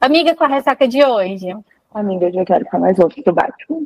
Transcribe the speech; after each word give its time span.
Amiga, 0.00 0.32
com 0.36 0.44
a 0.44 0.46
ressaca 0.46 0.86
de 0.86 1.04
hoje? 1.04 1.48
Amiga, 1.92 2.26
eu 2.26 2.32
já 2.32 2.44
quero 2.44 2.64
ficar 2.64 2.78
mais 2.78 2.96
outro 3.00 3.20
do 3.20 3.32
Batman. 3.32 3.82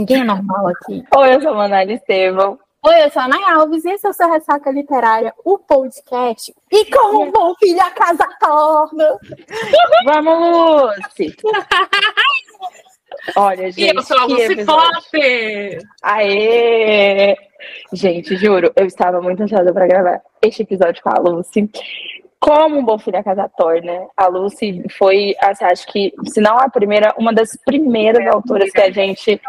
Ninguém 0.00 0.22
é 0.22 0.24
normal 0.24 0.68
aqui. 0.68 1.04
Oi, 1.14 1.34
eu 1.34 1.42
sou 1.42 1.50
a 1.50 1.54
Manali 1.54 1.94
Estevam. 1.94 2.58
Oi, 2.84 3.04
eu 3.04 3.10
sou 3.10 3.20
a 3.20 3.26
Ana 3.26 3.54
Alves 3.54 3.84
e 3.84 3.90
esse 3.90 4.06
é 4.06 4.10
o 4.10 4.12
seu 4.14 4.30
Ressaca 4.30 4.70
Literária, 4.70 5.34
o 5.44 5.58
podcast. 5.58 6.52
E 6.72 6.86
como 6.86 7.24
um 7.24 7.30
bom 7.30 7.54
filho 7.56 7.80
a 7.80 7.90
casa 7.90 8.26
torna. 8.40 9.18
Vamos, 10.06 10.96
Lucy! 10.96 11.36
Olha, 13.36 13.70
gente. 13.70 13.92
E 13.92 13.96
eu 13.96 14.02
sou 14.02 14.18
a 14.18 14.24
Lucy. 14.24 14.64
Potter. 14.64 15.82
Aê! 16.02 17.36
Gente, 17.92 18.36
juro, 18.36 18.72
eu 18.74 18.86
estava 18.86 19.20
muito 19.20 19.42
ansiosa 19.42 19.72
para 19.72 19.86
gravar 19.86 20.20
este 20.42 20.62
episódio 20.62 21.02
com 21.02 21.10
a 21.10 21.20
Lucy. 21.20 21.70
Como 22.40 22.78
um 22.78 22.84
bom 22.84 22.98
filho 22.98 23.18
a 23.18 23.22
casa 23.22 23.48
torna, 23.56 24.06
a 24.16 24.26
Lucy 24.26 24.82
foi, 24.98 25.34
assim, 25.40 25.64
acho 25.64 25.86
que, 25.86 26.12
se 26.26 26.40
não 26.40 26.58
a 26.58 26.68
primeira, 26.68 27.14
uma 27.16 27.32
das 27.32 27.56
primeiras 27.64 28.26
autoras 28.26 28.70
que 28.70 28.80
a 28.80 28.90
gente 28.90 29.40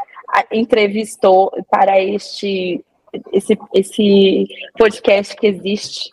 entrevistou 0.51 1.51
para 1.71 1.99
este 1.99 2.83
esse, 3.31 3.57
esse 3.73 4.47
podcast 4.77 5.35
que 5.35 5.47
existe. 5.47 6.11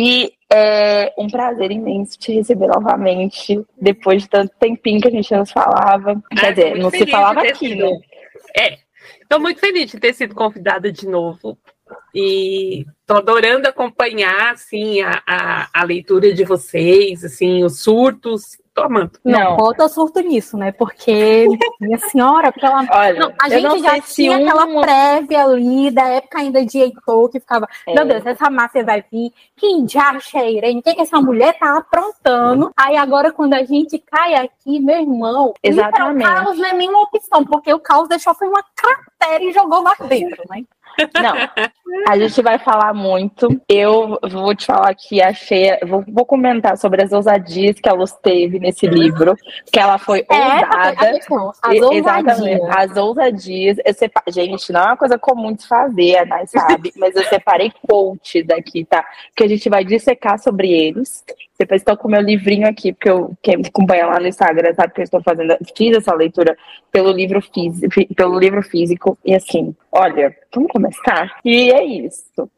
E 0.00 0.32
é 0.52 1.12
um 1.18 1.26
prazer 1.26 1.72
imenso 1.72 2.16
te 2.16 2.32
receber 2.32 2.68
novamente, 2.68 3.60
depois 3.80 4.22
de 4.22 4.28
tanto 4.28 4.54
tempinho 4.56 5.00
que 5.00 5.08
a 5.08 5.10
gente 5.10 5.32
não 5.34 5.44
se 5.44 5.52
falava. 5.52 6.22
Quer 6.30 6.38
Ah, 6.38 6.46
tô 6.46 6.50
dizer, 6.54 6.78
não 6.78 6.90
se 6.90 7.06
falava 7.06 7.40
aqui, 7.40 7.70
sido. 7.70 7.84
né? 7.84 7.98
É, 8.56 8.78
estou 9.20 9.40
muito 9.40 9.58
feliz 9.58 9.90
de 9.90 9.98
ter 9.98 10.14
sido 10.14 10.36
convidada 10.36 10.92
de 10.92 11.08
novo. 11.08 11.58
E 12.14 12.86
tô 13.04 13.16
adorando 13.16 13.66
acompanhar, 13.66 14.52
assim, 14.52 15.00
a, 15.00 15.20
a, 15.26 15.68
a 15.72 15.82
leitura 15.82 16.32
de 16.32 16.44
vocês, 16.44 17.24
assim, 17.24 17.64
os 17.64 17.80
surtos. 17.80 18.56
Tô 18.78 18.84
amando. 18.84 19.10
Não, 19.24 19.38
Não. 19.40 19.56
bota 19.56 19.88
surto 19.88 20.20
nisso, 20.20 20.56
né? 20.56 20.72
Porque, 20.72 21.46
minha 21.80 21.98
senhora, 21.98 22.52
pela... 22.52 22.86
Olha, 22.90 23.18
Não, 23.20 23.32
a 23.40 23.48
gente 23.48 23.80
já 23.82 24.00
tinha 24.00 24.38
um- 24.38 24.42
aquela 24.48 24.80
prévia 24.80 25.44
ali 25.44 25.90
da 25.90 26.04
época 26.08 26.38
ainda 26.38 26.64
de 26.64 26.78
Heitor, 26.78 27.28
que 27.30 27.40
ficava, 27.40 27.66
É. 27.86 27.94
meu 27.94 28.06
Deus, 28.06 28.24
essa 28.26 28.48
massa 28.50 28.82
vai 28.84 29.04
vir, 29.10 29.32
que 29.56 29.66
é 30.36 30.50
Irene? 30.52 30.80
O 30.80 30.82
que, 30.82 30.94
que 30.94 31.00
essa 31.00 31.20
mulher 31.20 31.58
tá 31.58 31.76
aprontando? 31.76 32.70
Aí 32.76 32.96
agora, 32.96 33.32
quando 33.32 33.54
a 33.54 33.64
gente 33.64 33.98
cai 33.98 34.34
aqui, 34.34 34.80
meu 34.80 35.00
irmão, 35.00 35.54
Exatamente. 35.62 36.26
o 36.28 36.34
caos 36.34 36.58
não 36.58 36.66
é 36.66 36.72
nenhuma 36.72 37.02
opção, 37.02 37.44
porque 37.44 37.72
o 37.72 37.80
caos 37.80 38.08
deixou 38.08 38.34
foi 38.34 38.48
uma 38.48 38.62
cratera 38.76 39.42
e 39.44 39.52
jogou 39.52 39.82
lá 39.82 39.94
dentro, 40.08 40.42
né? 40.48 40.62
Não, 41.22 41.34
a 42.08 42.18
gente 42.18 42.40
vai 42.42 42.58
falar 42.58 42.92
muito. 42.94 43.48
Eu 43.68 44.18
vou 44.30 44.54
te 44.54 44.66
falar 44.66 44.94
que 44.94 45.20
achei. 45.22 45.76
Vou, 45.86 46.04
vou 46.08 46.24
comentar 46.24 46.76
sobre 46.76 47.02
as 47.02 47.12
ousadias 47.12 47.78
que 47.80 47.88
a 47.88 47.92
Luz 47.92 48.12
teve 48.22 48.58
nesse 48.58 48.86
livro, 48.86 49.34
que 49.72 49.78
ela 49.78 49.98
foi 49.98 50.24
ousada. 50.28 50.66
atenção, 50.90 51.52
as 51.62 51.70
ousadias. 52.26 52.60
As 52.76 52.96
ousadias. 52.96 53.76
Sepa- 53.96 54.22
Gente, 54.28 54.72
não 54.72 54.80
é 54.80 54.84
uma 54.86 54.96
coisa 54.96 55.18
comum 55.18 55.52
de 55.52 55.66
fazer, 55.66 56.18
a 56.18 56.24
Nai 56.26 56.46
sabe, 56.46 56.92
mas 56.96 57.14
eu 57.16 57.24
separei 57.24 57.72
quotes 57.86 58.46
daqui, 58.46 58.84
tá? 58.84 59.04
Que 59.36 59.44
a 59.44 59.48
gente 59.48 59.68
vai 59.68 59.84
dissecar 59.84 60.38
sobre 60.38 60.70
eles. 60.70 61.24
Depois 61.58 61.80
estou 61.80 61.96
com 61.96 62.06
o 62.06 62.10
meu 62.10 62.20
livrinho 62.20 62.68
aqui, 62.68 62.92
porque 62.92 63.10
eu, 63.10 63.32
quem 63.42 63.56
me 63.56 63.66
acompanha 63.66 64.06
lá 64.06 64.20
no 64.20 64.28
Instagram 64.28 64.72
sabe 64.74 64.92
que 64.94 65.00
eu 65.00 65.04
estou 65.04 65.20
fazendo, 65.20 65.56
fiz 65.76 65.96
essa 65.96 66.14
leitura 66.14 66.56
pelo 66.92 67.10
livro, 67.10 67.40
físico, 67.42 68.14
pelo 68.14 68.38
livro 68.38 68.62
físico. 68.62 69.18
E 69.24 69.34
assim, 69.34 69.74
olha, 69.90 70.36
vamos 70.54 70.70
começar? 70.72 71.38
E 71.44 71.70
é 71.72 71.84
isso. 71.84 72.50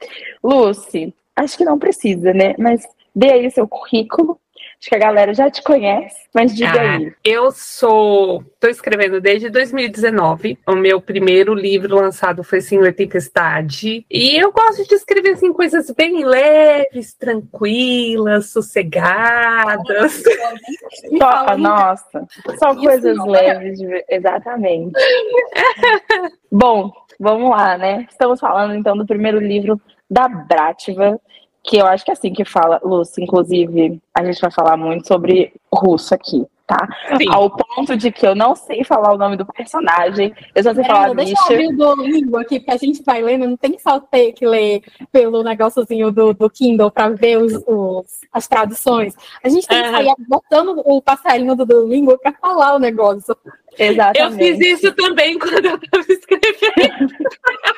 Lucy, 0.43 1.15
acho 1.37 1.57
que 1.57 1.65
não 1.65 1.79
precisa, 1.79 2.33
né? 2.33 2.55
Mas 2.59 2.83
dê 3.15 3.33
aí 3.33 3.51
seu 3.51 3.67
currículo. 3.69 4.39
Acho 4.79 4.89
que 4.89 4.95
a 4.95 4.99
galera 4.99 5.35
já 5.35 5.51
te 5.51 5.63
conhece, 5.63 6.17
mas 6.35 6.55
diga 6.57 6.81
Ah, 6.81 6.97
aí. 6.97 7.13
Eu 7.23 7.51
sou. 7.51 8.41
Estou 8.55 8.71
escrevendo 8.71 9.21
desde 9.21 9.51
2019. 9.51 10.59
O 10.67 10.75
meu 10.75 11.03
primeiro 11.03 11.53
livro 11.53 11.97
lançado 11.97 12.43
foi 12.43 12.63
Senhor 12.63 12.91
Tempestade. 12.95 14.07
E 14.11 14.43
eu 14.43 14.51
gosto 14.51 14.87
de 14.89 14.95
escrever 14.95 15.33
assim, 15.33 15.53
coisas 15.53 15.91
bem 15.91 16.25
leves, 16.25 17.13
tranquilas, 17.13 18.51
sossegadas. 18.53 20.23
Só, 21.19 21.57
nossa, 21.59 22.27
só 22.59 22.71
Isso 22.73 22.83
coisas 22.83 23.19
é. 23.19 23.23
leves, 23.23 23.79
de- 23.79 24.05
exatamente. 24.09 24.93
Bom, 26.51 26.91
vamos 27.21 27.51
lá, 27.51 27.77
né? 27.77 28.07
Estamos 28.11 28.41
falando 28.41 28.75
então 28.75 28.97
do 28.97 29.07
primeiro 29.07 29.39
livro 29.39 29.79
da 30.11 30.27
Brativa, 30.27 31.21
que 31.63 31.77
eu 31.77 31.87
acho 31.87 32.03
que 32.05 32.11
é 32.11 32.15
assim 32.15 32.33
que 32.33 32.45
fala, 32.45 32.81
Lúcia. 32.83 33.23
Inclusive, 33.23 34.01
a 34.15 34.25
gente 34.25 34.41
vai 34.41 34.51
falar 34.51 34.79
muito 34.79 35.07
sobre 35.07 35.53
russo 35.73 36.15
aqui, 36.15 36.47
tá? 36.71 36.89
Sim. 37.19 37.27
Ao 37.31 37.51
ponto 37.51 37.97
de 37.97 38.13
que 38.13 38.25
eu 38.27 38.35
não 38.35 38.55
sei 38.55 38.85
falar 38.85 39.13
o 39.13 39.19
nome 39.19 39.37
do 39.37 39.45
personagem, 39.45 40.33
eu 40.55 40.63
só 40.63 40.73
sei 40.73 40.85
falar 40.85 41.13
deixa 41.15 41.33
eu 41.33 41.37
bicha. 41.37 41.53
abrir 41.53 41.67
o 41.69 41.77
Duolingo 41.77 42.37
aqui, 42.39 42.61
porque 42.61 42.71
a 42.73 42.77
gente 42.77 43.03
vai 43.03 43.21
lendo, 43.21 43.47
não 43.49 43.57
tem 43.57 43.73
que 43.73 43.83
só 43.83 43.99
ter 43.99 44.33
que 44.33 44.47
ler 44.47 44.83
pelo 45.11 45.43
negóciozinho 45.43 46.11
do, 46.13 46.33
do 46.33 46.49
Kindle 46.49 46.91
para 46.91 47.09
ver 47.11 47.39
os, 47.39 47.53
os- 47.67 48.21
as 48.33 48.47
traduções. 48.47 49.15
A 49.43 49.49
gente 49.49 49.67
tem 49.67 49.83
que 49.83 49.91
sair 49.91 50.15
botando 50.29 50.81
o 50.85 51.03
passarinho 51.03 51.57
do 51.57 51.67
Duolingo 51.67 52.17
para 52.19 52.33
falar 52.33 52.77
o 52.77 52.79
negócio. 52.79 53.37
Eu 53.79 53.93
Exatamente. 53.93 54.37
fiz 54.37 54.61
isso 54.83 54.93
também 54.95 55.39
quando 55.39 55.65
eu 55.65 55.77
estava 55.77 56.05
escrevendo. 56.09 57.15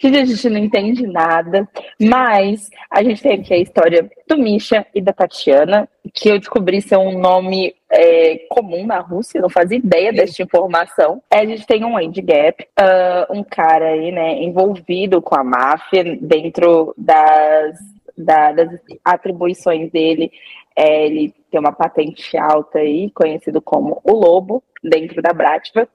Gente, 0.00 0.16
a 0.16 0.24
gente 0.24 0.48
não 0.48 0.58
entende 0.58 1.06
nada, 1.06 1.68
mas 2.00 2.68
a 2.90 3.02
gente 3.02 3.22
tem 3.22 3.34
aqui 3.34 3.54
a 3.54 3.58
história 3.58 4.10
do 4.26 4.36
Misha 4.36 4.84
e 4.94 5.00
da 5.00 5.12
Tatiana, 5.12 5.88
que 6.12 6.28
eu 6.28 6.38
descobri 6.38 6.82
ser 6.82 6.96
um 6.96 7.18
nome 7.18 7.74
é, 7.90 8.46
comum 8.50 8.84
na 8.84 8.98
Rússia, 8.98 9.40
não 9.40 9.48
fazia 9.48 9.78
ideia 9.78 10.12
desta 10.12 10.42
informação. 10.42 11.22
A 11.30 11.44
gente 11.44 11.66
tem 11.66 11.84
um 11.84 11.96
age 11.96 12.20
gap, 12.20 12.66
ah, 12.76 13.28
um 13.30 13.44
cara 13.44 13.90
aí, 13.90 14.10
né, 14.10 14.42
envolvido 14.42 15.22
com 15.22 15.36
a 15.36 15.44
máfia 15.44 16.18
dentro 16.20 16.92
das, 16.96 17.78
da- 18.18 18.52
das 18.52 18.80
atribuições 19.04 19.90
dele. 19.90 20.30
É, 20.76 21.06
ele 21.06 21.34
tem 21.50 21.58
uma 21.58 21.72
patente 21.72 22.36
alta 22.36 22.78
aí, 22.78 23.10
conhecido 23.10 23.60
como 23.60 24.00
o 24.04 24.12
Lobo, 24.12 24.62
dentro 24.82 25.20
da 25.20 25.32
Brativa. 25.32 25.88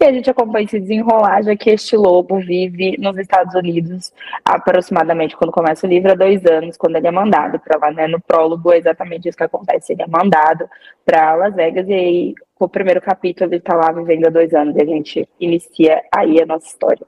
E 0.00 0.04
a 0.04 0.12
gente 0.12 0.30
acompanha 0.30 0.64
esse 0.64 0.78
desenrolar, 0.78 1.42
já 1.42 1.56
que 1.56 1.70
este 1.70 1.96
lobo 1.96 2.38
vive 2.38 2.96
nos 2.98 3.18
Estados 3.18 3.52
Unidos 3.56 4.12
aproximadamente 4.44 5.36
quando 5.36 5.50
começa 5.50 5.86
o 5.86 5.90
livro, 5.90 6.12
há 6.12 6.14
dois 6.14 6.44
anos, 6.46 6.76
quando 6.76 6.96
ele 6.96 7.08
é 7.08 7.10
mandado 7.10 7.58
para 7.58 7.78
lá, 7.78 7.90
né? 7.92 8.06
No 8.06 8.20
prólogo 8.20 8.72
é 8.72 8.78
exatamente 8.78 9.28
isso 9.28 9.36
que 9.36 9.42
acontece. 9.42 9.92
Ele 9.92 10.02
é 10.02 10.06
mandado 10.06 10.68
para 11.04 11.34
Las 11.34 11.54
Vegas 11.54 11.88
e 11.88 11.92
aí, 11.94 12.34
o 12.60 12.68
primeiro 12.68 13.00
capítulo, 13.00 13.50
ele 13.50 13.56
está 13.56 13.74
lá 13.74 13.90
vivendo 13.90 14.26
há 14.26 14.30
dois 14.30 14.54
anos 14.54 14.76
e 14.76 14.82
a 14.82 14.86
gente 14.86 15.28
inicia 15.40 16.00
aí 16.14 16.40
a 16.40 16.46
nossa 16.46 16.66
história. 16.66 17.04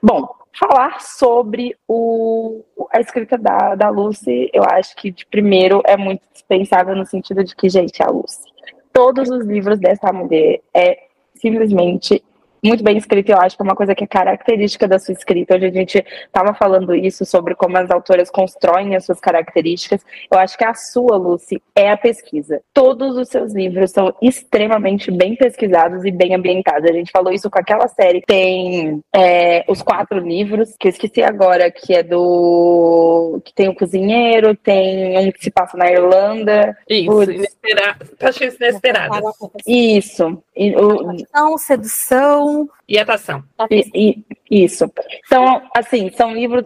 Bom, 0.00 0.28
falar 0.58 1.00
sobre 1.00 1.76
o, 1.86 2.64
a 2.92 3.00
escrita 3.00 3.38
da, 3.38 3.74
da 3.74 3.88
Lucy, 3.88 4.50
eu 4.52 4.62
acho 4.64 4.94
que 4.96 5.10
de 5.10 5.24
primeiro 5.26 5.82
é 5.86 5.96
muito 5.96 6.22
dispensável 6.32 6.94
no 6.96 7.06
sentido 7.06 7.44
de 7.44 7.54
que, 7.54 7.68
gente, 7.68 8.02
a 8.02 8.06
Lucy. 8.08 8.50
Todos 8.92 9.28
os 9.30 9.46
livros 9.46 9.78
dessa 9.78 10.12
mulher 10.12 10.60
é 10.74 10.98
simplesmente 11.34 12.22
muito 12.62 12.84
bem 12.84 12.96
escrito, 12.96 13.30
eu 13.30 13.38
acho 13.38 13.56
que 13.56 13.62
é 13.62 13.64
uma 13.64 13.74
coisa 13.74 13.94
que 13.94 14.04
é 14.04 14.06
característica 14.06 14.86
da 14.86 14.98
sua 14.98 15.12
escrita. 15.12 15.56
Hoje 15.56 15.66
a 15.66 15.70
gente 15.70 16.04
estava 16.26 16.54
falando 16.54 16.94
isso 16.94 17.24
sobre 17.24 17.54
como 17.54 17.76
as 17.76 17.90
autoras 17.90 18.30
constroem 18.30 18.94
as 18.94 19.04
suas 19.04 19.20
características. 19.20 20.04
Eu 20.30 20.38
acho 20.38 20.56
que 20.58 20.64
a 20.64 20.74
sua, 20.74 21.16
Lucy, 21.16 21.62
é 21.74 21.90
a 21.90 21.96
pesquisa. 21.96 22.60
Todos 22.74 23.16
os 23.16 23.28
seus 23.28 23.52
livros 23.52 23.90
são 23.90 24.14
extremamente 24.20 25.10
bem 25.10 25.36
pesquisados 25.36 26.04
e 26.04 26.10
bem 26.10 26.34
ambientados. 26.34 26.88
A 26.88 26.92
gente 26.92 27.10
falou 27.10 27.32
isso 27.32 27.50
com 27.50 27.58
aquela 27.58 27.88
série. 27.88 28.22
Tem 28.26 29.02
é, 29.14 29.64
os 29.66 29.82
quatro 29.82 30.18
livros, 30.18 30.74
que 30.78 30.88
eu 30.88 30.90
esqueci 30.90 31.22
agora, 31.22 31.70
que 31.70 31.94
é 31.94 32.02
do. 32.02 33.40
que 33.44 33.54
tem 33.54 33.68
o 33.68 33.74
cozinheiro, 33.74 34.54
tem 34.54 35.18
um 35.18 35.32
que 35.32 35.44
se 35.44 35.50
passa 35.50 35.76
na 35.76 35.90
Irlanda. 35.90 36.76
Isso, 36.88 37.10
Putz. 37.10 37.34
inesperado. 37.34 38.06
Paixões 38.18 38.54
inesperadas. 38.56 39.34
Isso. 39.66 40.42
E, 40.56 40.74
o, 40.76 41.58
sedução. 41.58 42.49
E 42.88 42.98
atação. 42.98 43.42
E- 43.70 43.90
e- 43.94 44.64
isso. 44.64 44.90
Então, 45.26 45.62
assim, 45.76 46.10
são 46.10 46.34
livros 46.34 46.64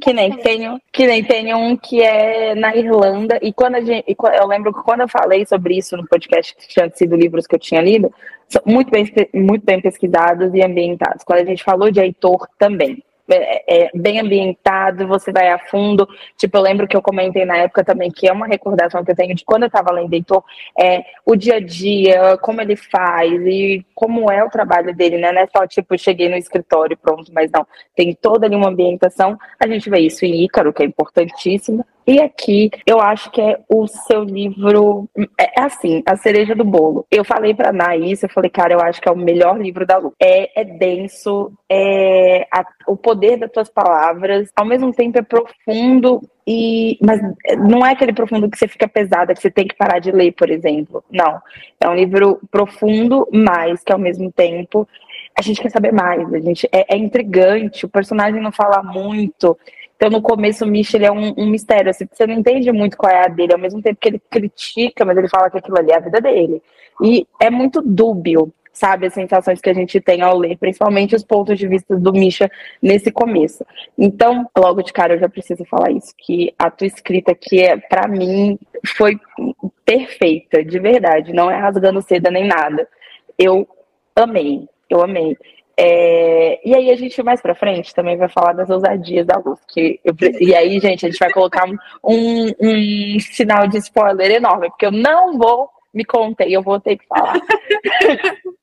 que 0.00 0.12
nem 0.12 0.32
tem, 0.38 0.80
que 0.92 1.06
nem 1.06 1.22
tem 1.22 1.54
um 1.54 1.76
que 1.76 2.00
é 2.02 2.54
na 2.54 2.74
Irlanda. 2.74 3.38
E 3.42 3.52
quando 3.52 3.74
a 3.76 3.80
gente, 3.80 4.16
eu 4.40 4.46
lembro 4.46 4.72
que 4.72 4.82
quando 4.82 5.02
eu 5.02 5.08
falei 5.08 5.44
sobre 5.44 5.76
isso 5.76 5.96
no 5.96 6.06
podcast 6.06 6.54
que 6.56 6.68
tinha 6.68 6.90
sido 6.94 7.14
livros 7.14 7.46
que 7.46 7.54
eu 7.54 7.58
tinha 7.58 7.82
lido, 7.82 8.12
são 8.48 8.62
muito 8.64 8.90
bem, 8.90 9.06
muito 9.34 9.64
bem 9.64 9.80
pesquisados 9.80 10.54
e 10.54 10.62
ambientados. 10.62 11.24
Quando 11.24 11.40
a 11.40 11.44
gente 11.44 11.62
falou 11.62 11.90
de 11.90 12.00
Heitor 12.00 12.48
também. 12.58 13.02
É, 13.28 13.84
é, 13.84 13.90
bem 13.94 14.20
ambientado, 14.20 15.06
você 15.06 15.32
vai 15.32 15.50
a 15.50 15.58
fundo. 15.58 16.08
Tipo, 16.36 16.58
eu 16.58 16.62
lembro 16.62 16.86
que 16.86 16.96
eu 16.96 17.02
comentei 17.02 17.44
na 17.44 17.56
época 17.56 17.84
também 17.84 18.10
que 18.10 18.28
é 18.28 18.32
uma 18.32 18.46
recordação 18.46 19.04
que 19.04 19.10
eu 19.10 19.16
tenho 19.16 19.34
de 19.34 19.44
quando 19.44 19.64
eu 19.64 19.68
estava 19.68 19.92
lendo 19.92 20.12
Heitor, 20.12 20.44
é 20.78 21.04
o 21.24 21.34
dia 21.34 21.56
a 21.56 21.60
dia, 21.60 22.36
como 22.38 22.60
ele 22.60 22.76
faz 22.76 23.32
e 23.46 23.84
como 23.94 24.30
é 24.30 24.44
o 24.44 24.50
trabalho 24.50 24.94
dele, 24.94 25.18
né? 25.18 25.32
Não 25.32 25.40
é 25.40 25.46
só 25.46 25.66
tipo, 25.66 25.98
cheguei 25.98 26.28
no 26.28 26.36
escritório 26.36 26.96
pronto, 26.96 27.32
mas 27.32 27.50
não. 27.50 27.66
Tem 27.94 28.14
toda 28.14 28.46
ali 28.46 28.54
uma 28.54 28.68
ambientação. 28.68 29.38
A 29.58 29.66
gente 29.66 29.90
vê 29.90 30.00
isso 30.00 30.24
em 30.24 30.44
Ícaro, 30.44 30.72
que 30.72 30.82
é 30.82 30.86
importantíssimo. 30.86 31.84
E 32.06 32.20
aqui, 32.20 32.70
eu 32.86 33.00
acho 33.00 33.30
que 33.32 33.40
é 33.40 33.58
o 33.68 33.86
seu 33.88 34.22
livro. 34.22 35.08
É, 35.38 35.60
é 35.60 35.64
assim, 35.64 36.02
a 36.06 36.16
cereja 36.16 36.54
do 36.54 36.64
bolo. 36.64 37.04
Eu 37.10 37.24
falei 37.24 37.52
pra 37.52 37.72
Naís, 37.72 38.22
eu 38.22 38.28
falei, 38.28 38.48
cara, 38.48 38.74
eu 38.74 38.80
acho 38.80 39.00
que 39.00 39.08
é 39.08 39.12
o 39.12 39.16
melhor 39.16 39.60
livro 39.60 39.84
da 39.84 39.98
Lu. 39.98 40.12
É, 40.20 40.60
é 40.60 40.64
denso, 40.64 41.52
é 41.68 42.46
a, 42.52 42.64
o 42.86 42.96
poder 42.96 43.38
das 43.38 43.50
tuas 43.50 43.68
palavras, 43.68 44.50
ao 44.54 44.64
mesmo 44.64 44.92
tempo 44.92 45.18
é 45.18 45.22
profundo 45.22 46.20
e 46.46 46.96
mas 47.02 47.20
não 47.58 47.84
é 47.84 47.90
aquele 47.90 48.12
profundo 48.12 48.48
que 48.48 48.56
você 48.56 48.68
fica 48.68 48.86
pesada, 48.86 49.34
que 49.34 49.40
você 49.40 49.50
tem 49.50 49.66
que 49.66 49.74
parar 49.74 49.98
de 49.98 50.12
ler, 50.12 50.32
por 50.32 50.48
exemplo. 50.48 51.02
Não. 51.10 51.40
É 51.80 51.88
um 51.88 51.94
livro 51.94 52.40
profundo, 52.52 53.28
mas 53.32 53.82
que 53.82 53.92
ao 53.92 53.98
mesmo 53.98 54.30
tempo 54.30 54.88
a 55.36 55.42
gente 55.42 55.60
quer 55.60 55.70
saber 55.70 55.92
mais. 55.92 56.32
A 56.32 56.38
gente 56.38 56.68
é, 56.70 56.94
é 56.94 56.96
intrigante, 56.96 57.84
o 57.84 57.88
personagem 57.88 58.40
não 58.40 58.52
fala 58.52 58.80
muito. 58.82 59.58
Então, 59.96 60.10
no 60.10 60.20
começo, 60.20 60.64
o 60.64 60.68
Misha 60.68 60.96
ele 60.96 61.06
é 61.06 61.12
um, 61.12 61.34
um, 61.36 61.46
mistério. 61.46 61.90
Assim, 61.90 62.06
você 62.10 62.26
não 62.26 62.34
entende 62.34 62.70
muito 62.70 62.96
qual 62.96 63.10
é 63.10 63.24
a 63.24 63.28
dele, 63.28 63.54
ao 63.54 63.58
mesmo 63.58 63.80
tempo 63.80 63.98
que 64.00 64.08
ele 64.08 64.22
critica, 64.30 65.04
mas 65.04 65.16
ele 65.16 65.28
fala 65.28 65.50
que 65.50 65.58
aquilo 65.58 65.78
ali 65.78 65.90
é 65.90 65.96
a 65.96 66.00
vida 66.00 66.20
dele. 66.20 66.62
E 67.02 67.26
é 67.40 67.50
muito 67.50 67.80
dúbio, 67.80 68.52
sabe, 68.72 69.06
as 69.06 69.14
sensações 69.14 69.60
que 69.60 69.70
a 69.70 69.74
gente 69.74 69.98
tem 70.00 70.20
ao 70.20 70.36
ler, 70.36 70.58
principalmente 70.58 71.16
os 71.16 71.24
pontos 71.24 71.58
de 71.58 71.66
vista 71.66 71.96
do 71.96 72.12
Misha 72.12 72.50
nesse 72.80 73.10
começo. 73.10 73.64
Então, 73.96 74.46
logo 74.56 74.82
de 74.82 74.92
cara, 74.92 75.14
eu 75.14 75.18
já 75.18 75.28
preciso 75.28 75.64
falar 75.64 75.90
isso, 75.90 76.14
que 76.18 76.54
a 76.58 76.70
tua 76.70 76.86
escrita 76.86 77.32
aqui, 77.32 77.60
é, 77.62 77.76
para 77.76 78.06
mim, 78.06 78.58
foi 78.96 79.18
perfeita, 79.84 80.62
de 80.62 80.78
verdade. 80.78 81.32
Não 81.32 81.50
é 81.50 81.56
rasgando 81.58 82.02
seda 82.02 82.30
nem 82.30 82.46
nada. 82.46 82.86
Eu 83.38 83.66
amei, 84.14 84.68
eu 84.90 85.02
amei. 85.02 85.36
É, 85.78 86.66
e 86.66 86.74
aí 86.74 86.90
a 86.90 86.96
gente 86.96 87.22
mais 87.22 87.42
para 87.42 87.54
frente 87.54 87.94
também 87.94 88.16
vai 88.16 88.28
falar 88.28 88.54
das 88.54 88.70
ousadias 88.70 89.26
da 89.26 89.36
luz. 89.38 89.60
Que 89.68 90.00
eu, 90.02 90.14
e 90.40 90.54
aí, 90.54 90.80
gente, 90.80 91.04
a 91.04 91.10
gente 91.10 91.18
vai 91.18 91.30
colocar 91.30 91.66
um, 92.02 92.50
um 92.58 93.20
sinal 93.20 93.68
de 93.68 93.78
spoiler 93.78 94.30
enorme, 94.30 94.70
porque 94.70 94.86
eu 94.86 94.92
não 94.92 95.36
vou 95.36 95.68
me 95.92 96.04
contei, 96.04 96.54
eu 96.54 96.62
vou 96.62 96.80
ter 96.80 96.96
que 96.96 97.06
falar. 97.06 97.40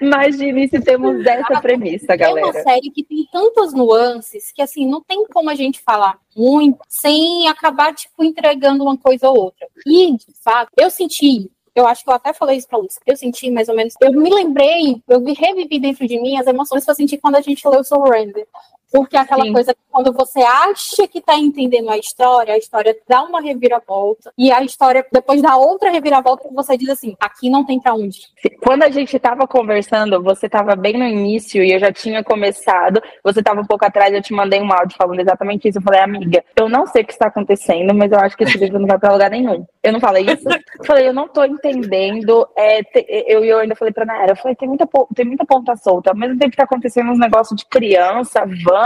Imagine 0.00 0.68
se 0.68 0.80
temos 0.80 1.24
essa 1.24 1.60
premissa, 1.60 2.16
galera. 2.16 2.48
É 2.48 2.50
uma 2.50 2.62
série 2.62 2.90
que 2.90 3.04
tem 3.04 3.26
tantas 3.30 3.72
nuances 3.72 4.50
que, 4.52 4.60
assim, 4.60 4.86
não 4.86 5.00
tem 5.00 5.24
como 5.26 5.48
a 5.50 5.54
gente 5.54 5.80
falar 5.80 6.18
muito 6.36 6.80
sem 6.88 7.46
acabar, 7.48 7.94
tipo, 7.94 8.24
entregando 8.24 8.82
uma 8.82 8.96
coisa 8.96 9.28
ou 9.28 9.38
outra. 9.38 9.66
E, 9.86 10.16
de 10.16 10.34
fato, 10.42 10.70
eu 10.76 10.90
senti 10.90 11.48
eu 11.74 11.86
acho 11.86 12.04
que 12.04 12.10
eu 12.10 12.14
até 12.14 12.32
falei 12.32 12.58
isso 12.58 12.68
pra 12.68 12.78
Lúcia. 12.78 13.00
Eu 13.06 13.16
senti 13.16 13.50
mais 13.50 13.68
ou 13.68 13.74
menos. 13.74 13.94
Eu 14.00 14.12
me 14.12 14.30
lembrei, 14.30 15.02
eu 15.08 15.22
revivi 15.24 15.78
dentro 15.78 16.06
de 16.06 16.20
mim 16.20 16.36
as 16.36 16.46
emoções 16.46 16.84
que 16.84 16.90
eu 16.90 16.94
senti 16.94 17.16
quando 17.18 17.36
a 17.36 17.40
gente 17.40 17.66
leu 17.66 17.82
Surrender. 17.82 18.46
Porque 18.92 19.16
é 19.16 19.20
aquela 19.20 19.44
Sim. 19.44 19.52
coisa 19.52 19.72
que 19.72 19.80
quando 19.90 20.12
você 20.12 20.40
acha 20.40 21.08
que 21.08 21.18
está 21.18 21.34
entendendo 21.36 21.90
a 21.90 21.96
história, 21.96 22.54
a 22.54 22.58
história 22.58 22.94
dá 23.08 23.22
uma 23.22 23.40
reviravolta. 23.40 24.32
E 24.36 24.52
a 24.52 24.62
história, 24.62 25.04
depois 25.10 25.40
da 25.40 25.56
outra 25.56 25.90
reviravolta, 25.90 26.48
você 26.52 26.76
diz 26.76 26.90
assim: 26.90 27.16
aqui 27.18 27.48
não 27.48 27.64
tem 27.64 27.80
pra 27.80 27.94
onde. 27.94 28.20
Quando 28.62 28.82
a 28.82 28.90
gente 28.90 29.16
estava 29.16 29.46
conversando, 29.46 30.22
você 30.22 30.46
estava 30.46 30.76
bem 30.76 30.98
no 30.98 31.04
início 31.04 31.64
e 31.64 31.72
eu 31.72 31.78
já 31.78 31.90
tinha 31.90 32.22
começado. 32.22 33.00
Você 33.24 33.40
estava 33.40 33.62
um 33.62 33.66
pouco 33.66 33.84
atrás, 33.84 34.12
eu 34.12 34.22
te 34.22 34.34
mandei 34.34 34.60
um 34.60 34.72
áudio 34.72 34.96
falando 34.96 35.20
exatamente 35.20 35.68
isso. 35.68 35.78
Eu 35.78 35.82
falei, 35.82 36.00
amiga, 36.00 36.44
eu 36.54 36.68
não 36.68 36.86
sei 36.86 37.02
o 37.02 37.06
que 37.06 37.12
está 37.12 37.28
acontecendo, 37.28 37.94
mas 37.94 38.12
eu 38.12 38.18
acho 38.18 38.36
que 38.36 38.44
esse 38.44 38.58
livro 38.58 38.78
não 38.78 38.86
vai 38.86 38.98
pra 38.98 39.12
lugar 39.12 39.30
nenhum. 39.30 39.66
Eu 39.82 39.92
não 39.92 40.00
falei 40.00 40.24
isso. 40.24 40.48
Eu 40.48 40.84
falei, 40.84 41.08
eu 41.08 41.12
não 41.12 41.28
tô 41.28 41.44
entendendo. 41.44 42.46
É, 42.56 42.82
te, 42.82 43.04
eu, 43.08 43.44
eu 43.44 43.58
ainda 43.58 43.74
falei 43.74 43.92
pra 43.92 44.04
Naira, 44.04 44.32
eu 44.32 44.36
falei, 44.36 44.54
tem 44.54 44.68
muita, 44.68 44.86
tem 45.14 45.24
muita 45.24 45.44
ponta 45.44 45.76
solta. 45.76 46.10
Ao 46.10 46.16
mesmo 46.16 46.38
tempo 46.38 46.50
que 46.50 46.56
tá 46.56 46.64
acontecendo 46.64 47.10
uns 47.10 47.18
negócios 47.18 47.56
de 47.56 47.66
criança, 47.66 48.44
van, 48.64 48.81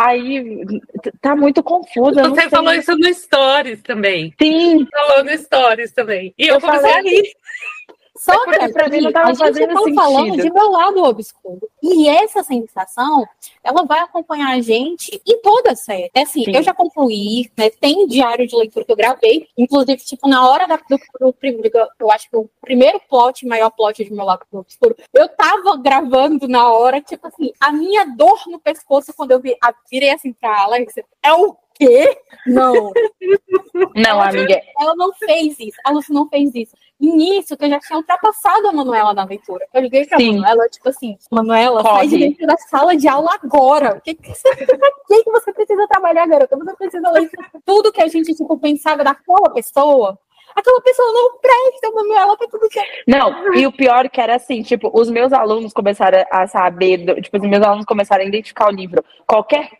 aí 0.00 0.64
tá 1.20 1.36
muito 1.36 1.62
confuso. 1.62 2.20
Você 2.20 2.48
falou 2.48 2.72
isso 2.72 2.96
no 2.96 3.12
Stories 3.12 3.82
também. 3.82 4.34
Sim. 4.40 4.86
Falou 4.90 5.24
no 5.24 5.36
Stories 5.36 5.92
também. 5.92 6.34
E 6.38 6.48
eu, 6.48 6.54
eu 6.54 6.60
comecei 6.60 6.90
falei... 6.90 6.98
a 6.98 7.02
rir. 7.02 7.32
Só 8.20 8.34
é 8.52 8.58
que 8.58 8.72
pra 8.74 8.86
mim 8.90 8.98
a 8.98 9.00
gente 9.00 9.12
tá 9.14 9.94
falando 9.94 10.36
de 10.36 10.52
meu 10.52 10.70
lado 10.70 11.02
obscuro. 11.04 11.66
E 11.82 12.06
essa 12.06 12.42
sensação, 12.42 13.26
ela 13.64 13.82
vai 13.84 14.00
acompanhar 14.00 14.50
a 14.50 14.60
gente 14.60 15.18
em 15.26 15.40
toda 15.40 15.72
a 15.72 15.74
série. 15.74 16.10
É 16.14 16.20
assim, 16.20 16.44
Sim. 16.44 16.54
eu 16.54 16.62
já 16.62 16.74
concluí, 16.74 17.50
né? 17.56 17.70
Tem 17.70 18.06
diário 18.06 18.46
de 18.46 18.54
leitura 18.54 18.84
que 18.84 18.92
eu 18.92 18.96
gravei. 18.96 19.48
Inclusive, 19.56 19.96
tipo, 20.04 20.28
na 20.28 20.46
hora 20.46 20.68
da, 20.68 20.76
do, 20.76 20.98
do, 21.18 21.32
do, 21.32 21.88
eu 21.98 22.10
acho 22.10 22.28
que 22.28 22.36
o 22.36 22.46
primeiro 22.60 23.00
plot, 23.08 23.46
maior 23.46 23.70
plot 23.70 24.04
de 24.04 24.12
meu 24.12 24.26
lado 24.26 24.44
obscuro, 24.52 24.94
eu 25.14 25.26
tava 25.30 25.78
gravando 25.78 26.46
na 26.46 26.70
hora, 26.70 27.00
tipo 27.00 27.26
assim, 27.26 27.52
a 27.58 27.72
minha 27.72 28.04
dor 28.04 28.38
no 28.48 28.60
pescoço 28.60 29.14
quando 29.16 29.30
eu 29.30 29.40
vi, 29.40 29.56
a, 29.62 29.72
virei 29.90 30.10
assim 30.10 30.34
pra 30.34 30.60
Alex, 30.60 30.92
é 31.22 31.32
o 31.32 31.56
quê? 31.80 32.18
Não. 32.46 32.92
Não, 33.96 34.10
ela, 34.10 34.28
amiga. 34.28 34.60
Ela 34.78 34.94
não 34.94 35.12
fez 35.14 35.58
isso. 35.58 35.76
A 35.84 35.90
Lucy 35.90 36.12
não 36.12 36.28
fez 36.28 36.54
isso. 36.54 36.76
E 37.00 37.10
nisso, 37.10 37.56
que 37.56 37.64
eu 37.64 37.70
já 37.70 37.80
tinha 37.80 37.96
ultrapassado 37.96 38.68
a 38.68 38.72
Manuela 38.72 39.14
na 39.14 39.22
aventura. 39.22 39.66
Eu 39.72 39.80
liguei 39.80 40.04
pra 40.04 40.18
Sim. 40.18 40.34
Manuela, 40.34 40.68
tipo 40.68 40.88
assim, 40.88 41.16
Manuela, 41.30 41.82
Corre. 41.82 41.96
sai 41.96 42.08
de 42.08 42.18
dentro 42.18 42.46
da 42.46 42.56
sala 42.58 42.96
de 42.96 43.08
aula 43.08 43.30
agora. 43.42 43.96
O 43.96 44.00
que, 44.00 44.14
que, 44.14 44.28
você, 44.28 44.48
que, 45.08 45.24
que 45.24 45.30
você 45.30 45.52
precisa 45.52 45.86
trabalhar, 45.88 46.26
garota? 46.26 46.56
Você 46.56 46.76
precisa 46.76 47.10
ler 47.10 47.30
tudo 47.64 47.92
que 47.92 48.02
a 48.02 48.08
gente, 48.08 48.34
tipo, 48.34 48.58
pensava 48.58 49.02
daquela 49.02 49.50
pessoa 49.50 50.18
aquela 50.54 50.80
pessoa 50.80 51.12
não 51.12 51.38
presta, 51.38 51.90
Manuela, 51.94 52.36
pra 52.36 52.48
tudo 52.48 52.68
que 52.68 52.78
é. 52.78 52.84
Não, 53.06 53.54
e 53.54 53.66
o 53.66 53.72
pior 53.72 54.08
que 54.08 54.20
era 54.20 54.34
assim, 54.34 54.62
tipo, 54.62 54.90
os 54.92 55.08
meus 55.08 55.32
alunos 55.32 55.72
começaram 55.72 56.24
a 56.30 56.46
saber, 56.46 57.22
tipo, 57.22 57.36
os 57.36 57.48
meus 57.48 57.62
alunos 57.64 57.84
começaram 57.84 58.24
a 58.24 58.26
identificar 58.26 58.68
o 58.68 58.72
livro. 58.72 59.04
Qualquer 59.26 59.70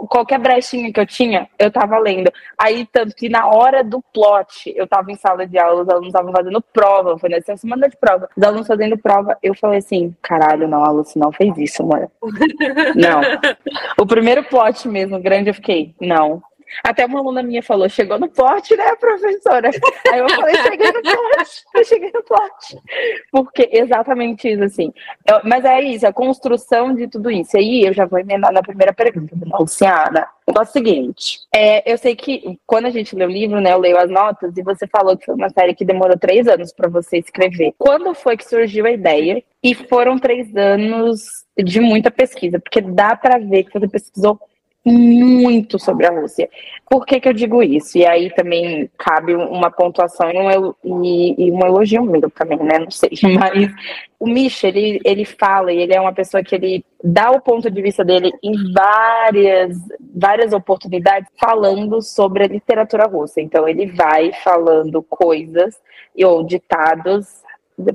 qualquer 0.00 0.38
brechinha 0.38 0.92
que 0.92 1.00
eu 1.00 1.06
tinha, 1.06 1.48
eu 1.58 1.70
tava 1.70 1.98
lendo. 1.98 2.30
Aí, 2.58 2.86
tanto 2.90 3.14
que 3.14 3.28
na 3.28 3.46
hora 3.46 3.82
do 3.82 4.02
plot, 4.12 4.72
eu 4.76 4.86
tava 4.86 5.10
em 5.10 5.16
sala 5.16 5.46
de 5.46 5.58
aula, 5.58 5.82
os 5.82 5.88
alunos 5.88 6.08
estavam 6.08 6.32
fazendo 6.32 6.60
prova, 6.60 7.18
foi 7.18 7.28
nessa 7.28 7.56
semana 7.56 7.88
de 7.88 7.96
prova. 7.96 8.28
Os 8.36 8.42
alunos 8.42 8.66
fazendo 8.66 8.98
prova, 8.98 9.36
eu 9.42 9.54
falei 9.54 9.78
assim, 9.78 10.14
caralho, 10.22 10.68
não, 10.68 10.84
a 10.84 10.90
Lucy 10.90 11.18
não 11.18 11.32
fez 11.32 11.56
isso, 11.58 11.86
mano. 11.86 12.10
não. 12.94 13.20
O 13.98 14.06
primeiro 14.06 14.42
plot 14.44 14.88
mesmo, 14.88 15.20
grande, 15.20 15.50
eu 15.50 15.54
fiquei, 15.54 15.94
não, 16.00 16.42
até 16.84 17.06
uma 17.06 17.20
aluna 17.20 17.42
minha 17.42 17.62
falou, 17.62 17.88
chegou 17.88 18.18
no 18.18 18.28
pote, 18.28 18.76
né, 18.76 18.94
professora? 18.96 19.70
Aí 20.10 20.18
eu 20.18 20.28
falei, 20.28 20.54
cheguei 20.56 20.92
no 20.92 21.02
pote, 21.02 21.64
eu 21.74 21.84
cheguei 21.84 22.10
no 22.12 22.22
pote. 22.22 22.78
Porque 23.30 23.68
exatamente 23.72 24.48
isso, 24.48 24.64
assim. 24.64 24.92
Eu, 25.28 25.40
mas 25.44 25.64
é 25.64 25.80
isso, 25.82 26.06
a 26.06 26.12
construção 26.12 26.94
de 26.94 27.08
tudo 27.08 27.30
isso. 27.30 27.56
E 27.56 27.60
aí 27.60 27.84
eu 27.86 27.92
já 27.92 28.04
vou 28.04 28.18
emendar 28.18 28.52
na 28.52 28.62
primeira 28.62 28.92
pergunta, 28.92 29.34
Luciana. 29.58 30.26
É 30.46 30.60
o 30.60 30.64
seguinte, 30.64 31.38
é, 31.54 31.90
eu 31.90 31.96
sei 31.96 32.16
que 32.16 32.58
quando 32.66 32.86
a 32.86 32.90
gente 32.90 33.14
lê 33.14 33.24
o 33.24 33.30
livro, 33.30 33.60
né, 33.60 33.72
eu 33.72 33.78
leio 33.78 33.96
as 33.96 34.10
notas, 34.10 34.56
e 34.56 34.62
você 34.62 34.86
falou 34.86 35.16
que 35.16 35.24
foi 35.24 35.34
uma 35.34 35.48
série 35.48 35.74
que 35.74 35.84
demorou 35.84 36.18
três 36.18 36.48
anos 36.48 36.72
para 36.72 36.88
você 36.88 37.18
escrever. 37.18 37.72
Quando 37.78 38.12
foi 38.12 38.36
que 38.36 38.44
surgiu 38.44 38.84
a 38.84 38.90
ideia? 38.90 39.42
E 39.62 39.74
foram 39.74 40.18
três 40.18 40.54
anos 40.56 41.44
de 41.56 41.80
muita 41.80 42.10
pesquisa, 42.10 42.58
porque 42.58 42.80
dá 42.80 43.14
para 43.14 43.38
ver 43.38 43.64
que 43.64 43.78
você 43.78 43.86
pesquisou 43.86 44.40
muito 44.84 45.78
sobre 45.78 46.06
a 46.06 46.10
Rússia. 46.10 46.48
Por 46.90 47.06
que, 47.06 47.20
que 47.20 47.28
eu 47.28 47.32
digo 47.32 47.62
isso? 47.62 47.96
E 47.96 48.04
aí 48.04 48.30
também 48.30 48.90
cabe 48.98 49.34
uma 49.34 49.70
pontuação 49.70 50.30
e 50.30 50.58
um, 50.84 51.04
e, 51.04 51.46
e 51.46 51.50
um 51.52 51.64
elogio 51.64 52.02
meu 52.04 52.28
também, 52.30 52.58
né? 52.58 52.80
Não 52.80 52.90
sei. 52.90 53.10
Mas 53.38 53.70
o 54.18 54.26
Misha, 54.26 54.68
ele, 54.68 55.00
ele 55.04 55.24
fala, 55.24 55.72
e 55.72 55.78
ele 55.78 55.94
é 55.94 56.00
uma 56.00 56.12
pessoa 56.12 56.42
que 56.42 56.54
ele 56.54 56.84
dá 57.02 57.30
o 57.30 57.40
ponto 57.40 57.70
de 57.70 57.82
vista 57.82 58.04
dele 58.04 58.32
em 58.42 58.72
várias, 58.72 59.76
várias 60.14 60.52
oportunidades 60.52 61.28
falando 61.40 62.02
sobre 62.02 62.44
a 62.44 62.48
literatura 62.48 63.06
russa. 63.06 63.40
Então 63.40 63.68
ele 63.68 63.86
vai 63.86 64.32
falando 64.42 65.02
coisas 65.02 65.80
ou 66.16 66.44
ditados 66.44 67.42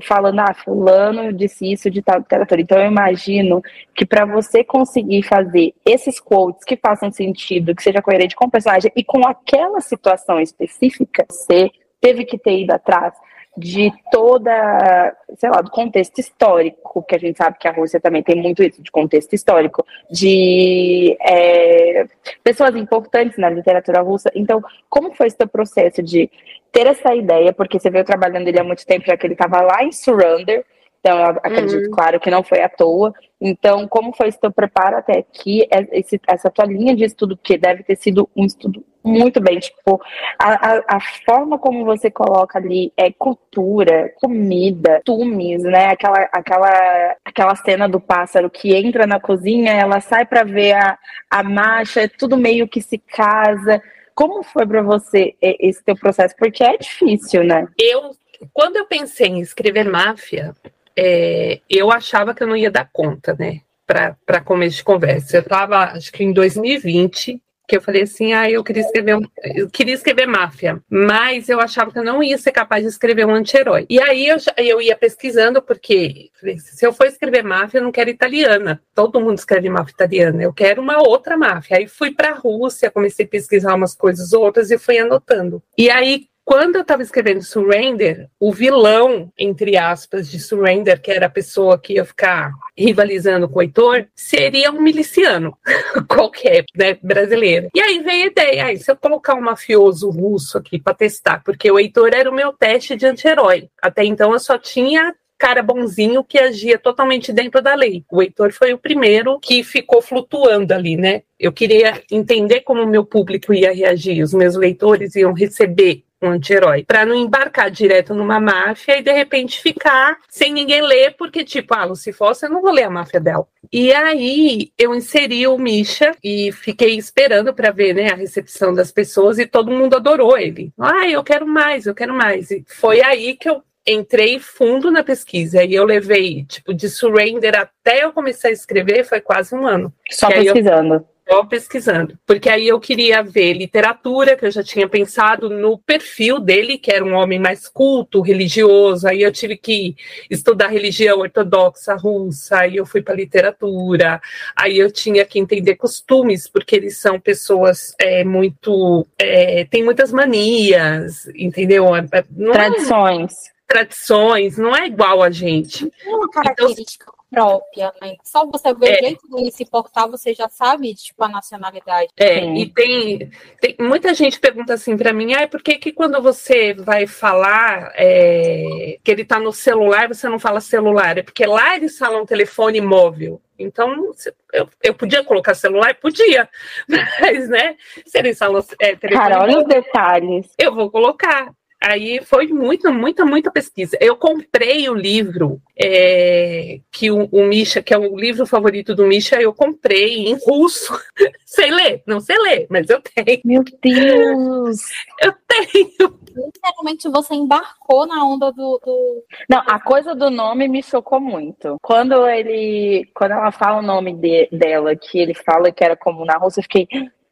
falando, 0.02 0.40
ah, 0.40 0.54
fulano 0.54 1.32
disse 1.32 1.72
isso 1.72 1.90
de 1.90 2.02
tal 2.02 2.18
literatura. 2.18 2.60
Então 2.60 2.78
eu 2.78 2.86
imagino 2.86 3.62
que 3.94 4.04
para 4.04 4.24
você 4.24 4.64
conseguir 4.64 5.22
fazer 5.22 5.74
esses 5.84 6.20
quotes 6.20 6.64
que 6.64 6.76
façam 6.76 7.10
sentido, 7.10 7.74
que 7.74 7.82
seja 7.82 8.02
coerente 8.02 8.36
com 8.36 8.46
o 8.46 8.50
personagem 8.50 8.90
e 8.94 9.04
com 9.04 9.26
aquela 9.26 9.80
situação 9.80 10.40
específica, 10.40 11.24
você 11.30 11.70
teve 12.00 12.24
que 12.24 12.38
ter 12.38 12.60
ido 12.60 12.72
atrás 12.72 13.14
de 13.58 13.92
toda, 14.10 15.16
sei 15.36 15.50
lá, 15.50 15.60
do 15.60 15.70
contexto 15.70 16.18
histórico, 16.18 17.02
que 17.02 17.16
a 17.16 17.18
gente 17.18 17.36
sabe 17.36 17.58
que 17.58 17.66
a 17.66 17.72
Rússia 17.72 18.00
também 18.00 18.22
tem 18.22 18.36
muito 18.36 18.62
isso, 18.62 18.82
de 18.82 18.90
contexto 18.90 19.34
histórico, 19.34 19.84
de 20.10 21.16
é, 21.20 22.06
pessoas 22.42 22.74
importantes 22.76 23.36
na 23.36 23.50
literatura 23.50 24.00
russa. 24.00 24.30
Então, 24.34 24.62
como 24.88 25.14
foi 25.14 25.26
esse 25.26 25.46
processo 25.46 26.02
de 26.02 26.30
ter 26.70 26.86
essa 26.86 27.14
ideia, 27.14 27.52
porque 27.52 27.78
você 27.78 27.90
veio 27.90 28.04
trabalhando 28.04 28.48
ele 28.48 28.60
há 28.60 28.64
muito 28.64 28.86
tempo, 28.86 29.06
já 29.06 29.16
que 29.16 29.26
ele 29.26 29.34
estava 29.34 29.60
lá 29.60 29.82
em 29.82 29.90
Surrender, 29.90 30.64
Então, 31.00 31.18
eu 31.18 31.26
acredito, 31.26 31.84
uhum. 31.84 31.90
claro, 31.90 32.20
que 32.20 32.30
não 32.30 32.42
foi 32.42 32.60
à 32.60 32.68
toa. 32.68 33.12
Então, 33.40 33.86
como 33.86 34.14
foi 34.14 34.28
esse 34.28 34.40
teu 34.40 34.52
preparo 34.52 34.96
até 34.96 35.18
aqui, 35.18 35.62
é, 35.70 35.86
esse, 35.98 36.20
essa 36.26 36.50
tua 36.50 36.66
linha 36.66 36.94
de 36.94 37.04
estudo, 37.04 37.36
que 37.36 37.56
deve 37.56 37.82
ter 37.84 37.96
sido 37.96 38.28
um 38.36 38.44
estudo 38.44 38.84
muito 39.04 39.40
bem, 39.40 39.58
tipo, 39.58 40.00
a, 40.38 40.52
a, 40.52 40.96
a, 40.96 41.00
forma 41.24 41.58
como 41.58 41.84
você 41.84 42.10
coloca 42.10 42.58
ali 42.58 42.92
é 42.96 43.10
cultura, 43.10 44.12
comida, 44.20 45.00
tumes, 45.04 45.62
né? 45.62 45.86
Aquela, 45.86 46.28
aquela, 46.32 47.16
aquela 47.24 47.56
cena 47.56 47.88
do 47.88 48.00
pássaro 48.00 48.50
que 48.50 48.74
entra 48.74 49.06
na 49.06 49.20
cozinha, 49.20 49.72
ela 49.72 50.00
sai 50.00 50.26
para 50.26 50.44
ver 50.44 50.72
a, 50.72 50.98
a 51.30 51.42
marcha, 51.42 52.02
é 52.02 52.08
tudo 52.08 52.36
meio 52.36 52.68
que 52.68 52.82
se 52.82 52.98
casa. 52.98 53.80
Como 54.14 54.42
foi 54.42 54.66
para 54.66 54.82
você 54.82 55.34
esse 55.40 55.82
teu 55.82 55.96
processo? 55.96 56.34
Porque 56.36 56.62
é 56.62 56.76
difícil, 56.76 57.44
né? 57.44 57.66
Eu, 57.78 58.10
quando 58.52 58.76
eu 58.76 58.84
pensei 58.84 59.28
em 59.28 59.40
escrever 59.40 59.84
máfia, 59.84 60.54
é, 61.00 61.60
eu 61.70 61.92
achava 61.92 62.34
que 62.34 62.42
eu 62.42 62.46
não 62.48 62.56
ia 62.56 62.72
dar 62.72 62.90
conta, 62.92 63.36
né? 63.38 63.60
Para 63.86 64.40
começo 64.44 64.78
de 64.78 64.84
conversa. 64.84 65.36
Eu 65.36 65.42
estava, 65.42 65.92
acho 65.92 66.12
que 66.12 66.24
em 66.24 66.32
2020, 66.32 67.40
que 67.68 67.76
eu 67.76 67.80
falei 67.80 68.02
assim, 68.02 68.32
ah, 68.32 68.50
eu 68.50 68.64
queria 68.64 68.82
escrever 68.82 69.16
um, 69.16 69.22
eu 69.54 69.70
queria 69.70 69.94
escrever 69.94 70.26
máfia, 70.26 70.82
mas 70.90 71.48
eu 71.48 71.60
achava 71.60 71.92
que 71.92 71.98
eu 71.98 72.04
não 72.04 72.20
ia 72.20 72.36
ser 72.36 72.50
capaz 72.50 72.82
de 72.82 72.88
escrever 72.88 73.26
um 73.26 73.34
anti-herói. 73.34 73.86
E 73.88 74.00
aí 74.00 74.26
eu, 74.26 74.38
eu 74.56 74.82
ia 74.82 74.96
pesquisando, 74.96 75.62
porque 75.62 76.30
falei, 76.40 76.58
se 76.58 76.84
eu 76.84 76.92
for 76.92 77.06
escrever 77.06 77.44
máfia, 77.44 77.78
eu 77.78 77.84
não 77.84 77.92
quero 77.92 78.10
italiana. 78.10 78.82
Todo 78.92 79.20
mundo 79.20 79.38
escreve 79.38 79.70
máfia 79.70 79.92
italiana, 79.92 80.42
eu 80.42 80.52
quero 80.52 80.82
uma 80.82 80.98
outra 80.98 81.36
máfia. 81.36 81.76
Aí 81.76 81.86
fui 81.86 82.10
para 82.12 82.30
a 82.30 82.34
Rússia, 82.34 82.90
comecei 82.90 83.24
a 83.24 83.28
pesquisar 83.28 83.74
umas 83.74 83.94
coisas 83.94 84.32
outras 84.32 84.72
e 84.72 84.78
fui 84.78 84.98
anotando. 84.98 85.62
E 85.76 85.88
aí 85.88 86.26
quando 86.48 86.76
eu 86.76 86.80
estava 86.80 87.02
escrevendo 87.02 87.42
Surrender, 87.42 88.26
o 88.40 88.50
vilão, 88.50 89.30
entre 89.36 89.76
aspas, 89.76 90.30
de 90.30 90.40
Surrender, 90.40 90.98
que 90.98 91.10
era 91.10 91.26
a 91.26 91.30
pessoa 91.30 91.78
que 91.78 91.92
ia 91.92 92.06
ficar 92.06 92.52
rivalizando 92.74 93.46
com 93.46 93.58
o 93.58 93.62
Heitor, 93.62 94.06
seria 94.14 94.70
um 94.72 94.80
miliciano 94.80 95.54
qualquer, 96.08 96.64
né, 96.74 96.96
brasileiro. 97.02 97.68
E 97.74 97.80
aí 97.82 97.98
veio 97.98 98.24
a 98.24 98.26
ideia, 98.28 98.64
aí, 98.64 98.78
se 98.78 98.90
eu 98.90 98.96
colocar 98.96 99.34
um 99.34 99.42
mafioso 99.42 100.08
russo 100.08 100.56
aqui 100.56 100.80
para 100.80 100.94
testar, 100.94 101.42
porque 101.44 101.70
o 101.70 101.78
Heitor 101.78 102.14
era 102.14 102.30
o 102.30 102.34
meu 102.34 102.50
teste 102.54 102.96
de 102.96 103.04
anti-herói. 103.04 103.68
Até 103.82 104.06
então 104.06 104.32
eu 104.32 104.40
só 104.40 104.56
tinha 104.56 105.14
cara 105.36 105.62
bonzinho 105.62 106.24
que 106.24 106.38
agia 106.38 106.78
totalmente 106.78 107.30
dentro 107.30 107.60
da 107.60 107.74
lei. 107.74 108.04
O 108.10 108.22
Heitor 108.22 108.52
foi 108.52 108.72
o 108.72 108.78
primeiro 108.78 109.38
que 109.38 109.62
ficou 109.62 110.00
flutuando 110.00 110.72
ali, 110.72 110.96
né? 110.96 111.22
Eu 111.38 111.52
queria 111.52 112.02
entender 112.10 112.62
como 112.62 112.82
o 112.82 112.88
meu 112.88 113.04
público 113.04 113.52
ia 113.52 113.72
reagir, 113.72 114.22
os 114.22 114.32
meus 114.32 114.56
leitores 114.56 115.14
iam 115.14 115.34
receber 115.34 116.07
um 116.20 116.30
anti-herói, 116.30 116.84
para 116.84 117.06
não 117.06 117.14
embarcar 117.14 117.70
direto 117.70 118.14
numa 118.14 118.40
máfia 118.40 118.98
e 118.98 119.02
de 119.02 119.12
repente 119.12 119.60
ficar 119.60 120.18
sem 120.28 120.52
ninguém 120.52 120.82
ler, 120.82 121.14
porque 121.16 121.44
tipo, 121.44 121.74
ah, 121.74 121.84
Lucy 121.84 122.12
Foster, 122.12 122.48
eu 122.48 122.54
não 122.54 122.62
vou 122.62 122.72
ler 122.72 122.84
a 122.84 122.90
máfia 122.90 123.20
dela. 123.20 123.46
E 123.72 123.92
aí 123.92 124.72
eu 124.78 124.94
inseri 124.94 125.46
o 125.46 125.58
Misha 125.58 126.12
e 126.22 126.50
fiquei 126.52 126.96
esperando 126.96 127.54
para 127.54 127.70
ver, 127.70 127.94
né, 127.94 128.10
a 128.10 128.16
recepção 128.16 128.74
das 128.74 128.90
pessoas 128.90 129.38
e 129.38 129.46
todo 129.46 129.70
mundo 129.70 129.96
adorou 129.96 130.36
ele. 130.36 130.72
Ah, 130.78 131.08
eu 131.08 131.22
quero 131.22 131.46
mais, 131.46 131.86
eu 131.86 131.94
quero 131.94 132.14
mais. 132.14 132.50
E 132.50 132.64
foi 132.66 133.00
aí 133.00 133.36
que 133.36 133.48
eu 133.48 133.62
entrei 133.86 134.38
fundo 134.38 134.90
na 134.90 135.02
pesquisa 135.02 135.64
e 135.64 135.74
eu 135.74 135.84
levei, 135.84 136.44
tipo, 136.44 136.74
de 136.74 136.88
surrender 136.88 137.56
até 137.56 138.04
eu 138.04 138.12
começar 138.12 138.48
a 138.48 138.52
escrever, 138.52 139.04
foi 139.04 139.20
quase 139.20 139.54
um 139.54 139.66
ano. 139.66 139.92
Só 140.10 140.28
pesquisando. 140.28 141.06
Eu 141.28 141.38
só 141.38 141.44
pesquisando, 141.44 142.18
porque 142.26 142.48
aí 142.48 142.66
eu 142.66 142.80
queria 142.80 143.22
ver 143.22 143.52
literatura, 143.52 144.34
que 144.34 144.46
eu 144.46 144.50
já 144.50 144.62
tinha 144.62 144.88
pensado 144.88 145.50
no 145.50 145.78
perfil 145.78 146.40
dele, 146.40 146.78
que 146.78 146.90
era 146.90 147.04
um 147.04 147.14
homem 147.14 147.38
mais 147.38 147.68
culto, 147.68 148.22
religioso, 148.22 149.06
aí 149.06 149.22
eu 149.22 149.30
tive 149.30 149.56
que 149.56 149.94
estudar 150.30 150.68
religião 150.68 151.20
ortodoxa 151.20 151.94
russa, 151.94 152.60
aí 152.60 152.76
eu 152.76 152.86
fui 152.86 153.02
para 153.02 153.14
literatura, 153.14 154.20
aí 154.56 154.78
eu 154.78 154.90
tinha 154.90 155.24
que 155.24 155.38
entender 155.38 155.76
costumes, 155.76 156.48
porque 156.48 156.74
eles 156.74 156.96
são 156.96 157.20
pessoas 157.20 157.94
é, 157.98 158.24
muito. 158.24 159.06
É, 159.18 159.64
tem 159.66 159.84
muitas 159.84 160.10
manias, 160.10 161.26
entendeu? 161.34 161.94
É, 161.94 162.06
é, 162.12 162.24
não 162.30 162.52
tradições. 162.52 163.32
É, 163.32 163.50
tradições, 163.66 164.56
não 164.56 164.74
é 164.74 164.86
igual 164.86 165.22
a 165.22 165.30
gente. 165.30 165.92
É 166.04 166.08
uma 166.08 166.28
característica. 166.30 167.04
Então, 167.06 167.17
própria, 167.30 167.92
né? 168.00 168.16
Só 168.24 168.46
você 168.46 168.72
ver 168.74 168.88
é. 168.88 168.92
o 168.92 169.04
jeito 169.04 169.28
dele 169.28 169.50
se 169.50 169.64
portar, 169.64 170.08
você 170.08 170.34
já 170.34 170.48
sabe, 170.48 170.94
tipo, 170.94 171.22
a 171.22 171.28
nacionalidade. 171.28 172.10
É, 172.16 172.40
Sim. 172.40 172.54
e 172.54 172.66
tem, 172.66 173.30
tem, 173.60 173.76
muita 173.78 174.14
gente 174.14 174.40
pergunta 174.40 174.74
assim 174.74 174.96
para 174.96 175.12
mim, 175.12 175.34
ah, 175.34 175.46
por 175.46 175.62
que 175.62 175.76
que 175.76 175.92
quando 175.92 176.20
você 176.22 176.74
vai 176.74 177.06
falar 177.06 177.92
é, 177.94 178.98
que 179.02 179.10
ele 179.10 179.24
tá 179.24 179.38
no 179.38 179.52
celular, 179.52 180.08
você 180.08 180.28
não 180.28 180.38
fala 180.38 180.60
celular? 180.60 181.18
É 181.18 181.22
porque 181.22 181.44
lá 181.46 181.76
eles 181.76 181.98
falam 181.98 182.26
telefone 182.26 182.80
móvel. 182.80 183.40
Então, 183.58 184.12
eu, 184.52 184.68
eu 184.82 184.94
podia 184.94 185.24
colocar 185.24 185.52
celular? 185.52 185.94
Podia. 185.96 186.48
Mas, 186.88 187.48
né? 187.48 187.76
Se 188.06 188.18
eles 188.18 188.38
falam 188.38 188.64
é, 188.80 188.94
telefone 188.94 189.28
Cara, 189.28 189.42
olha 189.42 189.56
móvel, 189.56 189.78
os 189.80 189.84
detalhes. 189.84 190.54
Eu 190.56 190.74
vou 190.74 190.90
colocar. 190.90 191.52
Aí 191.80 192.20
foi 192.24 192.48
muita, 192.48 192.90
muita, 192.90 193.24
muita 193.24 193.50
pesquisa. 193.52 193.96
Eu 194.00 194.16
comprei 194.16 194.88
o 194.88 194.94
livro 194.94 195.62
é, 195.76 196.80
que 196.90 197.10
o, 197.10 197.28
o, 197.30 197.44
Misha, 197.44 197.82
que 197.82 197.94
é 197.94 197.98
o 197.98 198.16
livro 198.16 198.44
favorito 198.46 198.94
do 198.94 199.06
Misha, 199.06 199.40
eu 199.40 199.54
comprei 199.54 200.26
em 200.26 200.36
russo. 200.44 200.92
sei 201.46 201.70
ler, 201.70 202.02
não 202.04 202.20
sei 202.20 202.36
ler, 202.38 202.66
mas 202.68 202.90
eu 202.90 203.00
tenho. 203.00 203.40
Meu 203.44 203.64
Deus! 203.80 204.80
eu 205.20 205.32
tenho. 205.46 206.18
Literalmente 206.34 207.08
você 207.08 207.34
embarcou 207.34 208.06
na 208.06 208.24
onda 208.24 208.52
do, 208.52 208.80
do, 208.84 209.24
Não, 209.48 209.62
a 209.66 209.80
coisa 209.80 210.14
do 210.14 210.30
nome 210.30 210.68
me 210.68 210.82
chocou 210.82 211.20
muito. 211.20 211.76
Quando 211.80 212.26
ele. 212.26 213.08
Quando 213.14 213.32
ela 213.32 213.52
fala 213.52 213.78
o 213.78 213.82
nome 213.82 214.14
de, 214.14 214.48
dela, 214.52 214.96
que 214.96 215.18
ele 215.18 215.34
fala 215.34 215.70
que 215.70 215.84
era 215.84 215.96
como 215.96 216.24
na 216.24 216.36
Rússia, 216.36 216.60
eu 216.60 216.64
fiquei. 216.64 216.88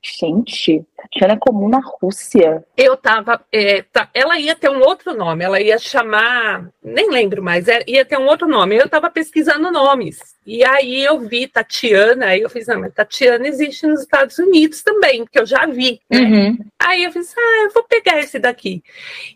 Gente, 0.08 0.84
Tatiana 0.96 1.34
é 1.34 1.36
comum 1.36 1.68
na 1.68 1.80
Rússia. 1.80 2.64
Eu 2.76 2.96
tava. 2.96 3.44
É, 3.50 3.82
tá, 3.82 4.08
ela 4.14 4.38
ia 4.38 4.54
ter 4.54 4.70
um 4.70 4.80
outro 4.80 5.14
nome, 5.14 5.44
ela 5.44 5.60
ia 5.60 5.78
chamar. 5.78 6.70
Nem 6.82 7.10
lembro 7.10 7.42
mais, 7.42 7.66
é, 7.66 7.82
ia 7.88 8.04
ter 8.04 8.16
um 8.16 8.26
outro 8.26 8.46
nome. 8.46 8.76
Eu 8.76 8.88
tava 8.88 9.10
pesquisando 9.10 9.70
nomes. 9.72 10.20
E 10.46 10.64
aí 10.64 11.02
eu 11.02 11.18
vi 11.18 11.48
Tatiana, 11.48 12.26
aí 12.26 12.42
eu 12.42 12.48
fiz, 12.48 12.68
não, 12.68 12.80
mas 12.80 12.94
Tatiana 12.94 13.48
existe 13.48 13.84
nos 13.84 14.02
Estados 14.02 14.38
Unidos 14.38 14.80
também, 14.82 15.26
que 15.26 15.40
eu 15.40 15.44
já 15.44 15.66
vi. 15.66 16.00
Né? 16.08 16.20
Uhum. 16.20 16.58
Aí 16.80 17.02
eu 17.02 17.10
fiz, 17.10 17.34
ah, 17.36 17.64
eu 17.64 17.72
vou 17.72 17.82
pegar 17.82 18.20
esse 18.20 18.38
daqui. 18.38 18.82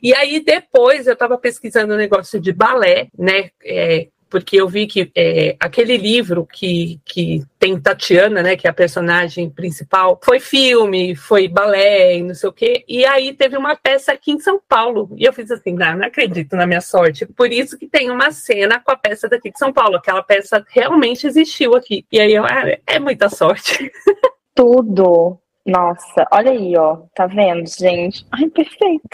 E 0.01 0.15
aí 0.15 0.39
depois 0.39 1.09
eu 1.09 1.17
tava 1.17 1.37
pesquisando 1.37 1.93
o 1.93 1.97
um 1.97 1.99
negócio 1.99 2.41
de 2.41 2.53
balé, 2.53 3.09
né? 3.19 3.51
É, 3.65 4.07
porque 4.31 4.57
eu 4.57 4.69
vi 4.69 4.87
que 4.87 5.11
é, 5.15 5.57
aquele 5.59 5.97
livro 5.97 6.47
que, 6.47 7.01
que 7.05 7.43
tem 7.59 7.79
Tatiana, 7.79 8.43
né, 8.43 8.57
que 8.57 8.67
é 8.67 8.71
a 8.71 8.75
personagem 8.75 9.51
principal, 9.51 10.19
foi 10.23 10.39
filme, 10.39 11.17
foi 11.17 11.49
balé 11.49 12.17
e 12.17 12.23
não 12.23 12.35
sei 12.35 12.49
o 12.49 12.53
quê, 12.53 12.85
e 12.89 13.05
aí 13.05 13.35
teve 13.35 13.57
uma 13.57 13.77
peça 13.77 14.13
aqui 14.13 14.31
em 14.31 14.39
São 14.39 14.61
Paulo, 14.69 15.11
e 15.17 15.25
eu 15.25 15.33
fiz 15.33 15.51
assim, 15.51 15.75
não, 15.75 15.99
não 15.99 16.07
acredito 16.07 16.55
na 16.57 16.67
minha 16.67 16.81
sorte, 16.81 17.27
por 17.27 17.53
isso 17.53 17.77
que 17.77 17.89
tem 17.89 18.11
uma 18.11 18.31
cena 18.31 18.81
com 18.81 18.93
a 18.93 18.97
peça 18.97 19.29
daqui 19.29 19.51
de 19.51 19.59
São 19.59 19.73
Paulo, 19.73 19.97
aquela 19.97 20.23
peça 20.23 20.65
realmente 20.71 21.27
existiu 21.27 21.75
aqui, 21.75 22.07
e 22.13 22.21
aí 22.21 22.33
eu, 22.33 22.45
ah, 22.45 22.65
é 22.87 22.99
muita 22.99 23.29
sorte. 23.29 23.91
Tudo, 24.55 25.39
nossa, 25.65 26.27
olha 26.33 26.53
aí, 26.53 26.77
ó. 26.77 27.03
Tá 27.15 27.27
vendo, 27.27 27.67
gente? 27.69 28.27
Ai, 28.33 28.49
perfeito. 28.49 29.09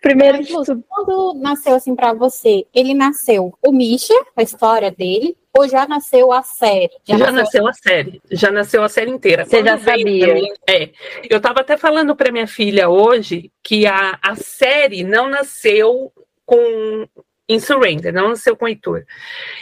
Primeiro 0.00 0.38
Mas, 0.38 0.68
Quando 0.88 1.34
nasceu 1.34 1.74
assim 1.74 1.94
para 1.94 2.12
você, 2.12 2.64
ele 2.72 2.94
nasceu 2.94 3.52
o 3.66 3.72
Misha, 3.72 4.14
a 4.36 4.42
história 4.42 4.90
dele, 4.90 5.36
ou 5.56 5.68
já 5.68 5.88
nasceu 5.88 6.32
a 6.32 6.42
série? 6.42 6.90
Já, 7.04 7.18
já 7.18 7.32
nasceu, 7.32 7.66
a... 7.66 7.70
a 7.70 7.72
série. 7.72 8.22
Já 8.30 8.50
nasceu 8.50 8.82
a 8.82 8.88
série 8.88 9.10
inteira. 9.10 9.44
Você 9.44 9.56
Quando 9.56 9.66
já 9.66 9.78
sabia? 9.78 10.34
Mim, 10.34 10.48
é. 10.68 10.90
Eu 11.28 11.40
tava 11.40 11.60
até 11.60 11.76
falando 11.76 12.14
para 12.14 12.30
minha 12.32 12.46
filha 12.46 12.88
hoje 12.88 13.50
que 13.62 13.86
a, 13.86 14.18
a 14.22 14.36
série 14.36 15.02
não 15.02 15.28
nasceu 15.28 16.12
com 16.46 17.06
em 17.48 17.58
Surrender, 17.58 18.12
não 18.12 18.28
nasceu 18.28 18.56
com 18.56 18.68
Heitor. 18.68 19.04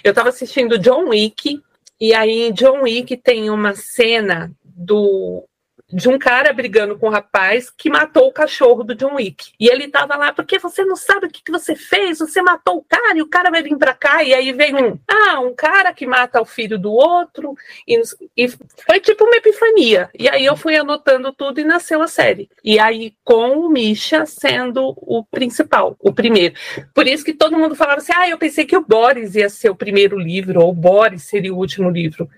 Eu 0.02 0.12
tava 0.12 0.28
assistindo 0.28 0.78
John 0.78 1.08
Wick, 1.10 1.62
e 2.00 2.12
aí 2.12 2.48
em 2.48 2.52
John 2.52 2.82
Wick 2.82 3.16
tem 3.16 3.48
uma 3.48 3.74
cena 3.74 4.50
do 4.64 5.44
de 5.92 6.08
um 6.08 6.18
cara 6.18 6.52
brigando 6.52 6.98
com 6.98 7.06
um 7.06 7.10
rapaz 7.10 7.70
que 7.70 7.88
matou 7.88 8.26
o 8.26 8.32
cachorro 8.32 8.82
do 8.82 8.94
John 8.94 9.14
Wick. 9.14 9.52
E 9.58 9.68
ele 9.68 9.88
tava 9.88 10.16
lá, 10.16 10.32
porque 10.32 10.58
você 10.58 10.84
não 10.84 10.96
sabe 10.96 11.26
o 11.26 11.30
que, 11.30 11.42
que 11.42 11.52
você 11.52 11.76
fez, 11.76 12.18
você 12.18 12.42
matou 12.42 12.78
o 12.78 12.84
cara 12.84 13.16
e 13.16 13.22
o 13.22 13.28
cara 13.28 13.50
vai 13.50 13.62
vir 13.62 13.76
pra 13.76 13.94
cá. 13.94 14.22
E 14.22 14.34
aí 14.34 14.52
vem 14.52 14.74
um, 14.74 14.98
ah, 15.06 15.40
um 15.40 15.54
cara 15.54 15.92
que 15.92 16.06
mata 16.06 16.40
o 16.40 16.44
filho 16.44 16.78
do 16.78 16.92
outro. 16.92 17.54
E, 17.86 18.00
e 18.36 18.48
foi 18.48 19.00
tipo 19.00 19.24
uma 19.24 19.36
epifania. 19.36 20.10
E 20.18 20.28
aí 20.28 20.44
eu 20.44 20.56
fui 20.56 20.76
anotando 20.76 21.32
tudo 21.32 21.60
e 21.60 21.64
nasceu 21.64 22.02
a 22.02 22.08
série. 22.08 22.50
E 22.64 22.78
aí 22.78 23.14
com 23.22 23.58
o 23.58 23.68
Misha 23.68 24.26
sendo 24.26 24.94
o 24.96 25.24
principal, 25.24 25.96
o 26.00 26.12
primeiro. 26.12 26.54
Por 26.92 27.06
isso 27.06 27.24
que 27.24 27.32
todo 27.32 27.58
mundo 27.58 27.76
falava 27.76 27.98
assim, 27.98 28.12
ah, 28.14 28.28
eu 28.28 28.38
pensei 28.38 28.64
que 28.64 28.76
o 28.76 28.84
Boris 28.84 29.36
ia 29.36 29.48
ser 29.48 29.70
o 29.70 29.76
primeiro 29.76 30.18
livro, 30.18 30.60
ou 30.60 30.70
o 30.70 30.74
Boris 30.74 31.22
seria 31.24 31.54
o 31.54 31.58
último 31.58 31.90
livro. 31.90 32.28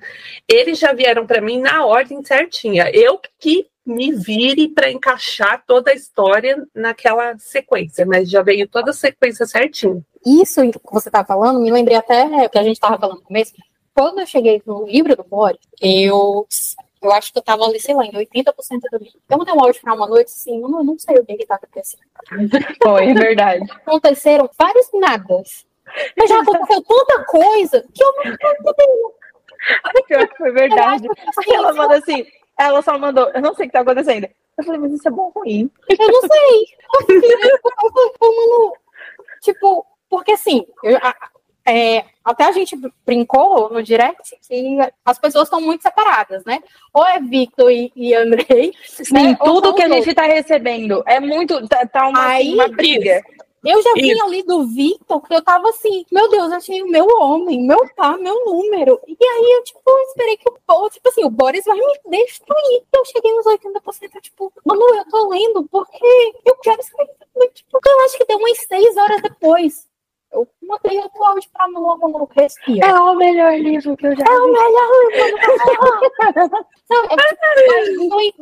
Eles 0.46 0.78
já 0.78 0.92
vieram 0.92 1.26
para 1.26 1.40
mim 1.40 1.60
na 1.60 1.84
ordem 1.84 2.22
certinha. 2.22 2.90
Eu 2.92 3.18
que 3.38 3.66
me 3.84 4.12
vire 4.12 4.68
para 4.68 4.90
encaixar 4.90 5.64
toda 5.66 5.90
a 5.90 5.94
história 5.94 6.62
naquela 6.74 7.38
sequência, 7.38 8.04
mas 8.04 8.28
já 8.28 8.42
veio 8.42 8.68
toda 8.68 8.90
a 8.90 8.94
sequência 8.94 9.46
certinho. 9.46 10.04
Isso 10.26 10.60
que 10.70 10.78
você 10.92 11.10
tá 11.10 11.24
falando, 11.24 11.60
me 11.60 11.70
lembrei 11.70 11.96
até 11.96 12.48
que 12.48 12.58
a 12.58 12.62
gente 12.62 12.76
estava 12.76 12.98
falando 12.98 13.18
no 13.18 13.24
começo. 13.24 13.54
Quando 13.94 14.20
eu 14.20 14.26
cheguei 14.26 14.62
no 14.66 14.86
livro 14.86 15.16
do 15.16 15.24
Boris, 15.24 15.58
eu 15.80 16.46
eu 17.00 17.12
acho 17.12 17.32
que 17.32 17.38
eu 17.38 17.42
tava 17.42 17.64
ali, 17.64 17.78
sei 17.80 17.94
lá, 17.94 18.04
em 18.04 18.12
80% 18.12 18.52
do 18.90 18.98
livro. 18.98 19.20
Eu 19.28 19.38
mandei 19.38 19.54
um 19.54 19.62
áudio 19.62 19.80
pra 19.80 19.94
uma 19.94 20.06
noite, 20.06 20.32
assim, 20.32 20.60
eu 20.60 20.68
não, 20.68 20.82
não 20.82 20.98
sei 20.98 21.16
o 21.16 21.24
que 21.24 21.36
que 21.36 21.46
tá 21.46 21.54
acontecendo. 21.54 22.02
Foi, 22.82 23.08
é 23.08 23.14
verdade. 23.14 23.64
Aconteceram 23.70 24.50
vários 24.58 24.88
nadas. 24.94 25.66
Mas 26.16 26.28
já 26.28 26.40
aconteceu 26.40 26.82
tanta 26.82 27.24
coisa 27.24 27.86
que 27.94 28.02
eu 28.02 28.12
não 28.16 28.32
entendendo. 28.32 29.14
Pior 30.06 30.28
que 30.28 30.36
foi 30.36 30.52
verdade. 30.52 31.08
Ela 31.48 31.72
manda 31.72 31.96
assim, 31.96 32.24
ela 32.58 32.82
só 32.82 32.98
mandou, 32.98 33.30
eu 33.30 33.40
não 33.40 33.54
sei 33.54 33.66
o 33.66 33.68
que 33.68 33.72
tá 33.72 33.80
acontecendo. 33.80 34.28
Eu 34.56 34.64
falei, 34.64 34.80
mas 34.80 34.92
isso 34.92 35.06
é 35.06 35.10
bom 35.10 35.30
ou 35.34 35.42
ruim? 35.42 35.70
Eu 35.88 36.08
não 36.08 36.20
sei. 36.22 36.66
Eu, 38.20 38.72
tipo, 39.40 39.86
porque 40.10 40.32
assim, 40.32 40.66
eu, 40.82 40.96
a, 40.96 41.14
é, 41.68 42.04
até 42.24 42.44
a 42.44 42.52
gente 42.52 42.76
brincou 43.04 43.70
no 43.70 43.82
direct 43.82 44.36
que 44.48 44.78
as 45.04 45.18
pessoas 45.18 45.44
estão 45.44 45.60
muito 45.60 45.82
separadas, 45.82 46.42
né? 46.44 46.62
Ou 46.92 47.06
é 47.06 47.20
Victor 47.20 47.70
e, 47.70 47.92
e 47.94 48.14
Andrei. 48.14 48.72
Sim, 48.86 49.12
né? 49.12 49.38
tudo 49.44 49.74
que 49.74 49.82
a 49.82 49.88
gente 49.88 50.08
está 50.08 50.22
recebendo 50.22 51.02
é 51.06 51.20
muito. 51.20 51.68
Tá, 51.68 51.86
tá 51.86 52.08
uma, 52.08 52.26
Aí, 52.26 52.54
uma 52.54 52.68
briga. 52.68 53.22
Eu 53.64 53.82
já 53.82 53.92
vinha 53.94 54.24
ali 54.24 54.42
do 54.42 54.66
Victor, 54.66 55.20
que 55.22 55.34
eu 55.34 55.42
tava 55.42 55.68
assim, 55.70 56.04
meu 56.12 56.28
Deus, 56.28 56.52
achei 56.52 56.82
o 56.82 56.88
meu 56.88 57.06
homem, 57.06 57.66
meu 57.66 57.78
pá, 57.96 58.16
meu 58.16 58.44
número. 58.44 59.00
E 59.06 59.16
aí 59.20 59.52
eu, 59.56 59.64
tipo, 59.64 59.98
esperei 60.08 60.36
que 60.36 60.48
o 60.48 60.58
Boris, 60.66 60.94
tipo 60.94 61.08
assim, 61.08 61.24
o 61.24 61.30
Boris 61.30 61.64
vai 61.64 61.76
me 61.76 62.24
destruir. 62.24 62.82
Eu 62.94 63.04
cheguei 63.04 63.32
nos 63.34 63.46
80%, 63.46 64.20
tipo, 64.20 64.52
mano, 64.64 64.82
eu 64.94 65.04
tô 65.08 65.28
lendo 65.28 65.64
porque 65.68 66.32
eu 66.44 66.56
quero 66.56 66.80
escrever. 66.80 67.18
Tipo, 67.54 67.80
eu 67.84 68.00
acho 68.04 68.16
que 68.16 68.24
deu 68.26 68.38
umas 68.38 68.58
seis 68.58 68.96
horas 68.96 69.22
depois. 69.22 69.87
Eu 70.32 70.46
mandei 70.62 70.98
outro 70.98 71.24
áudio 71.24 71.50
pra 71.52 71.68
Manu, 71.68 71.98
Manu, 71.98 72.28
respira. 72.36 72.86
É 72.86 72.94
o 72.94 73.14
melhor 73.14 73.58
livro 73.58 73.96
que 73.96 74.06
eu 74.06 74.16
já 74.16 74.24
vi. 74.24 74.30
É 74.30 74.38
o 74.38 74.52
melhor 74.52 74.88
livro. 75.10 76.68
Não, 76.90 77.04
é, 77.04 77.08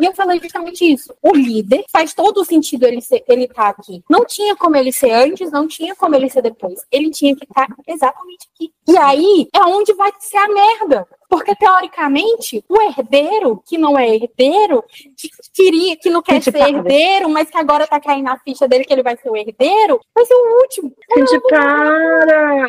e 0.00 0.04
eu 0.04 0.12
falei 0.14 0.40
justamente 0.40 0.92
isso. 0.92 1.14
O 1.22 1.34
líder 1.34 1.84
faz 1.90 2.14
todo 2.14 2.38
o 2.38 2.44
sentido 2.44 2.84
ele 2.84 3.00
ser, 3.00 3.24
ele 3.28 3.48
tá 3.48 3.68
aqui. 3.68 4.02
Não 4.08 4.24
tinha 4.24 4.54
como 4.56 4.76
ele 4.76 4.92
ser 4.92 5.10
antes, 5.10 5.50
não 5.50 5.66
tinha 5.66 5.94
como 5.94 6.14
ele 6.14 6.28
ser 6.28 6.42
depois. 6.42 6.80
Ele 6.90 7.10
tinha 7.10 7.34
que 7.34 7.44
estar 7.44 7.66
tá 7.66 7.74
exatamente 7.86 8.48
aqui. 8.54 8.72
E 8.88 8.96
aí 8.96 9.48
é 9.54 9.60
onde 9.60 9.92
vai 9.94 10.12
ser 10.18 10.38
a 10.38 10.48
merda. 10.48 11.08
Porque, 11.28 11.54
teoricamente, 11.54 12.64
o 12.68 12.80
herdeiro, 12.80 13.62
que 13.66 13.76
não 13.76 13.98
é 13.98 14.08
herdeiro, 14.08 14.84
que 15.16 15.28
queria, 15.52 15.96
que 15.96 16.10
não 16.10 16.22
quer 16.22 16.42
ser 16.42 16.56
herdeiro, 16.56 17.28
mas 17.28 17.50
que 17.50 17.58
agora 17.58 17.86
tá 17.86 18.00
caindo 18.00 18.24
na 18.24 18.38
ficha 18.38 18.68
dele 18.68 18.84
que 18.84 18.92
ele 18.92 19.02
vai 19.02 19.16
ser 19.16 19.30
o 19.30 19.36
herdeiro, 19.36 20.00
vai 20.14 20.24
ser 20.24 20.34
o 20.34 20.60
último. 20.60 20.92
Gente, 21.16 21.40
para! 21.48 22.68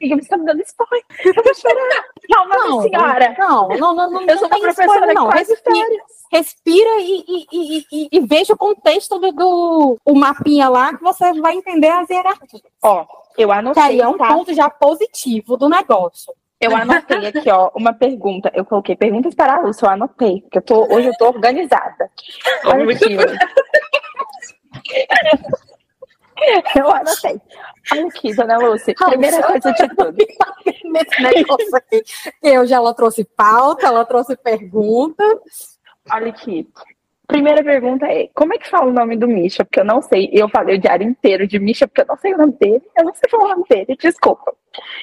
Você 0.00 0.14
está 0.14 0.36
me 0.36 0.44
dando 0.44 0.62
spoiler. 0.62 1.04
Eu 1.24 1.42
vou 1.42 1.54
chorar. 1.54 2.04
Calma, 2.32 2.56
não, 2.56 2.82
senhora. 2.82 3.36
Não, 3.38 3.68
não, 3.68 3.94
não, 3.94 4.10
não. 4.10 4.22
Eu 4.22 4.38
sou 4.38 4.48
uma 4.48 4.60
professora 4.60 5.12
spoiler, 5.12 5.14
não. 5.14 5.28
Respira, 5.28 6.04
respira 6.30 6.90
e, 7.00 7.24
e, 7.28 7.86
e, 7.90 8.08
e, 8.12 8.20
veja 8.20 8.52
o 8.52 8.58
contexto 8.58 9.18
do, 9.18 9.32
do 9.32 9.98
o 10.04 10.14
mapinha 10.14 10.68
lá 10.68 10.96
que 10.96 11.02
você 11.02 11.32
vai 11.40 11.54
entender 11.54 11.88
as 11.88 12.08
hierarquias. 12.08 12.62
Ó, 12.82 13.06
eu 13.36 13.50
anotei. 13.50 13.82
Que 13.82 13.88
aí 13.88 14.00
é 14.00 14.08
um 14.08 14.16
tá? 14.16 14.28
ponto 14.28 14.54
já 14.54 14.70
positivo 14.70 15.56
do 15.56 15.68
negócio. 15.68 16.32
Eu 16.60 16.74
anotei 16.74 17.26
aqui, 17.26 17.50
ó, 17.50 17.70
uma 17.74 17.92
pergunta. 17.92 18.50
Eu 18.54 18.64
coloquei 18.64 18.96
perguntas 18.96 19.34
para 19.34 19.56
a 19.56 19.60
Lúcia, 19.60 19.86
eu 19.86 19.90
anotei, 19.90 20.40
porque 20.42 20.58
eu 20.58 20.62
tô, 20.62 20.92
hoje 20.92 21.06
eu 21.06 21.16
tô 21.16 21.28
organizada. 21.28 22.10
Olha 22.64 22.84
Muito 22.84 23.04
aqui. 23.04 23.16
Eu 26.76 26.90
anotei. 26.90 27.40
Olha 27.92 28.06
aqui, 28.06 28.34
dona 28.34 28.58
Lúcia. 28.58 28.94
Primeira 28.94 29.42
coisa 29.42 29.72
de 29.72 29.88
tudo. 29.88 30.16
Nesse 30.84 31.22
negócio 31.22 31.76
aqui. 31.76 32.02
Eu 32.42 32.66
já 32.66 32.76
ela 32.76 32.94
trouxe 32.94 33.24
pauta, 33.24 33.86
ela 33.86 34.04
trouxe 34.04 34.36
pergunta. 34.36 35.24
Olha 36.12 36.28
aqui. 36.28 36.68
Primeira 37.28 37.62
pergunta 37.62 38.06
é: 38.06 38.30
como 38.34 38.54
é 38.54 38.58
que 38.58 38.68
fala 38.68 38.86
o 38.86 38.92
nome 38.92 39.14
do 39.14 39.28
Misha? 39.28 39.62
Porque 39.62 39.80
eu 39.80 39.84
não 39.84 40.00
sei. 40.00 40.30
Eu 40.32 40.48
falei 40.48 40.76
o 40.76 40.80
diário 40.80 41.06
inteiro 41.06 41.46
de 41.46 41.58
Misha, 41.58 41.86
porque 41.86 42.00
eu 42.00 42.06
não 42.06 42.16
sei 42.16 42.32
o 42.32 42.38
nome 42.38 42.54
dele. 42.58 42.82
Eu 42.96 43.04
não 43.04 43.14
sei 43.14 43.28
falar 43.30 43.44
o 43.44 43.48
nome 43.50 43.64
dele, 43.68 43.96
desculpa. 44.00 44.54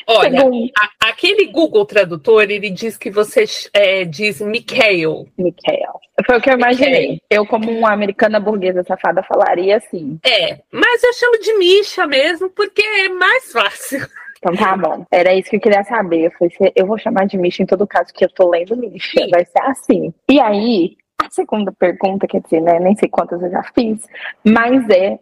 Olha, 0.08 0.42
a, 0.42 1.10
aquele 1.10 1.46
Google 1.46 1.86
Tradutor, 1.86 2.44
ele 2.44 2.72
diz 2.72 2.98
que 2.98 3.12
você 3.12 3.46
é, 3.74 4.04
diz 4.06 4.42
Mikhail. 4.42 5.28
Mikhail. 5.38 6.00
Foi 6.26 6.38
o 6.38 6.42
que 6.42 6.50
eu 6.50 6.56
imaginei. 6.56 7.02
Mikhail. 7.02 7.22
Eu, 7.30 7.46
como 7.46 7.70
uma 7.70 7.92
americana 7.92 8.40
burguesa 8.40 8.84
safada, 8.84 9.22
falaria 9.22 9.78
assim. 9.78 10.20
É, 10.26 10.62
mas 10.72 11.04
eu 11.04 11.14
chamo 11.14 11.40
de 11.40 11.54
Misha 11.60 12.08
mesmo, 12.08 12.50
porque 12.50 12.82
é 12.82 13.10
mais 13.10 13.52
fácil. 13.52 14.00
Então 14.38 14.56
tá 14.56 14.76
bom. 14.76 15.06
Era 15.12 15.34
isso 15.34 15.50
que 15.50 15.58
eu 15.58 15.62
queria 15.62 15.84
saber. 15.84 16.26
Eu 16.26 16.32
falei, 16.32 16.74
eu 16.76 16.86
vou 16.86 16.98
chamar 16.98 17.26
de 17.26 17.38
Misha 17.38 17.62
em 17.62 17.66
todo 17.68 17.88
caso, 17.88 18.14
que 18.14 18.26
eu 18.26 18.30
tô 18.30 18.50
lendo 18.50 18.76
Misha. 18.76 19.28
Vai 19.30 19.46
ser 19.46 19.62
assim. 19.62 20.14
E 20.30 20.40
aí, 20.40 20.98
a 21.22 21.30
segunda 21.30 21.72
pergunta, 21.72 22.28
quer 22.28 22.42
dizer, 22.42 22.62
né, 22.62 22.80
nem 22.80 22.96
sei 22.96 23.10
quantas 23.10 23.42
eu 23.42 23.50
já 23.50 23.64
fiz, 23.74 24.02
mas 24.44 24.88
é 24.90 25.18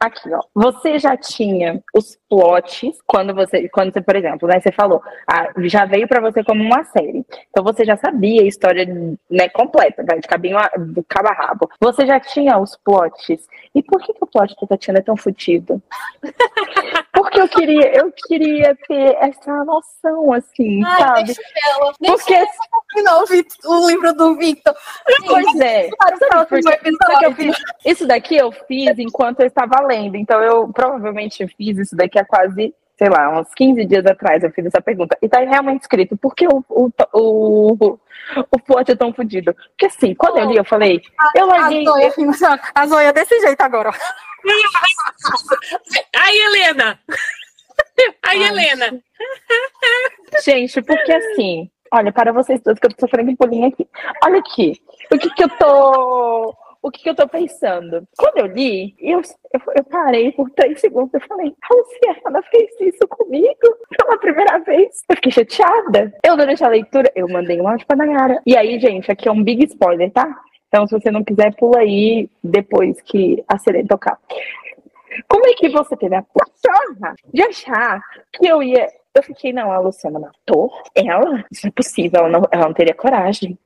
aqui, 0.00 0.32
ó. 0.32 0.40
Você 0.54 0.98
já 0.98 1.16
tinha 1.16 1.82
os 1.94 2.18
plots 2.28 2.98
quando 3.06 3.34
você, 3.34 3.68
quando 3.68 3.92
você, 3.92 4.00
por 4.00 4.16
exemplo, 4.16 4.48
né, 4.48 4.60
você 4.60 4.72
falou, 4.72 5.02
ah, 5.26 5.48
já 5.58 5.84
veio 5.84 6.08
para 6.08 6.20
você 6.20 6.42
como 6.42 6.62
uma 6.62 6.84
série. 6.84 7.24
Então 7.50 7.62
você 7.62 7.84
já 7.84 7.96
sabia 7.96 8.42
a 8.42 8.46
história, 8.46 8.86
né, 9.30 9.48
completa, 9.50 10.04
vai 10.04 10.18
de 10.18 10.26
cabinho 10.26 10.58
a, 10.58 10.70
do 10.76 11.04
cabo 11.04 11.28
a 11.28 11.32
rabo. 11.32 11.70
Você 11.80 12.06
já 12.06 12.18
tinha 12.18 12.58
os 12.58 12.76
plots. 12.76 13.46
E 13.74 13.82
por 13.82 14.00
que, 14.00 14.12
que 14.12 14.24
o 14.24 14.26
plot 14.26 14.54
da 14.60 14.66
Tatiana 14.66 14.98
é 14.98 15.02
tão 15.02 15.16
fodido? 15.16 15.82
Porque 17.18 17.40
eu 17.40 17.48
queria, 17.48 17.96
eu 17.96 18.12
queria 18.12 18.76
ter 18.86 19.16
essa 19.20 19.64
noção, 19.64 20.32
assim, 20.32 20.84
Ai, 20.84 20.98
sabe? 20.98 21.24
Deixa 21.24 21.42
ela, 21.66 21.92
deixa 22.00 22.16
Porque 22.16 22.34
ela 22.34 22.46
o 23.64 23.88
livro 23.88 24.14
do 24.14 24.36
Victor. 24.36 24.72
Pois 25.26 25.60
é. 25.60 25.90
Isso 27.84 28.06
daqui 28.06 28.36
eu 28.36 28.52
fiz 28.52 28.96
enquanto 28.98 29.40
eu 29.40 29.46
estava 29.46 29.84
lendo. 29.84 30.16
Então 30.16 30.40
eu 30.40 30.68
provavelmente 30.72 31.44
fiz 31.48 31.78
isso 31.78 31.96
daqui 31.96 32.20
há 32.20 32.24
quase 32.24 32.72
sei 32.98 33.08
lá, 33.08 33.38
uns 33.38 33.54
15 33.54 33.84
dias 33.84 34.04
atrás 34.04 34.42
eu 34.42 34.50
fiz 34.50 34.66
essa 34.66 34.80
pergunta. 34.80 35.16
E 35.22 35.28
tá 35.28 35.38
realmente 35.38 35.82
escrito, 35.82 36.16
por 36.16 36.34
que 36.34 36.48
o, 36.48 36.64
o, 36.68 36.90
o, 37.12 37.98
o 38.50 38.58
plot 38.58 38.90
é 38.90 38.96
tão 38.96 39.14
fodido? 39.14 39.54
Porque 39.54 39.86
assim, 39.86 40.16
quando 40.16 40.38
eu 40.38 40.50
li, 40.50 40.56
eu 40.56 40.64
falei, 40.64 41.00
eu 41.36 41.46
larguei... 41.46 41.84
A 41.88 42.32
Zoia, 42.32 42.60
Zoia 42.86 43.12
desse 43.12 43.38
jeito 43.40 43.60
agora. 43.60 43.90
Aí, 46.18 46.38
Helena! 46.38 46.98
Aí, 48.24 48.42
Helena! 48.42 49.00
Gente, 50.44 50.82
porque 50.82 51.12
assim, 51.12 51.70
olha, 51.92 52.12
para 52.12 52.32
vocês 52.32 52.60
todos 52.60 52.80
que 52.80 52.86
eu 52.86 52.94
tô 52.94 53.06
sofrendo 53.06 53.36
pulinho 53.36 53.68
aqui. 53.68 53.88
Olha 54.24 54.40
aqui, 54.40 54.82
o 55.12 55.18
que 55.18 55.30
que 55.30 55.44
eu 55.44 55.48
tô 55.50 56.52
o 56.82 56.90
que, 56.90 57.02
que, 57.02 57.10
eu 57.10 57.14
tô 57.14 57.28
pensando? 57.28 58.06
Quando 58.16 58.38
eu 58.38 58.46
li, 58.46 58.94
eu, 59.00 59.20
eu, 59.52 59.84
parei 59.84 60.32
por 60.32 60.48
três 60.50 60.80
segundos 60.80 61.12
e 61.14 61.26
falei, 61.26 61.54
Luciana 61.70 62.42
fez 62.50 62.70
isso 62.80 63.06
comigo 63.08 63.76
pela 63.96 64.18
primeira 64.18 64.58
vez. 64.60 65.02
Eu 65.08 65.16
fiquei 65.16 65.32
chateada. 65.32 66.12
Eu, 66.24 66.36
durante 66.36 66.62
a 66.62 66.68
leitura, 66.68 67.10
eu 67.14 67.28
mandei 67.28 67.60
um 67.60 67.68
áudio 67.68 67.86
pra 67.86 67.96
Nayara. 67.96 68.40
E 68.46 68.56
aí, 68.56 68.78
gente, 68.78 69.10
aqui 69.10 69.28
é 69.28 69.32
um 69.32 69.42
big 69.42 69.64
spoiler, 69.64 70.10
tá? 70.12 70.28
Então, 70.68 70.86
se 70.86 70.98
você 70.98 71.10
não 71.10 71.24
quiser, 71.24 71.54
pula 71.56 71.80
aí 71.80 72.28
depois 72.44 73.00
que 73.00 73.42
a 73.48 73.58
sirene 73.58 73.88
tocar. 73.88 74.18
Como 75.28 75.46
é 75.46 75.54
que 75.54 75.68
você 75.68 75.96
teve 75.96 76.14
a 76.14 76.22
porra 76.22 77.14
de 77.32 77.42
achar 77.42 78.00
que 78.32 78.46
eu 78.46 78.62
ia. 78.62 78.86
Eu 79.14 79.22
fiquei, 79.22 79.52
não, 79.52 79.72
a 79.72 79.80
Luciana 79.80 80.18
matou 80.18 80.70
ela? 80.94 81.44
Isso 81.50 81.66
é 81.66 81.70
possível, 81.70 82.20
ela 82.20 82.28
não, 82.28 82.42
ela 82.52 82.66
não 82.66 82.74
teria 82.74 82.94
coragem. 82.94 83.58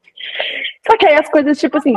Só 0.87 0.97
que 0.97 1.07
aí 1.07 1.15
as 1.15 1.29
coisas, 1.29 1.59
tipo 1.59 1.79
assim. 1.79 1.95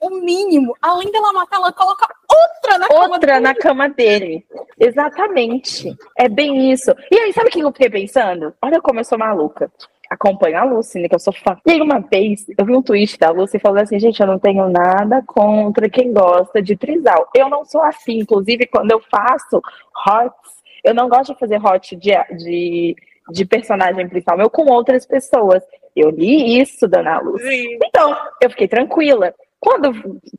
o 0.00 0.10
mínimo. 0.20 0.76
Além 0.82 1.10
dela 1.12 1.32
matar, 1.32 1.56
ela 1.56 1.72
coloca 1.72 2.06
outra 2.28 2.78
na 2.78 2.86
outra 2.90 3.08
cama 3.08 3.18
dele. 3.18 3.40
na 3.40 3.54
cama 3.54 3.88
dele. 3.88 4.46
Exatamente. 4.78 5.96
É 6.16 6.28
bem 6.28 6.72
isso. 6.72 6.94
E 7.10 7.18
aí, 7.18 7.32
sabe 7.32 7.48
o 7.48 7.50
que 7.50 7.60
eu 7.60 7.72
fiquei 7.72 7.90
pensando? 7.90 8.52
Olha 8.60 8.80
como 8.80 9.00
eu 9.00 9.04
sou 9.04 9.18
maluca. 9.18 9.70
Acompanho 10.10 10.58
a 10.58 10.64
Lucy, 10.64 10.98
né, 10.98 11.08
que 11.08 11.14
eu 11.14 11.20
sou 11.20 11.32
fã. 11.32 11.56
E 11.64 11.70
aí, 11.70 11.80
uma 11.80 12.00
vez, 12.00 12.44
eu 12.58 12.64
vi 12.64 12.74
um 12.74 12.82
tweet 12.82 13.16
da 13.16 13.30
Lucy 13.30 13.60
falando 13.60 13.82
assim: 13.82 14.00
gente, 14.00 14.20
eu 14.20 14.26
não 14.26 14.40
tenho 14.40 14.68
nada 14.68 15.22
contra 15.24 15.88
quem 15.88 16.12
gosta 16.12 16.60
de 16.60 16.76
trisal. 16.76 17.28
Eu 17.32 17.48
não 17.48 17.64
sou 17.64 17.80
assim. 17.80 18.18
Inclusive, 18.18 18.66
quando 18.66 18.90
eu 18.90 19.00
faço 19.08 19.62
hots, 19.94 20.60
eu 20.82 20.92
não 20.94 21.08
gosto 21.08 21.32
de 21.32 21.38
fazer 21.38 21.64
hot 21.64 21.94
de, 21.94 22.10
de, 22.36 22.96
de 23.30 23.44
personagem 23.44 24.08
principal 24.08 24.36
meu 24.36 24.50
com 24.50 24.70
outras 24.70 25.06
pessoas. 25.06 25.62
Eu 25.94 26.10
li 26.10 26.60
isso, 26.60 26.86
Dona 26.86 27.18
Luz. 27.20 27.42
Sim. 27.42 27.78
Então, 27.84 28.16
eu 28.40 28.50
fiquei 28.50 28.68
tranquila. 28.68 29.34
Quando 29.60 29.92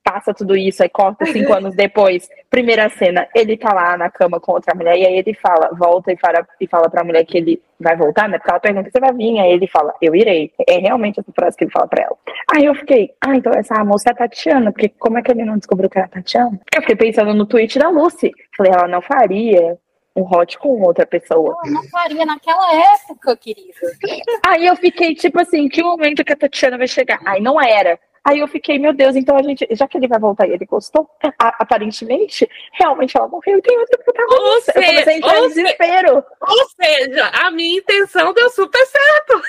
passa 0.03 0.33
tudo 0.33 0.57
isso, 0.57 0.81
aí 0.81 0.89
corta 0.89 1.25
cinco 1.27 1.53
anos 1.53 1.75
depois, 1.75 2.27
primeira 2.49 2.89
cena, 2.89 3.27
ele 3.35 3.55
tá 3.55 3.71
lá 3.71 3.95
na 3.95 4.09
cama 4.09 4.39
com 4.39 4.53
outra 4.53 4.73
mulher, 4.73 4.97
e 4.97 5.05
aí 5.05 5.15
ele 5.19 5.35
fala, 5.35 5.69
volta 5.77 6.11
e 6.11 6.17
fala, 6.17 6.45
e 6.59 6.67
fala 6.67 6.89
pra 6.89 7.03
mulher 7.03 7.23
que 7.23 7.37
ele 7.37 7.61
vai 7.79 7.95
voltar, 7.95 8.27
né? 8.27 8.39
Porque 8.39 8.49
ela 8.49 8.59
pergunta, 8.59 8.89
você 8.89 8.99
vai 8.99 9.13
vir? 9.13 9.39
Aí 9.39 9.51
ele 9.51 9.67
fala, 9.67 9.93
eu 10.01 10.15
irei. 10.15 10.51
É 10.67 10.79
realmente 10.79 11.19
essa 11.19 11.31
frase 11.33 11.55
que 11.55 11.65
ele 11.65 11.71
fala 11.71 11.87
pra 11.87 12.03
ela. 12.03 12.17
Aí 12.55 12.65
eu 12.65 12.73
fiquei, 12.73 13.11
ah, 13.21 13.35
então 13.35 13.53
essa 13.53 13.83
moça 13.85 14.09
é 14.09 14.11
a 14.11 14.15
Tatiana, 14.15 14.71
porque 14.71 14.89
como 14.89 15.19
é 15.19 15.21
que 15.21 15.31
ele 15.31 15.45
não 15.45 15.57
descobriu 15.57 15.89
que 15.89 15.99
era 15.99 16.07
a 16.07 16.09
Tatiana? 16.09 16.59
Eu 16.75 16.81
fiquei 16.81 16.95
pensando 16.95 17.33
no 17.35 17.45
tweet 17.45 17.77
da 17.77 17.89
Lucy. 17.89 18.31
Falei, 18.57 18.71
ela 18.73 18.87
não 18.87 19.01
faria 19.01 19.77
um 20.15 20.23
hot 20.23 20.57
com 20.57 20.81
outra 20.81 21.05
pessoa. 21.05 21.55
Não, 21.63 21.73
não 21.73 21.83
faria 21.89 22.25
naquela 22.25 22.73
época, 22.93 23.35
querida. 23.37 23.73
Aí 24.45 24.65
eu 24.65 24.75
fiquei, 24.75 25.15
tipo 25.15 25.39
assim, 25.39 25.69
que 25.69 25.81
momento 25.81 26.23
que 26.23 26.33
a 26.33 26.35
Tatiana 26.35 26.77
vai 26.77 26.87
chegar? 26.87 27.19
Aí 27.25 27.41
não 27.41 27.61
era. 27.61 27.99
Aí 28.23 28.39
eu 28.39 28.47
fiquei, 28.47 28.77
meu 28.77 28.93
Deus, 28.93 29.15
então 29.15 29.35
a 29.35 29.41
gente, 29.41 29.67
já 29.71 29.87
que 29.87 29.97
ele 29.97 30.07
vai 30.07 30.19
voltar 30.19 30.47
e 30.47 30.51
ele 30.51 30.65
gostou, 30.65 31.09
a, 31.39 31.63
aparentemente, 31.63 32.47
realmente 32.73 33.17
ela 33.17 33.27
morreu 33.27 33.57
e 33.57 33.61
tem 33.61 33.77
outro 33.79 33.97
protagonista. 34.03 34.73
eu 34.75 34.83
comecei 34.83 35.13
a 35.13 35.17
entrar 35.17 35.39
em 35.39 35.47
desespero. 35.47 36.23
Ou 36.41 36.69
seja, 36.79 37.27
a 37.29 37.49
minha 37.49 37.79
intenção 37.79 38.31
deu 38.33 38.49
super 38.51 38.85
certo. 38.85 39.41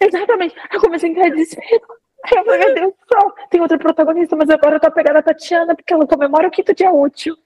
Exatamente. 0.00 0.54
Eu 0.72 0.80
comecei 0.80 1.10
a 1.10 1.12
entrar 1.12 1.28
em 1.28 1.32
desespero. 1.32 1.82
Aí 2.24 2.38
eu 2.38 2.44
falei, 2.44 2.58
meu 2.58 2.74
Deus 2.74 2.92
do 2.94 3.20
céu, 3.20 3.34
tem 3.50 3.60
outro 3.60 3.78
protagonista, 3.78 4.34
mas 4.34 4.48
agora 4.48 4.76
eu 4.76 4.80
tô 4.80 4.90
pegando 4.90 5.18
a 5.18 5.22
Tatiana 5.22 5.76
porque 5.76 5.92
ela 5.92 6.06
comemora 6.06 6.48
o 6.48 6.50
quinto 6.50 6.74
dia 6.74 6.90
útil. 6.90 7.36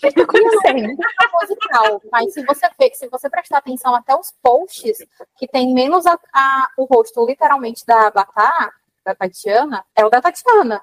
Tá 0.00 0.22
acontecendo? 0.22 0.96
Musical, 1.40 2.02
mas 2.10 2.32
se 2.32 2.44
você 2.44 2.66
se 2.94 3.08
você 3.08 3.28
prestar 3.28 3.58
atenção 3.58 3.94
até 3.94 4.14
os 4.14 4.32
posts 4.42 4.98
que 5.36 5.46
tem 5.46 5.74
menos 5.74 6.06
a, 6.06 6.18
a, 6.32 6.68
o 6.78 6.84
rosto 6.84 7.24
literalmente 7.26 7.84
da 7.86 8.10
Batá, 8.10 8.72
da 9.04 9.14
Tatiana 9.14 9.84
é 9.94 10.04
o 10.04 10.08
da 10.08 10.20
Tatiana. 10.20 10.80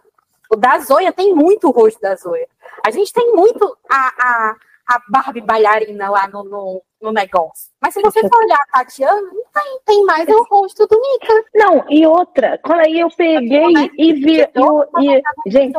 O 0.50 0.56
da 0.56 0.78
Zoya 0.80 1.12
tem 1.12 1.34
muito 1.34 1.68
o 1.68 1.72
rosto 1.72 2.00
da 2.00 2.16
Zoya. 2.16 2.48
A 2.86 2.92
gente 2.92 3.12
tem 3.12 3.34
muito 3.34 3.78
a, 3.90 4.14
a, 4.20 4.56
a 4.88 5.00
Barbie 5.10 5.41
bailarina 5.41 6.10
lá 6.10 6.28
no, 6.28 6.44
no, 6.44 6.82
no 7.02 7.12
negócio. 7.12 7.72
Mas 7.82 7.94
se 7.94 8.02
você 8.02 8.22
for 8.22 8.44
olhar 8.44 8.58
a 8.58 8.80
Tatiana, 8.80 9.22
não 9.22 9.44
tem, 9.54 9.80
tem 9.86 10.06
mais 10.06 10.28
o 10.28 10.44
rosto 10.50 10.86
do 10.88 11.00
Mika. 11.00 11.46
Não, 11.56 11.86
e 11.89 12.06
outra, 12.06 12.60
quando 12.63 12.82
aí 12.82 13.00
eu 13.00 13.10
peguei 13.10 13.74
né? 13.74 13.89
e 13.98 14.13
vi. 14.13 14.39
Eu, 14.54 14.86
e, 15.00 15.22
gente, 15.50 15.74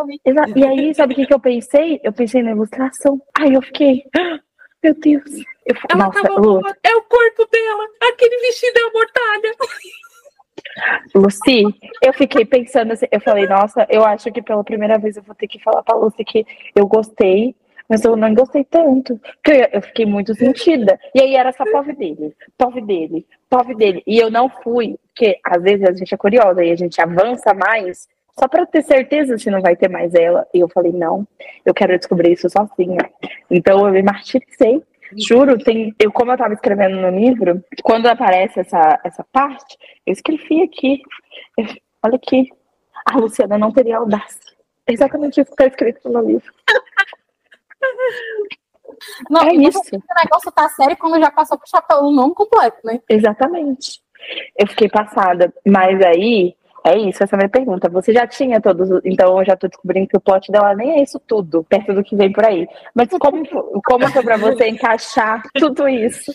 e 0.57 0.65
aí, 0.65 0.95
sabe 0.95 1.13
o 1.13 1.17
que, 1.17 1.27
que 1.27 1.35
eu 1.35 1.41
pensei? 1.41 2.01
Eu 2.03 2.13
pensei 2.13 2.43
na 2.43 2.51
ilustração. 2.51 3.21
Aí 3.39 3.55
eu 3.55 3.63
fiquei. 3.63 4.05
Meu 4.83 4.95
Deus. 4.95 5.31
Eu, 5.65 5.77
Ela 5.91 6.07
nossa, 6.07 6.23
tava, 6.23 6.41
Lu, 6.41 6.61
é 6.83 6.97
o 6.97 7.03
corpo 7.03 7.47
dela. 7.47 7.85
Aquele 8.13 8.37
vestido 8.41 8.79
é 8.79 8.83
a 8.83 8.93
mortalha. 8.93 9.55
Lucy, 11.15 11.65
eu 12.03 12.13
fiquei 12.13 12.45
pensando 12.45 12.93
assim, 12.93 13.07
eu 13.11 13.21
falei, 13.21 13.47
nossa, 13.47 13.87
eu 13.89 14.05
acho 14.05 14.31
que 14.33 14.43
pela 14.43 14.65
primeira 14.65 14.99
vez 14.99 15.17
eu 15.17 15.23
vou 15.23 15.35
ter 15.35 15.47
que 15.47 15.63
falar 15.63 15.83
pra 15.83 15.97
Lucy 15.97 16.25
que 16.25 16.47
eu 16.75 16.87
gostei, 16.87 17.55
mas 17.89 18.05
eu 18.05 18.17
não 18.17 18.35
gostei 18.35 18.65
tanto, 18.65 19.19
porque 19.43 19.69
eu 19.73 19.83
fiquei 19.83 20.07
muito 20.07 20.35
sentida. 20.35 20.99
E 21.15 21.21
aí 21.21 21.35
era 21.37 21.53
só 21.53 21.65
pove 21.71 21.93
dele, 21.93 22.35
pove 22.57 22.81
dele, 22.81 23.27
pove 23.49 23.75
dele. 23.75 24.03
E 24.07 24.19
eu 24.19 24.31
não 24.31 24.49
fui, 24.49 24.99
porque 25.09 25.39
às 25.45 25.63
vezes 25.63 25.89
a 25.89 25.93
gente 25.93 26.15
é 26.15 26.17
curiosa 26.17 26.65
e 26.65 26.71
a 26.71 26.77
gente 26.77 27.01
avança 27.01 27.53
mais 27.55 28.09
só 28.39 28.49
para 28.49 28.65
ter 28.65 28.83
certeza 28.83 29.37
se 29.37 29.51
não 29.51 29.61
vai 29.61 29.77
ter 29.77 29.89
mais 29.89 30.15
ela. 30.15 30.47
E 30.55 30.61
eu 30.61 30.69
falei, 30.69 30.93
não, 30.93 31.27
eu 31.65 31.75
quero 31.75 31.97
descobrir 31.97 32.33
isso 32.33 32.49
sozinha. 32.49 32.99
Então 33.51 33.87
eu 33.87 33.93
me 33.93 34.03
martirizei 34.03 34.83
Juro, 35.17 35.59
tem, 35.59 35.95
eu, 35.99 36.11
como 36.11 36.31
eu 36.31 36.35
estava 36.35 36.55
escrevendo 36.55 36.97
no 36.97 37.11
livro, 37.11 37.63
quando 37.83 38.07
aparece 38.07 38.61
essa, 38.61 38.99
essa 39.05 39.25
parte, 39.25 39.77
eu 40.07 40.13
escrevi 40.13 40.63
aqui. 40.63 41.03
Eu, 41.57 41.67
olha 42.05 42.17
aqui. 42.17 42.49
A 43.07 43.19
Luciana 43.19 43.59
não 43.59 43.73
teria 43.73 43.99
audácia. 43.99 44.41
Exatamente 44.89 45.41
isso 45.41 45.51
que 45.51 45.63
está 45.63 45.67
escrito 45.67 46.09
no 46.09 46.21
livro. 46.21 46.53
Não, 49.31 49.43
é 49.43 49.55
isso. 49.55 49.79
O 49.79 50.25
negócio 50.25 50.53
tá 50.53 50.69
sério 50.71 50.97
quando 50.97 51.21
já 51.21 51.31
passou 51.31 51.59
pro 51.59 51.69
chapéu 51.69 52.01
o 52.01 52.13
nome 52.13 52.35
completo, 52.35 52.79
né? 52.85 53.01
Exatamente. 53.09 54.01
Eu 54.57 54.67
fiquei 54.69 54.89
passada. 54.89 55.53
Mas 55.67 56.01
aí, 56.03 56.55
é 56.85 56.99
isso, 56.99 57.23
essa 57.23 57.35
é 57.35 57.37
a 57.37 57.39
minha 57.39 57.49
pergunta. 57.49 57.89
Você 57.89 58.13
já 58.13 58.27
tinha 58.27 58.61
todos. 58.61 58.89
Então 59.05 59.39
eu 59.39 59.45
já 59.45 59.57
tô 59.57 59.69
descobrindo 59.69 60.09
que 60.09 60.17
o 60.17 60.21
plot 60.21 60.51
dela 60.51 60.75
nem 60.75 60.99
é 60.99 61.03
isso 61.03 61.21
tudo, 61.27 61.65
perto 61.65 61.95
do 61.95 62.03
que 62.03 62.17
vem 62.17 62.33
por 62.33 62.45
aí. 62.45 62.67
Mas 62.95 63.09
como, 63.21 63.43
como 63.85 64.09
foi 64.11 64.23
pra 64.23 64.37
você 64.37 64.69
encaixar 64.69 65.43
tudo 65.55 65.89
isso? 65.89 66.33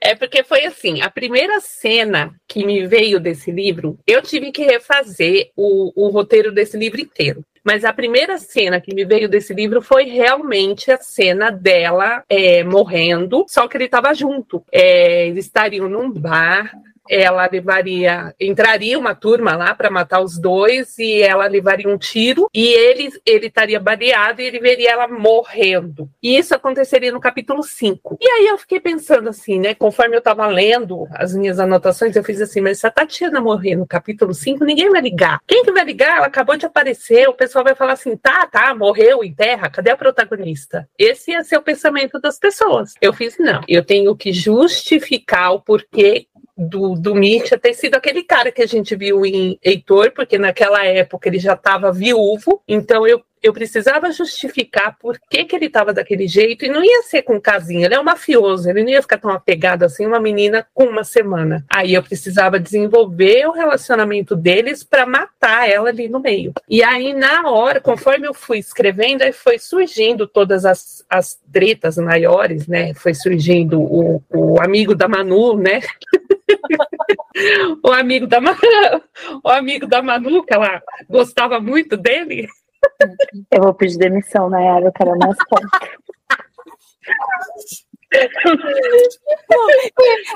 É 0.00 0.14
porque 0.14 0.44
foi 0.44 0.66
assim: 0.66 1.00
a 1.00 1.10
primeira 1.10 1.58
cena 1.60 2.34
que 2.46 2.66
me 2.66 2.86
veio 2.86 3.18
desse 3.18 3.50
livro, 3.50 3.98
eu 4.06 4.20
tive 4.20 4.52
que 4.52 4.64
refazer 4.64 5.50
o, 5.56 5.92
o 5.96 6.10
roteiro 6.10 6.52
desse 6.52 6.76
livro 6.76 7.00
inteiro. 7.00 7.42
Mas 7.64 7.84
a 7.84 7.92
primeira 7.92 8.38
cena 8.38 8.80
que 8.80 8.94
me 8.94 9.04
veio 9.04 9.28
desse 9.28 9.52
livro 9.52 9.82
foi 9.82 10.04
realmente 10.04 10.90
a 10.90 10.98
cena 10.98 11.50
dela 11.50 12.24
é, 12.28 12.62
morrendo, 12.64 13.44
só 13.48 13.66
que 13.68 13.76
ele 13.76 13.84
estava 13.84 14.14
junto. 14.14 14.64
É, 14.72 15.28
eles 15.28 15.46
estariam 15.46 15.88
num 15.88 16.10
bar, 16.10 16.72
ela 17.08 17.48
levaria, 17.50 18.34
entraria 18.40 18.98
uma 18.98 19.14
turma 19.14 19.56
lá 19.56 19.74
para 19.74 19.90
matar 19.90 20.20
os 20.20 20.38
dois 20.38 20.98
e 20.98 21.22
ela 21.22 21.46
levaria 21.46 21.88
um 21.88 21.98
tiro 21.98 22.48
e 22.54 22.66
ele 22.66 23.10
ele 23.24 23.46
estaria 23.46 23.80
baleado 23.80 24.40
e 24.40 24.44
ele 24.44 24.58
veria 24.58 24.92
ela 24.92 25.08
morrendo. 25.08 26.08
E 26.22 26.36
isso 26.36 26.54
aconteceria 26.54 27.12
no 27.12 27.20
capítulo 27.20 27.62
5. 27.62 28.18
E 28.20 28.26
aí 28.28 28.46
eu 28.46 28.58
fiquei 28.58 28.80
pensando 28.80 29.28
assim, 29.28 29.58
né, 29.58 29.74
conforme 29.74 30.16
eu 30.16 30.18
estava 30.18 30.46
lendo 30.46 31.06
as 31.12 31.34
minhas 31.34 31.58
anotações, 31.58 32.14
eu 32.14 32.24
fiz 32.24 32.40
assim, 32.40 32.60
mas 32.60 32.78
se 32.78 32.86
a 32.86 32.90
Tatiana 32.90 33.40
morrer 33.40 33.76
no 33.76 33.86
capítulo 33.86 34.34
5, 34.34 34.64
ninguém 34.64 34.90
vai 34.90 35.00
ligar. 35.00 35.40
Quem 35.46 35.64
que 35.64 35.72
vai 35.72 35.84
ligar? 35.84 36.18
Ela 36.18 36.26
acabou 36.26 36.56
de 36.56 36.66
aparecer, 36.66 37.28
o 37.28 37.34
pessoal 37.34 37.64
vai 37.64 37.74
falar 37.74 37.92
assim, 37.92 38.16
tá, 38.16 38.46
tá, 38.46 38.74
morreu 38.74 39.24
em 39.24 39.34
terra, 39.34 39.70
cadê 39.70 39.90
a 39.90 39.96
protagonista? 39.96 40.88
Esse 40.98 41.32
ia 41.32 41.44
ser 41.44 41.56
o 41.56 41.62
pensamento 41.62 42.20
das 42.20 42.38
pessoas. 42.38 42.94
Eu 43.00 43.12
fiz, 43.12 43.36
não, 43.38 43.60
eu 43.68 43.84
tenho 43.84 44.14
que 44.16 44.32
justificar 44.32 45.52
o 45.52 45.60
porquê 45.60 46.26
do, 46.58 46.94
do 46.94 47.14
Misha 47.14 47.56
ter 47.56 47.72
sido 47.72 47.94
aquele 47.94 48.24
cara 48.24 48.50
que 48.50 48.60
a 48.60 48.66
gente 48.66 48.96
viu 48.96 49.24
em 49.24 49.56
Heitor, 49.62 50.10
porque 50.12 50.36
naquela 50.36 50.84
época 50.84 51.28
ele 51.28 51.38
já 51.38 51.52
estava 51.52 51.92
viúvo, 51.92 52.60
então 52.66 53.06
eu, 53.06 53.22
eu 53.40 53.52
precisava 53.52 54.10
justificar 54.10 54.96
por 54.98 55.18
que, 55.30 55.44
que 55.44 55.54
ele 55.54 55.66
estava 55.66 55.92
daquele 55.92 56.26
jeito, 56.26 56.64
e 56.64 56.68
não 56.68 56.84
ia 56.84 57.02
ser 57.04 57.22
com 57.22 57.40
casinha, 57.40 57.86
ele 57.86 57.94
é 57.94 58.00
um 58.00 58.04
mafioso, 58.04 58.68
ele 58.68 58.82
não 58.82 58.90
ia 58.90 59.02
ficar 59.02 59.18
tão 59.18 59.30
apegado 59.30 59.84
assim, 59.84 60.04
uma 60.04 60.18
menina 60.18 60.66
com 60.74 60.84
uma 60.84 61.04
semana. 61.04 61.64
Aí 61.72 61.94
eu 61.94 62.02
precisava 62.02 62.58
desenvolver 62.58 63.46
o 63.46 63.52
relacionamento 63.52 64.34
deles 64.34 64.82
para 64.82 65.06
matar 65.06 65.68
ela 65.68 65.90
ali 65.90 66.08
no 66.08 66.18
meio. 66.18 66.52
E 66.68 66.82
aí, 66.82 67.14
na 67.14 67.48
hora, 67.48 67.80
conforme 67.80 68.26
eu 68.26 68.34
fui 68.34 68.58
escrevendo, 68.58 69.22
aí 69.22 69.32
foi 69.32 69.60
surgindo 69.60 70.26
todas 70.26 70.64
as, 70.64 71.04
as 71.08 71.38
tretas 71.52 71.96
maiores, 71.98 72.66
né? 72.66 72.92
Foi 72.94 73.14
surgindo 73.14 73.80
o, 73.80 74.22
o 74.30 74.60
amigo 74.60 74.94
da 74.94 75.06
Manu, 75.06 75.56
né? 75.56 75.80
o 77.84 77.92
amigo 77.92 78.26
da 78.26 78.38
o 79.44 79.48
amigo 79.48 79.86
da 79.86 80.02
Manu, 80.02 80.44
que 80.44 80.54
ela 80.54 80.82
gostava 81.08 81.60
muito 81.60 81.96
dele. 81.96 82.48
Eu 83.50 83.62
vou 83.62 83.74
pedir 83.74 83.98
demissão, 83.98 84.48
na 84.48 84.58
área, 84.74 84.86
eu 84.86 84.92
quero 84.92 85.18
mais 85.18 85.36
ponto. 85.48 85.66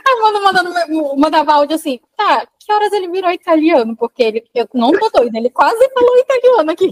a 0.04 0.22
Manu 0.22 0.42
mandando, 0.42 1.16
mandava 1.16 1.52
áudio 1.54 1.76
assim, 1.76 2.00
tá, 2.16 2.44
que 2.58 2.72
horas 2.72 2.92
ele 2.92 3.08
virou 3.08 3.30
italiano? 3.30 3.96
Porque 3.96 4.22
ele, 4.22 4.44
eu 4.54 4.66
não 4.74 4.90
tô 4.92 5.08
doida, 5.10 5.38
ele 5.38 5.50
quase 5.50 5.88
falou 5.90 6.18
italiano 6.18 6.70
aqui. 6.70 6.90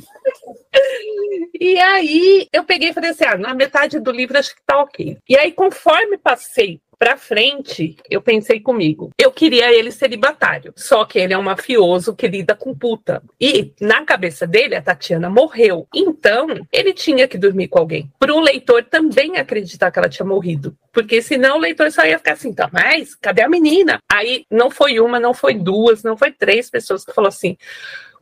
E 1.59 1.79
aí 1.81 2.49
eu 2.53 2.65
peguei 2.65 2.91
e 2.91 2.95
falei 2.95 3.11
assim, 3.11 3.25
ah, 3.25 3.37
na 3.37 3.55
metade 3.55 3.99
do 3.99 4.13
livro 4.13 4.39
acho 4.39 4.55
que 4.55 4.63
tá 4.65 4.81
ok. 4.81 5.19
E 5.29 5.37
aí, 5.37 5.51
conforme 5.53 6.17
passei 6.17 6.81
pra 7.01 7.17
frente, 7.17 7.97
eu 8.11 8.21
pensei 8.21 8.61
comigo, 8.61 9.11
eu 9.19 9.33
queria 9.33 9.73
ele 9.73 9.91
celibatário, 9.91 10.75
só 10.77 11.07
que 11.07 11.19
ele 11.19 11.33
é 11.33 11.39
um 11.39 11.43
mafioso 11.43 12.15
que 12.15 12.29
lida 12.29 12.55
com 12.55 12.75
puta. 12.75 13.23
E 13.41 13.73
na 13.81 14.05
cabeça 14.05 14.47
dele, 14.47 14.77
a 14.77 14.83
Tatiana 14.83 15.31
morreu. 15.31 15.89
Então, 15.95 16.49
ele 16.71 16.93
tinha 16.93 17.27
que 17.27 17.39
dormir 17.39 17.69
com 17.69 17.79
alguém. 17.79 18.13
Para 18.19 18.35
o 18.35 18.41
leitor 18.41 18.85
também 18.85 19.39
acreditar 19.39 19.91
que 19.91 19.99
ela 19.99 20.11
tinha 20.11 20.27
morrido. 20.27 20.77
Porque 20.93 21.23
senão 21.23 21.57
o 21.57 21.61
leitor 21.61 21.91
só 21.91 22.05
ia 22.05 22.19
ficar 22.19 22.33
assim, 22.33 22.53
tá, 22.53 22.69
mas 22.71 23.15
cadê 23.15 23.41
a 23.41 23.49
menina? 23.49 23.99
Aí 24.07 24.45
não 24.51 24.71
foi 24.71 25.01
uma, 25.01 25.19
não 25.19 25.33
foi 25.33 25.55
duas, 25.55 26.03
não 26.03 26.19
foi 26.19 26.31
três 26.31 26.69
pessoas 26.69 27.03
que 27.03 27.15
falou 27.15 27.29
assim 27.29 27.57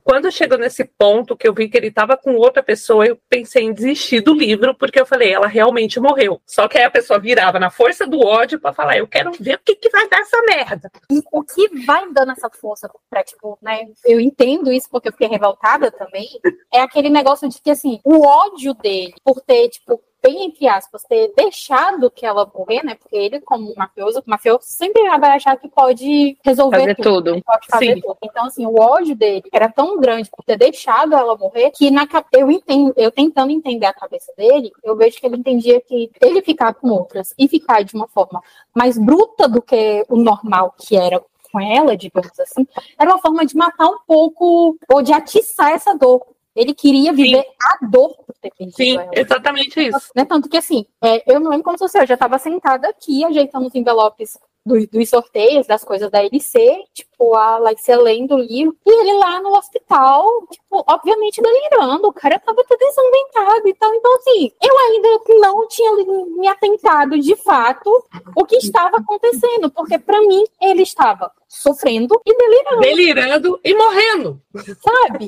quando 0.08 0.32
chegou 0.32 0.56
nesse 0.56 0.86
ponto 0.86 1.36
que 1.36 1.46
eu 1.46 1.52
vi 1.52 1.68
que 1.68 1.76
ele 1.76 1.88
estava 1.88 2.16
com 2.16 2.34
outra 2.34 2.62
pessoa, 2.62 3.06
eu 3.06 3.20
pensei 3.28 3.64
em 3.64 3.74
desistir 3.74 4.22
do 4.22 4.32
livro, 4.32 4.74
porque 4.74 4.98
eu 4.98 5.04
falei, 5.04 5.30
ela 5.30 5.46
realmente 5.46 6.00
morreu. 6.00 6.40
Só 6.46 6.66
que 6.66 6.78
aí 6.78 6.84
a 6.84 6.90
pessoa 6.90 7.18
virava 7.18 7.58
na 7.58 7.68
força 7.68 8.06
do 8.06 8.18
ódio 8.18 8.58
para 8.58 8.72
falar, 8.72 8.96
eu 8.96 9.06
quero 9.06 9.32
ver 9.38 9.56
o 9.56 9.60
que, 9.62 9.74
que 9.74 9.90
vai 9.90 10.08
dar 10.08 10.20
essa 10.20 10.40
merda. 10.46 10.90
E 11.12 11.20
o 11.30 11.44
que 11.44 11.84
vai 11.84 12.10
dando 12.10 12.32
essa 12.32 12.48
força 12.48 12.88
pra, 13.10 13.22
tipo, 13.22 13.58
né? 13.60 13.80
Eu 14.02 14.18
entendo 14.18 14.72
isso 14.72 14.88
porque 14.90 15.08
eu 15.08 15.12
fiquei 15.12 15.28
revoltada 15.28 15.90
também. 15.90 16.26
É 16.72 16.80
aquele 16.80 17.10
negócio 17.10 17.46
de 17.46 17.60
que, 17.60 17.70
assim, 17.70 18.00
o 18.02 18.26
ódio 18.26 18.72
dele 18.72 19.12
por 19.22 19.42
ter, 19.42 19.68
tipo, 19.68 20.00
bem 20.22 20.44
entre 20.46 20.66
aspas, 20.68 21.02
ter 21.04 21.32
deixado 21.36 22.10
que 22.10 22.26
ela 22.26 22.50
morrer, 22.54 22.82
né? 22.84 22.94
Porque 22.94 23.16
ele, 23.16 23.40
como 23.40 23.74
mafioso, 23.76 24.22
mafioso 24.26 24.60
sempre 24.62 25.02
vai 25.18 25.30
achar 25.30 25.56
que 25.56 25.68
pode 25.68 26.36
resolver 26.44 26.80
fazer 26.80 26.94
tudo. 26.96 27.32
tudo. 27.32 27.44
Pode 27.44 27.66
fazer 27.66 27.94
Sim. 27.94 28.00
tudo. 28.00 28.18
Então, 28.22 28.46
assim, 28.46 28.66
o 28.66 28.80
ódio 28.80 29.14
dele 29.14 29.44
era 29.52 29.68
tão 29.68 29.98
grande 29.98 30.30
por 30.30 30.44
ter 30.44 30.56
deixado 30.56 31.14
ela 31.14 31.36
morrer 31.36 31.70
que 31.70 31.90
na, 31.90 32.06
eu 32.32 32.50
entendo, 32.50 32.92
eu 32.96 33.10
tentando 33.10 33.52
entender 33.52 33.86
a 33.86 33.92
cabeça 33.92 34.32
dele, 34.36 34.70
eu 34.82 34.96
vejo 34.96 35.18
que 35.18 35.26
ele 35.26 35.36
entendia 35.36 35.80
que 35.80 36.10
ele 36.20 36.42
ficar 36.42 36.74
com 36.74 36.88
outras 36.88 37.34
e 37.38 37.48
ficar 37.48 37.82
de 37.82 37.94
uma 37.94 38.08
forma 38.08 38.42
mais 38.74 38.98
bruta 38.98 39.48
do 39.48 39.62
que 39.62 40.04
o 40.08 40.16
normal 40.16 40.74
que 40.78 40.96
era 40.96 41.22
com 41.50 41.60
ela, 41.60 41.96
digamos 41.96 42.38
assim, 42.38 42.66
era 42.98 43.10
uma 43.10 43.18
forma 43.18 43.44
de 43.44 43.56
matar 43.56 43.88
um 43.88 43.98
pouco 44.06 44.76
ou 44.92 45.02
de 45.02 45.12
atiçar 45.12 45.72
essa 45.72 45.96
dor. 45.96 46.22
Ele 46.58 46.74
queria 46.74 47.12
viver 47.12 47.44
a 47.62 47.86
dor 47.86 48.16
por 48.16 48.34
ter 48.40 48.50
perdido 48.50 48.76
Sim, 48.76 48.96
ela. 48.98 49.10
exatamente 49.14 49.80
isso. 49.80 50.10
Né? 50.14 50.24
Tanto 50.24 50.48
que, 50.48 50.56
assim, 50.56 50.84
é, 51.02 51.22
eu 51.32 51.38
não 51.38 51.50
lembro 51.50 51.64
como 51.64 51.78
se 51.78 51.84
eu 51.84 52.06
já 52.06 52.14
estava 52.14 52.38
sentada 52.38 52.88
aqui, 52.88 53.24
ajeitando 53.24 53.66
os 53.66 53.74
envelopes 53.74 54.36
dos, 54.68 54.86
dos 54.86 55.08
sorteios, 55.08 55.66
das 55.66 55.82
coisas 55.82 56.10
da 56.10 56.22
LC, 56.22 56.84
tipo, 56.94 57.34
a 57.34 57.54
Alexia 57.54 57.98
lendo 58.00 58.34
o 58.34 58.38
livro, 58.38 58.76
e 58.86 58.90
ele 58.90 59.14
lá 59.14 59.40
no 59.40 59.56
hospital, 59.56 60.24
tipo, 60.50 60.84
obviamente 60.86 61.42
delirando, 61.42 62.06
o 62.08 62.12
cara 62.12 62.38
tava 62.38 62.62
todo 62.64 62.78
desambientado 62.78 63.68
e 63.68 63.74
tal. 63.74 63.94
Então, 63.94 64.14
assim, 64.16 64.52
eu 64.62 64.78
ainda 64.78 65.08
não 65.40 65.66
tinha 65.66 65.92
me 66.36 66.46
atentado 66.46 67.18
de 67.18 67.34
fato 67.36 67.90
o 68.36 68.44
que 68.44 68.56
estava 68.56 68.98
acontecendo, 68.98 69.70
porque 69.70 69.98
para 69.98 70.20
mim 70.20 70.44
ele 70.60 70.82
estava 70.82 71.32
sofrendo 71.48 72.20
e 72.24 72.36
delirando, 72.36 72.80
Delirando 72.80 73.60
e 73.64 73.74
morrendo. 73.74 74.40
sabe? 74.54 75.26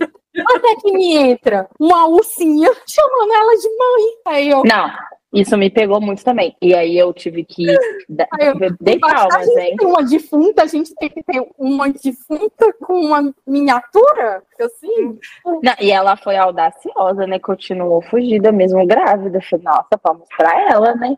Até 0.54 0.76
que 0.76 0.92
me 0.92 1.16
entra 1.16 1.68
uma 1.78 2.06
ursinha 2.06 2.70
chamando 2.86 3.32
ela 3.32 3.56
de 3.56 3.68
mãe. 3.68 4.12
Aí 4.26 4.50
eu, 4.50 4.62
Não, 4.64 4.90
isso 5.32 5.56
me 5.56 5.70
pegou 5.70 6.00
muito 6.00 6.24
também. 6.24 6.56
E 6.60 6.74
aí 6.74 6.98
eu 6.98 7.12
tive 7.12 7.44
que 7.44 7.64
eu- 7.68 8.76
dei 8.80 8.98
palmas, 8.98 9.46
gente 9.46 9.60
hein? 9.60 9.76
ter 9.76 9.86
uma 9.86 10.02
defunta, 10.02 10.62
a 10.62 10.66
gente 10.66 10.94
tem 10.96 11.08
que 11.08 11.22
ter 11.22 11.46
uma 11.56 11.88
defunta 11.88 12.72
com 12.80 12.94
uma 12.94 13.32
miniatura, 13.46 14.42
assim. 14.60 15.18
Não, 15.44 15.74
e 15.80 15.92
ela 15.92 16.16
foi 16.16 16.36
audaciosa, 16.36 17.26
né? 17.26 17.38
Continuou 17.38 18.02
fugida, 18.02 18.50
mesmo 18.50 18.84
grávida. 18.86 19.40
Falei, 19.42 19.64
nossa, 19.64 20.00
vamos 20.02 20.26
pra 20.36 20.68
ela, 20.70 20.94
né? 20.96 21.16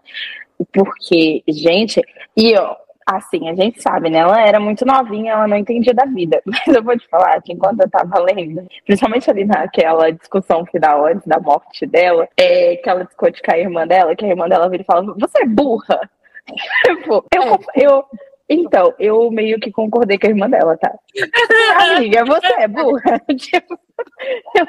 Porque, 0.73 1.43
gente, 1.49 2.01
e 2.37 2.55
ó, 2.57 2.77
assim, 3.07 3.49
a 3.49 3.55
gente 3.55 3.83
sabe, 3.83 4.11
né? 4.11 4.19
Ela 4.19 4.41
era 4.41 4.61
muito 4.61 4.85
novinha, 4.85 5.33
ela 5.33 5.49
não 5.49 5.57
entendia 5.57 5.95
da 5.95 6.05
vida. 6.05 6.41
Mas 6.47 6.67
eu 6.67 6.83
vou 6.83 6.97
te 6.97 7.09
falar 7.09 7.41
que 7.43 7.53
enquanto 7.53 7.81
eu 7.81 7.91
tava 7.91 8.21
lendo, 8.21 8.67
principalmente 8.87 9.31
ali 9.31 9.45
naquela 9.45 10.11
discussão 10.11 10.65
final 10.67 11.07
antes 11.07 11.27
da 11.27 11.39
morte 11.41 11.87
dela, 11.87 12.29
é, 12.37 12.77
que 12.77 12.89
ela 12.89 13.05
discute 13.05 13.43
com 13.43 13.53
a 13.53 13.59
irmã 13.59 13.87
dela, 13.87 14.15
que 14.15 14.25
a 14.25 14.29
irmã 14.29 14.49
dela 14.49 14.69
vira 14.69 14.83
e 14.83 14.87
fala: 14.87 15.15
Você 15.19 15.43
é 15.43 15.47
burra! 15.47 16.01
Tipo, 16.85 17.25
eu, 17.33 17.61
eu, 17.77 18.05
então, 18.49 18.93
eu 18.99 19.31
meio 19.31 19.61
que 19.61 19.71
concordei 19.71 20.19
com 20.19 20.27
a 20.27 20.31
irmã 20.31 20.51
dela, 20.51 20.77
tá? 20.77 20.93
Amiga, 21.97 22.25
você 22.25 22.53
é 22.59 22.69
burra? 22.69 23.21
Tipo, 23.37 23.79
eu, 24.57 24.67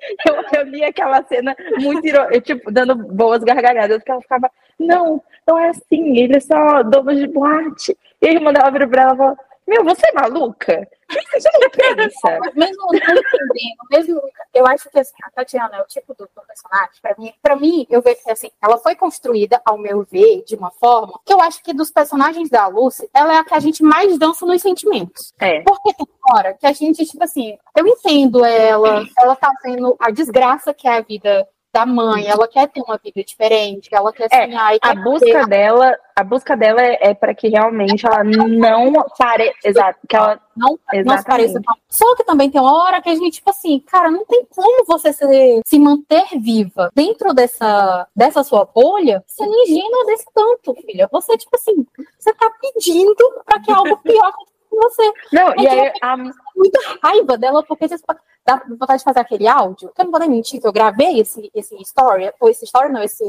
eu, 0.26 0.60
eu 0.60 0.64
li 0.64 0.84
aquela 0.84 1.22
cena 1.24 1.54
muito 1.80 2.06
eu, 2.06 2.40
tipo, 2.40 2.70
dando 2.70 2.94
boas 2.94 3.42
gargalhadas, 3.42 3.98
porque 3.98 4.12
ela 4.12 4.22
ficava, 4.22 4.50
não, 4.78 5.22
não 5.46 5.58
é 5.58 5.68
assim, 5.68 6.18
ele 6.18 6.36
é 6.36 6.40
só 6.40 6.82
dono 6.82 7.14
de 7.14 7.26
boate. 7.26 7.96
E 8.20 8.28
a 8.28 8.32
irmã 8.32 8.52
dela 8.52 8.70
virou 8.70 8.88
pra 8.88 9.02
ela 9.02 9.14
e 9.14 9.16
falou, 9.16 9.38
meu, 9.70 9.84
você 9.84 10.08
é 10.08 10.12
maluca? 10.12 10.88
Você 11.32 11.48
não 11.60 11.70
pensa? 11.70 12.38
Mesmo 12.54 12.86
não 12.86 12.94
entendendo, 12.94 13.78
mesmo, 13.90 14.20
eu 14.52 14.66
acho 14.66 14.90
que 14.90 14.98
assim, 14.98 15.14
a 15.22 15.30
Tatiana 15.30 15.76
é 15.76 15.82
o 15.82 15.86
tipo 15.86 16.14
do, 16.14 16.24
do 16.24 16.42
personagem, 16.46 16.94
pra 17.00 17.14
mim, 17.18 17.32
pra 17.42 17.56
mim, 17.56 17.86
eu 17.88 18.02
vejo 18.02 18.22
que 18.22 18.30
assim, 18.30 18.50
ela 18.62 18.78
foi 18.78 18.94
construída, 18.94 19.60
ao 19.64 19.78
meu 19.78 20.04
ver, 20.10 20.44
de 20.44 20.56
uma 20.56 20.70
forma 20.70 21.18
que 21.24 21.32
eu 21.32 21.40
acho 21.40 21.62
que 21.62 21.72
dos 21.72 21.90
personagens 21.90 22.50
da 22.50 22.66
Lucy, 22.66 23.08
ela 23.14 23.34
é 23.34 23.38
a 23.38 23.44
que 23.44 23.54
a 23.54 23.60
gente 23.60 23.82
mais 23.82 24.18
dança 24.18 24.44
nos 24.44 24.62
sentimentos. 24.62 25.32
É, 25.40 25.62
Porque 25.62 25.94
tem 25.94 26.06
hora 26.32 26.54
que 26.54 26.66
a 26.66 26.72
gente, 26.72 27.04
tipo 27.04 27.22
assim, 27.22 27.56
eu 27.76 27.86
entendo 27.86 28.44
ela, 28.44 29.04
ela 29.18 29.36
tá 29.36 29.52
vendo 29.64 29.96
a 29.98 30.10
desgraça 30.10 30.74
que 30.74 30.86
é 30.86 30.98
a 30.98 31.00
vida 31.00 31.46
da 31.72 31.86
mãe, 31.86 32.26
ela 32.26 32.48
quer 32.48 32.68
ter 32.68 32.80
uma 32.82 32.98
vida 33.02 33.22
diferente, 33.22 33.88
ela 33.92 34.12
quer 34.12 34.28
É, 34.30 34.44
sonhar 34.46 34.74
e 34.74 34.78
a 34.82 34.88
quer 34.94 35.02
busca 35.02 35.24
ter- 35.26 35.46
dela, 35.46 35.96
a 36.16 36.24
busca 36.24 36.56
dela 36.56 36.82
é, 36.82 36.98
é 37.10 37.14
para 37.14 37.34
que 37.34 37.48
realmente 37.48 38.04
ela 38.06 38.24
não 38.24 38.92
pare, 39.16 39.52
exato, 39.64 39.98
que 40.08 40.16
ela 40.16 40.40
não, 40.56 40.78
não 41.04 41.18
se 41.18 41.24
pareça 41.24 41.60
com. 41.64 41.74
Só 41.88 42.16
que 42.16 42.24
também 42.24 42.50
tem 42.50 42.60
uma 42.60 42.74
hora 42.84 43.00
que 43.00 43.08
a 43.08 43.14
gente, 43.14 43.34
tipo 43.34 43.50
assim, 43.50 43.78
cara, 43.80 44.10
não 44.10 44.24
tem 44.24 44.44
como 44.50 44.84
você 44.84 45.12
se, 45.12 45.60
se 45.64 45.78
manter 45.78 46.26
viva 46.40 46.90
dentro 46.94 47.32
dessa, 47.32 48.06
dessa 48.14 48.42
sua 48.42 48.64
bolha 48.64 49.22
sendo 49.26 49.54
ingênua 49.62 50.06
desse 50.06 50.26
tanto, 50.34 50.74
filha. 50.74 51.08
Você, 51.12 51.36
tipo 51.38 51.54
assim, 51.56 51.86
você 52.18 52.32
tá 52.34 52.50
pedindo 52.60 53.42
pra 53.46 53.60
que 53.60 53.70
algo 53.70 53.96
pior 53.98 54.32
você. 54.76 55.12
Não, 55.32 55.54
e 55.56 55.66
aí 55.66 55.92
a, 56.00 56.16
Muita 56.56 56.78
raiva 57.02 57.38
dela, 57.38 57.62
porque 57.62 57.88
você 57.88 57.96
dá 58.44 58.62
vontade 58.68 58.98
de 58.98 59.04
fazer 59.04 59.20
aquele 59.20 59.48
áudio. 59.48 59.90
Que 59.94 60.00
eu 60.02 60.04
não 60.04 60.12
vou 60.12 60.20
nem 60.20 60.28
mentir 60.28 60.60
que 60.60 60.66
eu 60.66 60.72
gravei 60.72 61.20
esse, 61.20 61.50
esse 61.54 61.74
story, 61.82 62.30
ou 62.38 62.48
esse 62.48 62.64
story 62.64 62.92
não, 62.92 63.02
esse 63.02 63.24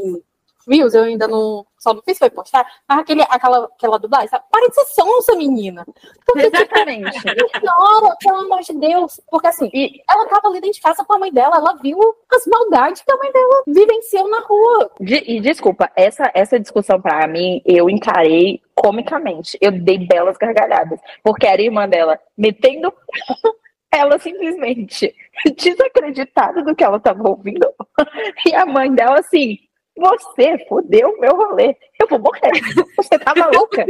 Reels, 0.67 0.93
eu 0.93 1.04
ainda 1.04 1.28
não. 1.28 1.65
Só 1.78 1.93
não 1.93 2.02
fiz 2.04 2.17
foi 2.19 2.30
postar, 2.30 2.65
mas 2.88 3.00
aquele, 3.00 3.24
aquela, 3.24 3.65
aquela 3.65 3.97
dublagem, 3.97 4.28
sabe? 4.28 4.43
Para 4.52 4.67
de 4.67 4.76
ser 4.76 4.86
sonsa, 4.86 5.36
menina. 5.36 5.84
Porque, 6.26 6.43
tipo, 6.43 6.58
exatamente. 6.58 7.17
Ignora, 7.58 8.15
pelo 8.24 8.38
amor 8.41 8.60
de 8.62 8.74
Deus. 8.74 9.19
Porque 9.32 9.47
assim, 9.47 9.69
E, 9.74 10.02
ela 10.10 10.28
tava 10.28 10.47
ali 10.47 10.62
dentro 10.62 10.76
de 10.76 10.82
casa 10.82 11.04
com 11.04 11.13
a 11.13 11.19
mãe 11.19 11.32
dela, 11.34 11.56
ela 11.58 11.74
viu 11.82 11.97
as 12.32 12.45
maldades 12.45 13.02
que 13.02 13.12
a 13.12 13.17
mãe 13.17 13.32
dela 13.32 13.63
vivenciou 13.67 14.30
na 14.30 14.39
rua. 14.41 14.91
de- 15.00 15.24
e 15.28 15.39
desculpa, 15.39 15.89
essa, 15.95 16.30
essa 16.36 16.60
discussão 16.60 17.02
pra 17.02 17.26
mim, 17.28 17.62
eu 17.65 17.89
encarei 17.89 18.62
comicamente. 18.76 19.58
Eu 19.60 19.71
dei 19.71 19.97
belas 20.06 20.38
gargalhadas. 20.38 21.00
Porque 21.24 21.47
era 21.47 21.62
a 21.62 21.65
irmã 21.65 21.89
dela 21.89 22.19
metendo 22.38 22.93
ela 23.91 24.17
simplesmente 24.19 25.13
desacreditada 25.58 26.63
do 26.63 26.76
que 26.76 26.84
ela 26.84 27.00
tava 27.00 27.28
ouvindo. 27.28 27.67
E 28.45 28.54
a 28.56 28.65
mãe 28.65 28.91
dela 28.93 29.19
assim, 29.19 29.58
você 29.97 30.58
fodeu 30.67 31.19
meu 31.19 31.36
rolê. 31.36 31.75
Eu 31.99 32.08
vou 32.08 32.19
morrer. 32.19 32.51
Você 32.97 33.19
tá 33.19 33.34
maluca? 33.36 33.86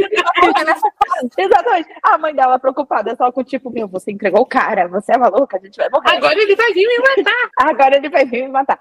Exatamente. 1.37 1.89
A 2.03 2.17
mãe 2.17 2.33
dela 2.35 2.59
preocupada 2.59 3.15
só 3.15 3.31
com 3.31 3.43
tipo, 3.43 3.69
meu, 3.69 3.87
você 3.87 4.11
entregou 4.11 4.41
o 4.41 4.45
cara, 4.45 4.87
você 4.87 5.13
é 5.13 5.17
maluca, 5.17 5.57
a 5.57 5.59
gente 5.59 5.75
vai 5.77 5.89
morrer. 5.89 6.17
Agora 6.17 6.39
ele 6.41 6.55
vai 6.55 6.73
vir 6.73 6.87
me 6.87 6.97
matar. 6.99 7.49
Agora 7.59 7.97
ele 7.97 8.09
vai 8.09 8.25
vir 8.25 8.41
me 8.43 8.49
matar. 8.49 8.79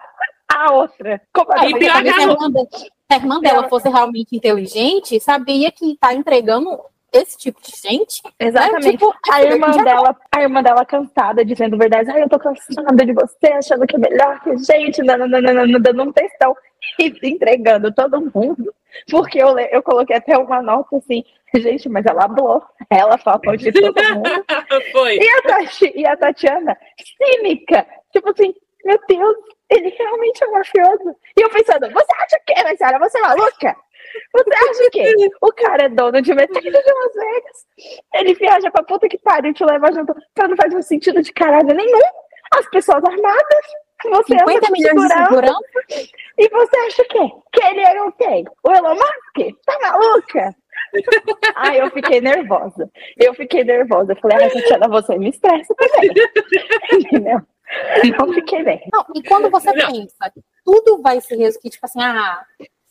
A 0.53 0.73
outra, 0.73 1.21
como 1.33 1.53
a 1.53 1.61
pior 1.61 1.79
dela- 1.79 2.03
que 2.03 2.13
se 2.13 2.21
a 2.21 2.23
irmã, 2.23 2.51
de- 2.51 2.77
se 2.77 2.89
a 3.11 3.17
irmã 3.17 3.41
dela 3.41 3.59
Ela- 3.59 3.69
fosse 3.69 3.89
realmente 3.89 4.35
inteligente, 4.37 5.21
sabia 5.21 5.71
que 5.71 5.97
tá 6.01 6.13
entregando 6.13 6.81
esse 7.13 7.37
tipo 7.39 7.61
de 7.61 7.71
gente. 7.77 8.21
né? 8.25 8.31
Exatamente. 8.41 8.93
Tipo, 8.93 9.15
A 9.33 9.43
irmã 9.43 9.73
já- 9.73 9.83
dela, 9.85 10.17
a 10.35 10.43
irmã 10.43 10.63
dela 10.63 10.85
cansada, 10.85 11.45
dizendo 11.45 11.77
verdade. 11.79 12.11
Ai, 12.11 12.23
eu 12.23 12.29
tô 12.29 12.39
cansada 12.39 13.05
de 13.07 13.13
você, 13.13 13.53
achando 13.53 13.87
que 13.87 13.95
é 13.97 13.99
melhor 13.99 14.41
que 14.41 14.51
a 14.51 14.57
gente, 14.57 15.03
nananana, 15.03 15.79
dando 15.79 16.03
um 16.03 16.13
textão 16.13 16.55
entregando 17.23 17.93
todo 17.93 18.31
mundo. 18.35 18.75
Porque 19.11 19.41
eu, 19.41 19.57
eu 19.59 19.83
coloquei 19.83 20.17
até 20.17 20.37
uma 20.37 20.63
nota 20.63 20.97
assim, 20.97 21.25
gente, 21.55 21.89
mas 21.89 22.05
ela 22.07 22.25
hablou. 22.25 22.63
Ela 22.89 23.17
falou 23.19 23.57
de 23.57 23.73
todo 23.73 24.15
mundo. 24.15 24.45
Foi. 24.93 25.17
E 25.17 25.29
a, 25.29 25.43
Tati, 25.43 25.93
e 25.95 26.07
a 26.07 26.17
Tatiana, 26.17 26.77
cínica. 26.99 27.87
Tipo 28.13 28.31
assim, 28.31 28.55
meu 28.85 28.99
Deus, 29.09 29.37
ele 29.69 29.89
realmente 29.91 30.43
é 30.43 30.47
mafioso. 30.49 31.17
E 31.37 31.43
eu 31.43 31.51
pensando, 31.51 31.91
você 31.93 32.13
acha 32.19 32.37
o 32.37 32.45
quê, 32.47 32.63
minha 32.63 32.77
senhora? 32.77 32.99
Você 32.99 33.19
é 33.19 33.23
maluca? 33.23 33.77
Você 34.35 34.55
acha 34.55 34.85
o 34.85 34.91
quê? 34.91 35.31
O 35.41 35.53
cara 35.53 35.85
é 35.85 35.89
dono 35.89 36.21
de 36.21 36.35
metade 36.35 36.65
de 36.65 36.71
Las 36.71 37.15
Vegas. 37.15 37.67
Ele 38.15 38.35
viaja 38.35 38.71
pra 38.71 38.83
puta 38.83 39.09
que 39.09 39.19
pariu, 39.19 39.55
te 39.55 39.65
leva 39.65 39.93
junto. 39.93 40.15
Pra 40.35 40.49
não 40.49 40.57
fazer 40.57 40.77
um 40.77 40.83
sentido 40.83 41.23
de 41.23 41.33
caralho 41.33 41.75
nenhum. 41.75 42.01
As 42.53 42.69
pessoas 42.71 43.05
armadas. 43.05 43.67
Você 44.05 44.35
anda 44.35 44.45
50 44.53 44.67
com 44.67 44.73
milhões 44.73 45.03
de 45.03 45.09
segurança. 45.09 45.61
E 46.39 46.49
você 46.49 46.77
acha 46.79 47.03
o 47.03 47.09
quê? 47.09 47.31
Que 47.53 47.67
ele 47.67 47.81
é 47.81 48.03
o 48.03 48.13
quê? 48.13 48.45
O 48.63 48.73
Elon 48.73 48.95
Musk? 48.95 49.57
Tá 49.67 49.79
maluca? 49.83 50.55
Ai, 51.57 51.81
eu 51.81 51.91
fiquei 51.91 52.21
nervosa. 52.21 52.91
Eu 53.17 53.35
fiquei 53.35 53.65
nervosa. 53.65 54.13
Eu 54.13 54.17
falei, 54.17 54.39
ai, 54.39 54.51
Tatiana, 54.51 54.89
você 54.89 55.17
me 55.19 55.31
estressa 55.31 55.75
também. 55.75 56.11
Entendeu? 56.93 57.41
Não 58.19 58.33
fiquei 58.33 58.65
bem. 58.65 58.89
Não, 58.93 59.05
e 59.15 59.23
quando 59.23 59.51
você 59.51 59.73
Não. 59.73 59.93
pensa 59.93 60.31
que 60.33 60.41
tudo 60.65 61.01
vai 61.01 61.21
se 61.21 61.37
resolver, 61.37 61.71
tipo 61.71 61.87
assim, 61.87 62.03
ah, 62.03 62.43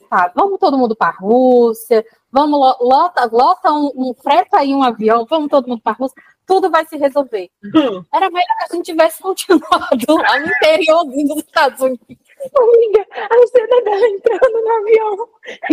tá, 0.10 0.32
vamos 0.36 0.60
todo 0.60 0.78
mundo 0.78 0.96
pra 0.96 1.10
Rússia, 1.10 2.06
vamos, 2.32 2.60
lo- 2.60 2.78
lota, 2.88 3.30
lota 3.32 3.72
um, 3.72 3.92
um 3.96 4.14
freta 4.14 4.58
aí 4.58 4.74
um 4.74 4.84
avião, 4.84 5.26
vamos 5.30 5.50
todo 5.50 5.68
mundo 5.68 5.82
pra 5.82 5.94
Rússia, 5.94 6.22
tudo 6.46 6.70
vai 6.72 6.86
se 6.86 6.98
resolver. 6.98 7.50
Hum. 7.64 8.04
Era 8.14 8.30
melhor 8.30 8.56
que 8.58 8.74
a 8.74 8.76
gente 8.76 8.86
tivesse 8.86 9.22
continuado 9.22 10.16
lá 10.18 10.40
no 10.40 10.48
interiorzinho 10.48 11.28
dos 11.28 11.44
Estados 11.44 11.80
Unidos. 11.82 12.18
Amiga, 12.58 13.06
a 13.14 13.48
cena 13.48 13.82
dela 13.84 14.08
entrando 14.08 14.62
no 14.64 14.72
avião, 14.72 15.30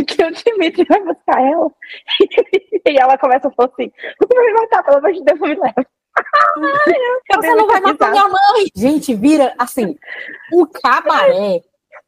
que 0.07 0.25
o 0.25 0.31
Dimitri 0.33 0.85
vai 0.85 1.01
buscar 1.05 1.41
ela. 1.41 1.71
E 2.89 2.99
ela 3.01 3.17
começa 3.19 3.49
a 3.49 3.51
falar 3.53 3.71
assim: 3.73 3.91
Você 4.21 4.35
vai 4.35 4.47
me 4.47 4.53
matar, 4.53 4.83
pelo 4.85 4.99
amor 4.99 5.13
de 5.13 5.23
Deus, 5.25 5.41
não 5.41 5.49
me 5.49 5.55
leva. 5.55 5.87
Você 7.35 7.55
não 7.55 7.67
vai 7.67 7.81
matar 7.81 8.11
minha 8.11 8.29
mãe. 8.29 8.67
Gente, 8.75 9.15
vira 9.15 9.55
assim, 9.59 9.97
um 10.53 10.67
cabaré. 10.67 11.63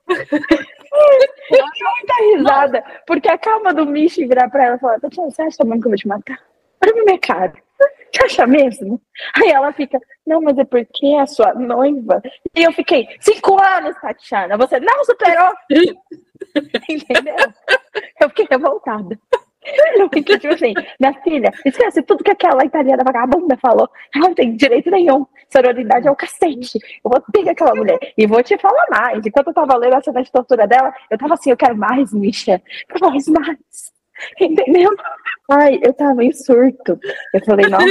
muita 0.91 2.15
risada, 2.37 2.85
porque 3.07 3.29
a 3.29 3.39
calma 3.39 3.73
do 3.73 3.87
Michi 3.87 4.27
virar 4.27 4.49
pra 4.51 4.67
ela 4.67 4.77
e 4.77 4.81
falar: 4.81 5.01
Tatiana, 5.01 5.31
você 5.31 5.43
acha 5.43 5.65
mesmo 5.65 5.81
que 5.81 5.87
eu 5.87 5.91
vou 5.91 5.99
te 5.99 6.09
matar? 6.09 6.39
Olha 6.83 6.93
pra 6.93 7.05
minha 7.05 7.19
cara. 7.19 7.53
Você 8.13 8.25
acha 8.25 8.47
mesmo? 8.47 9.01
Aí 9.37 9.51
ela 9.51 9.73
fica, 9.73 10.01
não, 10.27 10.41
mas 10.41 10.59
é 10.59 10.65
porque 10.65 11.07
é 11.07 11.21
a 11.21 11.27
sua 11.27 11.55
noiva. 11.55 12.23
E 12.55 12.63
eu 12.63 12.73
fiquei, 12.73 13.07
cinco 13.21 13.63
anos, 13.63 13.95
Tatiana, 14.01 14.57
você 14.57 14.81
não 14.81 15.05
superou. 15.05 15.53
Entendeu? 16.89 17.37
Eu 18.21 18.29
fiquei 18.31 18.47
revoltada. 18.51 19.19
Eu 19.97 20.09
fiquei 20.13 20.39
tipo 20.39 20.55
assim, 20.55 20.75
minha 20.99 21.15
filha, 21.23 21.53
esquece 21.65 22.03
tudo 22.03 22.25
que 22.25 22.31
aquela 22.31 22.65
italiana 22.65 23.03
vagabunda 23.05 23.57
falou. 23.57 23.89
Ela 24.15 24.29
não 24.29 24.35
tem 24.35 24.57
direito 24.57 24.91
nenhum. 24.91 25.27
Sororidade 25.51 26.07
é 26.07 26.11
o 26.11 26.17
cacete. 26.17 26.79
Eu 27.05 27.11
vou 27.11 27.23
pegar 27.33 27.53
aquela 27.53 27.75
mulher. 27.75 27.99
E 28.17 28.27
vou 28.27 28.43
te 28.43 28.57
falar 28.59 28.87
mais. 28.91 29.25
Enquanto 29.25 29.49
eu 29.49 29.55
tava 29.55 29.77
lendo 29.77 29.95
a 29.95 30.03
cena 30.03 30.23
de 30.23 30.31
tortura 30.31 30.67
dela, 30.67 30.93
eu 31.11 31.19
tava 31.19 31.35
assim, 31.35 31.51
eu 31.51 31.57
quero 31.57 31.77
mais, 31.77 32.13
Misha. 32.13 32.61
Mais, 33.01 33.27
mais. 33.29 33.99
Entendeu? 34.41 34.91
Ai, 35.51 35.79
eu 35.83 35.95
tava 35.95 36.25
em 36.25 36.33
surto. 36.33 36.99
Eu 37.33 37.45
falei, 37.45 37.69
nossa, 37.69 37.87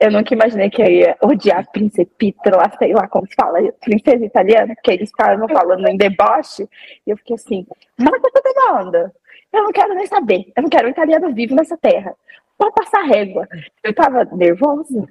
eu 0.00 0.12
nunca 0.12 0.34
imaginei 0.34 0.70
que 0.70 0.82
eu 0.82 0.86
ia 0.86 1.16
odiar 1.20 1.60
a 1.60 1.64
Principitra 1.64 2.56
lá, 2.56 2.70
sei 2.78 2.92
lá 2.92 3.08
como 3.08 3.26
se 3.26 3.34
fala, 3.34 3.58
princesa 3.80 4.24
italiana, 4.24 4.74
porque 4.74 4.92
eles 4.92 5.08
estavam 5.08 5.48
falando 5.48 5.86
em 5.88 5.96
deboche. 5.96 6.68
E 7.06 7.10
eu 7.10 7.16
fiquei 7.16 7.36
assim, 7.36 7.66
mata 7.98 8.20
toda 8.20 8.42
demanda. 8.42 9.12
Eu 9.56 9.62
não 9.62 9.72
quero 9.72 9.94
nem 9.94 10.06
saber. 10.06 10.52
Eu 10.54 10.62
não 10.62 10.68
quero 10.68 10.86
um 10.86 10.90
italiano 10.90 11.32
vivo 11.32 11.54
nessa 11.54 11.78
terra. 11.78 12.14
Pode 12.58 12.74
passar 12.74 13.02
régua. 13.04 13.48
Eu 13.82 13.94
tava 13.94 14.24
nervosa. 14.24 15.08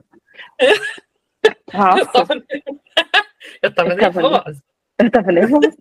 Nossa. 1.73 2.43
Eu 3.61 3.73
tava, 3.73 3.89
eu 3.89 3.97
tava 3.97 4.21
eu 4.21 4.29
nervosa. 4.29 4.43
Tava, 4.43 4.61
eu 4.99 5.11
tava 5.11 5.31
nervosa. 5.31 5.77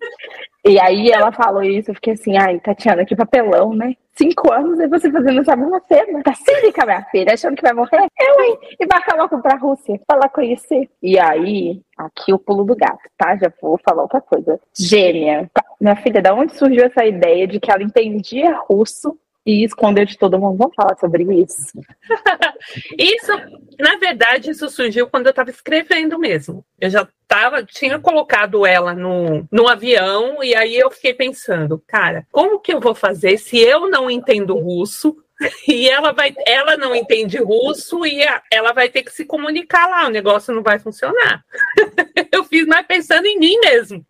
E 0.67 0.81
aí 0.81 1.11
ela 1.11 1.31
falou 1.31 1.63
isso, 1.63 1.91
eu 1.91 1.95
fiquei 1.95 2.15
assim, 2.15 2.39
ai, 2.39 2.59
Tatiana, 2.59 3.05
que 3.05 3.15
papelão, 3.15 3.75
né? 3.75 3.95
Cinco 4.17 4.51
anos 4.51 4.79
e 4.81 4.89
você 4.89 5.11
fazendo 5.11 5.41
essa 5.41 5.55
mesma 5.55 5.83
cena. 5.87 6.23
Tá 6.23 6.33
cínica, 6.35 6.87
minha 6.87 7.05
filha, 7.11 7.35
achando 7.35 7.57
que 7.57 7.63
vai 7.63 7.75
morrer? 7.75 8.07
Eu, 8.19 8.45
hein? 8.45 8.59
E 8.81 8.87
vai 8.87 9.01
logo 9.15 9.43
pra 9.43 9.59
Rússia, 9.59 10.01
pra 10.07 10.17
lá 10.17 10.29
conhecer. 10.29 10.89
E 11.03 11.19
aí, 11.19 11.83
aqui 11.99 12.33
o 12.33 12.39
pulo 12.39 12.65
do 12.65 12.75
gato, 12.75 13.03
tá? 13.19 13.37
Já 13.37 13.53
vou 13.61 13.79
falar 13.87 14.03
outra 14.03 14.23
coisa. 14.23 14.59
Gêmea. 14.75 15.51
Minha 15.85 15.97
filha, 15.97 16.23
da 16.23 16.33
onde 16.33 16.57
surgiu 16.57 16.83
essa 16.87 17.05
ideia 17.05 17.47
de 17.47 17.61
que 17.61 17.71
ela 17.71 17.83
entendia 17.83 18.57
russo 18.57 19.19
e 19.45 19.63
esconder 19.63 20.07
de 20.07 20.17
todo 20.17 20.39
mundo. 20.39 20.57
Vamos 20.57 20.75
falar 20.75 20.97
sobre 20.97 21.25
isso. 21.25 21.79
isso, 22.99 23.33
na 23.79 23.99
verdade, 23.99 24.53
isso 24.53 24.71
surgiu 24.71 25.07
quando 25.07 25.27
eu 25.27 25.31
estava 25.31 25.51
escrevendo 25.51 26.19
mesmo. 26.19 26.65
Eu 26.81 26.89
já 26.89 27.07
tava, 27.29 27.63
tinha 27.63 27.99
colocado 27.99 28.65
ela 28.65 28.95
no, 28.95 29.47
no 29.53 29.69
avião 29.69 30.43
e 30.43 30.55
aí 30.55 30.75
eu 30.75 30.91
fiquei 30.91 31.13
pensando, 31.13 31.85
cara, 31.87 32.27
como 32.33 32.61
que 32.61 32.73
eu 32.73 32.81
vou 32.81 32.95
fazer 32.95 33.37
se 33.37 33.59
eu 33.59 33.87
não 33.91 34.11
entendo 34.11 34.57
russo? 34.57 35.15
E 35.69 35.89
ela 35.91 36.13
vai, 36.13 36.33
ela 36.47 36.77
não 36.77 36.95
entende 36.95 37.37
russo 37.39 38.07
e 38.07 38.23
a, 38.23 38.41
ela 38.51 38.73
vai 38.73 38.89
ter 38.89 39.03
que 39.03 39.11
se 39.11 39.27
comunicar 39.27 39.91
lá, 39.91 40.07
o 40.07 40.11
negócio 40.11 40.55
não 40.55 40.63
vai 40.63 40.79
funcionar. 40.79 41.45
eu 42.33 42.45
fiz 42.45 42.65
mais 42.67 42.87
pensando 42.87 43.27
em 43.27 43.39
mim 43.39 43.59
mesmo. 43.59 44.07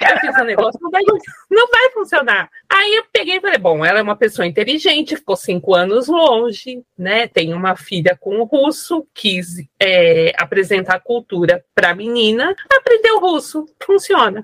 Eu 0.00 0.18
fiz 0.20 0.36
um 0.40 0.44
negócio, 0.44 0.80
não 0.80 0.90
vai, 0.90 1.02
não 1.50 1.68
vai 1.68 1.90
funcionar. 1.90 2.50
Aí 2.68 2.94
eu 2.96 3.04
peguei 3.12 3.36
e 3.36 3.40
falei, 3.40 3.58
bom, 3.58 3.84
ela 3.84 3.98
é 3.98 4.02
uma 4.02 4.16
pessoa 4.16 4.46
inteligente, 4.46 5.16
ficou 5.16 5.36
cinco 5.36 5.74
anos 5.74 6.08
longe, 6.08 6.82
né? 6.96 7.26
Tem 7.26 7.52
uma 7.54 7.76
filha 7.76 8.16
com 8.18 8.38
o 8.40 8.44
russo, 8.44 9.06
quis 9.14 9.56
é, 9.80 10.32
apresentar 10.36 11.00
cultura 11.00 11.64
para 11.74 11.90
a 11.90 11.94
menina, 11.94 12.54
aprendeu 12.72 13.20
russo, 13.20 13.66
funciona. 13.82 14.42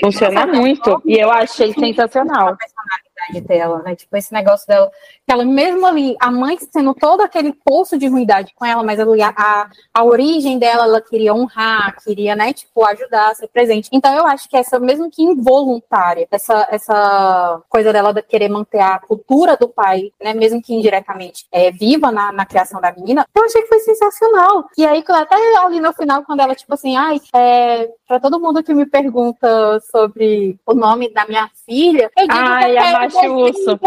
Funciona 0.00 0.46
muito, 0.46 1.02
e 1.04 1.18
eu 1.18 1.30
achei 1.30 1.72
sensacional 1.72 2.56
dela, 3.40 3.82
né? 3.82 3.94
Tipo, 3.94 4.16
esse 4.16 4.32
negócio 4.32 4.66
dela, 4.66 4.90
que 5.26 5.32
ela 5.32 5.44
mesmo 5.44 5.86
ali, 5.86 6.16
a 6.20 6.30
mãe 6.30 6.58
sendo 6.72 6.94
todo 6.94 7.20
aquele 7.20 7.52
poço 7.52 7.98
de 7.98 8.06
ruindade 8.08 8.52
com 8.54 8.64
ela, 8.64 8.82
mas 8.82 8.98
ali, 8.98 9.22
a, 9.22 9.32
a, 9.36 9.68
a 9.94 10.04
origem 10.04 10.58
dela, 10.58 10.84
ela 10.84 11.00
queria 11.00 11.34
honrar, 11.34 11.96
queria, 12.02 12.34
né, 12.34 12.52
tipo, 12.52 12.84
ajudar, 12.84 13.34
ser 13.34 13.48
presente. 13.48 13.88
Então 13.92 14.14
eu 14.14 14.26
acho 14.26 14.48
que 14.48 14.56
essa, 14.56 14.78
mesmo 14.78 15.10
que 15.10 15.22
involuntária, 15.22 16.26
essa, 16.30 16.66
essa 16.70 17.62
coisa 17.68 17.92
dela 17.92 18.12
de 18.12 18.22
querer 18.22 18.48
manter 18.48 18.80
a 18.80 18.98
cultura 18.98 19.56
do 19.56 19.68
pai, 19.68 20.12
né, 20.22 20.34
mesmo 20.34 20.62
que 20.62 20.74
indiretamente, 20.74 21.46
é, 21.52 21.70
viva 21.70 22.10
na, 22.10 22.32
na 22.32 22.46
criação 22.46 22.80
da 22.80 22.92
menina, 22.92 23.26
eu 23.34 23.44
achei 23.44 23.62
que 23.62 23.68
foi 23.68 23.80
sensacional. 23.80 24.68
E 24.76 24.86
aí, 24.86 25.04
até 25.08 25.36
ali 25.58 25.80
no 25.80 25.92
final, 25.92 26.22
quando 26.24 26.40
ela, 26.40 26.54
tipo 26.54 26.72
assim, 26.74 26.96
ai, 26.96 27.20
é, 27.34 27.88
pra 28.06 28.20
todo 28.20 28.40
mundo 28.40 28.62
que 28.62 28.74
me 28.74 28.86
pergunta 28.86 29.80
sobre 29.90 30.58
o 30.66 30.74
nome 30.74 31.12
da 31.12 31.26
minha 31.26 31.50
filha, 31.66 32.10
eu 32.16 32.26
digo 32.26 32.38
ai, 32.38 32.72
que 32.72 33.09
a 33.18 33.22
macho 33.22 33.34
urso. 33.34 33.70
Eu, 33.70 33.78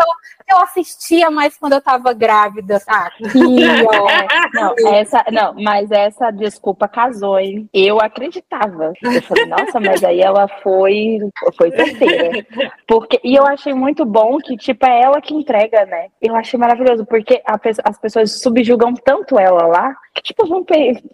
eu 0.49 0.57
assistia 0.59 1.31
mais 1.31 1.57
quando 1.57 1.73
eu 1.73 1.81
tava 1.81 2.13
grávida. 2.13 2.79
Ah, 2.87 3.09
não, 4.53 4.93
essa, 4.93 5.23
não, 5.31 5.53
mas 5.53 5.89
essa 5.91 6.31
desculpa 6.31 6.87
casou, 6.87 7.39
hein? 7.39 7.69
Eu 7.73 7.99
acreditava. 7.99 8.93
Eu 9.01 9.21
falei, 9.21 9.45
nossa, 9.45 9.79
mas 9.79 10.03
aí 10.03 10.21
ela 10.21 10.47
foi, 10.61 11.19
foi 11.57 11.71
certeira. 11.71 12.45
Porque, 12.87 13.19
e 13.23 13.35
eu 13.35 13.45
achei 13.45 13.73
muito 13.73 14.05
bom 14.05 14.37
que, 14.37 14.55
tipo, 14.57 14.85
é 14.85 15.01
ela 15.01 15.21
que 15.21 15.33
entrega, 15.33 15.85
né? 15.85 16.07
Eu 16.21 16.35
achei 16.35 16.59
maravilhoso, 16.59 17.05
porque 17.05 17.41
a, 17.45 17.59
as 17.83 17.97
pessoas 17.99 18.41
subjugam 18.41 18.93
tanto 18.93 19.39
ela 19.39 19.65
lá, 19.67 19.95
que, 20.13 20.21
tipo, 20.21 20.45
vão, 20.47 20.65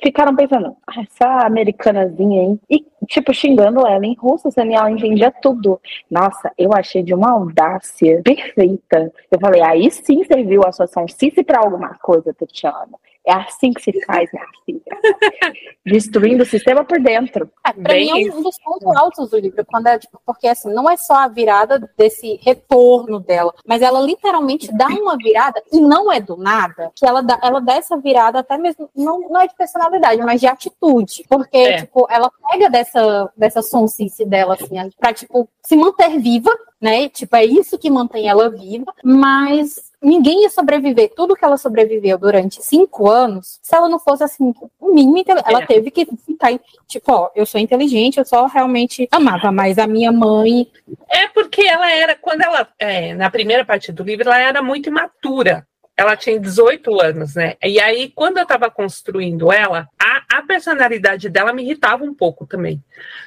ficaram 0.04 0.36
pensando, 0.36 0.76
ah, 0.88 1.02
essa 1.02 1.46
americanazinha, 1.46 2.42
hein? 2.44 2.60
E, 2.70 2.86
tipo, 3.08 3.34
xingando 3.34 3.88
ela 3.88 4.06
em 4.06 4.16
russo, 4.16 4.52
sendo 4.52 4.74
ela 4.74 4.92
entendia 4.92 5.32
tudo. 5.42 5.80
Nossa, 6.10 6.52
eu 6.58 6.74
achei 6.74 7.04
de 7.04 7.14
uma 7.14 7.32
audácia 7.32 7.99
perfeita. 8.24 9.12
Eu 9.32 9.40
falei, 9.40 9.62
aí 9.62 9.92
sim 9.92 10.24
serviu 10.24 10.62
a 10.66 10.72
sua 10.72 10.88
Cici 11.08 11.44
para 11.44 11.60
alguma 11.60 11.96
coisa, 12.00 12.34
Tatiana. 12.34 12.98
É 13.26 13.34
assim 13.34 13.72
que 13.74 13.82
se 13.82 14.06
faz, 14.06 14.30
minha 14.32 14.46
filha. 14.66 14.82
Destruindo 15.86 16.44
o 16.44 16.46
sistema 16.46 16.84
por 16.84 17.00
dentro. 17.00 17.50
É, 17.66 17.74
pra 17.74 17.94
Bem 17.94 18.12
mim 18.12 18.28
é 18.28 18.34
um 18.34 18.42
dos 18.42 18.58
pontos 18.60 18.96
altos 18.96 19.30
do 19.30 19.38
livro, 19.38 19.64
quando 19.66 19.88
é, 19.88 20.00
tipo, 20.00 20.20
porque 20.26 20.48
assim, 20.48 20.74
não 20.74 20.90
é 20.90 20.98
só 20.98 21.14
a 21.14 21.28
virada 21.28 21.80
desse 21.98 22.40
retorno 22.42 23.20
dela, 23.20 23.54
mas 23.68 23.82
ela 23.82 24.02
literalmente 24.02 24.76
dá 24.76 24.88
uma 24.88 25.16
virada, 25.18 25.62
e 25.72 25.80
não 25.80 26.12
é 26.12 26.20
do 26.20 26.38
nada, 26.38 26.92
que 26.96 27.06
ela 27.06 27.22
dá, 27.22 27.40
ela 27.44 27.60
dá 27.60 27.74
essa 27.74 27.98
virada 27.98 28.40
até 28.40 28.58
mesmo, 28.58 28.90
não, 28.96 29.20
não 29.30 29.42
é 29.42 29.48
de 29.48 29.56
personalidade, 29.56 30.22
mas 30.24 30.40
de 30.40 30.48
atitude. 30.48 31.24
Porque, 31.30 31.58
é. 31.58 31.78
tipo, 31.82 32.08
ela 32.10 32.32
pega 32.50 32.70
dessa, 32.70 33.32
dessa 33.38 33.62
sonsice 33.62 34.26
dela, 34.26 34.56
assim, 34.56 34.76
pra, 34.98 35.14
tipo, 35.14 35.48
se 35.64 35.76
manter 35.76 36.20
viva, 36.20 36.52
né? 36.82 37.10
Tipo, 37.10 37.36
é 37.36 37.46
isso 37.46 37.78
que 37.78 37.90
mantém 37.90 38.28
ela 38.28 38.50
viva, 38.50 38.94
mas 39.04 39.90
ninguém 40.02 40.44
ia 40.44 40.50
sobreviver 40.50 41.12
tudo 41.16 41.36
que 41.36 41.44
ela 41.44 41.58
sobreviveu 41.58 42.18
durante 42.18 42.64
cinco 42.64 43.10
anos 43.10 43.60
se 43.62 43.76
ela 43.76 43.90
não 43.90 44.00
fosse 44.00 44.24
assim, 44.24 44.54
o 44.80 44.94
mínimo 44.94 45.24
ela 45.46 45.62
é. 45.62 45.66
teve 45.66 45.92
que 45.92 46.08
ficar 46.26 46.58
tipo, 46.88 47.12
ó, 47.12 47.30
eu 47.36 47.46
sou 47.46 47.60
inteligente, 47.60 48.18
eu 48.18 48.26
só 48.26 48.46
realmente 48.46 49.08
amava 49.12 49.52
mais 49.52 49.78
a 49.78 49.86
minha 49.86 50.12
mãe. 50.12 50.68
É 51.10 51.28
porque 51.28 51.62
ela 51.62 51.92
era, 51.92 52.16
quando 52.16 52.42
ela, 52.42 52.68
é, 52.80 53.14
na 53.14 53.30
primeira 53.30 53.66
parte 53.66 53.92
do 53.92 54.04
livro, 54.04 54.26
ela 54.28 54.40
era 54.40 54.62
muito 54.62 54.90
imatura. 54.90 55.68
Ela 55.98 56.16
tinha 56.16 56.40
18 56.40 57.02
anos, 57.02 57.36
né? 57.36 57.56
E 57.62 57.78
aí, 57.78 58.10
quando 58.16 58.38
eu 58.38 58.44
estava 58.44 58.72
construindo 58.72 59.52
ela, 59.52 59.86
a, 60.02 60.38
a 60.38 60.42
personalidade 60.44 61.28
dela 61.28 61.52
me 61.52 61.62
irritava 61.62 62.06
um 62.06 62.14
pouco 62.14 62.48
também. 62.48 62.82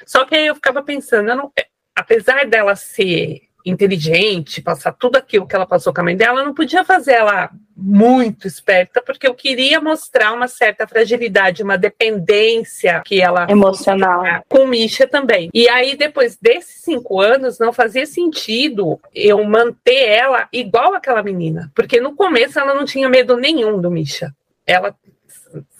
Só 0.07 0.25
que 0.25 0.33
aí 0.33 0.47
eu 0.47 0.55
ficava 0.55 0.81
pensando, 0.81 1.29
eu 1.29 1.35
não, 1.35 1.51
apesar 1.95 2.45
dela 2.45 2.75
ser 2.75 3.41
inteligente, 3.65 4.61
passar 4.61 4.91
tudo 4.91 5.15
aquilo 5.17 5.47
que 5.47 5.55
ela 5.55 5.65
passou 5.65 5.93
com 5.93 6.01
a 6.01 6.03
mãe 6.03 6.17
dela, 6.17 6.41
eu 6.41 6.45
não 6.45 6.53
podia 6.53 6.83
fazer 6.83 7.13
ela 7.13 7.49
muito 7.75 8.45
esperta, 8.45 9.01
porque 9.01 9.25
eu 9.25 9.33
queria 9.33 9.79
mostrar 9.79 10.33
uma 10.33 10.47
certa 10.47 10.85
fragilidade, 10.85 11.63
uma 11.63 11.77
dependência 11.77 13.01
que 13.05 13.21
ela 13.21 13.47
emocional 13.49 14.23
com 14.49 14.67
Misha 14.67 15.07
também. 15.07 15.49
E 15.53 15.67
aí 15.69 15.95
depois 15.95 16.37
desses 16.39 16.81
cinco 16.81 17.21
anos 17.21 17.57
não 17.57 17.71
fazia 17.71 18.05
sentido 18.05 18.99
eu 19.13 19.43
manter 19.43 20.09
ela 20.09 20.47
igual 20.51 20.93
aquela 20.93 21.23
menina, 21.23 21.71
porque 21.73 21.99
no 21.99 22.15
começo 22.15 22.59
ela 22.59 22.73
não 22.73 22.85
tinha 22.85 23.09
medo 23.09 23.37
nenhum 23.37 23.79
do 23.79 23.89
Misha. 23.89 24.33
Ela 24.67 24.95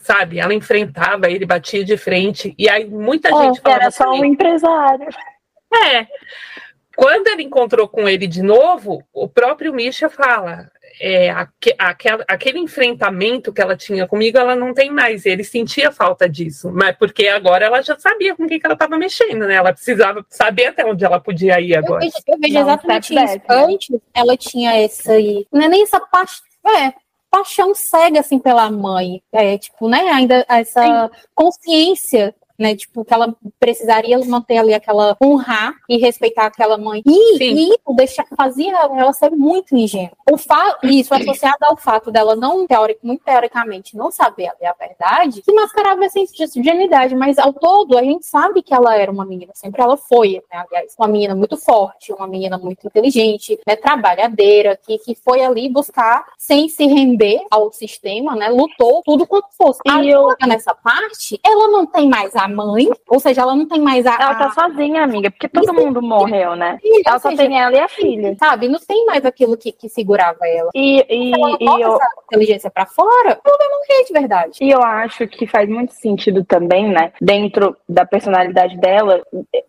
sabe, 0.01 0.39
ela 0.39 0.53
enfrentava 0.53 1.29
ele, 1.29 1.45
batia 1.45 1.83
de 1.83 1.95
frente 1.95 2.53
e 2.57 2.67
aí 2.67 2.85
muita 2.85 3.33
oh, 3.33 3.43
gente 3.43 3.61
falava 3.61 3.83
era 3.83 3.91
só 3.91 4.09
um 4.11 4.25
empresário. 4.25 5.07
É. 5.73 6.07
Quando 6.95 7.27
ele 7.27 7.43
encontrou 7.43 7.87
com 7.87 8.07
ele 8.07 8.27
de 8.27 8.43
novo, 8.43 9.03
o 9.11 9.27
próprio 9.27 9.73
Misha 9.73 10.09
fala: 10.09 10.69
é, 11.01 11.29
aque, 11.31 11.73
aquele, 11.77 12.23
aquele 12.27 12.59
enfrentamento 12.59 13.51
que 13.51 13.61
ela 13.61 13.75
tinha 13.75 14.07
comigo, 14.07 14.37
ela 14.37 14.55
não 14.55 14.73
tem 14.73 14.91
mais. 14.91 15.25
Ele 15.25 15.43
sentia 15.43 15.91
falta 15.91 16.29
disso, 16.29 16.71
mas 16.71 16.95
porque 16.95 17.27
agora 17.27 17.65
ela 17.65 17.81
já 17.81 17.97
sabia 17.97 18.35
com 18.35 18.47
quem 18.47 18.59
que 18.59 18.65
ela 18.65 18.75
estava 18.75 18.97
mexendo, 18.97 19.47
né? 19.47 19.55
Ela 19.55 19.73
precisava 19.73 20.23
saber 20.29 20.67
até 20.67 20.85
onde 20.85 21.03
ela 21.03 21.19
podia 21.19 21.59
ir 21.59 21.75
agora. 21.75 22.05
Eu 22.05 22.11
vejo, 22.11 22.23
eu 22.27 22.39
vejo 22.39 22.59
exatamente 22.59 23.13
isso. 23.13 23.41
Antes, 23.49 23.99
ela 24.13 24.37
tinha 24.37 24.75
essa 24.77 25.13
aí, 25.13 25.47
não 25.51 25.61
é 25.61 25.67
nem 25.67 25.83
essa 25.83 25.99
parte. 25.99 26.41
É, 26.65 26.93
paixão 27.29 27.73
cega 27.73 28.19
assim 28.19 28.37
pela 28.37 28.69
mãe, 28.69 29.21
é 29.31 29.57
tipo, 29.57 29.89
né, 29.89 29.99
ainda 30.11 30.45
essa 30.47 31.09
Sim. 31.09 31.21
consciência 31.33 32.35
né? 32.57 32.75
Tipo, 32.75 33.03
que 33.03 33.13
ela 33.13 33.35
precisaria 33.59 34.17
manter 34.25 34.57
ali 34.57 34.73
aquela 34.73 35.17
honrar 35.21 35.73
e 35.89 35.97
respeitar 35.97 36.45
aquela 36.45 36.77
mãe. 36.77 37.01
E, 37.05 37.43
e 37.43 37.69
isso 37.69 37.95
deixa, 37.95 38.23
fazia 38.35 38.71
ela 38.71 39.13
ser 39.13 39.31
muito 39.31 39.75
ingênua. 39.75 40.11
O 40.31 40.37
fa 40.37 40.77
isso 40.83 41.13
associado 41.13 41.57
ao 41.61 41.77
fato 41.77 42.11
dela 42.11 42.35
não, 42.35 42.65
teórico, 42.67 43.05
muito 43.05 43.23
teoricamente, 43.23 43.97
não 43.97 44.11
saber 44.11 44.47
a 44.47 44.73
verdade, 44.73 45.41
que 45.41 45.53
mascarava 45.53 46.05
essa 46.05 46.19
ingenuidade. 46.19 47.15
Mas 47.15 47.37
ao 47.37 47.53
todo, 47.53 47.97
a 47.97 48.03
gente 48.03 48.25
sabe 48.25 48.61
que 48.61 48.73
ela 48.73 48.95
era 48.95 49.11
uma 49.11 49.25
menina, 49.25 49.51
sempre 49.55 49.81
ela 49.81 49.97
foi, 49.97 50.41
né? 50.51 50.63
Aliás, 50.67 50.95
uma 50.97 51.07
menina 51.07 51.35
muito 51.35 51.57
forte, 51.57 52.13
uma 52.13 52.27
menina 52.27 52.57
muito 52.57 52.85
inteligente, 52.85 53.59
né? 53.67 53.75
Trabalhadeira, 53.75 54.77
que, 54.77 54.97
que 54.99 55.15
foi 55.15 55.43
ali 55.43 55.69
buscar 55.69 56.25
sem 56.37 56.69
se 56.69 56.85
render 56.85 57.45
ao 57.49 57.71
sistema, 57.71 58.35
né? 58.35 58.49
Lutou 58.49 59.01
tudo 59.03 59.25
quanto 59.25 59.47
fosse. 59.57 59.79
E 59.85 60.09
eu... 60.09 60.35
nessa 60.47 60.73
parte, 60.73 61.39
ela 61.43 61.67
não 61.69 61.85
tem 61.85 62.09
mais 62.09 62.35
a 62.35 62.42
mãe, 62.47 62.89
ou 63.07 63.19
seja, 63.19 63.41
ela 63.41 63.55
não 63.55 63.67
tem 63.67 63.81
mais 63.81 64.05
a. 64.05 64.13
Ela 64.15 64.35
tá 64.35 64.51
sozinha, 64.51 65.03
amiga, 65.03 65.29
porque 65.31 65.47
todo 65.47 65.73
mundo 65.73 66.01
morreu, 66.01 66.55
né? 66.55 66.77
ela 67.05 67.19
só 67.19 67.29
seja, 67.29 67.43
tem 67.43 67.59
ela 67.59 67.75
e 67.75 67.79
a 67.79 67.87
filha. 67.87 68.35
Sabe? 68.39 68.67
Não 68.67 68.79
tem 68.79 69.05
mais 69.05 69.25
aquilo 69.25 69.57
que, 69.57 69.71
que 69.71 69.89
segurava 69.89 70.47
ela. 70.47 70.69
E, 70.73 71.05
e, 71.09 71.31
ela 71.33 71.57
e 71.59 71.81
eu... 71.81 71.95
essa 71.95 72.07
inteligência 72.25 72.69
pra 72.69 72.85
fora, 72.85 73.39
ela 73.43 73.57
vai 73.57 73.67
morrer 73.69 74.05
de 74.05 74.13
verdade. 74.13 74.57
E 74.61 74.69
eu 74.69 74.81
acho 74.81 75.27
que 75.27 75.47
faz 75.47 75.69
muito 75.69 75.93
sentido 75.93 76.43
também, 76.43 76.89
né? 76.89 77.11
Dentro 77.21 77.75
da 77.87 78.05
personalidade 78.05 78.77
dela, 78.77 79.21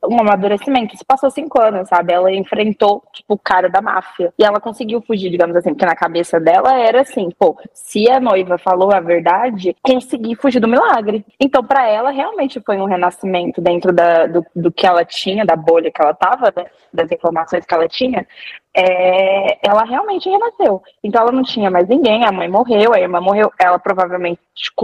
um 0.04 0.20
amadurecimento. 0.20 0.96
Se 0.96 1.04
passou 1.04 1.30
cinco 1.30 1.60
anos, 1.60 1.88
sabe? 1.88 2.12
Ela 2.12 2.32
enfrentou, 2.32 3.02
tipo, 3.12 3.34
o 3.34 3.38
cara 3.38 3.68
da 3.68 3.80
máfia. 3.80 4.32
E 4.38 4.44
ela 4.44 4.60
conseguiu 4.60 5.02
fugir, 5.02 5.30
digamos 5.30 5.56
assim, 5.56 5.70
porque 5.70 5.86
na 5.86 5.96
cabeça 5.96 6.40
dela 6.40 6.78
era 6.78 7.02
assim, 7.02 7.30
pô, 7.38 7.56
se 7.72 8.10
a 8.10 8.20
noiva 8.20 8.58
falou 8.58 8.92
a 8.92 9.00
verdade, 9.00 9.76
consegui 9.82 10.34
fugir 10.34 10.60
do 10.60 10.68
milagre. 10.68 11.24
Então, 11.38 11.62
para 11.62 11.88
ela, 11.88 12.10
realmente 12.10 12.60
foi 12.64 12.78
um 12.78 12.86
renascimento 12.86 13.60
dentro 13.60 13.92
da, 13.92 14.26
do, 14.26 14.44
do 14.54 14.72
que 14.72 14.86
ela 14.86 15.04
tinha, 15.04 15.44
da 15.44 15.56
bolha 15.56 15.90
que 15.90 16.00
ela 16.00 16.14
tava, 16.14 16.52
né? 16.56 16.66
das 16.92 17.10
informações 17.10 17.64
que 17.64 17.74
ela 17.74 17.88
tinha, 17.88 18.26
é, 18.74 19.58
ela 19.68 19.84
realmente 19.84 20.28
renasceu. 20.28 20.82
Então 21.02 21.22
ela 21.22 21.32
não 21.32 21.42
tinha 21.42 21.70
mais 21.70 21.88
ninguém, 21.88 22.24
a 22.24 22.32
mãe 22.32 22.48
morreu, 22.48 22.92
a 22.92 23.00
irmã 23.00 23.20
morreu, 23.20 23.52
ela 23.58 23.78
provavelmente 23.78 24.40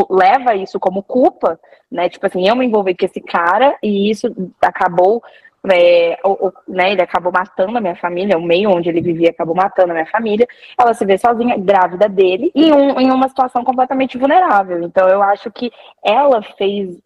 leva 0.08 0.54
isso 0.54 0.78
como 0.78 1.02
culpa, 1.02 1.58
né? 1.90 2.08
Tipo 2.08 2.26
assim, 2.26 2.48
eu 2.48 2.56
me 2.56 2.66
envolvi 2.66 2.94
com 2.96 3.04
esse 3.04 3.20
cara 3.20 3.76
e 3.82 4.10
isso 4.10 4.34
acabou 4.60 5.22
é, 5.68 6.18
o, 6.24 6.48
o, 6.48 6.52
né, 6.66 6.92
ele 6.92 7.02
acabou 7.02 7.30
matando 7.30 7.76
a 7.76 7.80
minha 7.80 7.96
família, 7.96 8.38
o 8.38 8.42
meio 8.42 8.70
onde 8.70 8.88
ele 8.88 9.00
vivia 9.00 9.30
acabou 9.30 9.54
matando 9.54 9.90
a 9.90 9.94
minha 9.94 10.06
família. 10.06 10.46
Ela 10.78 10.94
se 10.94 11.04
vê 11.04 11.18
sozinha, 11.18 11.58
grávida 11.58 12.08
dele, 12.08 12.50
em, 12.54 12.72
um, 12.72 12.98
em 12.98 13.10
uma 13.10 13.28
situação 13.28 13.62
completamente 13.62 14.16
vulnerável. 14.16 14.82
Então 14.82 15.08
eu 15.08 15.22
acho 15.22 15.50
que 15.50 15.70
ela 16.02 16.42
fez, 16.56 16.98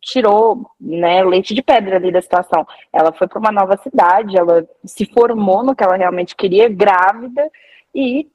tirou 0.00 0.70
né, 0.78 1.24
leite 1.24 1.54
de 1.54 1.62
pedra 1.62 1.96
ali 1.96 2.12
da 2.12 2.20
situação. 2.20 2.66
Ela 2.92 3.12
foi 3.12 3.26
para 3.26 3.38
uma 3.38 3.52
nova 3.52 3.76
cidade, 3.78 4.36
ela 4.36 4.66
se 4.84 5.06
formou 5.06 5.62
no 5.62 5.74
que 5.74 5.82
ela 5.82 5.96
realmente 5.96 6.36
queria, 6.36 6.68
grávida, 6.68 7.50
e 7.94 8.28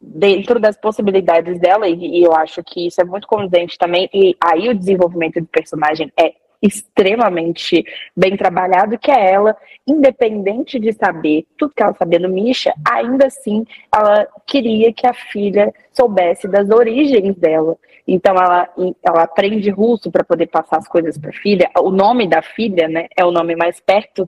dentro 0.00 0.60
das 0.60 0.76
possibilidades 0.76 1.58
dela, 1.58 1.88
e, 1.88 2.20
e 2.20 2.22
eu 2.22 2.34
acho 2.34 2.62
que 2.62 2.86
isso 2.86 3.00
é 3.00 3.04
muito 3.04 3.26
condizente 3.26 3.76
também, 3.78 4.08
e 4.12 4.36
aí 4.40 4.68
o 4.68 4.74
desenvolvimento 4.74 5.40
do 5.40 5.46
personagem 5.46 6.12
é 6.16 6.34
extremamente 6.60 7.84
bem 8.16 8.36
trabalhado, 8.36 8.98
que 8.98 9.10
é 9.10 9.32
ela, 9.32 9.56
independente 9.86 10.78
de 10.78 10.92
saber 10.92 11.46
tudo 11.56 11.72
que 11.74 11.82
ela 11.82 11.94
sabia 11.94 12.18
do 12.18 12.28
Misha, 12.28 12.74
ainda 12.88 13.26
assim 13.26 13.64
ela 13.94 14.26
queria 14.46 14.92
que 14.92 15.06
a 15.06 15.14
filha 15.14 15.72
soubesse 15.92 16.48
das 16.48 16.68
origens 16.70 17.36
dela. 17.36 17.76
Então 18.06 18.34
ela, 18.34 18.68
ela 19.02 19.22
aprende 19.22 19.70
russo 19.70 20.10
para 20.10 20.24
poder 20.24 20.46
passar 20.46 20.78
as 20.78 20.88
coisas 20.88 21.16
para 21.18 21.30
a 21.30 21.34
filha. 21.34 21.70
O 21.78 21.90
nome 21.90 22.26
da 22.26 22.42
filha, 22.42 22.88
né, 22.88 23.06
é 23.16 23.24
o 23.24 23.30
nome 23.30 23.54
mais 23.54 23.80
perto 23.80 24.26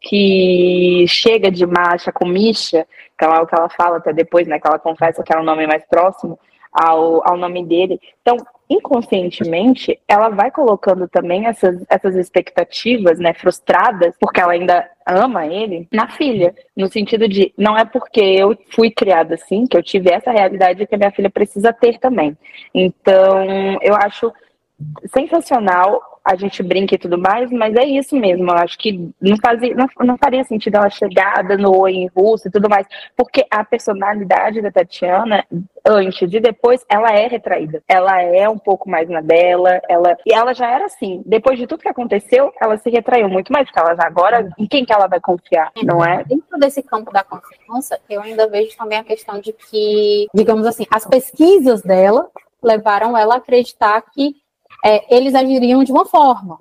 que 0.00 1.04
chega 1.08 1.50
de 1.50 1.66
marcha 1.66 2.12
com 2.12 2.26
Misha, 2.26 2.86
que 3.18 3.24
é 3.24 3.28
o 3.28 3.46
que 3.46 3.54
ela 3.54 3.68
fala 3.68 3.96
até 3.96 4.12
depois, 4.12 4.46
né, 4.46 4.58
que 4.58 4.66
ela 4.66 4.78
confessa 4.78 5.22
que 5.22 5.32
era 5.32 5.42
o 5.42 5.44
nome 5.44 5.66
mais 5.66 5.84
próximo 5.86 6.38
ao, 6.72 7.28
ao 7.28 7.36
nome 7.36 7.64
dele. 7.64 8.00
Então, 8.22 8.36
inconscientemente, 8.68 10.00
ela 10.08 10.30
vai 10.30 10.50
colocando 10.50 11.06
também 11.06 11.46
essas, 11.46 11.84
essas 11.88 12.16
expectativas, 12.16 13.18
né, 13.18 13.34
frustradas, 13.34 14.14
porque 14.18 14.40
ela 14.40 14.52
ainda 14.52 14.88
ama 15.06 15.46
ele, 15.46 15.86
na 15.92 16.08
filha, 16.08 16.54
no 16.76 16.88
sentido 16.88 17.28
de 17.28 17.52
não 17.58 17.76
é 17.76 17.84
porque 17.84 18.20
eu 18.20 18.56
fui 18.70 18.90
criada 18.90 19.34
assim, 19.34 19.66
que 19.66 19.76
eu 19.76 19.82
tive 19.82 20.10
essa 20.10 20.30
realidade 20.30 20.86
que 20.86 20.94
a 20.94 20.98
minha 20.98 21.10
filha 21.10 21.28
precisa 21.28 21.72
ter 21.72 21.98
também. 21.98 22.36
Então, 22.74 23.78
eu 23.82 23.94
acho 23.94 24.32
sensacional 25.12 26.11
a 26.24 26.36
gente 26.36 26.62
brinca 26.62 26.94
e 26.94 26.98
tudo 26.98 27.18
mais, 27.18 27.50
mas 27.50 27.74
é 27.74 27.84
isso 27.84 28.16
mesmo. 28.16 28.50
Eu 28.50 28.56
acho 28.56 28.78
que 28.78 29.10
não, 29.20 29.36
fazia, 29.36 29.74
não, 29.74 29.88
não 30.04 30.16
faria 30.16 30.44
sentido 30.44 30.76
ela 30.76 30.90
chegar 30.90 31.42
dando 31.42 31.74
oi 31.76 31.92
em 31.92 32.10
russo 32.16 32.48
e 32.48 32.50
tudo 32.50 32.68
mais, 32.68 32.86
porque 33.16 33.44
a 33.50 33.64
personalidade 33.64 34.60
da 34.60 34.70
Tatiana, 34.70 35.44
antes 35.84 36.32
e 36.32 36.40
depois, 36.40 36.84
ela 36.88 37.12
é 37.12 37.26
retraída. 37.26 37.82
Ela 37.88 38.22
é 38.22 38.48
um 38.48 38.58
pouco 38.58 38.88
mais 38.88 39.08
na 39.08 39.20
dela, 39.20 39.80
ela 39.88 40.16
e 40.24 40.32
ela 40.32 40.54
já 40.54 40.70
era 40.70 40.86
assim. 40.86 41.22
Depois 41.26 41.58
de 41.58 41.66
tudo 41.66 41.82
que 41.82 41.88
aconteceu, 41.88 42.52
ela 42.60 42.76
se 42.76 42.88
retraiu 42.90 43.28
muito 43.28 43.52
mais, 43.52 43.66
porque 43.66 43.80
ela 43.80 43.94
já 43.96 44.06
agora, 44.06 44.48
em 44.58 44.66
quem 44.66 44.84
que 44.84 44.92
ela 44.92 45.06
vai 45.06 45.20
confiar, 45.20 45.72
não 45.82 46.04
é? 46.04 46.24
Dentro 46.24 46.58
desse 46.58 46.82
campo 46.82 47.12
da 47.12 47.24
confiança, 47.24 47.98
eu 48.08 48.22
ainda 48.22 48.48
vejo 48.48 48.76
também 48.76 48.98
a 48.98 49.04
questão 49.04 49.40
de 49.40 49.52
que, 49.52 50.26
digamos 50.34 50.66
assim, 50.66 50.86
as 50.90 51.06
pesquisas 51.06 51.82
dela 51.82 52.30
levaram 52.62 53.16
ela 53.18 53.34
a 53.34 53.38
acreditar 53.38 54.00
que 54.12 54.41
é, 54.84 55.14
eles 55.14 55.34
agiriam 55.34 55.84
de 55.84 55.92
uma 55.92 56.04
forma. 56.04 56.60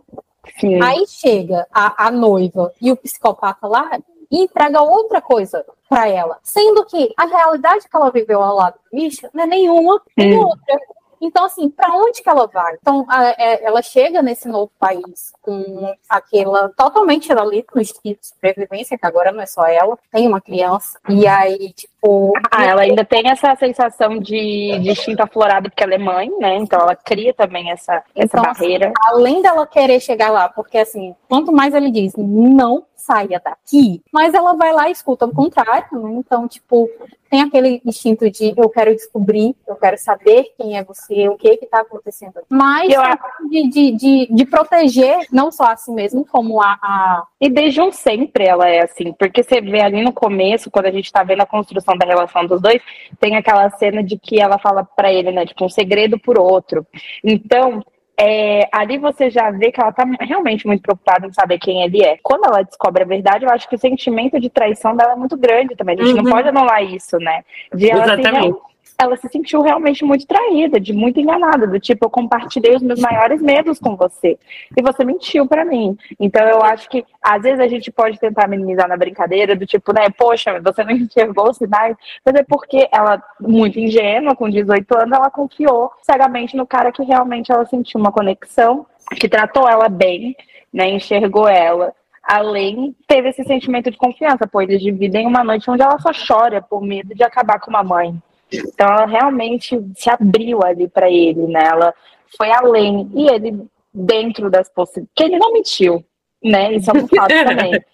Sim. 0.59 0.81
Aí 0.81 1.05
chega 1.07 1.67
a, 1.71 2.07
a 2.07 2.11
noiva 2.11 2.73
e 2.81 2.91
o 2.91 2.97
psicopata 2.97 3.67
lá 3.67 3.99
e 4.29 4.43
entrega 4.43 4.81
outra 4.81 5.21
coisa 5.21 5.65
para 5.89 6.07
ela. 6.07 6.39
Sendo 6.43 6.85
que 6.85 7.13
a 7.17 7.25
realidade 7.25 7.87
que 7.89 7.95
ela 7.95 8.11
viveu 8.11 8.41
ao 8.41 8.55
lado 8.55 8.75
do 8.75 8.95
Misha 8.95 9.29
não 9.33 9.43
é 9.43 9.47
nenhuma 9.47 10.01
nem 10.15 10.37
outra. 10.37 10.79
Então, 11.21 11.45
assim, 11.45 11.69
para 11.69 11.93
onde 11.95 12.21
que 12.23 12.29
ela 12.29 12.47
vai? 12.47 12.75
Então, 12.81 13.05
a, 13.07 13.19
a, 13.19 13.29
é, 13.37 13.63
ela 13.63 13.81
chega 13.81 14.21
nesse 14.21 14.47
novo 14.47 14.71
país 14.79 15.31
com 15.41 15.93
aquela 16.09 16.69
totalmente 16.69 17.31
ali 17.31 17.63
no 17.73 17.81
instinto 17.81 18.19
de 18.19 18.27
sobrevivência, 18.27 18.97
que 18.97 19.05
agora 19.05 19.31
não 19.31 19.41
é 19.41 19.45
só 19.45 19.65
ela, 19.65 19.97
tem 20.11 20.27
uma 20.27 20.41
criança. 20.41 20.99
E 21.07 21.27
aí, 21.27 21.71
tipo. 21.73 22.33
Ah, 22.49 22.65
ela 22.65 22.81
ainda 22.81 23.05
tem 23.05 23.29
essa 23.29 23.55
sensação 23.55 24.17
de, 24.17 24.79
de 24.79 24.89
instinto 24.89 25.21
aflorado 25.21 25.69
porque 25.69 25.83
ela 25.83 25.93
é 25.93 25.97
mãe, 25.97 26.29
né? 26.39 26.55
Então 26.55 26.79
ela 26.79 26.95
cria 26.95 27.33
também 27.33 27.71
essa, 27.71 28.03
essa 28.15 28.37
então, 28.37 28.41
assim, 28.41 28.61
barreira. 28.63 28.85
Assim, 28.87 28.93
além 29.15 29.41
dela 29.41 29.67
querer 29.67 29.99
chegar 29.99 30.31
lá, 30.31 30.49
porque 30.49 30.77
assim, 30.77 31.15
quanto 31.29 31.51
mais 31.51 31.73
ele 31.73 31.91
diz, 31.91 32.13
não 32.17 32.85
saia 33.01 33.41
daqui, 33.43 34.01
mas 34.11 34.33
ela 34.33 34.53
vai 34.53 34.71
lá 34.73 34.89
e 34.89 34.91
escuta 34.91 35.25
o 35.25 35.33
contrário, 35.33 35.99
né? 35.99 36.13
Então, 36.13 36.47
tipo, 36.47 36.89
tem 37.31 37.41
aquele 37.41 37.81
instinto 37.85 38.29
de 38.29 38.53
eu 38.57 38.69
quero 38.69 38.93
descobrir, 38.93 39.55
eu 39.65 39.75
quero 39.77 39.97
saber 39.97 40.53
quem 40.57 40.77
é 40.77 40.83
você, 40.83 41.29
o 41.29 41.37
que 41.37 41.57
está 41.61 41.79
acontecendo. 41.79 42.33
Mas 42.49 42.91
eu... 42.91 43.01
de, 43.49 43.69
de, 43.69 43.91
de, 43.91 44.27
de, 44.29 44.45
proteger 44.45 45.27
não 45.31 45.49
só 45.49 45.71
a 45.71 45.77
si 45.77 45.91
mesmo, 45.91 46.25
como 46.25 46.61
a, 46.61 46.77
a, 46.81 47.23
E 47.39 47.49
desde 47.49 47.81
um 47.81 47.89
sempre 47.89 48.45
ela 48.45 48.67
é 48.67 48.83
assim, 48.83 49.13
porque 49.13 49.43
você 49.43 49.61
vê 49.61 49.81
ali 49.81 50.03
no 50.03 50.11
começo, 50.11 50.69
quando 50.69 50.87
a 50.87 50.91
gente 50.91 51.05
está 51.05 51.23
vendo 51.23 51.41
a 51.41 51.45
construção 51.45 51.97
da 51.97 52.05
relação 52.05 52.45
dos 52.45 52.61
dois, 52.61 52.81
tem 53.17 53.37
aquela 53.37 53.69
cena 53.71 54.03
de 54.03 54.19
que 54.19 54.41
ela 54.41 54.59
fala 54.59 54.83
para 54.83 55.11
ele, 55.11 55.31
né, 55.31 55.45
tipo, 55.45 55.63
um 55.63 55.69
segredo 55.69 56.19
por 56.19 56.37
outro. 56.37 56.85
Então, 57.23 57.81
é, 58.23 58.69
ali 58.71 58.99
você 58.99 59.31
já 59.31 59.49
vê 59.49 59.71
que 59.71 59.81
ela 59.81 59.91
tá 59.91 60.05
realmente 60.19 60.67
muito 60.67 60.83
preocupada 60.83 61.25
em 61.25 61.33
saber 61.33 61.57
quem 61.57 61.81
ele 61.81 62.03
é. 62.03 62.19
Quando 62.21 62.45
ela 62.45 62.61
descobre 62.61 63.01
a 63.01 63.05
verdade, 63.05 63.45
eu 63.45 63.49
acho 63.49 63.67
que 63.67 63.73
o 63.73 63.79
sentimento 63.79 64.39
de 64.39 64.47
traição 64.47 64.95
dela 64.95 65.13
é 65.13 65.15
muito 65.15 65.35
grande 65.35 65.75
também. 65.75 65.99
A 65.99 66.03
gente 66.03 66.17
uhum. 66.17 66.23
não 66.23 66.31
pode 66.31 66.47
anular 66.47 66.83
isso, 66.83 67.17
né? 67.17 67.43
De 67.73 67.89
ela, 67.89 68.03
Exatamente. 68.03 68.37
Assim, 68.37 68.70
ela 69.01 69.17
se 69.17 69.27
sentiu 69.29 69.63
realmente 69.63 70.05
muito 70.05 70.27
traída, 70.27 70.79
de 70.79 70.93
muito 70.93 71.19
enganada, 71.19 71.65
do 71.65 71.79
tipo, 71.79 72.05
eu 72.05 72.09
compartilhei 72.09 72.75
os 72.75 72.83
meus 72.83 72.99
maiores 72.99 73.41
medos 73.41 73.79
com 73.79 73.95
você 73.95 74.37
e 74.77 74.81
você 74.81 75.03
mentiu 75.03 75.47
para 75.47 75.65
mim. 75.65 75.97
Então 76.19 76.47
eu 76.47 76.61
acho 76.61 76.87
que 76.87 77.03
às 77.19 77.41
vezes 77.41 77.59
a 77.59 77.67
gente 77.67 77.91
pode 77.91 78.19
tentar 78.19 78.47
minimizar 78.47 78.87
na 78.87 78.95
brincadeira, 78.95 79.55
do 79.55 79.65
tipo, 79.65 79.91
né, 79.91 80.07
poxa, 80.15 80.61
você 80.61 80.83
não 80.83 80.91
enxergou 80.93 81.49
os 81.49 81.57
sinais, 81.57 81.95
mas 82.23 82.35
é 82.35 82.43
porque 82.43 82.87
ela, 82.91 83.21
muito 83.39 83.79
ingênua, 83.79 84.35
com 84.35 84.47
18 84.47 84.95
anos, 84.95 85.17
ela 85.17 85.31
confiou 85.31 85.91
cegamente 86.03 86.55
no 86.55 86.67
cara 86.67 86.91
que 86.91 87.03
realmente 87.03 87.51
ela 87.51 87.65
sentiu 87.65 87.99
uma 87.99 88.11
conexão, 88.11 88.85
que 89.19 89.27
tratou 89.27 89.67
ela 89.67 89.89
bem, 89.89 90.35
né, 90.71 90.87
enxergou 90.89 91.47
ela 91.47 91.91
além, 92.23 92.95
teve 93.07 93.29
esse 93.29 93.43
sentimento 93.43 93.89
de 93.89 93.97
confiança, 93.97 94.47
pois 94.47 94.69
eles 94.69 94.83
dividem 94.83 95.25
uma 95.25 95.43
noite 95.43 95.71
onde 95.71 95.81
ela 95.81 95.97
só 95.97 96.11
chora 96.13 96.61
por 96.61 96.79
medo 96.79 97.15
de 97.15 97.23
acabar 97.23 97.59
com 97.59 97.71
uma 97.71 97.83
mãe. 97.83 98.21
Então 98.51 98.87
ela 98.87 99.05
realmente 99.05 99.79
se 99.95 100.09
abriu 100.09 100.61
ali 100.63 100.87
para 100.87 101.09
ele, 101.09 101.47
né? 101.47 101.63
Ela 101.65 101.93
foi 102.37 102.51
além. 102.51 103.09
E 103.13 103.29
ele, 103.29 103.65
dentro 103.93 104.49
das 104.49 104.69
possibilidades. 104.69 105.13
Que 105.15 105.23
ele 105.23 105.37
não 105.37 105.53
mentiu, 105.53 106.03
né? 106.43 106.73
Isso 106.73 106.91
é 106.91 106.93
um 106.93 107.07
fato 107.07 107.33
também. 107.45 107.81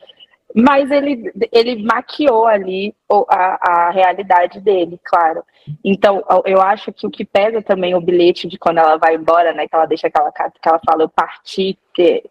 mas 0.59 0.89
ele, 0.89 1.31
ele 1.51 1.83
maquiou 1.83 2.47
ali 2.47 2.95
a, 3.29 3.87
a 3.87 3.91
realidade 3.91 4.59
dele, 4.59 4.99
claro. 5.03 5.43
Então, 5.85 6.23
eu 6.45 6.59
acho 6.59 6.91
que 6.91 7.05
o 7.05 7.11
que 7.11 7.23
pesa 7.23 7.61
também 7.61 7.93
o 7.93 8.01
bilhete 8.01 8.47
de 8.47 8.57
quando 8.57 8.79
ela 8.79 8.97
vai 8.97 9.13
embora, 9.13 9.53
né? 9.53 9.67
Que 9.67 9.75
ela 9.75 9.85
deixa 9.85 10.07
aquela 10.07 10.31
carta 10.31 10.57
que 10.59 10.67
ela 10.67 10.81
fala, 10.83 11.03
eu 11.03 11.09
parti, 11.09 11.77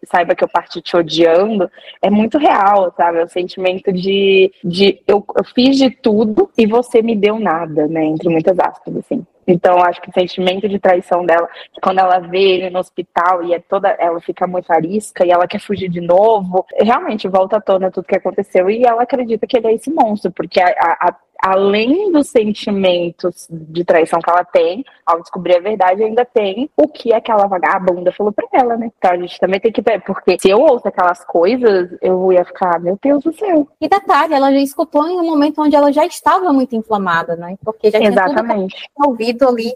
saiba 0.03 0.35
que 0.35 0.43
eu 0.43 0.49
parti 0.49 0.81
te 0.81 0.97
odiando, 0.97 1.71
é 2.01 2.09
muito 2.09 2.37
real, 2.37 2.93
sabe? 2.97 3.19
É 3.19 3.23
o 3.23 3.29
sentimento 3.29 3.93
de, 3.93 4.51
de 4.61 5.01
eu, 5.07 5.23
eu 5.37 5.45
fiz 5.45 5.77
de 5.77 5.89
tudo 5.89 6.51
e 6.57 6.65
você 6.65 7.01
me 7.01 7.15
deu 7.15 7.39
nada, 7.39 7.87
né? 7.87 8.03
Entre 8.03 8.27
muitas 8.27 8.59
aspas, 8.59 8.93
assim. 8.97 9.25
Então, 9.47 9.81
acho 9.81 10.01
que 10.01 10.09
o 10.09 10.13
sentimento 10.13 10.67
de 10.67 10.77
traição 10.77 11.25
dela, 11.25 11.47
quando 11.81 11.99
ela 11.99 12.19
vê 12.19 12.41
ele 12.41 12.69
no 12.69 12.79
hospital 12.79 13.43
e 13.43 13.53
é 13.53 13.59
toda, 13.59 13.89
ela 13.97 14.19
fica 14.19 14.45
muito 14.45 14.69
arisca 14.71 15.25
e 15.25 15.31
ela 15.31 15.47
quer 15.47 15.61
fugir 15.61 15.89
de 15.89 16.01
novo, 16.01 16.65
realmente 16.77 17.29
volta 17.29 17.57
à 17.57 17.61
tona 17.61 17.89
tudo 17.89 18.07
que 18.07 18.15
aconteceu 18.15 18.69
e 18.69 18.83
ela 18.83 19.03
acredita 19.03 19.47
que 19.47 19.55
ele 19.55 19.67
é 19.67 19.73
esse 19.73 19.89
monstro, 19.89 20.31
porque 20.31 20.59
a, 20.59 20.67
a, 20.67 21.15
além 21.41 22.11
dos 22.11 22.29
sentimentos 22.29 23.47
de 23.49 23.83
traição 23.83 24.19
que 24.19 24.29
ela 24.29 24.43
tem, 24.43 24.83
ao 25.05 25.21
descobrir 25.21 25.57
a 25.57 25.61
verdade, 25.61 26.03
ainda 26.03 26.25
tem 26.25 26.69
o 26.75 26.87
que 26.87 27.13
aquela 27.13 27.47
vagabunda 27.47 28.11
falou 28.11 28.31
pra 28.31 28.47
ela, 28.51 28.75
né? 28.77 28.91
Então 28.97 29.11
a 29.11 29.17
gente 29.17 29.39
também 29.39 29.59
tem 29.59 29.71
que 29.71 29.81
ver, 29.81 30.01
porque 30.03 30.37
se 30.39 30.49
eu 30.49 30.59
ouço 30.59 30.87
aquelas 30.87 31.23
coisas, 31.25 31.89
eu 32.01 32.31
ia 32.31 32.43
ficar, 32.45 32.79
meu 32.79 32.97
Deus 33.01 33.23
do 33.23 33.33
céu. 33.33 33.67
E 33.79 33.87
detalhe, 33.87 34.33
ela 34.33 34.51
já 34.51 34.59
escutou 34.59 35.07
em 35.07 35.17
um 35.19 35.25
momento 35.25 35.61
onde 35.61 35.75
ela 35.75 35.91
já 35.91 36.05
estava 36.05 36.51
muito 36.51 36.75
inflamada, 36.75 37.35
né? 37.35 37.57
Porque 37.63 37.91
já 37.91 37.99
Exatamente. 37.99 38.75
tinha 38.75 39.07
ouvido 39.07 39.47
ali 39.47 39.73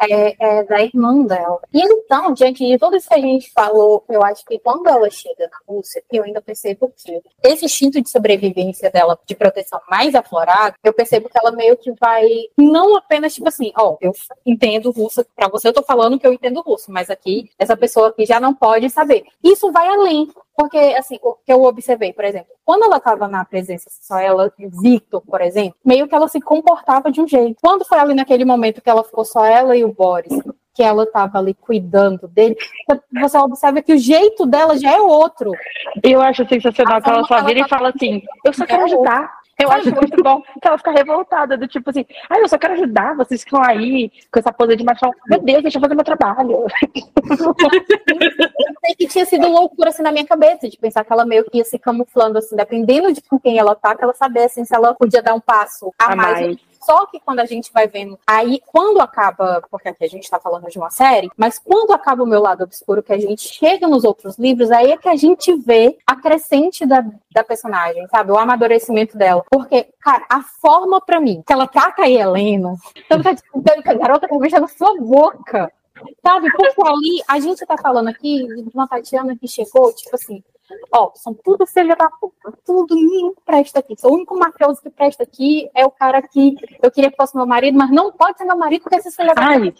é, 0.00 0.34
é, 0.38 0.64
da 0.64 0.82
irmã 0.82 1.22
dela. 1.24 1.60
E 1.72 1.80
então, 1.82 2.32
diante 2.32 2.66
de 2.66 2.78
tudo 2.78 2.96
isso 2.96 3.08
que 3.08 3.14
a 3.14 3.20
gente 3.20 3.50
falou, 3.52 4.04
eu 4.08 4.22
acho 4.22 4.44
que 4.44 4.58
quando 4.58 4.88
ela 4.88 5.08
chega 5.10 5.48
na 5.50 5.58
Rússia, 5.66 6.02
eu 6.12 6.24
ainda 6.24 6.40
percebo 6.40 6.92
que 6.96 7.20
esse 7.42 7.64
instinto 7.64 8.00
de 8.00 8.08
sobrevivência 8.08 8.90
dela, 8.90 9.18
de 9.26 9.34
proteção 9.34 9.80
mais 9.88 10.14
aflorado, 10.14 10.74
eu 10.82 10.91
eu 10.92 10.94
percebo 10.94 11.28
que 11.28 11.38
ela 11.38 11.50
meio 11.50 11.76
que 11.76 11.90
vai, 11.98 12.28
não 12.56 12.96
apenas 12.96 13.34
tipo 13.34 13.48
assim, 13.48 13.72
ó, 13.76 13.96
eu 14.00 14.12
entendo 14.44 14.90
russo, 14.90 15.24
para 15.34 15.48
você 15.48 15.68
eu 15.68 15.72
tô 15.72 15.82
falando 15.82 16.18
que 16.18 16.26
eu 16.26 16.32
entendo 16.32 16.60
russo, 16.60 16.92
mas 16.92 17.10
aqui, 17.10 17.50
essa 17.58 17.76
pessoa 17.76 18.08
aqui 18.08 18.26
já 18.26 18.38
não 18.38 18.54
pode 18.54 18.88
saber. 18.90 19.24
Isso 19.42 19.72
vai 19.72 19.88
além, 19.88 20.28
porque, 20.56 20.78
assim, 20.78 21.18
o 21.22 21.34
que 21.34 21.52
eu 21.52 21.64
observei, 21.64 22.12
por 22.12 22.24
exemplo, 22.24 22.52
quando 22.64 22.84
ela 22.84 22.98
estava 22.98 23.26
na 23.26 23.44
presença, 23.44 23.88
só 23.90 24.18
ela 24.18 24.52
e 24.58 24.68
Victor, 24.68 25.22
por 25.22 25.40
exemplo, 25.40 25.74
meio 25.84 26.06
que 26.06 26.14
ela 26.14 26.28
se 26.28 26.40
comportava 26.40 27.10
de 27.10 27.20
um 27.20 27.26
jeito. 27.26 27.56
Quando 27.60 27.84
foi 27.84 27.98
ali 27.98 28.14
naquele 28.14 28.44
momento 28.44 28.82
que 28.82 28.90
ela 28.90 29.02
ficou 29.02 29.24
só 29.24 29.44
ela 29.44 29.76
e 29.76 29.84
o 29.84 29.92
Boris, 29.92 30.32
que 30.74 30.82
ela 30.82 31.04
estava 31.04 31.38
ali 31.38 31.54
cuidando 31.54 32.28
dele, 32.28 32.56
você 33.20 33.38
observa 33.38 33.82
que 33.82 33.92
o 33.92 33.98
jeito 33.98 34.46
dela 34.46 34.78
já 34.78 34.92
é 34.92 35.00
outro. 35.00 35.52
Eu 36.02 36.20
acho 36.20 36.46
sensacional 36.48 37.00
que 37.02 37.10
ela 37.10 37.24
só 37.24 37.42
vira 37.44 37.60
e 37.60 37.68
fala 37.68 37.90
assim: 37.94 38.22
eu 38.44 38.52
só 38.52 38.64
quero 38.66 38.84
ajudar. 38.84 39.41
Eu 39.58 39.70
acho 39.70 39.94
muito 39.94 40.22
bom 40.22 40.40
que 40.40 40.66
ela 40.66 40.78
fica 40.78 40.90
revoltada, 40.90 41.56
do 41.56 41.68
tipo 41.68 41.90
assim, 41.90 42.04
ah, 42.28 42.38
eu 42.38 42.48
só 42.48 42.58
quero 42.58 42.74
ajudar, 42.74 43.16
vocês 43.16 43.44
ficam 43.44 43.62
aí 43.62 44.10
com 44.30 44.38
essa 44.38 44.52
pose 44.52 44.76
de 44.76 44.84
machão. 44.84 45.12
Meu 45.28 45.40
Deus, 45.40 45.62
deixa 45.62 45.78
eu 45.78 45.82
fazer 45.82 45.94
meu 45.94 46.04
trabalho. 46.04 46.52
eu 46.52 46.68
sei 48.84 48.94
que 48.98 49.06
tinha 49.06 49.24
sido 49.24 49.48
loucura 49.48 49.90
assim 49.90 50.02
na 50.02 50.12
minha 50.12 50.26
cabeça, 50.26 50.68
de 50.68 50.78
pensar 50.78 51.04
que 51.04 51.12
ela 51.12 51.24
meio 51.24 51.44
que 51.44 51.58
ia 51.58 51.64
se 51.64 51.78
camuflando, 51.78 52.38
assim, 52.38 52.56
dependendo 52.56 53.12
de 53.12 53.20
com 53.22 53.38
quem 53.38 53.58
ela 53.58 53.74
tá, 53.74 53.94
que 53.94 54.02
ela 54.02 54.14
sabesse 54.14 54.60
assim, 54.60 54.64
se 54.64 54.74
ela 54.74 54.94
podia 54.94 55.22
dar 55.22 55.34
um 55.34 55.40
passo 55.40 55.92
a, 55.98 56.12
a 56.12 56.16
mais. 56.16 56.40
mais 56.40 56.71
só 56.82 57.06
que 57.06 57.20
quando 57.20 57.40
a 57.40 57.46
gente 57.46 57.72
vai 57.72 57.86
vendo, 57.86 58.18
aí 58.26 58.60
quando 58.66 59.00
acaba, 59.00 59.62
porque 59.70 59.88
aqui 59.88 60.04
a 60.04 60.08
gente 60.08 60.24
está 60.24 60.38
falando 60.38 60.68
de 60.68 60.78
uma 60.78 60.90
série, 60.90 61.30
mas 61.36 61.58
quando 61.58 61.92
acaba 61.92 62.22
o 62.22 62.26
meu 62.26 62.40
lado 62.40 62.64
obscuro, 62.64 63.02
que 63.02 63.12
a 63.12 63.18
gente 63.18 63.42
chega 63.42 63.86
nos 63.86 64.04
outros 64.04 64.38
livros, 64.38 64.70
aí 64.70 64.92
é 64.92 64.96
que 64.96 65.08
a 65.08 65.16
gente 65.16 65.54
vê 65.54 65.98
a 66.06 66.16
crescente 66.16 66.84
da, 66.86 67.04
da 67.32 67.44
personagem, 67.44 68.06
sabe? 68.08 68.32
O 68.32 68.38
amadurecimento 68.38 69.16
dela. 69.16 69.44
Porque, 69.50 69.88
cara, 70.00 70.24
a 70.28 70.42
forma 70.42 71.00
para 71.00 71.20
mim 71.20 71.42
que 71.46 71.52
ela 71.52 71.66
trata 71.66 72.02
a 72.02 72.10
Helena, 72.10 72.76
então 72.96 73.22
tá 73.22 73.32
disputando 73.32 73.82
com 73.82 73.90
a 73.90 73.94
garota 73.94 74.28
que 74.28 74.60
na 74.60 74.68
sua 74.68 74.96
boca. 74.98 75.72
Sabe? 76.22 76.50
Porque 76.50 76.82
ali, 76.84 77.22
a 77.28 77.38
gente 77.38 77.64
tá 77.64 77.76
falando 77.76 78.08
aqui 78.08 78.46
de 78.46 78.70
uma 78.74 78.88
Tatiana 78.88 79.36
que 79.36 79.46
chegou, 79.46 79.92
tipo 79.92 80.14
assim, 80.14 80.42
Ó, 80.92 81.10
são 81.14 81.34
tudo 81.34 81.66
filha 81.66 81.96
da 81.96 82.08
puta, 82.10 82.52
tudo 82.64 82.94
ninguém 82.94 83.32
presta 83.44 83.80
aqui. 83.80 83.94
O 84.02 84.12
único 84.12 84.38
mafioso 84.38 84.82
que 84.82 84.90
presta 84.90 85.22
aqui 85.22 85.70
é 85.74 85.84
o 85.84 85.90
cara 85.90 86.20
que 86.22 86.56
eu 86.82 86.90
queria 86.90 87.10
que 87.10 87.16
fosse 87.16 87.36
meu 87.36 87.46
marido, 87.46 87.76
mas 87.78 87.90
não 87.90 88.12
pode 88.12 88.38
ser 88.38 88.44
meu 88.44 88.56
marido 88.56 88.82
porque 88.82 88.96
esse 88.96 89.10
filho 89.14 89.34
da 89.34 89.42
puta. 89.42 89.74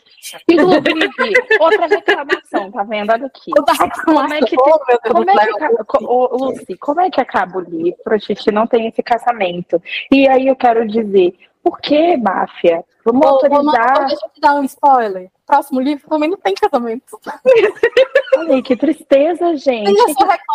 Inclusive, 0.49 1.34
outra 1.61 1.86
reclamação, 1.86 2.70
tá 2.70 2.82
vendo? 2.82 3.12
Olha 3.12 3.26
aqui. 3.26 3.51
Como 4.05 4.34
é 4.34 4.40
que, 4.40 4.57
como 4.57 5.30
é 5.30 5.36
que, 5.36 6.05
Lucy, 6.32 6.76
como 6.78 7.01
é 7.01 7.11
que 7.11 7.20
acaba 7.20 7.59
o 7.59 7.61
livro? 7.61 8.01
A 8.07 8.18
gente 8.18 8.51
não 8.51 8.66
tem 8.66 8.88
esse 8.88 9.03
casamento. 9.03 9.82
E 10.11 10.28
aí 10.28 10.49
eu 10.49 10.57
quero 10.57 10.86
dizer, 10.86 11.34
por 11.62 11.80
que 11.80 12.16
máfia? 12.16 12.84
Vamos 13.05 13.26
autorizar. 13.26 14.07
deixa 14.07 14.26
eu 14.26 14.30
te 14.30 14.40
dar 14.40 14.55
um 14.55 14.64
spoiler. 14.64 15.30
Próximo 15.46 15.80
livro 15.80 16.09
também 16.09 16.30
não 16.30 16.36
tem 16.36 16.55
casamento. 16.55 17.18
Ai, 18.48 18.62
que 18.62 18.76
tristeza, 18.76 19.57
gente. 19.57 19.92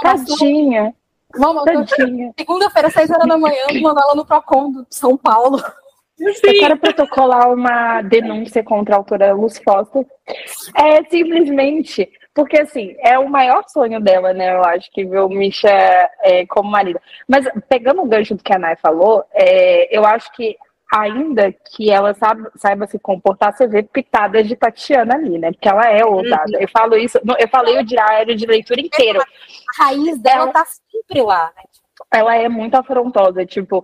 Tadinha. 0.02 0.93
Vamos, 1.36 1.64
segunda-feira, 2.38 2.89
seis 2.89 3.10
horas 3.12 3.28
da 3.28 3.38
manhã, 3.38 3.66
mandar 3.82 4.02
ela 4.04 4.16
no 4.16 4.26
Procon 4.26 4.72
de 4.72 4.86
São 4.89 5.18
Paulo. 5.18 5.60
Sim. 6.18 6.48
Eu 6.48 6.60
quero 6.60 6.78
protocolar 6.78 7.52
uma 7.52 8.02
denúncia 8.02 8.64
contra 8.64 8.95
a 8.95 8.98
autora 8.98 9.34
Luz 9.34 9.60
Foster. 9.60 10.06
É 10.76 11.04
simplesmente 11.04 12.10
porque, 12.38 12.62
assim, 12.62 12.95
é 13.00 13.18
o 13.18 13.28
maior 13.28 13.64
sonho 13.68 14.00
dela, 14.00 14.32
né? 14.32 14.54
Eu 14.54 14.64
acho 14.64 14.91
que 14.91 15.04
ver 15.04 15.22
o 15.22 15.28
Misha 15.30 15.70
é, 16.22 16.45
como 16.45 16.70
marido. 16.70 17.00
Mas, 17.28 17.48
pegando 17.68 18.04
o 18.04 18.08
gancho 18.08 18.36
do 18.36 18.43
que 18.43 18.54
a 18.54 18.60
Nai 18.60 18.76
falou, 18.76 19.24
é, 19.34 19.95
eu 19.95 20.06
acho 20.06 20.32
que 20.34 20.56
ainda 20.94 21.52
que 21.52 21.90
ela 21.90 22.14
saiba, 22.14 22.52
saiba 22.56 22.88
se 22.88 22.98
comportar, 23.00 23.54
você 23.54 23.68
vê 23.68 23.84
pitadas 23.84 24.48
de 24.48 24.56
Tatiana 24.56 25.16
ali, 25.16 25.38
né? 25.38 25.52
Porque 25.52 25.68
ela 25.68 25.88
é 25.88 26.06
ousada. 26.06 26.58
Uhum. 26.58 26.62
Eu 26.62 26.70
falo 26.70 26.96
isso, 26.96 27.20
eu 27.40 27.48
falei 27.50 27.78
o 27.78 27.84
diário 27.84 28.36
de 28.36 28.46
leitura 28.46 28.80
inteiro. 28.80 29.22
A 29.22 29.84
raiz 29.84 30.20
dela 30.20 30.44
ela, 30.44 30.54
tá 30.54 30.66
sempre 30.66 31.22
lá, 31.22 31.52
né? 31.56 31.64
Ela 32.14 32.36
é 32.36 32.48
muito 32.48 32.76
afrontosa, 32.76 33.46
tipo, 33.46 33.84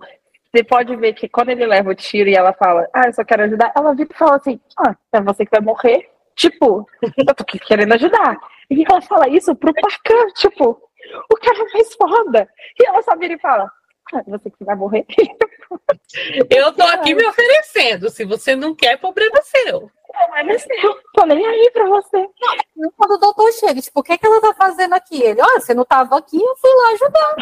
você 0.50 0.62
pode 0.62 0.94
ver 0.96 1.14
que 1.14 1.28
quando 1.28 1.50
ele 1.50 1.66
leva 1.66 1.90
o 1.90 1.94
tiro 1.94 2.30
e 2.30 2.34
ela 2.34 2.52
fala, 2.52 2.88
ah, 2.94 3.06
eu 3.06 3.12
só 3.12 3.24
quero 3.24 3.42
ajudar, 3.42 3.72
ela 3.76 3.94
vira 3.94 4.08
e 4.10 4.16
fala 4.16 4.36
assim, 4.36 4.60
ah, 4.78 4.94
é 5.12 5.20
você 5.20 5.44
que 5.44 5.50
vai 5.50 5.60
morrer. 5.60 6.08
Tipo, 6.36 6.86
eu 7.02 7.34
tô 7.34 7.44
querendo 7.44 7.92
ajudar. 7.92 8.36
E 8.70 8.84
ela 8.88 9.00
fala 9.02 9.28
isso 9.28 9.54
pro 9.54 9.72
Parcan, 9.74 10.26
tipo, 10.36 10.80
o 11.32 11.36
cara 11.36 11.64
mais 11.72 11.94
foda. 11.94 12.48
E 12.80 12.86
ela 12.86 13.02
só 13.02 13.16
vira 13.16 13.34
e 13.34 13.38
fala, 13.38 13.70
ah, 14.12 14.22
você 14.26 14.50
que 14.50 14.64
vai 14.64 14.74
morrer. 14.74 15.06
Eu 16.50 16.72
tô 16.72 16.82
aqui 16.82 17.14
me 17.14 17.26
oferecendo. 17.26 18.10
Se 18.10 18.24
você 18.24 18.54
não 18.54 18.74
quer, 18.74 18.98
problema 18.98 19.40
seu. 19.42 19.90
Problema 20.08 20.52
é 20.52 20.58
seu. 20.58 20.98
Tô 21.14 21.26
nem 21.26 21.44
aí 21.44 21.70
pra 21.72 21.86
você. 21.88 22.28
Quando 22.96 23.12
o 23.12 23.18
doutor 23.18 23.52
chega, 23.52 23.80
tipo, 23.80 24.00
o 24.00 24.02
que, 24.02 24.12
é 24.12 24.18
que 24.18 24.26
ela 24.26 24.40
tá 24.40 24.54
fazendo 24.54 24.94
aqui? 24.94 25.22
Ele, 25.22 25.40
olha, 25.40 25.60
você 25.60 25.74
não 25.74 25.84
tava 25.84 26.16
aqui, 26.16 26.36
eu 26.36 26.56
fui 26.56 26.70
lá 26.70 26.88
ajudar. 26.92 27.36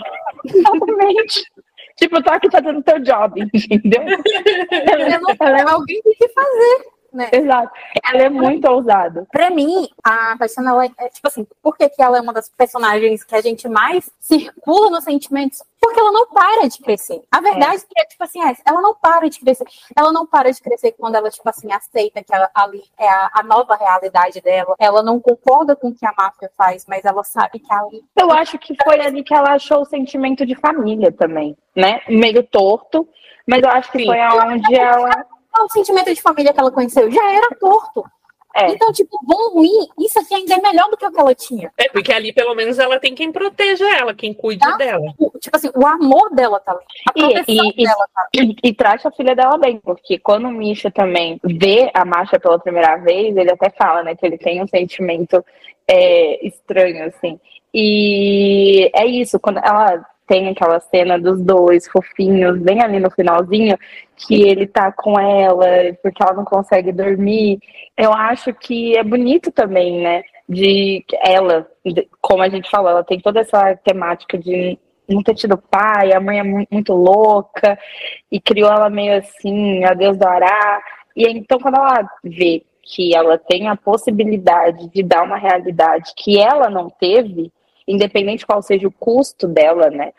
Exatamente. 0.46 1.44
tipo, 1.96 2.22
tô 2.22 2.30
aqui 2.30 2.50
fazendo 2.50 2.82
teu 2.82 2.98
job, 3.00 3.40
entendeu? 3.40 4.02
ela, 4.70 5.18
não, 5.18 5.46
ela, 5.58 5.72
alguém 5.72 6.00
tem 6.02 6.14
que 6.14 6.28
fazer. 6.28 6.91
Né? 7.12 7.28
Exato. 7.30 7.70
Ela 8.02 8.22
é 8.22 8.28
muito 8.30 8.66
ousada. 8.70 9.26
Pra 9.30 9.50
mim, 9.50 9.88
a 10.02 10.36
Tatiana, 10.38 10.70
ela 10.70 10.86
é, 10.86 11.08
tipo 11.10 11.28
assim, 11.28 11.46
por 11.62 11.76
que, 11.76 11.88
que 11.90 12.02
ela 12.02 12.16
é 12.16 12.20
uma 12.20 12.32
das 12.32 12.48
personagens 12.48 13.22
que 13.22 13.34
a 13.34 13.42
gente 13.42 13.68
mais 13.68 14.10
circula 14.18 14.90
nos 14.90 15.04
sentimentos? 15.04 15.62
Porque 15.78 16.00
ela 16.00 16.10
não 16.10 16.26
para 16.28 16.68
de 16.68 16.78
crescer. 16.78 17.22
A 17.30 17.40
verdade 17.40 17.82
é, 17.96 18.02
é 18.02 18.06
tipo 18.06 18.24
assim, 18.24 18.42
é, 18.42 18.54
ela 18.64 18.80
não 18.80 18.94
para 18.94 19.28
de 19.28 19.40
crescer. 19.40 19.66
Ela 19.94 20.10
não 20.10 20.26
para 20.26 20.50
de 20.50 20.60
crescer 20.60 20.92
quando 20.92 21.16
ela, 21.16 21.28
tipo 21.28 21.46
assim, 21.48 21.70
aceita 21.70 22.22
que 22.24 22.34
ela, 22.34 22.48
ali 22.54 22.82
é 22.98 23.08
a, 23.08 23.30
a, 23.34 23.42
nova 23.42 23.76
realidade 23.76 24.40
dela. 24.40 24.74
Ela 24.78 25.02
não 25.02 25.20
concorda 25.20 25.76
com 25.76 25.88
o 25.88 25.94
que 25.94 26.06
a 26.06 26.14
máfia 26.16 26.50
faz, 26.56 26.86
mas 26.88 27.04
ela 27.04 27.22
sabe 27.24 27.58
que 27.58 27.72
ali. 27.72 28.02
Eu 28.16 28.30
acho 28.30 28.58
que 28.58 28.74
foi 28.82 29.00
ali 29.00 29.22
que 29.22 29.34
ela 29.34 29.54
achou 29.54 29.82
o 29.82 29.86
sentimento 29.86 30.46
de 30.46 30.54
família 30.54 31.12
também, 31.12 31.56
né? 31.76 32.00
Meio 32.08 32.42
torto. 32.42 33.06
Mas 33.46 33.62
eu 33.62 33.68
acho 33.68 33.90
que 33.90 33.98
Sim. 33.98 34.06
foi 34.06 34.20
aonde 34.20 34.74
ela 34.74 35.26
o 35.60 35.68
sentimento 35.70 36.12
de 36.12 36.22
família 36.22 36.52
que 36.52 36.60
ela 36.60 36.70
conheceu 36.70 37.10
já 37.10 37.32
era 37.32 37.48
torto. 37.56 38.04
É. 38.54 38.70
Então, 38.70 38.92
tipo, 38.92 39.18
bom 39.22 39.54
ruim, 39.54 39.88
isso 39.98 40.18
aqui 40.20 40.34
ainda 40.34 40.54
é 40.54 40.60
melhor 40.60 40.90
do 40.90 40.96
que 40.96 41.06
o 41.06 41.10
que 41.10 41.20
ela 41.20 41.34
tinha. 41.34 41.72
É, 41.78 41.88
porque 41.88 42.12
ali, 42.12 42.32
pelo 42.34 42.54
menos, 42.54 42.78
ela 42.78 43.00
tem 43.00 43.14
quem 43.14 43.32
proteja 43.32 43.88
ela, 43.96 44.12
quem 44.12 44.34
cuide 44.34 44.60
tá? 44.60 44.76
dela. 44.76 45.06
Tipo 45.40 45.56
assim, 45.56 45.70
o 45.74 45.86
amor 45.86 46.34
dela 46.34 46.60
tá 46.60 46.72
ali. 46.72 46.82
A 47.08 47.12
proteção 47.12 47.64
e, 47.64 47.82
e, 47.82 47.84
dela 47.84 48.08
tá 48.14 48.28
ali. 48.34 48.56
E, 48.62 48.68
e, 48.68 48.74
trata 48.74 49.08
a 49.08 49.12
filha 49.12 49.34
dela 49.34 49.56
bem, 49.56 49.78
porque 49.78 50.18
quando 50.18 50.48
o 50.48 50.52
Misha 50.52 50.90
também 50.90 51.40
vê 51.42 51.90
a 51.94 52.04
Marcha 52.04 52.38
pela 52.38 52.58
primeira 52.58 52.96
vez, 52.96 53.34
ele 53.34 53.50
até 53.50 53.70
fala, 53.70 54.02
né, 54.02 54.14
que 54.14 54.26
ele 54.26 54.36
tem 54.36 54.62
um 54.62 54.66
sentimento 54.66 55.42
é, 55.88 56.46
estranho, 56.46 57.06
assim. 57.06 57.40
E 57.72 58.90
é 58.94 59.06
isso, 59.06 59.40
quando 59.40 59.58
ela 59.58 60.04
tem 60.32 60.48
aquela 60.48 60.80
cena 60.80 61.18
dos 61.18 61.42
dois 61.42 61.86
fofinhos, 61.86 62.58
bem 62.58 62.80
ali 62.80 62.98
no 62.98 63.10
finalzinho, 63.10 63.76
que 64.16 64.42
ele 64.42 64.66
tá 64.66 64.90
com 64.90 65.20
ela 65.20 65.66
porque 66.02 66.22
ela 66.22 66.32
não 66.32 66.44
consegue 66.44 66.90
dormir. 66.90 67.58
Eu 67.94 68.14
acho 68.14 68.54
que 68.54 68.96
é 68.96 69.04
bonito 69.04 69.52
também, 69.52 70.00
né? 70.00 70.22
De 70.48 71.04
ela, 71.22 71.68
como 72.18 72.42
a 72.42 72.48
gente 72.48 72.70
falou, 72.70 72.88
ela 72.88 73.04
tem 73.04 73.20
toda 73.20 73.40
essa 73.40 73.76
temática 73.84 74.38
de 74.38 74.78
não 75.06 75.22
ter 75.22 75.34
tido 75.34 75.58
pai, 75.58 76.14
a 76.14 76.20
mãe 76.20 76.38
é 76.38 76.42
muito, 76.42 76.94
louca 76.94 77.78
e 78.30 78.40
criou 78.40 78.70
ela 78.70 78.88
meio 78.88 79.18
assim, 79.18 79.84
a 79.84 79.92
Deus 79.92 80.16
dará. 80.16 80.80
E 81.14 81.28
então, 81.28 81.58
quando 81.58 81.76
ela 81.76 82.08
vê 82.24 82.64
que 82.82 83.14
ela 83.14 83.36
tem 83.36 83.68
a 83.68 83.76
possibilidade 83.76 84.88
de 84.88 85.02
dar 85.02 85.24
uma 85.24 85.36
realidade 85.36 86.14
que 86.16 86.40
ela 86.40 86.70
não 86.70 86.88
teve, 86.88 87.52
independente 87.86 88.46
qual 88.46 88.62
seja 88.62 88.86
o 88.86 88.92
custo 88.92 89.46
dela, 89.46 89.90
né? 89.90 90.12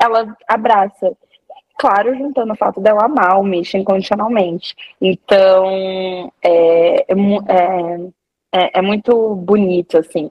Ela 0.00 0.36
abraça. 0.46 1.16
Claro, 1.78 2.16
juntando 2.16 2.52
o 2.52 2.56
fato 2.56 2.80
dela 2.80 3.04
amar 3.04 3.38
o 3.38 3.44
Misha 3.44 3.76
incondicionalmente. 3.76 4.74
Então, 5.00 6.32
é, 6.42 7.04
é, 7.08 7.14
é, 8.52 8.78
é 8.78 8.82
muito 8.82 9.34
bonito, 9.34 9.98
assim. 9.98 10.30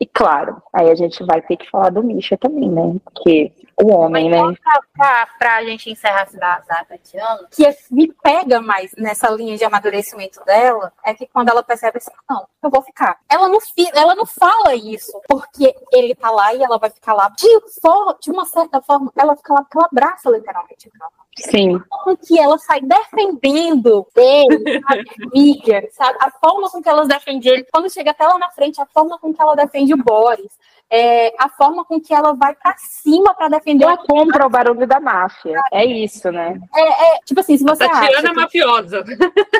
E 0.00 0.06
claro, 0.06 0.62
aí 0.72 0.90
a 0.90 0.94
gente 0.94 1.22
vai 1.24 1.42
ter 1.42 1.56
que 1.56 1.68
falar 1.68 1.90
do 1.90 2.02
Misha 2.02 2.38
também, 2.38 2.70
né? 2.70 2.96
Porque 3.04 3.52
o 3.82 3.88
homem, 3.88 4.30
Mas, 4.30 4.50
né? 4.50 4.58
Pra, 4.62 4.80
pra, 4.94 5.28
pra 5.38 5.64
gente 5.64 5.90
encerrar 5.90 6.28
da, 6.32 6.60
da 6.60 6.84
Tatiana, 6.84 7.46
que 7.50 7.64
me 7.90 8.12
pega 8.22 8.60
mais 8.60 8.92
nessa 8.96 9.30
linha 9.30 9.56
de 9.56 9.64
amadurecimento 9.64 10.44
dela, 10.44 10.92
é 11.04 11.14
que 11.14 11.26
quando 11.26 11.48
ela 11.48 11.62
percebe 11.62 11.98
assim, 11.98 12.10
não, 12.28 12.46
eu 12.62 12.70
vou 12.70 12.82
ficar. 12.82 13.18
Ela 13.28 13.48
não, 13.48 13.58
ela 13.94 14.14
não 14.14 14.26
fala 14.26 14.74
isso 14.74 15.20
porque 15.28 15.74
ele 15.92 16.14
tá 16.14 16.30
lá 16.30 16.54
e 16.54 16.62
ela 16.62 16.78
vai 16.78 16.90
ficar 16.90 17.14
lá. 17.14 17.28
De, 17.30 17.48
de 18.20 18.30
uma 18.30 18.44
certa 18.44 18.80
forma, 18.82 19.12
ela 19.16 19.36
fica 19.36 19.54
lá 19.54 19.62
porque 19.62 19.78
ela 19.78 19.88
abraça 19.90 20.30
literalmente 20.30 20.88
o 20.88 20.92
carro. 20.92 21.12
Sim. 21.38 21.76
A 21.76 21.96
forma 21.96 22.16
que 22.16 22.38
ela 22.38 22.58
sai 22.58 22.80
defendendo 22.80 24.06
ele, 24.16 24.80
sabe? 24.82 25.04
Mídia, 25.32 25.88
sabe? 25.92 26.18
A 26.20 26.30
forma 26.30 26.68
com 26.68 26.82
que 26.82 26.88
elas 26.88 27.08
defendem 27.08 27.52
ele, 27.52 27.66
quando 27.72 27.90
chega 27.90 28.10
até 28.10 28.26
lá 28.26 28.38
na 28.38 28.50
frente, 28.50 28.80
a 28.80 28.86
forma 28.86 29.18
com 29.18 29.32
que 29.32 29.40
ela 29.40 29.54
defende 29.54 29.94
o 29.94 29.96
Boris, 29.96 30.52
é, 30.90 31.32
a 31.38 31.48
forma 31.48 31.84
com 31.84 32.00
que 32.00 32.12
ela 32.12 32.34
vai 32.34 32.54
para 32.54 32.74
cima 32.78 33.32
para 33.32 33.48
defender. 33.48 33.69
Ela 33.78 33.96
compra 33.96 34.46
o 34.46 34.50
barulho 34.50 34.86
da 34.86 34.98
máfia. 34.98 35.56
É 35.72 35.84
isso, 35.84 36.30
né? 36.32 36.60
É, 36.74 37.16
é 37.16 37.18
tipo 37.24 37.40
assim, 37.40 37.56
se 37.56 37.64
você. 37.64 37.86
Tatiana 37.86 38.18
acha, 38.18 38.32
mafiosa. 38.32 39.04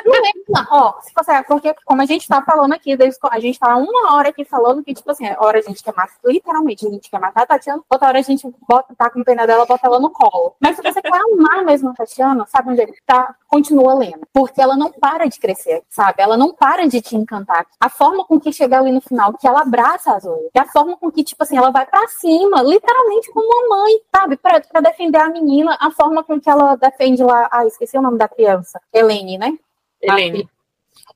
Não 0.05 0.15
é, 0.15 0.31
não. 0.49 0.65
Ó, 0.69 1.01
se 1.01 1.11
você, 1.15 1.43
porque 1.43 1.73
como 1.85 2.01
a 2.01 2.05
gente 2.05 2.27
tá 2.27 2.41
falando 2.41 2.73
aqui, 2.73 2.97
a 3.29 3.39
gente 3.39 3.59
tá 3.59 3.77
uma 3.77 4.15
hora 4.15 4.29
aqui 4.29 4.43
falando 4.43 4.83
que, 4.83 4.93
tipo 4.93 5.09
assim, 5.09 5.27
a 5.27 5.37
hora 5.39 5.59
a 5.59 5.61
gente 5.61 5.83
quer 5.83 5.93
matar, 5.95 6.13
literalmente, 6.25 6.85
a 6.85 6.89
gente 6.89 7.09
quer 7.09 7.19
matar 7.19 7.43
a 7.43 7.45
Tatiana, 7.45 7.81
outra 7.89 8.09
hora 8.09 8.19
a 8.19 8.21
gente 8.21 8.47
bota, 8.67 8.93
tá 8.95 9.09
com 9.09 9.23
pena 9.23 9.47
dela, 9.47 9.65
bota 9.65 9.87
ela 9.87 9.99
no 9.99 10.09
colo. 10.09 10.55
Mas 10.59 10.75
se 10.75 10.81
você 10.81 11.01
quer 11.01 11.13
amar 11.13 11.63
mesmo 11.63 11.89
a 11.89 11.93
Tatiana, 11.93 12.45
sabe 12.47 12.71
onde 12.71 12.81
ele 12.81 12.93
tá? 13.05 13.35
Continua 13.47 13.93
lendo. 13.93 14.27
Porque 14.33 14.61
ela 14.61 14.75
não 14.75 14.91
para 14.91 15.27
de 15.27 15.39
crescer, 15.39 15.81
sabe? 15.89 16.21
Ela 16.21 16.35
não 16.35 16.53
para 16.53 16.87
de 16.87 17.01
te 17.01 17.15
encantar. 17.15 17.65
A 17.79 17.89
forma 17.89 18.25
com 18.25 18.39
que 18.39 18.51
chega 18.51 18.77
ali 18.77 18.91
no 18.91 19.01
final, 19.01 19.33
que 19.33 19.47
ela 19.47 19.61
abraça 19.61 20.13
a 20.13 20.19
Zoe, 20.19 20.49
e 20.53 20.59
a 20.59 20.65
forma 20.65 20.97
com 20.97 21.11
que 21.11 21.21
que, 21.21 21.23
tipo 21.23 21.43
assim, 21.43 21.57
ela 21.57 21.71
vai 21.71 21.85
para 21.85 22.07
cima, 22.07 22.61
literalmente 22.61 23.31
como 23.31 23.45
uma 23.45 23.77
mãe, 23.77 24.00
sabe? 24.13 24.37
Pra 24.37 24.81
defender 24.81 25.17
a 25.17 25.29
menina, 25.29 25.77
a 25.79 25.91
forma 25.91 26.23
com 26.23 26.39
que 26.39 26.49
ela 26.49 26.75
defende 26.75 27.23
lá. 27.23 27.47
Ah, 27.51 27.65
esqueci 27.65 27.97
o 27.97 28.01
nome 28.01 28.17
da 28.17 28.27
criança. 28.27 28.81
Helene, 28.93 29.37
né? 29.37 29.57
Helene. 30.01 30.49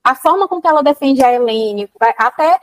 A, 0.04 0.12
a 0.12 0.16
forma 0.16 0.48
com 0.48 0.62
que 0.62 0.68
ela 0.68 0.84
defende 0.84 1.24
a 1.24 1.32
Helene, 1.32 1.90
até, 2.18 2.60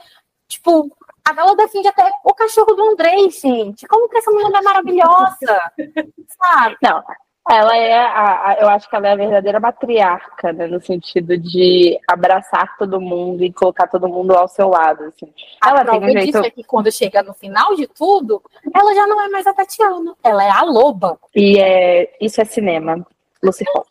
tipo, 0.49 0.91
ela 1.29 1.57
defende 1.57 1.89
até 1.89 2.11
o 2.25 2.35
cachorro 2.35 2.75
do 2.75 2.91
Andrei, 2.91 3.31
gente. 3.31 3.87
Como 3.87 4.09
que 4.09 4.18
essa 4.18 4.31
mulher 4.31 4.51
é 4.53 4.62
maravilhosa? 4.62 5.73
sabe? 6.39 6.77
Não, 6.83 7.03
ela 7.51 7.76
é, 7.76 7.99
a, 7.99 8.49
a, 8.49 8.57
eu 8.61 8.68
acho 8.68 8.88
que 8.88 8.95
ela 8.95 9.09
é 9.09 9.12
a 9.12 9.16
verdadeira 9.16 9.59
matriarca, 9.59 10.53
né, 10.53 10.66
no 10.66 10.80
sentido 10.80 11.36
de 11.36 11.99
abraçar 12.07 12.76
todo 12.78 13.01
mundo 13.01 13.43
e 13.45 13.53
colocar 13.53 13.88
todo 13.88 14.09
mundo 14.09 14.32
ao 14.32 14.47
seu 14.47 14.68
lado. 14.68 15.05
Assim. 15.05 15.32
A 15.61 15.70
ela 15.70 15.84
tem 15.84 16.01
um 16.01 16.20
jeito... 16.20 16.38
é 16.38 16.51
que 16.51 16.62
quando 16.62 16.93
chega 16.93 17.22
no 17.22 17.34
final 17.34 17.74
de 17.74 17.86
tudo, 17.88 18.40
ela 18.72 18.95
já 18.95 19.07
não 19.07 19.20
é 19.20 19.28
mais 19.28 19.47
a 19.47 19.55
Tatiana, 19.55 20.14
ela 20.22 20.45
é 20.45 20.51
a 20.51 20.62
loba. 20.62 21.18
E 21.34 21.59
é, 21.59 22.16
isso 22.20 22.40
é 22.40 22.45
cinema, 22.45 23.05
Lucifer. 23.43 23.82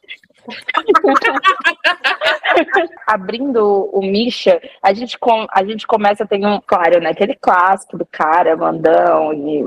Abrindo 3.08 3.90
o 3.94 4.02
Misha, 4.02 4.62
a 4.82 4.94
gente, 4.94 5.18
com, 5.18 5.46
a 5.52 5.64
gente 5.64 5.88
começa, 5.88 6.26
tem 6.26 6.46
um, 6.46 6.60
claro, 6.66 7.00
né? 7.00 7.10
Aquele 7.10 7.36
clássico 7.36 7.98
do 7.98 8.06
cara, 8.06 8.58
mandão, 8.58 9.34
e 9.34 9.66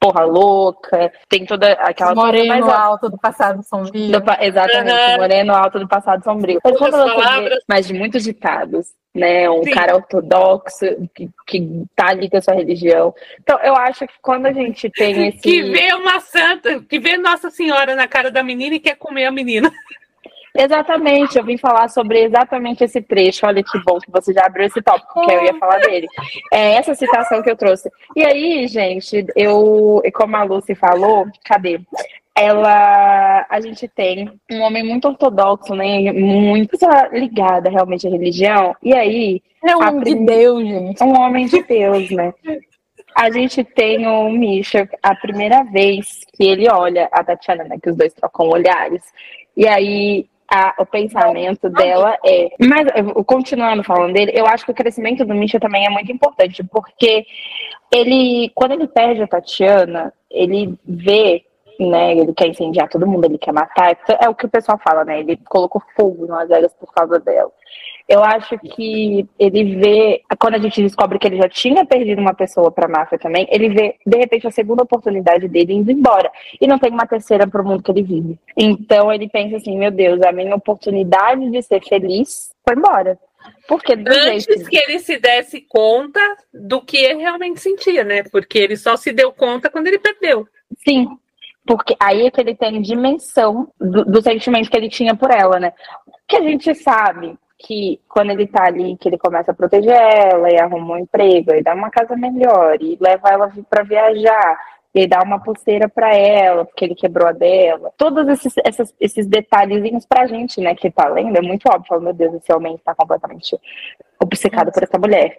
porra 0.00 0.24
louca, 0.24 1.12
tem 1.28 1.46
toda 1.46 1.72
aquela 1.72 2.14
Moreno 2.14 2.48
mais 2.48 2.68
alto 2.68 3.08
do 3.08 3.18
passado 3.18 3.62
sombrio. 3.62 4.10
Do, 4.10 4.22
exatamente, 4.40 5.12
uhum. 5.12 5.16
moreno 5.16 5.54
alto 5.54 5.78
do 5.78 5.88
passado 5.88 6.24
sombrio. 6.24 6.60
Mas, 6.64 6.78
palavras... 6.78 7.58
mas 7.68 7.86
de 7.86 7.94
muitos 7.94 8.24
ditados, 8.24 8.88
né? 9.14 9.48
Um 9.48 9.62
Sim. 9.62 9.70
cara 9.70 9.94
ortodoxo 9.94 10.84
que, 11.14 11.30
que 11.46 11.84
tá 11.94 12.08
ali 12.08 12.28
com 12.28 12.36
a 12.36 12.42
sua 12.42 12.54
religião. 12.54 13.14
Então, 13.40 13.58
eu 13.62 13.76
acho 13.76 14.06
que 14.06 14.14
quando 14.20 14.46
a 14.46 14.52
gente 14.52 14.90
tem 14.90 15.28
esse. 15.28 15.40
Que 15.40 15.62
vê 15.62 15.94
uma 15.94 16.18
santa, 16.20 16.80
que 16.80 16.98
vê 16.98 17.16
Nossa 17.16 17.50
Senhora 17.50 17.94
na 17.94 18.08
cara 18.08 18.30
da 18.30 18.42
menina 18.42 18.74
e 18.74 18.80
quer 18.80 18.96
comer 18.96 19.26
a 19.26 19.30
menina. 19.30 19.72
Exatamente, 20.56 21.36
eu 21.36 21.44
vim 21.44 21.58
falar 21.58 21.88
sobre 21.88 22.22
exatamente 22.22 22.84
esse 22.84 23.02
trecho. 23.02 23.44
Olha 23.44 23.62
que 23.62 23.76
bom 23.84 23.98
que 23.98 24.08
você 24.08 24.32
já 24.32 24.46
abriu 24.46 24.66
esse 24.66 24.80
tópico, 24.80 25.26
que 25.26 25.32
eu 25.32 25.44
ia 25.44 25.54
falar 25.54 25.78
dele. 25.78 26.06
É 26.52 26.74
essa 26.74 26.94
citação 26.94 27.42
que 27.42 27.50
eu 27.50 27.56
trouxe. 27.56 27.90
E 28.14 28.24
aí, 28.24 28.68
gente, 28.68 29.26
eu, 29.34 30.00
como 30.14 30.36
a 30.36 30.44
Lucy 30.44 30.76
falou, 30.76 31.26
cadê? 31.44 31.80
Ela 32.36 33.46
a 33.48 33.60
gente 33.60 33.86
tem 33.86 34.30
um 34.50 34.60
homem 34.62 34.82
muito 34.82 35.08
ortodoxo, 35.08 35.74
né? 35.74 36.12
Muito 36.12 36.76
ligada 37.12 37.70
realmente 37.70 38.06
à 38.06 38.10
religião. 38.10 38.74
E 38.82 38.92
aí. 38.92 39.42
É 39.64 39.76
um 39.76 39.80
homem 39.80 40.00
prim... 40.00 40.18
de 40.18 40.26
Deus, 40.26 40.62
gente. 40.62 41.04
Um 41.04 41.20
homem 41.20 41.46
de 41.46 41.62
Deus, 41.62 42.10
né? 42.10 42.34
A 43.14 43.30
gente 43.30 43.62
tem 43.62 44.06
o 44.06 44.28
Misha, 44.28 44.88
a 45.00 45.14
primeira 45.14 45.62
vez 45.62 46.20
que 46.34 46.44
ele 46.44 46.68
olha 46.68 47.08
a 47.12 47.22
Tatiana, 47.22 47.64
né? 47.64 47.76
Que 47.80 47.90
os 47.90 47.96
dois 47.96 48.12
trocam 48.12 48.48
olhares. 48.48 49.02
E 49.56 49.68
aí 49.68 50.26
a, 50.50 50.74
o 50.78 50.86
pensamento 50.86 51.68
dela 51.68 52.16
é. 52.24 52.50
Mas, 52.60 52.86
continuando 53.26 53.82
falando 53.82 54.12
dele, 54.12 54.32
eu 54.34 54.46
acho 54.46 54.64
que 54.64 54.70
o 54.70 54.74
crescimento 54.74 55.24
do 55.24 55.34
Misha 55.34 55.58
também 55.58 55.86
é 55.86 55.90
muito 55.90 56.10
importante, 56.12 56.62
porque 56.64 57.24
ele, 57.92 58.50
quando 58.54 58.72
ele 58.72 58.86
perde 58.86 59.22
a 59.22 59.26
Tatiana, 59.26 60.12
ele 60.30 60.74
vê, 60.84 61.44
né, 61.78 62.12
ele 62.12 62.32
quer 62.32 62.48
incendiar 62.48 62.88
todo 62.88 63.06
mundo, 63.06 63.24
ele 63.24 63.38
quer 63.38 63.52
matar, 63.52 63.96
é 64.20 64.28
o 64.28 64.34
que 64.34 64.46
o 64.46 64.50
pessoal 64.50 64.78
fala, 64.78 65.04
né, 65.04 65.20
ele 65.20 65.36
colocou 65.48 65.82
fogo 65.96 66.26
nas 66.26 66.48
velhas 66.48 66.72
por 66.74 66.92
causa 66.92 67.18
dela. 67.20 67.50
Eu 68.06 68.22
acho 68.22 68.58
que 68.58 69.26
ele 69.38 69.76
vê, 69.76 70.22
quando 70.38 70.56
a 70.56 70.58
gente 70.58 70.82
descobre 70.82 71.18
que 71.18 71.26
ele 71.26 71.38
já 71.38 71.48
tinha 71.48 71.86
perdido 71.86 72.20
uma 72.20 72.34
pessoa 72.34 72.70
para 72.70 72.84
a 72.84 72.88
máfia 72.88 73.18
também, 73.18 73.46
ele 73.50 73.70
vê, 73.70 73.96
de 74.06 74.18
repente, 74.18 74.46
a 74.46 74.50
segunda 74.50 74.82
oportunidade 74.82 75.48
dele 75.48 75.72
indo 75.72 75.90
embora. 75.90 76.30
E 76.60 76.66
não 76.66 76.78
tem 76.78 76.90
uma 76.90 77.06
terceira 77.06 77.46
para 77.46 77.62
o 77.62 77.64
mundo 77.64 77.82
que 77.82 77.90
ele 77.90 78.02
vive. 78.02 78.38
Então 78.54 79.10
ele 79.10 79.26
pensa 79.26 79.56
assim: 79.56 79.78
meu 79.78 79.90
Deus, 79.90 80.20
a 80.20 80.32
minha 80.32 80.54
oportunidade 80.54 81.50
de 81.50 81.62
ser 81.62 81.82
feliz 81.82 82.54
foi 82.62 82.76
embora. 82.76 83.18
Porque 83.66 83.92
Antes 83.92 84.44
jeito... 84.44 84.68
que 84.68 84.76
ele 84.76 84.98
se 84.98 85.18
desse 85.18 85.62
conta 85.62 86.20
do 86.52 86.82
que 86.82 86.98
ele 86.98 87.20
realmente 87.20 87.60
sentia, 87.60 88.04
né? 88.04 88.22
Porque 88.24 88.58
ele 88.58 88.76
só 88.76 88.96
se 88.96 89.12
deu 89.12 89.32
conta 89.32 89.70
quando 89.70 89.86
ele 89.86 89.98
perdeu. 89.98 90.46
Sim, 90.86 91.08
porque 91.66 91.96
aí 91.98 92.26
é 92.26 92.30
que 92.30 92.40
ele 92.40 92.54
tem 92.54 92.82
dimensão 92.82 93.68
do, 93.80 94.04
do 94.04 94.22
sentimento 94.22 94.70
que 94.70 94.76
ele 94.76 94.88
tinha 94.88 95.16
por 95.16 95.30
ela, 95.30 95.58
né? 95.58 95.72
Que 96.28 96.36
a 96.36 96.42
gente 96.42 96.74
sabe 96.74 97.38
que 97.58 98.00
quando 98.08 98.30
ele 98.30 98.46
tá 98.46 98.66
ali, 98.66 98.96
que 98.98 99.08
ele 99.08 99.18
começa 99.18 99.50
a 99.50 99.54
proteger 99.54 99.94
ela 99.94 100.50
e 100.50 100.58
arruma 100.58 100.94
um 100.94 100.98
emprego, 100.98 101.52
e 101.54 101.62
dá 101.62 101.74
uma 101.74 101.90
casa 101.90 102.14
melhor, 102.16 102.76
e 102.80 102.98
leva 103.00 103.30
ela 103.30 103.50
para 103.70 103.82
viajar, 103.82 104.58
e 104.94 105.08
dá 105.08 105.20
uma 105.22 105.42
pulseira 105.42 105.88
para 105.88 106.14
ela, 106.14 106.64
porque 106.64 106.84
ele 106.84 106.94
quebrou 106.94 107.26
a 107.26 107.32
dela. 107.32 107.92
Todos 107.96 108.28
esses, 108.28 108.54
esses, 108.64 108.94
esses 109.00 109.26
detalhezinhos 109.26 110.06
pra 110.06 110.26
gente, 110.26 110.60
né, 110.60 110.74
que 110.74 110.88
tá 110.88 111.08
lendo, 111.08 111.36
é 111.36 111.42
muito 111.42 111.66
óbvio. 111.66 111.88
Fala, 111.88 112.00
meu 112.00 112.12
Deus, 112.12 112.34
esse 112.34 112.52
homem 112.52 112.76
está 112.76 112.94
completamente 112.94 113.58
obcecado 114.22 114.70
por 114.70 114.84
essa 114.84 114.96
mulher. 114.96 115.36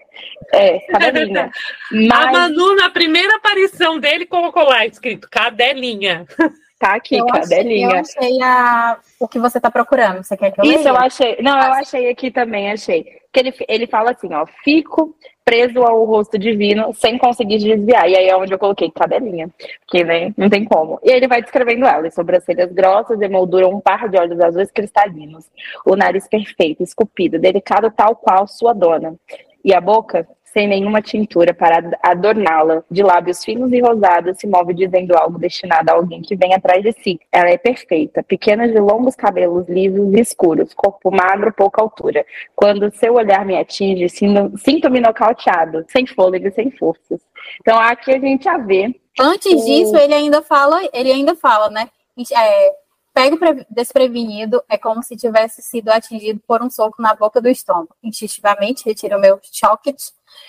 É, 0.54 0.80
cadelinha. 0.80 1.50
Mas... 1.90 2.12
A 2.12 2.32
Manu, 2.32 2.76
na 2.76 2.90
primeira 2.90 3.38
aparição 3.38 3.98
dele, 3.98 4.26
colocou 4.26 4.64
lá 4.64 4.86
escrito 4.86 5.30
cadelinha. 5.30 6.26
Tá 6.78 6.94
aqui, 6.94 7.18
eu 7.18 7.26
cadelinha. 7.26 8.02
Achei, 8.02 8.18
eu 8.18 8.26
achei 8.28 8.44
a... 8.44 9.00
o 9.18 9.30
que 9.30 9.40
você 9.40 9.62
tá 9.62 9.72
procurando. 9.72 10.22
Você 10.22 10.36
quer 10.36 10.52
que 10.52 10.60
eu 10.60 10.66
Isso, 10.66 10.80
leia? 10.80 10.90
eu 10.90 10.98
achei. 10.98 11.38
Não, 11.42 11.58
eu 11.58 11.74
achei 11.74 12.10
aqui 12.10 12.30
também, 12.30 12.70
achei. 12.70 13.06
Que 13.32 13.40
ele, 13.40 13.54
ele 13.70 13.88
fala 13.88 14.12
assim, 14.12 14.34
ó, 14.34 14.46
fico 14.62 15.16
preso 15.46 15.84
ao 15.84 16.04
rosto 16.06 16.40
divino 16.40 16.92
sem 16.96 17.20
conseguir 17.20 17.60
desviar. 17.60 18.10
E 18.10 18.18
aí 18.18 18.28
é 18.28 18.36
onde 18.36 18.52
eu 18.52 18.58
coloquei 18.58 18.90
cadelinha, 18.90 19.48
que 19.88 20.04
né, 20.04 20.34
não 20.36 20.50
tem 20.50 20.66
como. 20.66 21.00
E 21.04 21.12
ele 21.12 21.28
vai 21.28 21.42
descrevendo 21.42 21.86
ela, 21.86 22.10
sobrancelhas 22.10 22.72
grossas 22.72 23.22
emolduram 23.22 23.70
um 23.70 23.80
par 23.80 24.10
de 24.10 24.18
olhos 24.18 24.40
azuis 24.40 24.72
cristalinos, 24.72 25.46
o 25.86 25.96
nariz 25.96 26.28
perfeito, 26.28 26.82
esculpido, 26.82 27.38
delicado 27.38 27.92
tal 27.96 28.16
qual 28.16 28.48
sua 28.48 28.74
dona. 28.74 29.16
E 29.64 29.74
a 29.74 29.80
boca, 29.80 30.28
sem 30.56 30.70
nenhuma 30.70 31.02
tintura 31.02 31.54
para 31.54 32.00
adorná-la, 32.02 32.82
de 32.90 33.04
lábios 33.04 33.44
finos 33.44 33.74
e 33.74 33.82
rosados, 33.82 34.38
se 34.38 34.48
move 34.48 34.74
dizendo 34.74 35.14
algo 35.14 35.38
destinado 35.38 35.92
a 35.92 35.96
alguém 35.96 36.22
que 36.22 36.34
vem 36.34 36.54
atrás 36.54 36.82
de 36.82 36.94
si. 36.94 37.20
Ela 37.30 37.50
é 37.50 37.58
perfeita, 37.58 38.24
pequena 38.24 38.66
de 38.66 38.80
longos 38.80 39.16
cabelos 39.16 39.68
lisos 39.68 40.14
e 40.14 40.22
escuros, 40.22 40.74
corpo 40.74 41.12
magro, 41.12 41.52
pouca 41.52 41.82
altura. 41.82 42.26
Quando 42.56 42.90
seu 42.96 43.16
olhar 43.16 43.46
me 43.46 43.58
atinge, 43.58 44.08
sinto-me 44.08 45.02
nocauteado, 45.02 45.86
sem 45.90 46.08
fôlego 46.08 46.48
e 46.48 46.52
sem 46.52 46.72
forças. 46.72 47.20
Então 47.60 47.78
aqui 47.78 48.14
a 48.14 48.20
gente 48.20 48.46
já 48.46 48.58
vê 48.58 48.96
Antes 49.20 49.62
o... 49.62 49.66
disso, 49.66 49.98
ele 49.98 50.14
ainda 50.14 50.42
fala, 50.42 50.82
ele 50.94 51.12
ainda 51.12 51.36
fala, 51.36 51.70
né? 51.70 51.90
É, 52.34 52.72
pego 53.16 53.38
desprevenido 53.70 54.62
é 54.68 54.78
como 54.78 55.02
se 55.02 55.16
tivesse 55.16 55.62
sido 55.62 55.88
atingido 55.90 56.42
por 56.46 56.62
um 56.62 56.70
soco 56.70 57.02
na 57.02 57.16
boca 57.16 57.40
do 57.40 57.48
estômago. 57.48 57.96
Instintivamente, 58.04 58.84
retiro 58.86 59.18
meu 59.18 59.40
chocket 59.42 59.96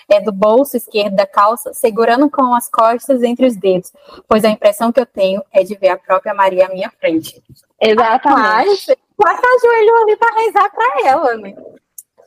é, 0.09 0.19
do 0.19 0.33
bolso 0.33 0.75
esquerdo 0.75 1.15
da 1.15 1.25
calça, 1.25 1.73
segurando 1.73 2.29
com 2.29 2.53
as 2.53 2.69
costas 2.69 3.23
entre 3.23 3.45
os 3.45 3.55
dedos, 3.55 3.93
pois 4.27 4.43
a 4.43 4.49
impressão 4.49 4.91
que 4.91 4.99
eu 4.99 5.05
tenho 5.05 5.41
é 5.49 5.63
de 5.63 5.75
ver 5.75 5.89
a 5.89 5.97
própria 5.97 6.33
Maria 6.33 6.65
à 6.65 6.69
minha 6.69 6.91
frente. 6.99 7.41
Exatamente. 7.79 8.97
Mas, 9.17 9.39
mas 9.39 9.39
ali 10.01 10.17
para 10.17 10.35
rezar 10.35 10.69
para 10.69 11.07
ela, 11.07 11.37
né? 11.37 11.55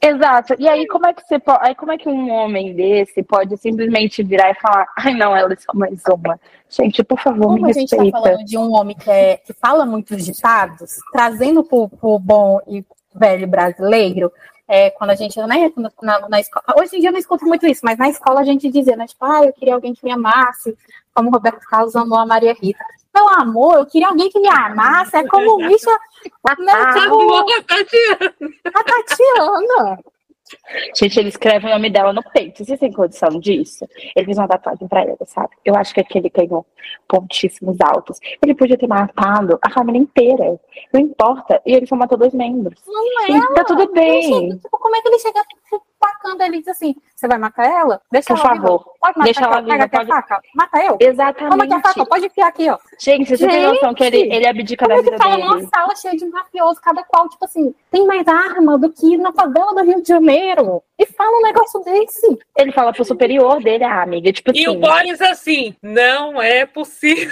Exato. 0.02 0.54
E 0.58 0.66
aí 0.66 0.86
como 0.86 1.06
é 1.06 1.12
que 1.12 1.22
você 1.22 1.38
pode, 1.38 1.58
aí 1.62 1.74
como 1.74 1.92
é 1.92 1.98
que 1.98 2.08
um 2.08 2.30
homem 2.30 2.74
desse 2.74 3.22
pode 3.22 3.56
simplesmente 3.58 4.22
virar 4.22 4.50
e 4.50 4.54
falar, 4.54 4.86
ai 4.96 5.12
não, 5.12 5.36
ela 5.36 5.52
é 5.52 5.56
só 5.56 5.72
mais 5.74 6.00
uma. 6.08 6.40
Gente, 6.70 7.04
por 7.04 7.18
favor, 7.20 7.48
como 7.48 7.54
me 7.54 7.66
respeita. 7.66 7.96
a 7.96 7.98
gente 7.98 8.06
está 8.08 8.20
falando 8.22 8.44
de 8.44 8.56
um 8.56 8.72
homem 8.72 8.96
que, 8.96 9.10
é, 9.10 9.36
que 9.36 9.52
fala 9.52 9.84
muitos 9.84 10.24
ditados, 10.24 10.96
trazendo 11.12 11.62
para 11.62 11.76
o 11.76 12.18
bom 12.18 12.60
e 12.66 12.82
velho 13.14 13.46
brasileiro, 13.46 14.32
é, 14.66 14.88
quando 14.90 15.10
a 15.10 15.14
gente, 15.16 15.36
né, 15.40 15.70
na, 16.00 16.28
na, 16.28 16.40
escola, 16.40 16.64
hoje 16.78 16.96
em 16.96 17.00
dia 17.00 17.08
eu 17.08 17.12
não 17.12 17.18
escuto 17.18 17.44
muito 17.44 17.66
isso, 17.66 17.80
mas 17.84 17.98
na 17.98 18.08
escola 18.08 18.40
a 18.40 18.44
gente 18.44 18.70
dizia, 18.70 18.96
né, 18.96 19.04
tipo, 19.04 19.24
ah, 19.24 19.44
eu 19.44 19.52
queria 19.52 19.74
alguém 19.74 19.92
que 19.92 20.04
me 20.04 20.12
amasse, 20.12 20.78
como 21.12 21.28
o 21.28 21.32
Roberto 21.32 21.60
Carlos 21.68 21.96
amou 21.96 22.18
a 22.18 22.24
Maria 22.24 22.54
Rita. 22.54 22.84
Meu 23.14 23.28
amor, 23.28 23.78
eu 23.78 23.86
queria 23.86 24.08
alguém 24.08 24.30
que 24.30 24.40
me 24.40 24.48
amasse, 24.48 25.16
é 25.16 25.26
como 25.26 25.54
o 25.54 25.56
bicho, 25.56 25.90
né, 26.58 26.72
tipo, 26.94 27.34
a 27.34 27.62
Tatiana. 27.62 28.34
A 28.74 28.84
Tatiana. 28.84 29.98
Gente, 30.96 31.18
ele 31.18 31.28
escreve 31.28 31.66
o 31.66 31.70
nome 31.70 31.90
dela 31.90 32.12
no 32.12 32.22
peito. 32.22 32.64
Vocês 32.64 32.78
têm 32.78 32.92
condição 32.92 33.28
disso? 33.38 33.86
Ele 34.16 34.26
fez 34.26 34.38
uma 34.38 34.48
tatuagem 34.48 34.88
pra 34.88 35.02
ela, 35.02 35.18
sabe? 35.24 35.50
Eu 35.64 35.76
acho 35.76 35.94
que 35.94 36.00
aquele 36.00 36.28
ganhou 36.28 36.66
pontíssimos 37.06 37.76
altos. 37.80 38.18
Ele 38.42 38.54
podia 38.54 38.76
ter 38.76 38.88
matado 38.88 39.58
a 39.62 39.70
família 39.70 40.00
inteira. 40.00 40.58
Não 40.92 41.00
importa. 41.00 41.60
E 41.64 41.72
ele 41.72 41.86
só 41.86 41.96
matou 41.96 42.18
dois 42.18 42.34
membros. 42.34 42.80
Não 42.86 43.36
é. 43.36 43.54
Tá 43.54 43.64
tudo 43.64 43.92
bem. 43.92 44.58
tipo, 44.58 44.78
como 44.78 44.96
é 44.96 45.00
que 45.00 45.08
ele 45.08 45.18
chega 45.18 45.40
tacando 46.00 46.42
ele 46.42 46.58
diz 46.58 46.68
assim: 46.68 46.94
você 47.14 47.28
vai 47.28 47.38
matar 47.38 47.66
ela? 47.66 48.00
Deixa 48.10 48.34
Por 48.34 48.40
ela 48.40 48.48
favor. 48.48 48.78
Viva. 48.78 48.90
Pode 49.00 49.18
matar 49.18 49.24
Deixa 49.24 49.44
ela 49.44 49.60
viva. 49.60 49.72
Pega 49.72 49.88
pode... 49.88 50.10
a 50.10 50.14
faca. 50.14 50.40
Mata 50.54 50.84
eu. 50.84 50.96
Exatamente. 50.98 51.50
Toma 51.50 51.64
aqui 51.64 51.74
a 51.74 51.80
faca. 51.80 52.06
Pode 52.06 52.26
enfiar 52.26 52.46
aqui, 52.48 52.70
ó. 52.70 52.78
Gente, 52.98 53.28
você 53.28 53.36
Gente, 53.36 53.50
tem 53.50 53.62
noção 53.62 53.94
que 53.94 54.04
ele, 54.04 54.34
ele 54.34 54.46
abdica 54.46 54.88
da 54.88 54.96
vida 54.96 55.18
fala 55.18 55.36
dele. 55.36 55.48
numa 55.48 55.68
sala 55.68 55.94
cheia 55.94 56.16
de 56.16 56.26
mafiosos, 56.26 56.80
cada 56.80 57.02
qual, 57.04 57.28
tipo 57.28 57.44
assim, 57.44 57.74
tem 57.90 58.06
mais 58.06 58.26
arma 58.26 58.78
do 58.78 58.90
que 58.90 59.16
na 59.18 59.32
favela 59.32 59.74
do 59.74 59.84
Rio 59.84 60.02
de 60.02 60.08
Janeiro. 60.08 60.82
E 60.98 61.06
fala 61.06 61.38
um 61.38 61.42
negócio 61.42 61.80
desse. 61.80 62.38
Ele 62.56 62.72
fala 62.72 62.92
pro 62.92 63.04
superior 63.04 63.62
dele, 63.62 63.84
a 63.84 64.02
amiga, 64.02 64.32
tipo 64.32 64.50
e 64.50 64.52
assim. 64.52 64.62
E 64.62 64.68
o 64.68 64.80
Boris 64.80 65.20
assim, 65.20 65.76
não 65.82 66.40
é 66.40 66.64
possível. 66.64 67.30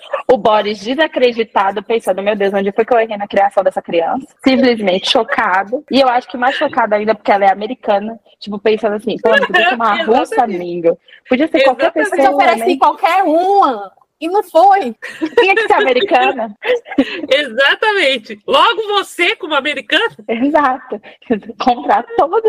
O 0.28 0.36
Boris 0.36 0.80
desacreditado, 0.80 1.82
pensando, 1.82 2.22
meu 2.22 2.34
Deus, 2.34 2.52
onde 2.52 2.72
foi 2.72 2.84
que 2.84 2.92
eu 2.92 2.98
errei 2.98 3.16
na 3.16 3.28
criação 3.28 3.62
dessa 3.62 3.80
criança? 3.80 4.26
Simplesmente 4.44 5.08
chocado. 5.08 5.84
E 5.90 6.00
eu 6.00 6.08
acho 6.08 6.28
que 6.28 6.36
mais 6.36 6.56
chocado 6.56 6.94
ainda 6.94 7.14
porque 7.14 7.30
ela 7.30 7.44
é 7.44 7.52
americana. 7.52 8.18
Tipo, 8.40 8.58
pensando 8.58 8.96
assim, 8.96 9.16
pô, 9.18 9.30
podia 9.30 9.68
ser 9.68 9.74
uma 9.76 10.02
russa, 10.04 10.42
amiga. 10.42 10.98
Podia 11.28 11.46
ser 11.46 11.62
qualquer 11.62 11.92
pessoa. 11.92 12.16
Podia 12.16 12.30
oferecer 12.32 12.66
né? 12.66 12.76
qualquer 12.76 13.22
uma. 13.22 13.92
E 14.20 14.28
não 14.28 14.42
foi. 14.42 14.94
Tinha 15.38 15.54
que 15.54 15.66
ser 15.66 15.74
americana. 15.74 16.54
Exatamente. 17.28 18.38
Logo 18.46 18.82
você, 18.88 19.36
como 19.36 19.54
americana. 19.54 20.06
Exato. 20.26 21.00
Comprar 21.62 22.04
todas 22.16 22.42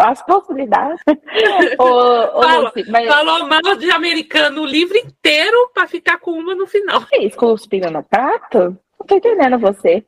as 0.00 0.22
possibilidades. 0.26 1.00
ô, 1.78 2.42
Fala, 2.42 2.58
Lucy, 2.58 2.90
mas... 2.90 3.08
Falou 3.08 3.46
mal 3.46 3.76
de 3.76 3.90
americano 3.90 4.62
o 4.62 4.66
livro 4.66 4.98
inteiro 4.98 5.70
para 5.72 5.86
ficar 5.86 6.18
com 6.18 6.32
uma 6.32 6.54
no 6.54 6.66
final. 6.66 7.06
Que 7.06 7.18
isso, 7.18 7.36
cuspindo 7.36 7.90
no 7.90 8.02
prato? 8.02 8.76
Não 9.02 9.06
tô 9.06 9.16
entendendo 9.16 9.58
você. 9.58 10.04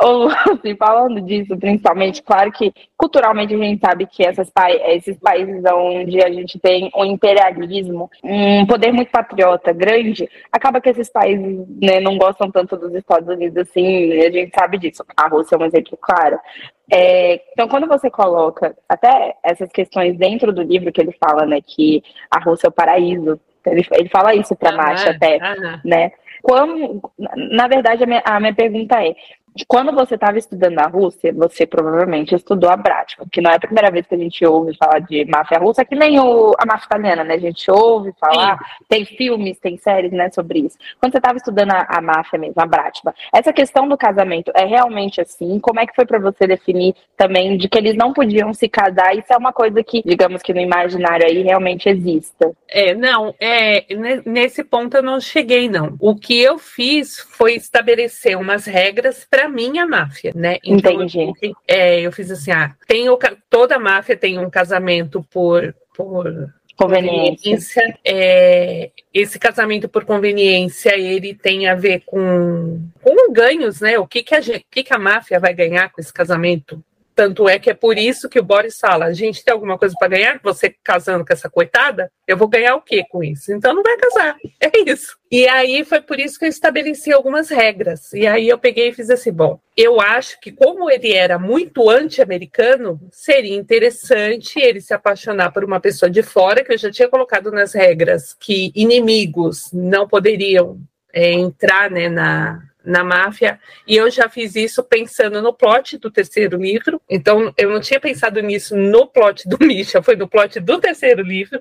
Ou, 0.00 0.28
assim, 0.50 0.74
falando 0.76 1.20
disso, 1.20 1.56
principalmente, 1.56 2.22
claro 2.22 2.50
que 2.50 2.72
culturalmente 2.96 3.54
a 3.54 3.58
gente 3.58 3.80
sabe 3.80 4.06
que 4.06 4.24
essas 4.24 4.50
esses 4.86 5.18
países 5.18 5.62
onde 5.70 6.22
a 6.22 6.30
gente 6.30 6.58
tem 6.58 6.90
um 6.96 7.04
imperialismo, 7.04 8.10
um 8.24 8.64
poder 8.66 8.90
muito 8.90 9.10
patriota 9.10 9.72
grande, 9.72 10.28
acaba 10.50 10.80
que 10.80 10.88
esses 10.88 11.10
países 11.10 11.66
né, 11.80 12.00
não 12.00 12.16
gostam 12.16 12.50
tanto 12.50 12.76
dos 12.76 12.94
Estados 12.94 13.28
Unidos 13.28 13.56
assim, 13.58 14.12
a 14.22 14.30
gente 14.30 14.52
sabe 14.58 14.78
disso. 14.78 15.04
A 15.14 15.28
Rússia 15.28 15.56
é 15.56 15.58
um 15.58 15.66
exemplo 15.66 15.98
claro. 16.00 16.38
É, 16.90 17.42
então, 17.52 17.68
quando 17.68 17.86
você 17.86 18.10
coloca 18.10 18.74
até 18.88 19.36
essas 19.42 19.70
questões 19.70 20.16
dentro 20.16 20.52
do 20.52 20.62
livro 20.62 20.90
que 20.90 21.00
ele 21.00 21.14
fala, 21.22 21.44
né, 21.44 21.60
que 21.60 22.02
a 22.30 22.40
Rússia 22.40 22.66
é 22.66 22.70
o 22.70 22.72
paraíso, 22.72 23.38
ele, 23.66 23.86
ele 23.92 24.08
fala 24.08 24.34
isso 24.34 24.56
para 24.56 24.70
ah, 24.70 24.76
Marcha 24.76 25.10
até, 25.10 25.38
né? 25.84 26.12
Quando, 26.42 27.00
na 27.52 27.68
verdade, 27.68 28.02
a 28.02 28.06
minha, 28.06 28.22
a 28.24 28.40
minha 28.40 28.54
pergunta 28.54 28.96
é: 29.02 29.14
quando 29.68 29.92
você 29.92 30.14
estava 30.14 30.38
estudando 30.38 30.74
na 30.74 30.86
Rússia, 30.86 31.32
você 31.32 31.66
provavelmente 31.66 32.34
estudou 32.34 32.70
a 32.70 32.78
prática, 32.78 33.24
porque 33.24 33.40
não 33.40 33.50
é 33.50 33.56
a 33.56 33.60
primeira 33.60 33.90
vez 33.90 34.06
que 34.06 34.14
a 34.14 34.18
gente 34.18 34.44
ouve 34.46 34.74
falar 34.76 35.00
de 35.00 35.24
máfia 35.26 35.58
russa, 35.58 35.84
que 35.84 35.94
nem 35.94 36.18
o, 36.18 36.54
a 36.58 36.64
máfia 36.64 36.86
italiana, 36.86 37.24
né? 37.24 37.34
A 37.34 37.38
gente 37.38 37.70
ouve 37.70 38.12
falar, 38.18 38.58
Sim. 38.58 38.84
tem 38.88 39.04
filmes, 39.04 39.58
tem 39.58 39.76
séries, 39.76 40.12
né, 40.12 40.30
sobre 40.30 40.60
isso. 40.60 40.78
Quando 40.98 41.12
você 41.12 41.18
estava 41.18 41.36
estudando 41.36 41.72
a, 41.72 41.86
a, 41.88 42.00
máfia 42.00 42.38
mesmo, 42.38 42.60
a 42.60 42.66
Bratva, 42.66 43.14
essa 43.32 43.52
questão 43.52 43.86
do 43.88 43.96
casamento 43.96 44.50
é 44.54 44.64
realmente 44.64 45.20
assim? 45.20 45.58
Como 45.60 45.80
é 45.80 45.86
que 45.86 45.94
foi 45.94 46.06
para 46.06 46.18
você 46.18 46.46
definir 46.46 46.94
também 47.16 47.56
de 47.56 47.68
que 47.68 47.78
eles 47.78 47.94
não 47.94 48.12
podiam 48.12 48.54
se 48.54 48.68
casar? 48.68 49.16
Isso 49.16 49.32
é 49.32 49.36
uma 49.36 49.52
coisa 49.52 49.82
que, 49.82 50.02
digamos 50.02 50.42
que 50.42 50.54
no 50.54 50.60
imaginário 50.60 51.26
aí 51.26 51.42
realmente 51.42 51.88
exista. 51.88 52.52
É, 52.68 52.94
não, 52.94 53.34
é, 53.38 53.84
nesse 54.24 54.64
ponto 54.64 54.96
eu 54.96 55.02
não 55.02 55.20
cheguei, 55.20 55.68
não. 55.68 55.94
O 56.00 56.16
que 56.16 56.40
eu 56.40 56.58
fiz 56.58 57.20
foi 57.20 57.54
estabelecer 57.54 58.36
umas 58.38 58.64
regras 58.64 59.26
para 59.30 59.41
minha 59.48 59.86
máfia, 59.86 60.32
né? 60.34 60.58
Então, 60.64 61.02
Entendi. 61.02 61.32
Eu, 61.42 61.54
é, 61.66 62.00
eu 62.00 62.12
fiz 62.12 62.30
assim, 62.30 62.50
ah, 62.50 62.74
tem 62.86 63.08
o, 63.08 63.18
toda 63.48 63.78
máfia 63.78 64.16
tem 64.16 64.38
um 64.38 64.50
casamento 64.50 65.24
por, 65.30 65.74
por 65.94 66.52
conveniência. 66.76 67.98
É, 68.04 68.90
esse 69.12 69.38
casamento 69.38 69.88
por 69.88 70.04
conveniência 70.04 70.96
ele 70.98 71.34
tem 71.34 71.68
a 71.68 71.74
ver 71.74 72.02
com, 72.04 72.80
com 73.00 73.32
ganhos, 73.32 73.80
né? 73.80 73.98
O 73.98 74.06
que 74.06 74.22
que 74.22 74.34
a, 74.34 74.38
o 74.38 74.62
que 74.70 74.82
que 74.82 74.94
a 74.94 74.98
máfia 74.98 75.38
vai 75.38 75.54
ganhar 75.54 75.90
com 75.90 76.00
esse 76.00 76.12
casamento? 76.12 76.82
Tanto 77.14 77.48
é 77.48 77.58
que 77.58 77.70
é 77.70 77.74
por 77.74 77.98
isso 77.98 78.28
que 78.28 78.38
o 78.38 78.42
Boris 78.42 78.78
fala: 78.78 79.06
a 79.06 79.12
gente 79.12 79.44
tem 79.44 79.52
alguma 79.52 79.78
coisa 79.78 79.94
para 79.98 80.08
ganhar? 80.08 80.40
Você 80.42 80.74
casando 80.82 81.24
com 81.24 81.32
essa 81.32 81.50
coitada, 81.50 82.10
eu 82.26 82.36
vou 82.36 82.48
ganhar 82.48 82.74
o 82.74 82.80
quê 82.80 83.04
com 83.10 83.22
isso? 83.22 83.52
Então 83.52 83.74
não 83.74 83.82
vai 83.82 83.96
casar. 83.96 84.36
É 84.60 84.70
isso. 84.90 85.16
E 85.30 85.46
aí 85.48 85.84
foi 85.84 86.00
por 86.00 86.18
isso 86.18 86.38
que 86.38 86.44
eu 86.44 86.48
estabeleci 86.48 87.12
algumas 87.12 87.48
regras. 87.48 88.12
E 88.12 88.26
aí 88.26 88.48
eu 88.48 88.58
peguei 88.58 88.88
e 88.88 88.94
fiz 88.94 89.10
assim: 89.10 89.32
bom, 89.32 89.60
eu 89.76 90.00
acho 90.00 90.40
que 90.40 90.50
como 90.50 90.90
ele 90.90 91.12
era 91.12 91.38
muito 91.38 91.90
anti-americano, 91.90 93.00
seria 93.10 93.56
interessante 93.56 94.58
ele 94.58 94.80
se 94.80 94.94
apaixonar 94.94 95.52
por 95.52 95.64
uma 95.64 95.80
pessoa 95.80 96.10
de 96.10 96.22
fora, 96.22 96.64
que 96.64 96.72
eu 96.72 96.78
já 96.78 96.90
tinha 96.90 97.08
colocado 97.08 97.50
nas 97.50 97.74
regras 97.74 98.34
que 98.34 98.72
inimigos 98.74 99.70
não 99.72 100.08
poderiam 100.08 100.78
é, 101.12 101.32
entrar 101.32 101.90
né, 101.90 102.08
na, 102.08 102.62
na 102.84 103.04
máfia, 103.04 103.58
e 103.86 103.96
eu 103.96 104.10
já 104.10 104.28
fiz 104.28 104.54
isso 104.56 104.82
pensando 104.82 105.40
no 105.40 105.52
plot 105.52 105.98
do 105.98 106.10
terceiro 106.10 106.56
livro, 106.56 107.00
então 107.08 107.52
eu 107.56 107.70
não 107.70 107.80
tinha 107.80 108.00
pensado 108.00 108.40
nisso 108.40 108.76
no 108.76 109.06
plot 109.06 109.48
do 109.48 109.58
Misha, 109.64 110.02
foi 110.02 110.16
no 110.16 110.28
plot 110.28 110.60
do 110.60 110.78
terceiro 110.78 111.22
livro, 111.22 111.60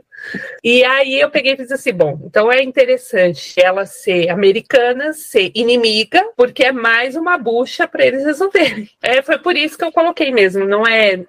e 0.64 0.84
aí 0.84 1.20
eu 1.20 1.30
peguei 1.30 1.54
e 1.54 1.58
fiz 1.58 1.72
assim, 1.72 1.94
bom, 1.94 2.20
então 2.26 2.52
é 2.52 2.62
interessante 2.64 3.54
ela 3.62 3.86
ser 3.86 4.30
americana, 4.30 5.14
ser 5.14 5.52
inimiga, 5.54 6.24
porque 6.36 6.66
é 6.66 6.72
mais 6.72 7.16
uma 7.16 7.38
bucha 7.38 7.88
para 7.88 8.06
eles 8.06 8.26
resolverem. 8.26 8.90
É, 9.02 9.22
foi 9.22 9.38
por 9.38 9.56
isso 9.56 9.78
que 9.78 9.84
eu 9.84 9.92
coloquei 9.92 10.32
mesmo, 10.32 10.66
não 10.66 10.86
é... 10.86 11.24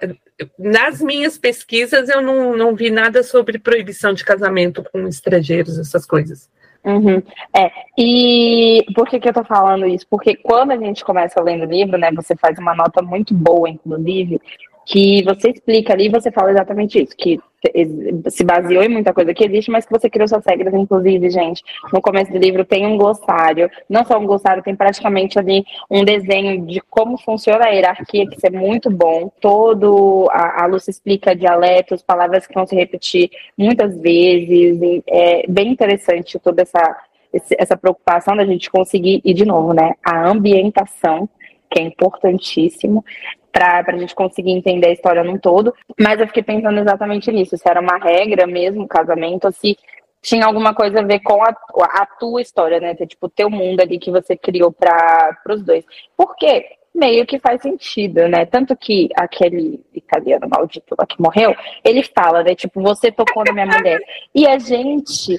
Nas 0.59 1.01
minhas 1.01 1.39
pesquisas 1.39 2.09
eu 2.09 2.21
não, 2.21 2.57
não 2.57 2.75
vi 2.75 2.91
nada 2.91 3.23
sobre 3.23 3.59
proibição 3.59 4.13
de 4.13 4.25
casamento 4.25 4.83
com 4.83 5.07
estrangeiros, 5.07 5.79
essas 5.79 6.05
coisas. 6.05 6.49
Uhum. 6.85 7.23
É, 7.55 7.71
e 7.97 8.85
por 8.95 9.09
que, 9.09 9.21
que 9.21 9.29
eu 9.29 9.33
tô 9.33 9.45
falando 9.45 9.87
isso? 9.87 10.07
Porque 10.11 10.35
quando 10.35 10.73
a 10.73 10.77
gente 10.77 11.05
começa 11.05 11.41
lendo 11.41 11.65
o 11.65 11.71
livro, 11.71 11.97
né, 11.97 12.11
você 12.13 12.35
faz 12.35 12.59
uma 12.59 12.75
nota 12.75 13.01
muito 13.01 13.33
boa, 13.33 13.69
inclusive, 13.69 14.41
que 14.87 15.23
você 15.23 15.51
explica 15.51 15.93
ali, 15.93 16.09
você 16.09 16.31
fala 16.31 16.51
exatamente 16.51 17.03
isso, 17.03 17.17
que 17.17 17.39
se 18.29 18.43
baseou 18.43 18.83
em 18.83 18.89
muita 18.89 19.13
coisa 19.13 19.33
que 19.33 19.45
existe, 19.45 19.71
mas 19.71 19.87
que 19.87 19.93
você 19.93 20.11
criou 20.11 20.27
suas 20.27 20.45
regras, 20.45 20.75
inclusive, 20.75 21.31
gente. 21.31 21.63
No 21.93 22.01
começo 22.01 22.33
do 22.33 22.39
livro 22.39 22.65
tem 22.65 22.87
um 22.87 22.97
glossário, 22.97 23.71
não 23.89 24.05
só 24.05 24.19
um 24.19 24.27
glossário, 24.27 24.63
tem 24.63 24.75
praticamente 24.75 25.39
ali 25.39 25.65
um 25.89 26.05
desenho 26.05 26.67
de 26.67 26.81
como 26.91 27.17
funciona 27.19 27.67
a 27.67 27.69
hierarquia, 27.69 28.27
que 28.27 28.37
isso 28.37 28.47
é 28.47 28.51
muito 28.51 28.91
bom. 28.91 29.31
Todo 29.41 30.29
a, 30.33 30.65
a 30.65 30.67
Lúcia 30.67 30.91
explica 30.91 31.37
dialetos, 31.37 32.03
palavras 32.03 32.47
que 32.47 32.55
vão 32.55 32.67
se 32.67 32.75
repetir 32.75 33.31
muitas 33.57 33.97
vezes. 33.99 35.03
é 35.07 35.45
bem 35.49 35.69
interessante 35.69 36.39
toda 36.39 36.63
essa 36.63 36.97
essa 37.59 37.79
preocupação 37.79 38.37
da 38.37 38.45
gente 38.45 38.71
conseguir, 38.71 39.23
e 39.25 39.33
de 39.33 39.47
novo, 39.47 39.73
né, 39.73 39.95
a 40.05 40.29
ambientação, 40.29 41.27
que 41.71 41.81
é 41.81 41.83
importantíssimo, 41.83 43.03
para 43.53 43.85
a 43.87 43.99
gente 43.99 44.15
conseguir 44.15 44.53
entender 44.53 44.89
a 44.89 44.93
história 44.93 45.23
num 45.23 45.39
todo. 45.39 45.75
Mas 46.01 46.21
eu 46.21 46.27
fiquei 46.27 46.43
pensando 46.43 46.79
exatamente 46.79 47.31
nisso, 47.31 47.57
se 47.57 47.69
era 47.69 47.81
uma 47.81 47.99
regra 47.99 48.47
mesmo, 48.47 48.89
casamento, 48.89 49.45
ou 49.45 49.53
se 49.53 49.77
tinha 50.23 50.47
alguma 50.47 50.75
coisa 50.75 51.01
a 51.01 51.05
ver 51.05 51.21
com 51.21 51.43
a, 51.43 51.55
a 51.85 52.07
tua 52.07 52.41
história, 52.41 52.81
né? 52.81 52.95
Tipo, 52.95 53.27
o 53.27 53.31
teu 53.31 53.51
mundo 53.51 53.81
ali 53.81 53.99
que 53.99 54.11
você 54.11 54.37
criou 54.37 54.73
para 54.73 55.37
os 55.49 55.63
dois. 55.63 55.85
Por 56.17 56.35
quê? 56.37 56.65
meio 56.95 57.25
que 57.25 57.39
faz 57.39 57.63
sentido, 57.63 58.29
né? 58.29 58.45
Tanto 58.45 58.77
que 58.77 59.09
aquele 59.17 59.83
italiano 59.95 60.47
maldito 60.49 60.95
lá 60.99 61.07
que 61.07 61.21
morreu, 61.21 61.55
ele 61.83 62.03
fala, 62.03 62.43
né? 62.43 62.55
Tipo, 62.55 62.83
você 62.83 63.11
tocou 63.11 63.45
na 63.45 63.53
minha 63.53 63.67
mulher. 63.67 63.99
E 64.35 64.47
a 64.47 64.59
gente, 64.59 65.39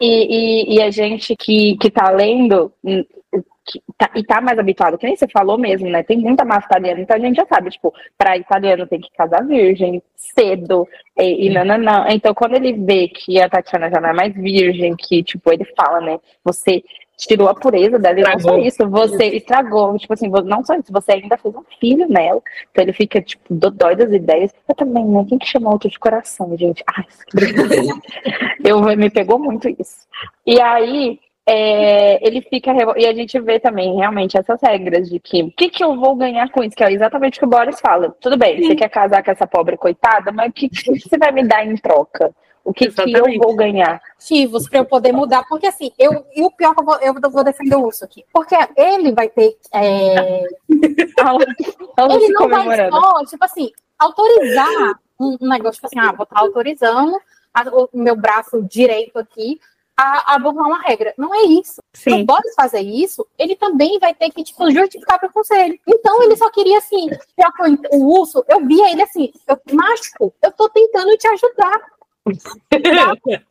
e, 0.00 0.70
e, 0.70 0.76
e 0.76 0.82
a 0.82 0.90
gente 0.90 1.34
que, 1.34 1.76
que 1.76 1.90
tá 1.90 2.10
lendo, 2.10 2.72
que 3.64 3.80
tá, 3.96 4.10
e 4.14 4.24
tá 4.24 4.40
mais 4.40 4.58
habituado, 4.58 4.98
que 4.98 5.06
nem 5.06 5.16
você 5.16 5.28
falou 5.28 5.56
mesmo, 5.56 5.88
né? 5.88 6.02
Tem 6.02 6.18
muita 6.18 6.44
massa 6.44 6.66
italiana, 6.66 7.00
então 7.00 7.16
a 7.16 7.20
gente 7.20 7.36
já 7.36 7.46
sabe, 7.46 7.70
tipo, 7.70 7.92
pra 8.18 8.36
italiano 8.36 8.86
tem 8.86 9.00
que 9.00 9.10
casar 9.16 9.46
virgem, 9.46 10.02
cedo, 10.16 10.88
e, 11.16 11.46
e 11.46 11.50
não, 11.50 11.64
não, 11.64 11.78
não. 11.78 12.08
Então, 12.08 12.34
quando 12.34 12.54
ele 12.54 12.72
vê 12.72 13.08
que 13.08 13.40
a 13.40 13.48
Tatiana 13.48 13.90
já 13.90 14.00
não 14.00 14.10
é 14.10 14.12
mais 14.12 14.34
virgem, 14.34 14.94
que, 14.96 15.22
tipo, 15.22 15.52
ele 15.52 15.64
fala, 15.76 16.00
né? 16.00 16.18
Você 16.44 16.82
tirou 17.16 17.48
a 17.48 17.54
pureza 17.54 17.98
dela 17.98 18.18
e 18.18 18.22
não 18.22 18.38
só 18.40 18.58
isso, 18.58 18.88
você 18.88 19.26
estragou, 19.26 19.96
tipo 19.96 20.12
assim, 20.12 20.28
não 20.28 20.64
só 20.64 20.74
isso, 20.74 20.92
você 20.92 21.12
ainda 21.12 21.36
fez 21.36 21.54
um 21.54 21.62
filho 21.78 22.08
nela, 22.08 22.42
então 22.70 22.82
ele 22.82 22.92
fica, 22.92 23.22
tipo, 23.22 23.54
dodói 23.54 23.94
das 23.94 24.12
ideias. 24.12 24.52
Eu 24.68 24.74
também, 24.74 25.04
né? 25.04 25.24
Quem 25.28 25.38
que 25.38 25.46
chamou 25.46 25.72
outro 25.72 25.88
de 25.88 25.98
coração, 25.98 26.56
gente? 26.56 26.82
Ai, 26.88 27.04
que 28.62 28.68
eu 28.68 28.80
me 28.96 29.10
pegou 29.10 29.38
muito 29.38 29.68
isso. 29.68 30.06
E 30.46 30.60
aí, 30.60 31.20
é, 31.46 32.26
ele 32.26 32.40
fica. 32.42 32.72
E 32.96 33.06
a 33.06 33.14
gente 33.14 33.38
vê 33.40 33.58
também 33.58 33.96
realmente 33.96 34.38
essas 34.38 34.60
regras 34.62 35.08
de 35.08 35.18
que 35.18 35.42
o 35.42 35.50
que, 35.50 35.68
que 35.68 35.82
eu 35.82 35.96
vou 35.96 36.14
ganhar 36.14 36.50
com 36.50 36.62
isso? 36.62 36.76
Que 36.76 36.84
é 36.84 36.92
exatamente 36.92 37.36
o 37.36 37.40
que 37.40 37.46
o 37.46 37.48
Boris 37.48 37.80
fala. 37.80 38.14
Tudo 38.20 38.36
bem, 38.36 38.62
você 38.62 38.74
quer 38.74 38.88
casar 38.88 39.24
com 39.24 39.30
essa 39.30 39.46
pobre 39.46 39.76
coitada, 39.76 40.30
mas 40.30 40.50
o 40.50 40.52
que, 40.52 40.68
que 40.68 41.00
você 41.00 41.18
vai 41.18 41.32
me 41.32 41.42
dar 41.42 41.66
em 41.66 41.76
troca? 41.76 42.32
O 42.64 42.72
que, 42.72 42.88
que 42.88 43.16
eu 43.16 43.24
vou 43.40 43.56
ganhar? 43.56 44.00
Motivos 44.14 44.68
para 44.68 44.78
eu 44.78 44.84
poder 44.84 45.10
mudar, 45.10 45.44
porque 45.48 45.66
assim, 45.66 45.90
eu, 45.98 46.24
e 46.32 46.44
o 46.44 46.50
pior 46.52 46.74
que 46.74 46.80
eu 46.80 46.84
vou, 46.84 46.96
eu 47.00 47.30
vou 47.30 47.42
defender 47.42 47.74
o 47.74 47.86
urso 47.86 48.04
aqui. 48.04 48.24
Porque 48.32 48.54
ele 48.76 49.12
vai 49.12 49.28
ter. 49.28 49.56
É... 49.74 50.44
ele 50.70 52.28
não 52.28 52.48
vai 52.48 52.88
só, 52.88 53.24
tipo 53.24 53.44
assim, 53.44 53.72
autorizar 53.98 55.00
um, 55.18 55.36
negócio, 55.40 55.74
tipo 55.74 55.86
assim, 55.86 55.98
ah, 55.98 56.12
vou 56.12 56.22
estar 56.22 56.38
autorizando 56.38 57.20
a, 57.52 57.64
o 57.68 57.88
meu 57.92 58.14
braço 58.14 58.62
direito 58.62 59.18
aqui 59.18 59.58
a, 59.96 60.34
a 60.34 60.38
burlar 60.38 60.66
uma 60.66 60.82
regra. 60.82 61.14
Não 61.16 61.34
é 61.34 61.42
isso. 61.42 61.82
Sim. 61.92 62.10
Se 62.10 62.22
o 62.22 62.24
Boris 62.24 62.54
fazer 62.54 62.80
isso, 62.80 63.26
ele 63.38 63.56
também 63.56 63.98
vai 63.98 64.14
ter 64.14 64.30
que 64.30 64.42
tipo, 64.42 64.70
justificar 64.70 65.18
para 65.18 65.28
o 65.28 65.32
conselho. 65.32 65.78
Então 65.86 66.22
ele 66.22 66.36
só 66.36 66.50
queria 66.50 66.78
assim, 66.78 67.08
o 67.92 68.20
urso, 68.20 68.44
eu 68.48 68.64
via 68.66 68.90
ele 68.90 69.02
assim, 69.02 69.32
eu, 69.46 69.58
macho, 69.72 70.32
eu 70.42 70.52
tô 70.52 70.68
tentando 70.68 71.16
te 71.16 71.28
ajudar 71.28 71.80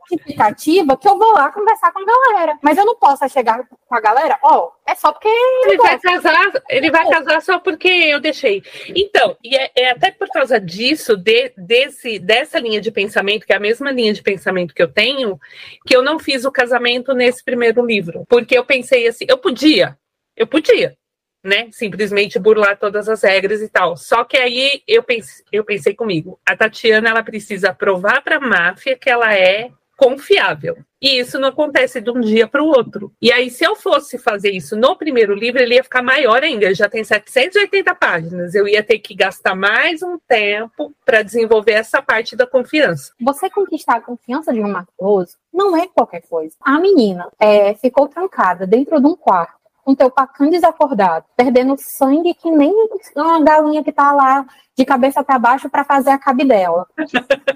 justificativa 0.09 0.95
que 0.97 1.07
eu 1.07 1.17
vou 1.17 1.33
lá 1.33 1.51
conversar 1.51 1.91
com 1.91 1.99
a 1.99 2.05
galera. 2.05 2.57
Mas 2.61 2.77
eu 2.77 2.85
não 2.85 2.95
posso 2.95 3.27
chegar 3.29 3.67
com 3.67 3.95
a 3.95 3.99
galera, 3.99 4.39
ó, 4.41 4.67
oh, 4.67 4.71
é 4.89 4.95
só 4.95 5.11
porque. 5.11 5.27
Ele 5.27 5.77
vai 5.77 5.99
casar, 5.99 6.51
ele 6.69 6.91
vai 6.91 7.09
casar 7.09 7.41
só 7.41 7.59
porque 7.59 7.87
eu 7.87 8.19
deixei. 8.19 8.63
Então, 8.95 9.35
e 9.43 9.55
é, 9.55 9.71
é 9.75 9.91
até 9.91 10.11
por 10.11 10.29
causa 10.29 10.59
disso, 10.59 11.17
de, 11.17 11.51
desse, 11.57 12.19
dessa 12.19 12.59
linha 12.59 12.79
de 12.79 12.91
pensamento, 12.91 13.45
que 13.45 13.53
é 13.53 13.57
a 13.57 13.59
mesma 13.59 13.91
linha 13.91 14.13
de 14.13 14.21
pensamento 14.21 14.73
que 14.73 14.81
eu 14.81 14.91
tenho, 14.91 15.39
que 15.85 15.95
eu 15.95 16.01
não 16.01 16.17
fiz 16.17 16.45
o 16.45 16.51
casamento 16.51 17.13
nesse 17.13 17.43
primeiro 17.43 17.85
livro. 17.85 18.25
Porque 18.29 18.57
eu 18.57 18.65
pensei 18.65 19.07
assim, 19.07 19.25
eu 19.27 19.37
podia, 19.37 19.97
eu 20.35 20.47
podia 20.47 20.95
né? 21.43 21.67
Simplesmente 21.71 22.39
burlar 22.39 22.77
todas 22.77 23.09
as 23.09 23.23
regras 23.23 23.61
e 23.61 23.69
tal. 23.69 23.97
Só 23.97 24.23
que 24.23 24.37
aí 24.37 24.81
eu 24.87 25.03
pensei, 25.03 25.45
eu 25.51 25.63
pensei 25.63 25.93
comigo, 25.93 26.39
a 26.45 26.55
Tatiana 26.55 27.09
ela 27.09 27.23
precisa 27.23 27.73
provar 27.73 28.21
para 28.21 28.37
a 28.37 28.39
máfia 28.39 28.97
que 28.97 29.09
ela 29.09 29.33
é 29.33 29.71
confiável. 30.01 30.77
E 30.99 31.19
isso 31.19 31.39
não 31.39 31.49
acontece 31.49 32.01
de 32.01 32.09
um 32.09 32.19
dia 32.19 32.47
para 32.47 32.63
o 32.63 32.67
outro. 32.67 33.13
E 33.21 33.31
aí, 33.31 33.51
se 33.51 33.63
eu 33.63 33.75
fosse 33.75 34.17
fazer 34.17 34.49
isso 34.49 34.75
no 34.75 34.95
primeiro 34.95 35.35
livro, 35.35 35.61
ele 35.61 35.75
ia 35.75 35.83
ficar 35.83 36.01
maior 36.01 36.41
ainda. 36.41 36.65
Ele 36.65 36.73
já 36.73 36.89
tem 36.89 37.03
780 37.03 37.93
páginas. 37.93 38.55
Eu 38.55 38.67
ia 38.67 38.81
ter 38.81 38.97
que 38.97 39.13
gastar 39.13 39.55
mais 39.55 40.01
um 40.01 40.17
tempo 40.27 40.91
para 41.05 41.21
desenvolver 41.21 41.73
essa 41.73 42.01
parte 42.01 42.35
da 42.35 42.47
confiança. 42.47 43.13
Você 43.21 43.47
conquistar 43.47 43.97
a 43.97 44.01
confiança 44.01 44.51
de 44.51 44.59
um 44.59 44.71
mafioso 44.71 45.37
não 45.53 45.77
é 45.77 45.87
qualquer 45.87 46.21
coisa. 46.21 46.55
A 46.61 46.79
menina 46.79 47.27
é, 47.39 47.75
ficou 47.75 48.07
trancada 48.07 48.65
dentro 48.65 48.99
de 48.99 49.05
um 49.05 49.15
quarto 49.15 49.60
com 49.83 49.95
teu 49.95 50.09
pacan 50.09 50.49
desacordado, 50.49 51.25
perdendo 51.35 51.75
sangue 51.77 52.33
que 52.33 52.49
nem 52.49 52.73
uma 53.15 53.41
galinha 53.41 53.83
que 53.83 53.91
tá 53.91 54.11
lá 54.11 54.45
de 54.75 54.85
cabeça 54.85 55.23
para 55.23 55.39
baixo 55.39 55.69
para 55.69 55.83
fazer 55.83 56.11
a 56.11 56.17
cabe 56.17 56.45
dela. 56.45 56.87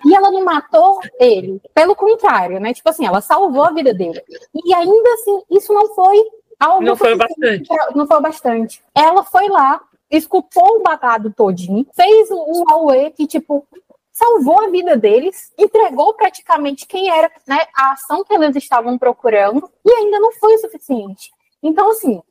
E 0.06 0.16
ela 0.16 0.32
não 0.32 0.44
matou 0.44 1.00
ele, 1.20 1.62
pelo 1.74 1.96
contrário, 1.96 2.60
né? 2.60 2.74
Tipo 2.74 2.90
assim, 2.90 3.06
ela 3.06 3.22
salvou 3.22 3.64
a 3.64 3.72
vida 3.72 3.94
dele. 3.94 4.22
E 4.54 4.74
ainda 4.74 5.14
assim, 5.14 5.42
isso 5.52 5.74
não 5.74 5.94
foi 5.94 6.18
algo 6.60 6.84
não 6.84 6.96
foi 6.96 7.16
bastante. 7.16 7.70
Não 7.96 8.08
foi 8.08 8.22
bastante. 8.22 8.84
Ela 8.94 9.24
foi 9.24 9.48
lá, 9.50 9.82
esculpou 10.10 10.80
o 10.80 10.84
batado 10.84 11.34
todinho, 11.34 11.86
fez 11.94 12.30
o 12.32 12.64
Aue 12.72 13.12
que 13.12 13.28
tipo 13.28 13.68
salvou 14.16 14.64
a 14.64 14.70
vida 14.70 14.96
deles, 14.96 15.52
entregou 15.58 16.14
praticamente 16.14 16.88
quem 16.88 17.10
era 17.10 17.30
né, 17.46 17.60
a 17.76 17.92
ação 17.92 18.24
que 18.24 18.34
eles 18.34 18.56
estavam 18.56 18.98
procurando, 18.98 19.70
e 19.86 19.92
ainda 19.92 20.20
não 20.22 20.32
foi 20.32 20.56
o 20.56 20.60
suficiente. 20.60 21.35
Então, 21.68 21.90
assim, 21.90 22.22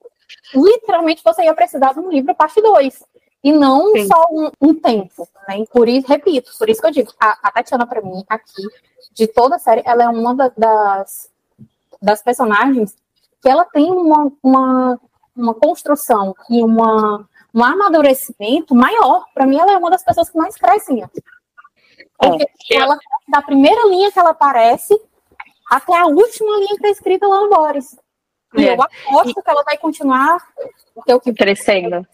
literalmente 0.55 1.23
você 1.25 1.43
ia 1.43 1.55
precisar 1.55 1.93
de 1.93 2.01
um 2.01 2.09
livro 2.09 2.35
parte 2.35 2.63
2. 2.63 3.03
E 3.43 3.53
não 3.53 3.93
Sim. 3.93 4.07
só 4.07 4.27
um, 4.31 4.51
um, 4.61 4.75
tempo. 4.75 5.29
Né? 5.47 5.65
Por 5.71 5.87
isso, 5.87 6.09
repito, 6.09 6.51
por 6.59 6.69
isso 6.69 6.81
que 6.81 6.87
eu 6.87 6.91
digo, 6.93 7.13
a, 7.21 7.39
a 7.43 7.53
Tatiana, 7.53 7.87
para 7.87 8.01
mim, 8.01 8.25
aqui, 8.27 8.63
de 9.13 9.27
toda 9.27 9.57
a 9.57 9.59
série, 9.59 9.83
ela 9.85 10.05
é 10.05 10.09
uma 10.09 10.35
da, 10.35 10.51
das, 10.57 11.31
das 12.01 12.23
personagens 12.23 12.97
que 13.43 13.49
ela 13.49 13.67
tem 13.67 13.91
uma, 13.91 14.33
uma, 14.43 15.01
uma 15.37 15.55
construção 15.55 16.35
e 16.49 16.63
uma, 16.63 17.29
um 17.53 17.63
amadurecimento 17.63 18.75
maior. 18.75 19.27
Para 19.35 19.47
mim, 19.47 19.59
ela 19.59 19.73
é 19.73 19.77
uma 19.77 19.91
das 19.91 20.03
pessoas 20.03 20.31
que 20.31 20.39
mais 20.39 20.57
crescem. 20.57 21.03
É. 21.03 21.09
Porque 22.17 22.47
é. 22.71 22.77
ela, 22.77 22.97
da 23.29 23.43
primeira 23.43 23.87
linha 23.89 24.11
que 24.11 24.19
ela 24.19 24.31
aparece 24.31 24.99
até 25.71 25.99
a 25.99 26.07
última 26.07 26.57
linha 26.57 26.69
que 26.69 26.75
está 26.77 26.89
escrita 26.89 27.27
lá 27.27 27.41
no 27.41 27.51
Boris. 27.51 27.95
E 28.57 28.67
é. 28.67 28.75
eu 28.75 28.83
aposto 28.83 29.31
e... 29.31 29.43
que 29.43 29.51
ela 29.51 29.63
vai 29.65 29.77
continuar 29.77 30.39
o 30.95 31.21
que 31.21 31.33
crescendo. 31.33 32.07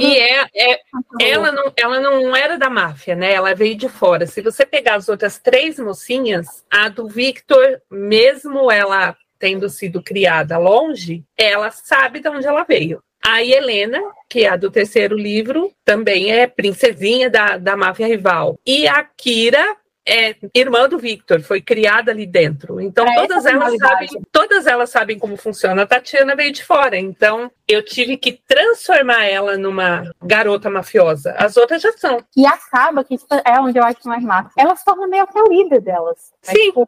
E 0.00 0.16
é, 0.16 0.46
é, 0.54 0.80
ela, 1.20 1.52
não, 1.52 1.72
ela 1.76 2.00
não 2.00 2.34
era 2.34 2.56
da 2.58 2.70
máfia, 2.70 3.14
né? 3.14 3.32
Ela 3.32 3.54
veio 3.54 3.76
de 3.76 3.88
fora. 3.88 4.26
Se 4.26 4.40
você 4.40 4.64
pegar 4.64 4.96
as 4.96 5.08
outras 5.08 5.38
três 5.38 5.78
mocinhas, 5.78 6.64
a 6.70 6.88
do 6.88 7.06
Victor, 7.06 7.82
mesmo 7.90 8.70
ela 8.70 9.16
tendo 9.38 9.68
sido 9.68 10.02
criada 10.02 10.56
longe, 10.56 11.22
ela 11.36 11.70
sabe 11.70 12.20
de 12.20 12.28
onde 12.28 12.46
ela 12.46 12.64
veio. 12.64 13.02
A 13.22 13.42
Helena, 13.42 14.00
que 14.28 14.44
é 14.44 14.48
a 14.48 14.56
do 14.56 14.70
terceiro 14.70 15.16
livro, 15.16 15.72
também 15.84 16.30
é 16.30 16.46
princesinha 16.46 17.30
da, 17.30 17.56
da 17.56 17.76
máfia 17.76 18.06
rival. 18.06 18.58
E 18.66 18.86
a 18.86 19.02
Kira, 19.02 19.76
é 20.06 20.36
irmã 20.54 20.88
do 20.88 20.98
Victor, 20.98 21.40
foi 21.40 21.60
criada 21.60 22.10
ali 22.10 22.26
dentro. 22.26 22.80
Então 22.80 23.06
é 23.06 23.14
todas 23.14 23.46
elas 23.46 23.76
sabem, 23.78 24.08
todas 24.30 24.66
elas 24.66 24.90
sabem 24.90 25.18
como 25.18 25.36
funciona. 25.36 25.82
A 25.82 25.86
Tatiana 25.86 26.36
veio 26.36 26.52
de 26.52 26.64
fora, 26.64 26.96
então 26.96 27.50
eu 27.66 27.82
tive 27.82 28.16
que 28.16 28.32
transformar 28.46 29.24
ela 29.24 29.56
numa 29.56 30.10
garota 30.22 30.68
mafiosa. 30.68 31.34
As 31.38 31.56
outras 31.56 31.80
já 31.80 31.92
são. 31.92 32.22
E 32.36 32.46
acaba 32.46 33.02
que 33.02 33.16
é 33.44 33.58
onde 33.60 33.78
eu 33.78 33.84
acho 33.84 34.06
mais 34.06 34.22
massa. 34.22 34.50
Ela 34.58 34.76
se 34.76 34.84
torna 34.84 35.06
meio 35.06 35.26
que 35.26 35.38
a 35.38 35.44
líder 35.44 35.80
delas. 35.80 36.32
Né? 36.46 36.54
Sim. 36.54 36.66
Tipo, 36.66 36.86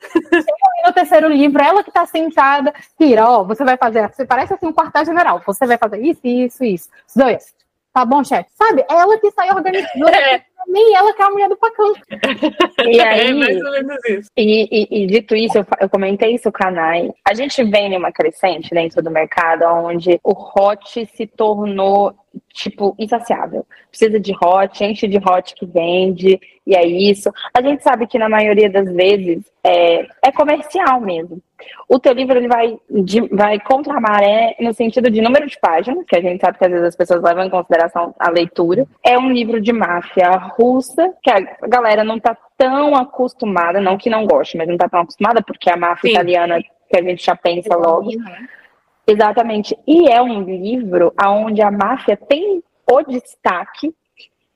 no 0.85 0.93
terceiro 0.93 1.29
livro, 1.29 1.63
ela 1.63 1.83
que 1.83 1.91
tá 1.91 2.05
sentada, 2.05 2.75
tira, 2.99 3.29
ó, 3.29 3.45
você 3.45 3.65
vai 3.65 3.77
fazer, 3.77 4.09
você 4.13 4.27
parece 4.27 4.53
assim 4.53 4.67
um 4.67 4.73
quartel-general, 4.73 5.43
você 5.47 5.67
vai 5.67 5.79
fazer 5.79 6.01
isso, 6.03 6.21
isso, 6.25 6.65
isso. 6.65 6.91
Dois. 7.15 7.55
Tá 7.93 8.05
bom, 8.05 8.23
chefe? 8.23 8.51
Sabe? 8.55 8.85
Ela 8.91 9.19
que 9.19 9.31
sai 9.31 9.51
organizando. 9.51 10.09
É 10.09 10.45
nem 10.67 10.95
ela 10.95 11.13
que 11.13 11.23
é 11.23 11.25
a 11.25 11.31
mulher 11.31 11.49
do 11.49 11.57
Pacão. 11.57 11.93
E 12.87 12.99
é 13.01 13.09
aí, 13.09 13.31
é 13.31 13.35
mais 13.35 13.57
ou 13.57 13.73
menos 13.73 14.05
isso. 14.09 14.31
E, 14.37 14.69
e, 14.71 15.05
e 15.05 15.07
dito 15.07 15.35
isso, 15.35 15.59
eu, 15.59 15.67
eu, 15.81 15.89
comentei 15.89 16.35
isso 16.35 16.51
com 16.53 16.67
a 16.67 16.71
Nai. 16.71 17.11
A 17.25 17.35
gente 17.35 17.63
vem 17.65 17.91
numa 17.91 18.13
crescente 18.13 18.71
dentro 18.71 19.03
do 19.03 19.11
mercado 19.11 19.65
onde 19.65 20.21
o 20.23 20.33
hot 20.33 21.07
se 21.15 21.27
tornou 21.27 22.15
tipo, 22.53 22.95
insaciável. 22.99 23.67
Precisa 23.91 24.19
de 24.19 24.33
hot, 24.33 24.85
enche 24.85 25.07
de 25.07 25.19
hot 25.19 25.55
que 25.55 25.67
vende, 25.67 26.41
e 26.67 26.75
é 26.75 26.85
isso. 26.85 27.31
A 27.55 27.63
gente 27.63 27.83
sabe 27.83 28.07
que 28.07 28.19
na 28.19 28.29
maioria 28.29 28.69
das 28.69 28.91
vezes 28.93 29.45
é, 29.63 30.07
é 30.23 30.33
comercial 30.33 31.01
mesmo. 31.01 31.41
O 31.89 31.99
teu 31.99 32.13
livro 32.13 32.37
ele 32.37 32.49
vai, 32.49 32.77
de, 32.91 33.21
vai 33.29 33.59
contra 33.61 33.95
a 33.95 34.01
maré 34.01 34.57
no 34.61 34.75
sentido 34.75 35.11
de 35.11 35.21
número 35.21 35.47
de 35.47 35.59
páginas, 35.59 36.05
que 36.07 36.17
a 36.17 36.21
gente 36.21 36.41
sabe 36.41 36.59
que 36.59 36.65
às 36.65 36.71
vezes 36.71 36.87
as 36.87 36.97
pessoas 36.97 37.23
levam 37.23 37.45
em 37.45 37.51
consideração 37.51 38.15
a 38.19 38.31
leitura. 38.31 38.87
É 39.03 39.19
um 39.19 39.33
livro 39.33 39.61
de 39.61 39.73
máfia 39.73 40.31
russa, 40.37 41.15
que 41.23 41.31
a 41.31 41.41
galera 41.69 42.05
não 42.05 42.19
tá 42.19 42.37
tão 42.59 42.97
acostumada, 42.97 43.81
não 43.81 43.97
que 43.97 44.11
não 44.11 44.27
goste, 44.27 44.57
mas 44.57 44.69
não 44.69 44.77
tá 44.77 44.89
tão 44.89 45.01
acostumada, 45.01 45.43
porque 45.43 45.71
a 45.71 45.77
máfia 45.77 46.11
Sim. 46.11 46.15
italiana 46.15 46.61
que 46.61 46.97
a 46.97 47.03
gente 47.03 47.25
já 47.25 47.37
pensa 47.37 47.77
logo. 47.77 48.11
Exatamente. 49.07 49.77
E 49.87 50.09
é 50.11 50.21
um 50.21 50.43
livro 50.43 51.13
onde 51.25 51.63
a 51.63 51.71
máfia 51.71 52.17
tem 52.17 52.63
o 52.91 53.03
destaque 53.03 53.95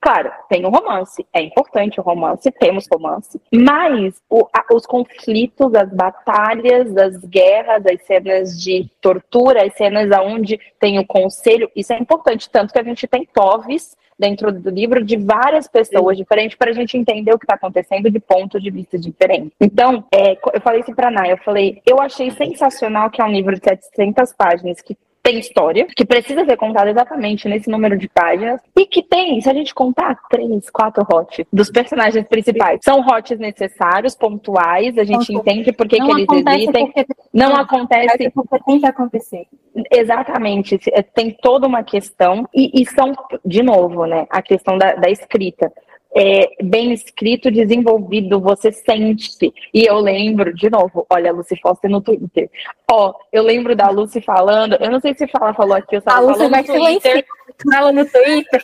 Claro, 0.01 0.31
tem 0.49 0.65
o 0.65 0.69
romance, 0.69 1.23
é 1.31 1.41
importante 1.43 1.99
o 1.99 2.03
romance, 2.03 2.51
temos 2.51 2.87
romance, 2.91 3.39
mas 3.53 4.19
o, 4.27 4.47
a, 4.51 4.65
os 4.73 4.87
conflitos, 4.87 5.75
as 5.75 5.93
batalhas, 5.93 6.97
as 6.97 7.17
guerras, 7.23 7.85
as 7.85 8.03
cenas 8.07 8.59
de 8.59 8.89
tortura, 8.99 9.63
as 9.63 9.75
cenas 9.75 10.09
onde 10.23 10.59
tem 10.79 10.97
o 10.97 11.05
conselho, 11.05 11.69
isso 11.75 11.93
é 11.93 11.99
importante, 11.99 12.49
tanto 12.49 12.73
que 12.73 12.79
a 12.79 12.83
gente 12.83 13.07
tem 13.07 13.27
POVs 13.31 13.95
dentro 14.17 14.51
do 14.51 14.71
livro 14.71 15.03
de 15.03 15.17
várias 15.17 15.67
pessoas 15.67 16.17
Sim. 16.17 16.23
diferentes 16.23 16.57
para 16.57 16.71
a 16.71 16.73
gente 16.73 16.97
entender 16.97 17.33
o 17.33 17.37
que 17.37 17.45
está 17.45 17.53
acontecendo 17.53 18.09
de 18.09 18.19
pontos 18.19 18.61
de 18.61 18.71
vista 18.71 18.97
diferentes. 18.97 19.51
Então, 19.59 20.03
é, 20.11 20.33
eu 20.53 20.61
falei 20.61 20.81
isso 20.81 20.95
para 20.95 21.09
a 21.09 21.11
Naya, 21.11 21.33
eu 21.33 21.37
falei, 21.37 21.79
eu 21.85 21.99
achei 21.99 22.31
sensacional 22.31 23.11
que 23.11 23.21
é 23.21 23.25
um 23.25 23.31
livro 23.31 23.55
de 23.55 23.63
700 23.63 24.33
páginas 24.33 24.81
que 24.81 24.97
tem 25.23 25.39
história, 25.39 25.87
que 25.95 26.03
precisa 26.03 26.43
ser 26.45 26.57
contada 26.57 26.89
exatamente 26.89 27.47
nesse 27.47 27.69
número 27.69 27.97
de 27.97 28.09
páginas, 28.09 28.59
e 28.75 28.85
que 28.85 29.03
tem, 29.03 29.39
se 29.39 29.49
a 29.49 29.53
gente 29.53 29.73
contar 29.73 30.17
três, 30.29 30.69
quatro 30.69 31.03
hots 31.03 31.45
dos 31.51 31.69
personagens 31.69 32.27
principais, 32.27 32.79
são 32.83 33.01
hots 33.01 33.37
necessários, 33.37 34.15
pontuais, 34.15 34.97
a 34.97 35.03
gente 35.03 35.31
não, 35.31 35.39
entende 35.39 35.71
por 35.71 35.87
que, 35.87 35.97
que 35.97 36.11
eles 36.11 36.27
existem. 36.29 36.85
Porque, 36.87 37.05
não, 37.33 37.49
não 37.49 37.55
acontece 37.57 38.29
porque 38.31 38.59
tem 38.65 38.79
que 38.79 38.85
acontecer. 38.85 39.45
Exatamente, 39.91 40.79
tem 41.13 41.31
toda 41.41 41.67
uma 41.67 41.83
questão, 41.83 42.47
e, 42.53 42.81
e 42.81 42.85
são, 42.85 43.13
de 43.45 43.61
novo, 43.61 44.05
né, 44.05 44.25
a 44.29 44.41
questão 44.41 44.77
da, 44.77 44.95
da 44.95 45.09
escrita 45.09 45.71
é, 46.15 46.49
bem 46.61 46.91
escrito, 46.91 47.49
desenvolvido, 47.49 48.39
você 48.39 48.71
sente. 48.71 49.53
E 49.73 49.85
eu 49.85 49.99
lembro, 49.99 50.53
de 50.53 50.69
novo, 50.69 51.05
olha 51.09 51.31
a 51.31 51.33
Lucy 51.33 51.55
Foster 51.61 51.89
no 51.89 52.01
Twitter. 52.01 52.49
Ó, 52.89 53.13
eu 53.31 53.43
lembro 53.43 53.75
da 53.75 53.89
Lucy 53.89 54.21
falando, 54.21 54.75
eu 54.79 54.91
não 54.91 54.99
sei 54.99 55.15
se 55.15 55.25
ela 55.33 55.53
falou 55.53 55.75
aqui, 55.75 55.95
ela 55.95 56.03
a 56.05 56.19
Lucy 56.19 56.47
vai 56.49 56.63
Twitter. 56.63 57.25
Fala 57.71 57.91
no 57.91 58.05
Twitter. 58.05 58.63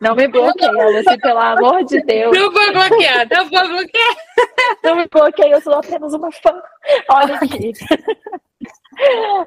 Não 0.00 0.14
me 0.14 0.26
bloqueia, 0.28 0.70
Lucy, 0.70 1.18
pelo 1.20 1.38
amor 1.38 1.84
de 1.84 2.00
Deus. 2.02 2.36
Não 2.36 2.52
vou 2.52 2.72
bloquear, 2.72 3.28
não 3.30 3.48
vou 3.48 3.68
bloquear. 3.68 4.16
Não 4.82 4.96
me 4.96 5.06
bloqueia, 5.06 5.52
eu 5.52 5.60
sou 5.60 5.74
apenas 5.74 6.14
uma 6.14 6.32
fã. 6.32 6.54
Olha 7.10 7.34
aqui. 7.34 7.72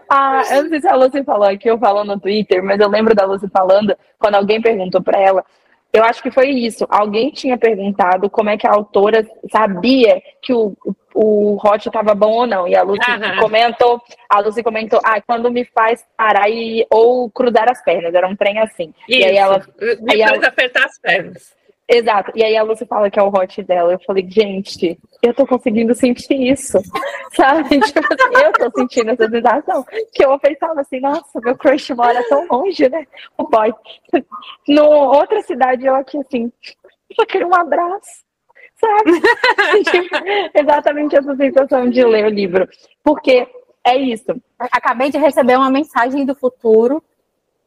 Ah, 0.07 0.43
eu 0.51 0.63
não 0.63 0.69
sei 0.69 0.81
se 0.81 0.87
a 0.87 0.95
Lucy 0.95 1.23
falou 1.23 1.47
aqui 1.47 1.71
ou 1.71 1.79
falou 1.79 2.05
no 2.05 2.19
Twitter, 2.19 2.63
mas 2.63 2.79
eu 2.79 2.87
lembro 2.87 3.15
da 3.15 3.25
Lucy 3.25 3.47
falando, 3.49 3.95
quando 4.19 4.35
alguém 4.35 4.61
perguntou 4.61 5.01
para 5.01 5.19
ela 5.19 5.43
eu 5.91 6.03
acho 6.03 6.21
que 6.21 6.31
foi 6.31 6.49
isso. 6.49 6.85
Alguém 6.89 7.31
tinha 7.31 7.57
perguntado 7.57 8.29
como 8.29 8.49
é 8.49 8.57
que 8.57 8.67
a 8.67 8.71
autora 8.71 9.27
sabia 9.51 10.21
que 10.41 10.53
o, 10.53 10.75
o, 11.13 11.57
hot 11.63 11.87
estava 11.87 12.13
bom 12.13 12.31
ou 12.31 12.47
não. 12.47 12.67
E 12.67 12.75
a 12.75 12.83
Lucy 12.83 13.01
comentou, 13.39 14.01
a 14.29 14.39
Lucy 14.39 14.61
comentou, 14.61 14.99
ah, 15.03 15.19
quando 15.21 15.51
me 15.51 15.65
faz 15.65 16.05
parar 16.15 16.49
e, 16.49 16.85
ou 16.91 17.29
cruzar 17.31 17.69
as 17.69 17.83
pernas, 17.83 18.13
era 18.13 18.27
um 18.27 18.35
trem 18.35 18.59
assim. 18.59 18.93
Isso. 19.07 19.19
E 19.19 19.25
aí 19.25 19.37
ela. 19.37 19.65
Me 20.01 20.13
aí 20.13 20.19
faz 20.19 20.37
ela, 20.37 20.47
apertar 20.47 20.85
as 20.85 20.99
pernas. 20.99 21.58
Exato. 21.91 22.31
E 22.35 22.43
aí 22.43 22.55
a 22.55 22.61
Lucy 22.61 22.85
fala 22.85 23.09
que 23.09 23.19
é 23.19 23.23
o 23.23 23.29
hot 23.29 23.63
dela. 23.63 23.93
Eu 23.93 23.99
falei, 24.05 24.23
gente, 24.29 24.99
eu 25.23 25.33
tô 25.33 25.47
conseguindo 25.47 25.95
sentir 25.95 26.35
isso. 26.35 26.77
Sabe? 27.33 27.79
Tipo 27.79 28.07
assim, 28.13 28.45
eu 28.45 28.53
tô 28.53 28.79
sentindo 28.79 29.09
essa 29.09 29.27
sensação. 29.27 29.83
Que 30.13 30.23
eu 30.23 30.37
pensava 30.37 30.81
assim, 30.81 30.99
nossa, 30.99 31.41
meu 31.43 31.57
crush 31.57 31.89
mora 31.95 32.23
tão 32.29 32.45
longe, 32.47 32.87
né? 32.87 33.07
O 33.35 33.49
boy. 33.49 33.73
No 34.67 34.83
outra 34.85 35.41
cidade, 35.41 35.87
eu 35.87 35.95
aqui 35.95 36.19
assim, 36.19 36.51
só 37.15 37.25
quero 37.25 37.47
um 37.47 37.55
abraço. 37.55 38.23
Sabe? 38.79 39.19
tipo, 39.89 40.15
exatamente 40.53 41.15
essa 41.15 41.35
sensação 41.35 41.89
de 41.89 42.03
ler 42.03 42.27
o 42.27 42.29
livro. 42.29 42.69
Porque 43.03 43.47
é 43.83 43.97
isso. 43.97 44.39
Acabei 44.59 45.09
de 45.09 45.17
receber 45.17 45.57
uma 45.57 45.71
mensagem 45.71 46.23
do 46.23 46.35
futuro 46.35 47.03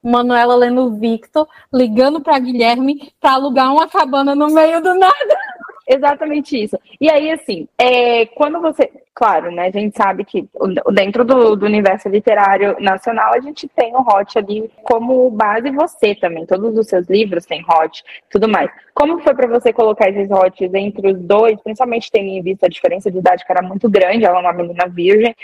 Manuela 0.02 0.54
lendo 0.54 0.98
Victor, 0.98 1.48
ligando 1.72 2.20
para 2.20 2.38
Guilherme 2.38 3.12
para 3.20 3.32
alugar 3.34 3.72
uma 3.72 3.88
cabana 3.88 4.34
no 4.34 4.48
meio 4.48 4.82
do 4.82 4.94
nada. 4.94 5.38
Exatamente 5.86 6.62
isso. 6.62 6.78
E 7.00 7.10
aí, 7.10 7.30
assim, 7.30 7.68
é, 7.78 8.26
quando 8.26 8.60
você. 8.60 8.90
Claro, 9.14 9.50
né? 9.50 9.66
A 9.66 9.70
gente 9.70 9.94
sabe 9.94 10.24
que 10.24 10.48
dentro 10.92 11.22
do, 11.22 11.54
do, 11.54 11.66
universo 11.66 12.08
literário 12.08 12.76
nacional 12.80 13.34
a 13.34 13.40
gente 13.40 13.68
tem 13.68 13.94
o 13.94 14.00
hot 14.00 14.38
ali 14.38 14.70
como 14.84 15.30
base 15.30 15.70
você 15.70 16.14
também. 16.14 16.46
Todos 16.46 16.78
os 16.78 16.86
seus 16.86 17.06
livros 17.08 17.44
têm 17.44 17.62
hot, 17.68 18.02
tudo 18.30 18.48
mais. 18.48 18.70
Como 18.94 19.20
foi 19.20 19.34
para 19.34 19.46
você 19.48 19.70
colocar 19.70 20.08
esses 20.08 20.30
hots 20.30 20.72
entre 20.72 21.12
os 21.12 21.18
dois, 21.18 21.60
principalmente 21.60 22.10
tendo 22.10 22.28
em 22.28 22.42
vista 22.42 22.64
a 22.64 22.70
diferença 22.70 23.10
de 23.10 23.18
idade 23.18 23.44
que 23.44 23.52
era 23.52 23.60
muito 23.60 23.88
grande, 23.90 24.24
ela 24.24 24.38
é 24.38 24.40
uma 24.40 24.52
menina 24.52 24.88
virgem, 24.88 25.36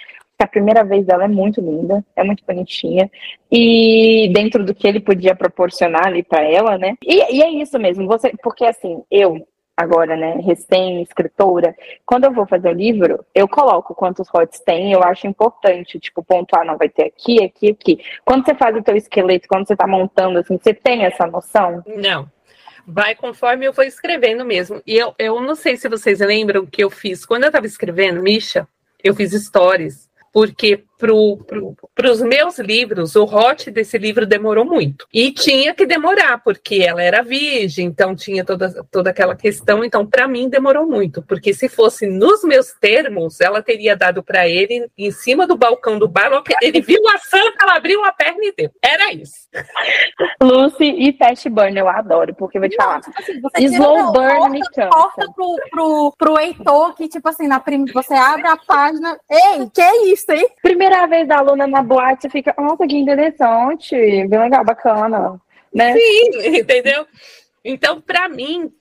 a 0.44 0.46
primeira 0.46 0.84
vez 0.84 1.04
dela 1.04 1.24
é 1.24 1.28
muito 1.28 1.60
linda, 1.60 2.04
é 2.14 2.22
muito 2.22 2.44
bonitinha. 2.46 3.10
E 3.50 4.30
dentro 4.32 4.64
do 4.64 4.74
que 4.74 4.86
ele 4.86 5.00
podia 5.00 5.34
proporcionar 5.34 6.06
ali 6.06 6.22
para 6.22 6.42
ela, 6.42 6.78
né? 6.78 6.96
E, 7.04 7.36
e, 7.36 7.42
é 7.42 7.50
isso 7.50 7.78
mesmo, 7.78 8.06
você, 8.06 8.32
porque 8.42 8.64
assim, 8.64 9.02
eu 9.10 9.46
agora, 9.76 10.16
né, 10.16 10.40
recém-escritora, 10.44 11.72
quando 12.04 12.24
eu 12.24 12.32
vou 12.32 12.44
fazer 12.48 12.68
o 12.68 12.72
livro, 12.72 13.24
eu 13.32 13.46
coloco 13.46 13.94
quantos 13.94 14.28
hots 14.28 14.58
tem, 14.58 14.92
eu 14.92 15.04
acho 15.04 15.28
importante, 15.28 16.00
tipo, 16.00 16.20
pontuar, 16.20 16.66
não 16.66 16.76
vai 16.76 16.88
ter 16.88 17.04
aqui, 17.04 17.44
aqui, 17.44 17.70
aqui. 17.70 18.04
Quando 18.24 18.44
você 18.44 18.56
faz 18.56 18.76
o 18.76 18.82
teu 18.82 18.96
esqueleto, 18.96 19.46
quando 19.46 19.68
você 19.68 19.76
tá 19.76 19.86
montando, 19.86 20.40
assim, 20.40 20.58
você 20.60 20.74
tem 20.74 21.04
essa 21.04 21.28
noção? 21.28 21.84
Não. 21.86 22.28
Vai 22.84 23.14
conforme 23.14 23.66
eu 23.66 23.72
vou 23.72 23.84
escrevendo 23.84 24.44
mesmo. 24.44 24.82
E 24.84 24.96
eu, 24.96 25.14
eu 25.16 25.40
não 25.40 25.54
sei 25.54 25.76
se 25.76 25.88
vocês 25.88 26.18
lembram 26.18 26.66
que 26.66 26.82
eu 26.82 26.90
fiz, 26.90 27.24
quando 27.24 27.44
eu 27.44 27.52
tava 27.52 27.66
escrevendo, 27.66 28.20
Misha, 28.20 28.66
eu 29.04 29.14
fiz 29.14 29.30
stories 29.32 30.07
porque 30.38 30.84
para 30.96 32.12
os 32.12 32.20
meus 32.20 32.60
livros, 32.60 33.16
o 33.16 33.24
hot 33.24 33.72
desse 33.72 33.98
livro 33.98 34.24
demorou 34.24 34.64
muito. 34.64 35.04
E 35.12 35.32
tinha 35.32 35.74
que 35.74 35.84
demorar, 35.84 36.38
porque 36.44 36.76
ela 36.76 37.02
era 37.02 37.24
virgem, 37.24 37.86
então 37.86 38.14
tinha 38.14 38.44
toda, 38.44 38.84
toda 38.88 39.10
aquela 39.10 39.34
questão. 39.34 39.84
Então, 39.84 40.06
para 40.06 40.28
mim, 40.28 40.48
demorou 40.48 40.86
muito, 40.86 41.20
porque 41.22 41.52
se 41.52 41.68
fosse 41.68 42.06
nos 42.06 42.44
meus 42.44 42.72
termos, 42.72 43.40
ela 43.40 43.60
teria 43.60 43.96
dado 43.96 44.22
para 44.22 44.48
ele 44.48 44.88
em 44.96 45.10
cima 45.10 45.44
do 45.44 45.56
balcão 45.56 45.98
do 45.98 46.06
bar. 46.06 46.30
Ele 46.62 46.80
viu 46.80 47.00
a 47.08 47.18
santa, 47.18 47.56
ela 47.60 47.74
abriu 47.74 48.04
a 48.04 48.12
perna 48.12 48.44
e 48.44 48.54
deu. 48.56 48.70
Era 48.80 49.12
isso. 49.12 49.48
Lucy 50.40 50.84
e 50.84 51.12
Fast 51.12 51.48
Burn, 51.48 51.76
eu 51.76 51.88
adoro, 51.88 52.34
porque 52.34 52.60
vou 52.60 52.68
te 52.68 52.76
falar. 52.76 53.00
Tipo 53.00 53.50
assim, 53.52 53.64
Slow 53.64 54.12
Burn 54.12 54.50
me 54.50 54.60
cansa. 54.72 55.32
Pro, 55.34 55.56
pro, 55.70 56.14
pro 56.16 56.40
Heitor, 56.40 56.94
que, 56.94 57.08
tipo 57.08 57.28
assim, 57.28 57.48
na 57.48 57.58
prim... 57.58 57.84
você 57.86 58.14
abre 58.14 58.46
a 58.46 58.56
página. 58.56 59.18
Ei, 59.28 59.68
que 59.72 59.80
é 59.80 60.06
isso, 60.06 60.30
hein? 60.30 60.48
Primeira 60.62 61.06
vez 61.06 61.26
da 61.26 61.38
aluna 61.38 61.66
na 61.66 61.82
boate, 61.82 62.22
você 62.22 62.30
fica, 62.30 62.54
nossa, 62.56 62.86
que 62.86 62.96
interessante, 62.96 63.96
bem 64.28 64.38
legal, 64.38 64.64
bacana. 64.64 65.40
Né? 65.74 65.94
Sim, 65.94 66.30
entendeu? 66.58 67.06
Então, 67.64 68.00
para 68.00 68.28
mim, 68.28 68.72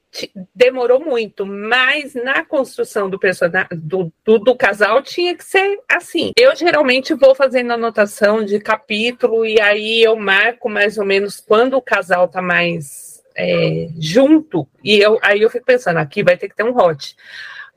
demorou 0.56 1.00
muito, 1.00 1.46
mas 1.46 2.14
na 2.14 2.44
construção 2.44 3.10
do 3.10 3.20
personagem 3.20 3.68
do, 3.72 4.12
do, 4.24 4.40
do, 4.40 4.56
casal 4.56 5.02
tinha 5.02 5.36
que 5.36 5.44
ser 5.44 5.80
assim. 5.88 6.32
Eu 6.38 6.56
geralmente 6.56 7.14
vou 7.14 7.36
fazendo 7.36 7.74
anotação 7.74 8.44
de 8.44 8.60
capítulo 8.60 9.46
e 9.46 9.60
aí 9.60 10.02
eu 10.02 10.16
marco 10.16 10.70
mais 10.70 10.98
ou 10.98 11.06
menos 11.06 11.40
quando 11.40 11.76
o 11.76 11.82
casal 11.82 12.28
tá 12.28 12.42
mais 12.42 13.24
é, 13.36 13.90
junto, 14.00 14.68
e 14.84 15.00
eu, 15.00 15.20
aí 15.22 15.42
eu 15.42 15.50
fico 15.50 15.66
pensando, 15.66 15.98
aqui 15.98 16.24
vai 16.24 16.36
ter 16.36 16.50
que 16.50 16.56
ter 16.56 16.64
um 16.64 16.76
hot. 16.76 17.16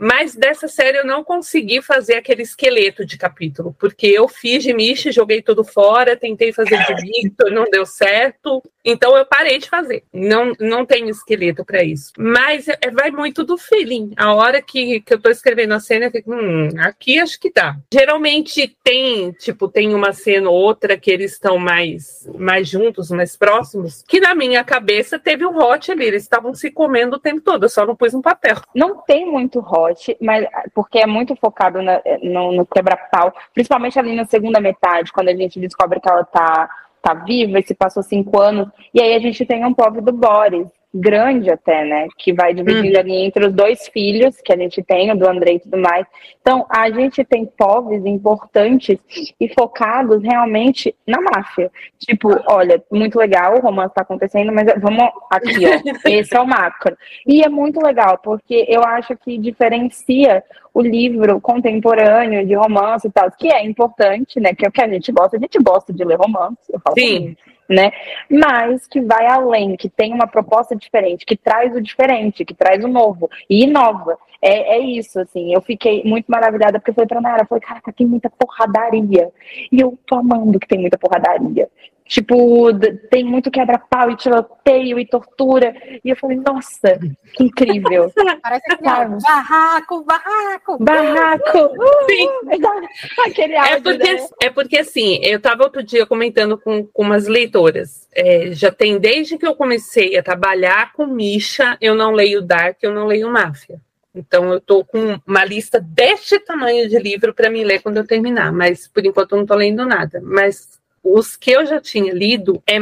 Mas 0.00 0.34
dessa 0.34 0.66
série 0.66 0.96
eu 0.96 1.04
não 1.04 1.22
consegui 1.22 1.82
fazer 1.82 2.14
aquele 2.14 2.40
esqueleto 2.40 3.04
de 3.04 3.18
capítulo, 3.18 3.76
porque 3.78 4.06
eu 4.06 4.26
fiz 4.28 4.62
de 4.62 4.72
Michi, 4.72 5.12
joguei 5.12 5.42
tudo 5.42 5.62
fora, 5.62 6.16
tentei 6.16 6.54
fazer 6.54 6.82
de 6.86 6.94
Victor, 7.02 7.50
não 7.50 7.64
deu 7.64 7.84
certo. 7.84 8.62
Então 8.82 9.14
eu 9.14 9.26
parei 9.26 9.58
de 9.58 9.68
fazer. 9.68 10.02
Não, 10.10 10.52
não 10.58 10.86
tenho 10.86 11.10
esqueleto 11.10 11.66
para 11.66 11.84
isso. 11.84 12.12
Mas 12.16 12.66
é, 12.66 12.90
vai 12.90 13.10
muito 13.10 13.44
do 13.44 13.58
feeling. 13.58 14.14
A 14.16 14.34
hora 14.34 14.62
que, 14.62 15.02
que 15.02 15.12
eu 15.12 15.20
tô 15.20 15.28
escrevendo 15.28 15.74
a 15.74 15.80
cena, 15.80 16.06
eu 16.06 16.10
fico, 16.10 16.34
hum, 16.34 16.70
aqui 16.78 17.18
acho 17.18 17.38
que 17.38 17.52
dá. 17.52 17.76
Geralmente 17.92 18.74
tem, 18.82 19.32
tipo, 19.32 19.68
tem 19.68 19.94
uma 19.94 20.14
cena 20.14 20.48
ou 20.48 20.56
outra 20.56 20.96
que 20.96 21.10
eles 21.10 21.32
estão 21.32 21.58
mais, 21.58 22.26
mais 22.38 22.66
juntos, 22.66 23.10
mais 23.10 23.36
próximos, 23.36 24.02
que 24.08 24.18
na 24.18 24.34
minha 24.34 24.64
cabeça 24.64 25.18
teve 25.18 25.44
um 25.44 25.58
hot 25.58 25.92
ali. 25.92 26.06
Eles 26.06 26.22
estavam 26.22 26.54
se 26.54 26.70
comendo 26.70 27.16
o 27.16 27.20
tempo 27.20 27.42
todo, 27.42 27.64
eu 27.64 27.68
só 27.68 27.84
não 27.84 27.94
pus 27.94 28.14
um 28.14 28.22
papel. 28.22 28.56
Não 28.74 29.02
tem 29.02 29.30
muito 29.30 29.58
hot 29.58 29.89
mas 30.20 30.46
porque 30.74 30.98
é 30.98 31.06
muito 31.06 31.34
focado 31.36 31.82
na, 31.82 32.00
no, 32.22 32.52
no 32.52 32.66
quebra-pau, 32.66 33.32
principalmente 33.54 33.98
ali 33.98 34.14
na 34.14 34.24
segunda 34.24 34.60
metade, 34.60 35.12
quando 35.12 35.28
a 35.28 35.34
gente 35.34 35.60
descobre 35.60 36.00
que 36.00 36.08
ela 36.08 36.24
tá, 36.24 36.68
tá 37.02 37.14
viva 37.14 37.58
e 37.58 37.66
se 37.66 37.74
passou 37.74 38.02
cinco 38.02 38.40
anos, 38.40 38.68
e 38.94 39.00
aí 39.00 39.14
a 39.14 39.18
gente 39.18 39.44
tem 39.44 39.64
um 39.64 39.74
povo 39.74 40.00
do 40.00 40.12
Boris, 40.12 40.68
grande 40.92 41.50
até, 41.50 41.84
né? 41.84 42.08
Que 42.18 42.32
vai 42.32 42.52
dividindo 42.52 42.96
hum. 42.96 43.00
ali 43.00 43.16
entre 43.24 43.46
os 43.46 43.52
dois 43.52 43.88
filhos 43.88 44.36
que 44.40 44.52
a 44.52 44.56
gente 44.56 44.82
tem, 44.82 45.10
o 45.10 45.16
do 45.16 45.28
André 45.28 45.54
e 45.54 45.60
tudo 45.60 45.78
mais. 45.78 46.06
Então, 46.40 46.66
a 46.68 46.90
gente 46.90 47.24
tem 47.24 47.46
povos 47.46 48.04
importantes 48.04 48.98
e 49.40 49.48
focados 49.54 50.22
realmente 50.22 50.94
na 51.06 51.20
máfia. 51.20 51.70
Tipo, 51.98 52.28
olha, 52.46 52.82
muito 52.90 53.18
legal, 53.18 53.56
o 53.56 53.60
romance 53.60 53.94
tá 53.94 54.02
acontecendo, 54.02 54.52
mas 54.52 54.66
vamos 54.80 55.10
aqui, 55.30 55.64
ó. 55.66 55.70
esse 56.10 56.36
é 56.36 56.40
o 56.40 56.46
macro. 56.46 56.96
E 57.26 57.42
é 57.42 57.48
muito 57.48 57.80
legal, 57.80 58.18
porque 58.18 58.66
eu 58.68 58.82
acho 58.82 59.16
que 59.16 59.38
diferencia 59.38 60.42
o 60.72 60.80
livro 60.80 61.40
contemporâneo 61.40 62.46
de 62.46 62.54
romance 62.54 63.06
e 63.06 63.10
tal, 63.10 63.30
que 63.30 63.52
é 63.52 63.64
importante, 63.64 64.40
né? 64.40 64.54
Que 64.54 64.64
é 64.64 64.68
o 64.68 64.72
que 64.72 64.82
a 64.82 64.88
gente 64.88 65.12
gosta. 65.12 65.36
A 65.36 65.40
gente 65.40 65.58
gosta 65.58 65.92
de 65.92 66.04
ler 66.04 66.16
romance. 66.16 66.72
Eu 66.72 66.80
falo 66.80 66.94
Sim. 66.98 67.36
Né? 67.70 67.92
Mas 68.28 68.84
que 68.88 69.00
vai 69.00 69.26
além, 69.26 69.76
que 69.76 69.88
tem 69.88 70.12
uma 70.12 70.26
proposta 70.26 70.74
diferente, 70.74 71.24
que 71.24 71.36
traz 71.36 71.74
o 71.74 71.80
diferente, 71.80 72.44
que 72.44 72.52
traz 72.52 72.84
o 72.84 72.88
novo 72.88 73.30
e 73.48 73.62
inova. 73.62 74.18
É, 74.42 74.76
é 74.76 74.78
isso, 74.80 75.20
assim. 75.20 75.54
Eu 75.54 75.60
fiquei 75.60 76.02
muito 76.04 76.26
maravilhada 76.26 76.80
porque 76.80 76.90
eu 76.90 76.94
falei 76.94 77.06
pra 77.06 77.20
Nara, 77.20 77.46
falei, 77.46 77.62
caraca, 77.62 77.92
tem 77.92 78.06
muita 78.06 78.28
porradaria. 78.28 79.30
E 79.70 79.80
eu 79.80 79.96
tô 80.04 80.16
amando 80.16 80.58
que 80.58 80.66
tem 80.66 80.80
muita 80.80 80.98
porradaria. 80.98 81.68
Tipo, 82.10 82.76
tem 83.08 83.22
muito 83.22 83.52
quebra-pau 83.52 84.10
e 84.10 84.16
tiroteio 84.16 84.98
e 84.98 85.06
tortura. 85.06 85.72
E 86.04 86.10
eu 86.10 86.16
falei, 86.16 86.38
nossa, 86.38 86.98
que 87.34 87.44
incrível. 87.44 88.12
Parece 88.42 88.72
aquele 88.72 89.20
barraco, 89.20 90.02
barraco. 90.02 90.78
Barraco. 90.84 91.72
Sim. 92.10 92.28
Aquele 93.24 93.56
áudio, 93.56 93.74
é, 93.74 93.80
porque, 93.80 94.12
né? 94.12 94.28
é 94.42 94.50
porque, 94.50 94.78
assim, 94.78 95.20
eu 95.22 95.36
estava 95.36 95.62
outro 95.62 95.84
dia 95.84 96.04
comentando 96.04 96.58
com, 96.58 96.84
com 96.84 97.02
umas 97.02 97.28
leitoras. 97.28 98.08
É, 98.12 98.50
já 98.50 98.72
tem, 98.72 98.98
desde 98.98 99.38
que 99.38 99.46
eu 99.46 99.54
comecei 99.54 100.16
a 100.16 100.22
trabalhar 100.22 100.92
com 100.94 101.06
Misha, 101.06 101.78
eu 101.80 101.94
não 101.94 102.10
leio 102.10 102.42
Dark, 102.42 102.78
eu 102.82 102.92
não 102.92 103.06
leio 103.06 103.30
Máfia. 103.30 103.80
Então, 104.12 104.50
eu 104.50 104.58
estou 104.58 104.84
com 104.84 105.20
uma 105.24 105.44
lista 105.44 105.80
deste 105.80 106.40
tamanho 106.40 106.88
de 106.88 106.98
livro 106.98 107.32
para 107.32 107.48
me 107.48 107.62
ler 107.62 107.80
quando 107.80 107.98
eu 107.98 108.06
terminar, 108.06 108.52
mas 108.52 108.88
por 108.88 109.06
enquanto 109.06 109.30
eu 109.30 109.36
não 109.36 109.44
estou 109.44 109.56
lendo 109.56 109.86
nada. 109.86 110.20
Mas 110.20 110.79
os 111.02 111.36
que 111.36 111.50
eu 111.50 111.64
já 111.66 111.80
tinha 111.80 112.12
lido 112.12 112.62
é, 112.66 112.76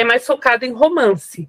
é 0.00 0.04
mais 0.04 0.26
focado 0.26 0.64
em 0.64 0.72
romance. 0.72 1.48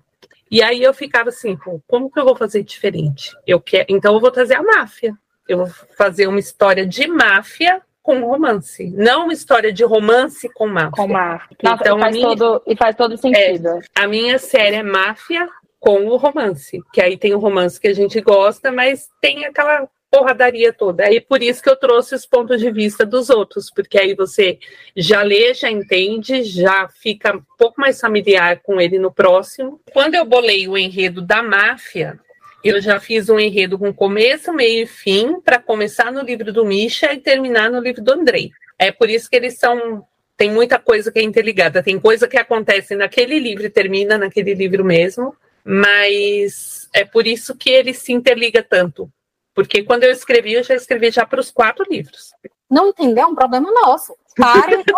E 0.49 0.61
aí 0.61 0.83
eu 0.83 0.93
ficava 0.93 1.29
assim, 1.29 1.57
como 1.87 2.11
que 2.11 2.19
eu 2.19 2.25
vou 2.25 2.35
fazer 2.35 2.63
diferente? 2.63 3.35
Eu 3.45 3.59
quero, 3.59 3.87
então 3.89 4.13
eu 4.13 4.19
vou 4.19 4.31
trazer 4.31 4.55
a 4.55 4.63
máfia. 4.63 5.17
Eu 5.47 5.57
vou 5.57 5.67
fazer 5.97 6.27
uma 6.27 6.39
história 6.39 6.85
de 6.85 7.07
máfia 7.07 7.81
com 8.03 8.19
romance, 8.19 8.91
não 8.91 9.23
uma 9.23 9.33
história 9.33 9.71
de 9.71 9.83
romance 9.83 10.49
com 10.53 10.67
máfia. 10.67 10.91
Com 10.91 11.07
máfia. 11.07 11.57
Nossa, 11.63 11.83
então, 11.83 11.97
e, 11.97 12.01
faz 12.01 12.15
minha, 12.15 12.27
todo, 12.27 12.63
e 12.67 12.75
faz 12.75 12.95
todo 12.95 13.17
sentido. 13.17 13.69
É, 13.69 13.79
a 13.95 14.07
minha 14.07 14.37
série 14.37 14.75
é 14.75 14.83
máfia 14.83 15.47
com 15.79 16.05
o 16.05 16.17
romance, 16.17 16.81
que 16.93 17.01
aí 17.01 17.17
tem 17.17 17.33
o 17.33 17.39
romance 17.39 17.79
que 17.79 17.87
a 17.87 17.93
gente 17.93 18.19
gosta, 18.19 18.71
mas 18.71 19.09
tem 19.21 19.45
aquela 19.45 19.87
porradaria 20.13 20.71
toda. 20.71 21.05
Aí 21.05 21.19
por 21.19 21.41
isso 21.41 21.63
que 21.63 21.69
eu 21.69 21.75
trouxe 21.75 22.13
os 22.13 22.23
pontos 22.23 22.61
de 22.61 22.69
vista 22.69 23.03
dos 23.03 23.31
outros, 23.31 23.71
porque 23.71 23.97
aí 23.97 24.13
você 24.13 24.59
já 24.95 25.23
lê, 25.23 25.55
já 25.55 25.71
entende, 25.71 26.43
já 26.43 26.87
fica 26.87 27.35
um 27.35 27.41
pouco 27.57 27.81
mais 27.81 27.99
familiar 27.99 28.59
com 28.61 28.79
ele 28.79 28.99
no 28.99 29.11
próximo. 29.11 29.81
Quando 29.91 30.13
eu 30.13 30.23
bolei 30.23 30.67
o 30.67 30.77
enredo 30.77 31.19
da 31.19 31.41
máfia, 31.41 32.19
eu 32.63 32.79
já 32.79 32.99
fiz 32.99 33.27
um 33.27 33.39
enredo 33.39 33.79
com 33.79 33.91
começo, 33.91 34.53
meio 34.53 34.83
e 34.83 34.85
fim, 34.85 35.41
para 35.41 35.57
começar 35.57 36.11
no 36.11 36.21
livro 36.21 36.53
do 36.53 36.63
Misha 36.63 37.11
e 37.11 37.17
terminar 37.17 37.71
no 37.71 37.79
livro 37.79 38.03
do 38.03 38.13
Andrei. 38.13 38.51
É 38.77 38.91
por 38.91 39.09
isso 39.09 39.27
que 39.27 39.35
eles 39.35 39.57
são. 39.57 40.05
Tem 40.37 40.51
muita 40.51 40.77
coisa 40.77 41.11
que 41.11 41.17
é 41.17 41.23
interligada. 41.23 41.81
Tem 41.81 41.99
coisa 41.99 42.27
que 42.27 42.37
acontece 42.37 42.95
naquele 42.95 43.39
livro 43.39 43.65
e 43.65 43.69
termina 43.69 44.15
naquele 44.15 44.53
livro 44.53 44.85
mesmo, 44.85 45.35
mas 45.65 46.87
é 46.93 47.03
por 47.03 47.25
isso 47.25 47.55
que 47.55 47.71
ele 47.71 47.95
se 47.95 48.13
interliga 48.13 48.61
tanto 48.61 49.11
porque 49.53 49.83
quando 49.83 50.03
eu 50.03 50.11
escrevi, 50.11 50.53
eu 50.53 50.63
já 50.63 50.75
escrevi 50.75 51.11
já 51.11 51.25
para 51.25 51.39
os 51.39 51.51
quatro 51.51 51.85
livros. 51.89 52.31
Não 52.69 52.87
entendeu? 52.87 53.25
É 53.25 53.27
um 53.27 53.35
problema 53.35 53.71
nosso. 53.71 54.15
Parem 54.35 54.83
de 54.83 54.91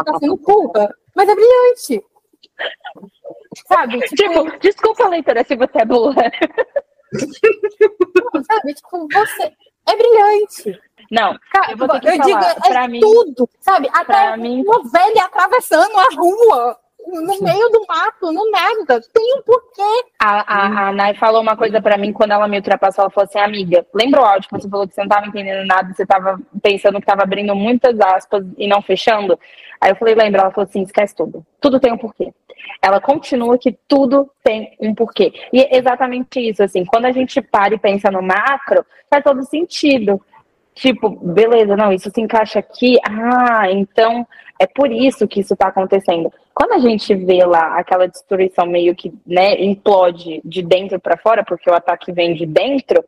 está 0.00 0.18
sendo 0.18 0.38
culpa. 0.38 0.94
Mas 1.14 1.28
é 1.28 1.34
brilhante. 1.34 2.02
Sabe? 3.66 4.00
Tipo, 4.00 4.44
tipo 4.44 4.58
desculpa, 4.58 5.08
leitora, 5.08 5.44
se 5.44 5.54
você 5.56 5.78
é 5.80 5.84
boa. 5.84 6.14
sabe? 8.46 8.74
Tipo, 8.74 9.06
você 9.12 9.52
é 9.86 9.96
brilhante. 9.96 10.80
Não, 11.10 11.36
Cara, 11.52 11.72
eu, 11.72 11.76
vou 11.76 11.88
ter 11.88 12.00
que 12.00 12.08
eu 12.08 12.16
falar. 12.16 12.24
digo, 12.24 12.44
é 12.44 12.68
pra 12.68 12.88
mim, 12.88 13.00
tudo, 13.00 13.48
sabe? 13.60 13.90
Até 13.92 14.36
mim... 14.36 14.62
uma 14.62 14.88
velha 14.88 15.24
atravessando 15.24 15.98
a 15.98 16.06
rua 16.14 16.79
no 17.10 17.40
meio 17.42 17.68
do 17.70 17.84
mato, 17.88 18.32
no 18.32 18.50
nada. 18.50 19.00
Tem 19.12 19.34
um 19.36 19.42
porquê. 19.42 20.04
A, 20.18 20.54
a, 20.54 20.88
a 20.88 20.92
Nai 20.92 21.14
falou 21.14 21.42
uma 21.42 21.56
coisa 21.56 21.80
para 21.80 21.98
mim 21.98 22.12
quando 22.12 22.32
ela 22.32 22.46
me 22.48 22.56
ultrapassou. 22.56 23.02
Ela 23.02 23.10
falou 23.10 23.28
assim: 23.28 23.38
amiga, 23.38 23.86
lembra 23.94 24.20
o 24.20 24.24
áudio 24.24 24.48
que 24.48 24.60
você 24.60 24.68
falou 24.68 24.86
que 24.86 24.94
você 24.94 25.00
não 25.02 25.08
tava 25.08 25.26
entendendo 25.26 25.66
nada, 25.66 25.92
você 25.92 26.06
tava 26.06 26.40
pensando 26.62 27.00
que 27.00 27.06
tava 27.06 27.22
abrindo 27.22 27.54
muitas 27.54 27.98
aspas 28.00 28.44
e 28.56 28.68
não 28.68 28.80
fechando? 28.80 29.38
Aí 29.80 29.90
eu 29.90 29.96
falei: 29.96 30.14
lembra? 30.14 30.42
Ela 30.42 30.50
falou 30.50 30.68
assim: 30.68 30.82
esquece 30.82 31.14
tudo. 31.14 31.44
Tudo 31.60 31.80
tem 31.80 31.92
um 31.92 31.98
porquê. 31.98 32.32
Ela 32.82 33.00
continua 33.00 33.58
que 33.58 33.76
tudo 33.88 34.30
tem 34.42 34.76
um 34.80 34.94
porquê. 34.94 35.32
E 35.52 35.60
é 35.60 35.76
exatamente 35.76 36.40
isso, 36.40 36.62
assim, 36.62 36.84
quando 36.84 37.06
a 37.06 37.12
gente 37.12 37.40
para 37.40 37.74
e 37.74 37.78
pensa 37.78 38.10
no 38.10 38.22
macro, 38.22 38.84
faz 39.08 39.24
todo 39.24 39.44
sentido. 39.44 40.20
Tipo, 40.74 41.10
beleza, 41.10 41.76
não, 41.76 41.92
isso 41.92 42.10
se 42.10 42.20
encaixa 42.20 42.58
aqui. 42.58 42.98
Ah, 43.04 43.70
então 43.70 44.26
é 44.58 44.66
por 44.66 44.90
isso 44.90 45.26
que 45.26 45.40
isso 45.40 45.54
está 45.54 45.68
acontecendo. 45.68 46.32
Quando 46.54 46.72
a 46.72 46.78
gente 46.78 47.14
vê 47.14 47.44
lá 47.44 47.78
aquela 47.78 48.06
destruição 48.06 48.66
meio 48.66 48.94
que 48.94 49.12
né, 49.26 49.60
implode 49.60 50.40
de 50.44 50.62
dentro 50.62 51.00
para 51.00 51.16
fora, 51.16 51.44
porque 51.44 51.70
o 51.70 51.74
ataque 51.74 52.12
vem 52.12 52.34
de 52.34 52.44
dentro, 52.44 53.02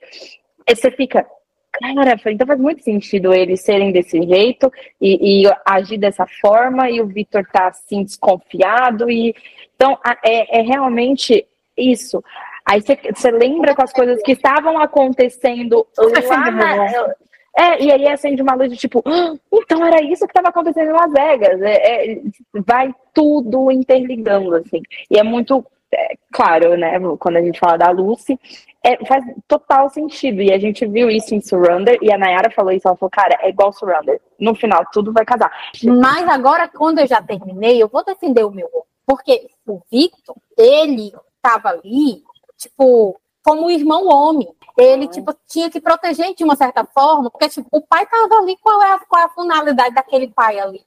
você 0.68 0.90
fica, 0.90 1.26
cara, 1.72 2.18
então 2.26 2.46
faz 2.46 2.58
muito 2.58 2.82
sentido 2.82 3.34
eles 3.34 3.62
serem 3.62 3.92
desse 3.92 4.22
jeito 4.22 4.72
e, 5.00 5.42
e 5.44 5.52
agir 5.66 5.98
dessa 5.98 6.26
forma, 6.40 6.88
e 6.90 7.00
o 7.00 7.06
Victor 7.06 7.46
tá 7.52 7.68
assim 7.68 8.02
desconfiado, 8.02 9.10
e 9.10 9.34
então 9.76 9.98
é, 10.24 10.60
é 10.60 10.62
realmente 10.62 11.46
isso. 11.76 12.22
Aí 12.64 12.80
você 12.80 13.30
lembra 13.30 13.74
com 13.74 13.82
as 13.82 13.92
coisas 13.92 14.22
que 14.22 14.32
estavam 14.32 14.78
acontecendo 14.78 15.86
lá 15.98 17.14
é, 17.56 17.82
e 17.82 17.92
aí 17.92 18.08
acende 18.08 18.40
uma 18.40 18.54
luz 18.54 18.70
de 18.70 18.76
tipo, 18.76 19.02
ah, 19.06 19.34
então 19.52 19.84
era 19.84 20.02
isso 20.02 20.24
que 20.24 20.30
estava 20.30 20.48
acontecendo 20.48 20.88
em 20.88 20.92
Las 20.92 21.12
Vegas. 21.12 21.60
É, 21.60 22.12
é, 22.12 22.22
vai 22.66 22.94
tudo 23.12 23.70
interligando, 23.70 24.54
assim. 24.54 24.82
E 25.10 25.18
é 25.18 25.22
muito 25.22 25.64
é, 25.92 26.16
claro, 26.32 26.76
né? 26.76 26.98
Quando 27.18 27.36
a 27.36 27.42
gente 27.42 27.60
fala 27.60 27.76
da 27.76 27.90
Lucy, 27.90 28.38
é, 28.82 29.04
faz 29.04 29.22
total 29.46 29.90
sentido. 29.90 30.40
E 30.40 30.50
a 30.50 30.58
gente 30.58 30.86
viu 30.86 31.10
isso 31.10 31.34
em 31.34 31.40
Surrender, 31.40 31.98
e 32.00 32.10
a 32.10 32.16
Nayara 32.16 32.50
falou 32.50 32.72
isso, 32.72 32.88
ela 32.88 32.96
falou, 32.96 33.10
cara, 33.10 33.38
é 33.42 33.50
igual 33.50 33.72
Surrender. 33.72 34.18
No 34.38 34.54
final, 34.54 34.84
tudo 34.90 35.12
vai 35.12 35.24
casar. 35.24 35.52
Mas 35.84 36.26
agora, 36.28 36.68
quando 36.68 37.00
eu 37.00 37.06
já 37.06 37.20
terminei, 37.20 37.82
eu 37.82 37.88
vou 37.88 38.02
defender 38.02 38.44
o 38.44 38.50
meu. 38.50 38.68
Porque 39.06 39.48
o 39.66 39.80
Victor, 39.90 40.36
ele 40.56 41.12
tava 41.42 41.68
ali, 41.68 42.22
tipo, 42.56 43.20
como 43.42 43.66
o 43.66 43.70
irmão 43.70 44.06
homem. 44.06 44.48
Ele, 44.78 45.06
tipo, 45.08 45.34
tinha 45.46 45.70
que 45.70 45.80
proteger 45.80 46.34
de 46.34 46.44
uma 46.44 46.56
certa 46.56 46.84
forma, 46.84 47.30
porque, 47.30 47.48
tipo, 47.48 47.68
o 47.70 47.82
pai 47.82 48.06
tava 48.06 48.36
ali, 48.36 48.56
qual 48.60 48.82
é 48.82 48.92
a, 48.92 48.98
qual 49.00 49.22
é 49.22 49.24
a 49.26 49.28
finalidade 49.28 49.94
daquele 49.94 50.28
pai 50.28 50.58
ali? 50.58 50.82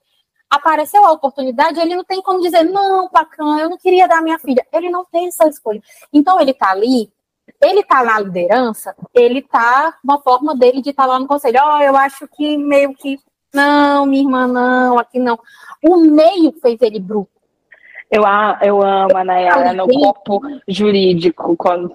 Apareceu 0.50 1.04
a 1.04 1.12
oportunidade, 1.12 1.78
ele 1.80 1.94
não 1.94 2.04
tem 2.04 2.20
como 2.22 2.40
dizer, 2.40 2.62
não, 2.64 3.08
Pacan, 3.08 3.58
eu 3.58 3.70
não 3.70 3.76
queria 3.76 4.08
dar 4.08 4.22
minha 4.22 4.38
filha. 4.38 4.66
Ele 4.72 4.90
não 4.90 5.04
tem 5.04 5.28
essa 5.28 5.46
escolha. 5.48 5.80
Então, 6.12 6.40
ele 6.40 6.54
tá 6.54 6.70
ali, 6.70 7.12
ele 7.62 7.82
tá 7.84 8.02
na 8.02 8.18
liderança, 8.20 8.94
ele 9.14 9.42
tá 9.42 9.96
uma 10.02 10.20
forma 10.20 10.54
dele 10.54 10.82
de 10.82 10.90
estar 10.90 11.04
tá 11.04 11.08
lá 11.08 11.18
no 11.18 11.26
conselho. 11.26 11.60
Ó, 11.62 11.76
oh, 11.78 11.82
eu 11.82 11.96
acho 11.96 12.26
que 12.28 12.56
meio 12.56 12.94
que, 12.94 13.18
não, 13.54 14.06
minha 14.06 14.22
irmã, 14.22 14.46
não, 14.46 14.98
aqui 14.98 15.18
não. 15.18 15.38
O 15.82 15.96
meio 15.96 16.52
fez 16.60 16.80
ele 16.80 16.98
bruto. 17.00 17.35
Eu, 18.10 18.22
eu 18.62 18.82
amo 18.82 19.16
a 19.16 19.24
Nayara 19.24 19.72
no 19.72 19.88
corpo 19.88 20.40
jurídico 20.68 21.56
como, 21.56 21.90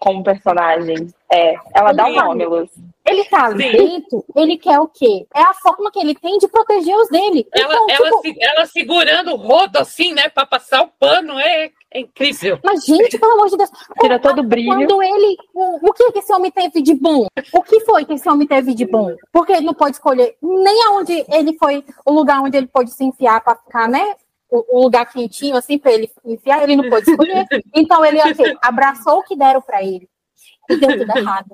como 0.00 0.22
personagem. 0.22 1.08
É, 1.30 1.54
ela 1.74 1.92
dá 1.92 2.06
um 2.06 2.14
nome, 2.14 2.46
Luz. 2.46 2.70
Ele 3.04 3.24
tá 3.24 3.50
ele 4.34 4.56
quer 4.58 4.80
o 4.80 4.88
quê? 4.88 5.26
É 5.34 5.40
a 5.40 5.54
forma 5.54 5.90
que 5.92 5.98
ele 5.98 6.14
tem 6.14 6.38
de 6.38 6.48
proteger 6.48 6.94
os 6.96 7.08
dele. 7.08 7.46
Ela, 7.52 7.74
então, 7.74 7.86
ela, 7.88 8.20
tipo... 8.20 8.38
ela 8.40 8.66
segurando 8.66 9.32
o 9.32 9.36
rodo 9.36 9.78
assim, 9.78 10.12
né, 10.12 10.28
pra 10.28 10.44
passar 10.44 10.82
o 10.82 10.88
pano, 10.88 11.38
é, 11.38 11.70
é 11.92 12.00
incrível. 12.00 12.58
Mas, 12.64 12.84
gente, 12.84 13.18
pelo 13.18 13.32
amor 13.32 13.48
de 13.48 13.56
Deus. 13.56 13.70
Tira 14.00 14.18
todo 14.18 14.40
o 14.40 14.44
brilho. 14.44 14.74
Quando 14.74 15.02
ele. 15.02 15.36
O, 15.54 15.88
o 15.88 15.92
que, 15.92 16.12
que 16.12 16.18
esse 16.18 16.32
homem 16.32 16.50
teve 16.50 16.82
de 16.82 16.94
bom? 16.94 17.26
O 17.52 17.62
que 17.62 17.80
foi 17.80 18.04
que 18.04 18.14
esse 18.14 18.28
homem 18.28 18.46
teve 18.46 18.74
de 18.74 18.84
bom? 18.84 19.14
Porque 19.32 19.52
ele 19.52 19.66
não 19.66 19.74
pode 19.74 19.96
escolher 19.96 20.36
nem 20.42 20.84
aonde 20.84 21.24
ele 21.28 21.56
foi, 21.58 21.84
o 22.04 22.12
lugar 22.12 22.40
onde 22.40 22.56
ele 22.56 22.66
pode 22.66 22.90
se 22.90 23.04
enfiar 23.04 23.40
pra 23.40 23.56
ficar, 23.56 23.88
né? 23.88 24.16
O, 24.50 24.82
lugar 24.82 25.10
quentinho, 25.10 25.56
assim, 25.56 25.78
para 25.78 25.92
ele 25.92 26.10
enfiar, 26.24 26.62
ele 26.62 26.76
não 26.76 26.88
pôde 26.88 27.10
escolher. 27.10 27.46
Então 27.74 28.04
ele 28.04 28.20
okay, 28.20 28.56
abraçou 28.62 29.18
o 29.18 29.22
que 29.22 29.36
deram 29.36 29.60
para 29.60 29.82
ele. 29.82 30.08
E 30.68 30.76
deu 30.76 30.98
tudo 30.98 31.18
errado. 31.18 31.50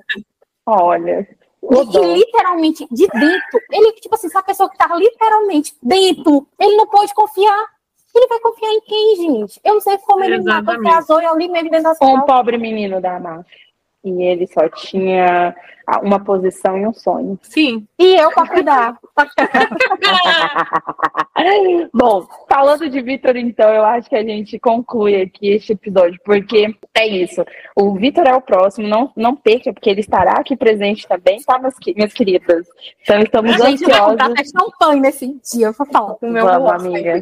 Olha. 0.65 1.27
E, 1.63 1.97
e, 1.97 2.13
literalmente, 2.15 2.87
de 2.91 3.07
dentro, 3.07 3.59
ele, 3.71 3.93
tipo 3.93 4.13
assim, 4.15 4.27
essa 4.27 4.43
pessoa 4.43 4.69
que 4.69 4.77
tá 4.77 4.93
literalmente 4.95 5.75
dentro, 5.81 6.47
ele 6.59 6.75
não 6.75 6.87
pode 6.87 7.13
confiar. 7.13 7.73
Ele 8.15 8.27
vai 8.27 8.39
confiar 8.41 8.69
em 8.69 8.81
quem, 8.81 9.15
gente? 9.15 9.59
Eu 9.63 9.73
não 9.75 9.81
sei 9.81 9.97
como 9.99 10.23
ele 10.23 10.39
matou 10.41 10.75
o 10.75 11.01
Zoe 11.01 11.25
ali 11.25 11.47
mesmo 11.47 11.71
dentro 11.71 11.85
da 11.85 11.95
sala. 11.95 12.11
Um 12.11 12.21
pobre 12.21 12.57
menino 12.57 13.01
da 13.01 13.19
máfia. 13.19 13.57
E 14.03 14.23
ele 14.23 14.47
só 14.47 14.67
tinha 14.69 15.55
uma 16.01 16.19
posição 16.19 16.77
e 16.77 16.87
um 16.87 16.93
sonho. 16.93 17.37
Sim. 17.41 17.85
E 17.99 18.15
eu 18.15 18.31
para 18.31 18.47
cuidar. 18.47 18.97
Bom, 21.93 22.25
falando 22.49 22.89
de 22.89 23.01
Vitor, 23.01 23.35
então, 23.35 23.69
eu 23.69 23.83
acho 23.83 24.09
que 24.09 24.15
a 24.15 24.23
gente 24.23 24.57
conclui 24.59 25.21
aqui 25.21 25.49
este 25.49 25.73
episódio, 25.73 26.17
porque 26.23 26.73
é 26.95 27.07
isso. 27.07 27.43
O 27.75 27.93
Vitor 27.95 28.25
é 28.25 28.33
o 28.33 28.41
próximo, 28.41 28.87
não, 28.87 29.11
não 29.15 29.35
perca, 29.35 29.73
porque 29.73 29.89
ele 29.89 29.99
estará 29.99 30.33
aqui 30.33 30.55
presente 30.55 31.07
também, 31.07 31.41
tá, 31.43 31.59
minhas, 31.59 31.75
minhas 31.95 32.13
queridas? 32.13 32.65
Então, 33.01 33.19
estamos 33.21 33.51
a 33.51 33.69
gente 33.69 33.83
ansiosos. 33.83 34.17
Vai 34.17 34.29
comprar 34.29 34.45
champanhe 34.45 35.01
nesse 35.01 35.27
dia, 35.51 35.67
eu 35.67 35.73
vou 35.73 35.85
falar 35.87 36.13
com 36.15 36.27
o 36.27 36.31
meu 36.31 36.45
Vamos, 36.45 36.71
amiga. 36.71 37.21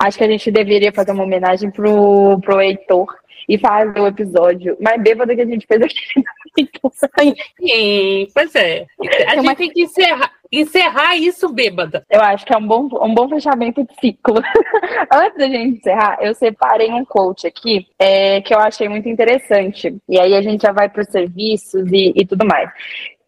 Acho 0.00 0.18
que 0.18 0.24
a 0.24 0.28
gente 0.28 0.50
deveria 0.50 0.92
fazer 0.92 1.12
uma 1.12 1.24
homenagem 1.24 1.70
pro, 1.70 2.38
pro 2.40 2.60
Heitor, 2.60 3.06
e 3.48 3.58
fazer 3.58 4.00
o 4.00 4.06
episódio 4.06 4.76
mais 4.80 5.00
bêbado 5.02 5.34
que 5.34 5.40
a 5.40 5.46
gente 5.46 5.66
fez 5.66 5.82
aqui. 5.82 5.96
Sim, 7.58 8.26
pois 8.34 8.54
é. 8.54 8.86
A 9.26 9.36
gente 9.36 9.56
tem 9.56 9.70
que 9.70 9.82
encerrar, 9.82 10.32
encerrar 10.50 11.16
isso 11.16 11.48
bêbada. 11.52 12.04
Eu 12.10 12.20
acho 12.20 12.44
que 12.44 12.52
é 12.52 12.56
um 12.56 12.66
bom, 12.66 12.88
um 13.00 13.14
bom 13.14 13.28
fechamento 13.28 13.84
de 13.84 13.94
ciclo. 14.00 14.36
Antes 15.12 15.38
da 15.38 15.46
gente 15.46 15.78
encerrar, 15.78 16.18
eu 16.20 16.34
separei 16.34 16.92
um 16.92 17.04
coach 17.04 17.46
aqui 17.46 17.86
é, 17.98 18.40
que 18.40 18.54
eu 18.54 18.58
achei 18.58 18.88
muito 18.88 19.08
interessante. 19.08 19.96
E 20.08 20.20
aí 20.20 20.34
a 20.34 20.42
gente 20.42 20.62
já 20.62 20.72
vai 20.72 20.88
para 20.88 21.02
os 21.02 21.08
serviços 21.08 21.90
e, 21.90 22.12
e 22.14 22.26
tudo 22.26 22.46
mais 22.46 22.70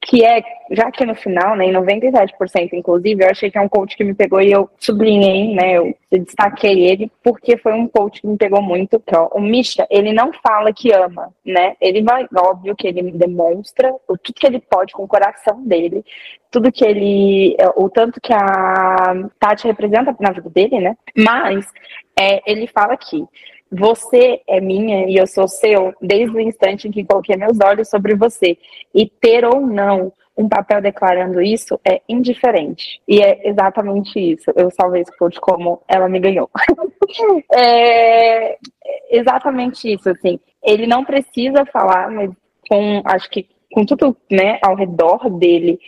que 0.05 0.23
é, 0.23 0.43
já 0.71 0.91
que 0.91 1.05
no 1.05 1.15
final, 1.15 1.57
né, 1.57 1.65
em 1.65 1.73
97% 1.73 2.75
inclusive, 2.75 3.25
eu 3.25 3.31
achei 3.31 3.51
que 3.51 3.57
é 3.57 3.61
um 3.61 3.69
coach 3.69 3.97
que 3.97 4.05
me 4.05 4.15
pegou 4.15 4.41
e 4.41 4.53
eu 4.53 4.69
sublinhei, 4.79 5.55
né, 5.55 5.79
eu 5.79 5.97
destaquei 6.13 6.85
ele, 6.85 7.11
porque 7.23 7.57
foi 7.57 7.73
um 7.73 7.89
coach 7.89 8.21
que 8.21 8.27
me 8.27 8.37
pegou 8.37 8.61
muito, 8.61 9.03
ó, 9.15 9.29
o 9.33 9.41
Misha, 9.41 9.87
ele 9.91 10.13
não 10.13 10.31
fala 10.47 10.73
que 10.73 10.93
ama, 10.93 11.33
né, 11.45 11.75
ele 11.81 12.03
vai, 12.03 12.27
óbvio 12.37 12.77
que 12.77 12.87
ele 12.87 13.11
demonstra 13.13 13.95
o 14.07 14.19
tudo 14.19 14.35
que 14.35 14.47
ele 14.47 14.61
pode 14.61 14.93
com 14.93 15.05
o 15.05 15.09
coração 15.09 15.63
dele, 15.65 16.05
tudo 16.51 16.71
que 16.71 16.85
ele, 16.85 17.57
é, 17.59 17.69
o 17.75 17.89
tanto 17.89 18.21
que 18.21 18.33
a 18.33 19.29
Tati 19.41 19.67
representa 19.67 20.15
na 20.21 20.33
vida 20.33 20.51
dele, 20.51 20.81
né, 20.81 20.97
mas 21.17 21.67
é, 22.19 22.43
ele 22.51 22.67
fala 22.67 22.95
que 22.97 23.25
você 23.71 24.41
é 24.47 24.61
minha 24.61 25.09
e 25.09 25.17
eu 25.17 25.27
sou 25.27 25.49
seu 25.49 25.93
desde 26.01 26.37
o 26.37 26.41
instante 26.41 26.89
em 26.89 26.91
que 26.91 27.05
coloquei 27.05 27.37
meus 27.37 27.59
olhos 27.61 27.89
sobre 27.89 28.15
você. 28.15 28.57
E 28.95 29.09
ter 29.09 29.45
ou 29.45 29.61
não 29.61 30.13
um 30.37 30.49
papel 30.49 30.81
declarando 30.81 31.41
isso 31.41 31.81
é 31.85 32.01
indiferente. 32.09 33.01
E 33.07 33.21
é 33.21 33.49
exatamente 33.49 34.19
isso. 34.19 34.51
Eu 34.57 34.71
salvei 34.71 35.03
esse 35.03 35.13
como 35.41 35.81
ela 35.89 36.09
me 36.09 36.19
ganhou. 36.19 36.51
é 37.53 38.59
exatamente 39.11 39.93
isso, 39.93 40.09
assim. 40.11 40.41
Ele 40.63 40.87
não 40.87 41.05
precisa 41.05 41.65
falar, 41.67 42.11
mas 42.11 42.31
com, 42.69 43.03
acho 43.05 43.31
que 43.31 43.49
com 43.73 43.85
tudo, 43.85 44.17
né, 44.31 44.59
ao 44.63 44.75
redor 44.75 45.29
dele, 45.31 45.79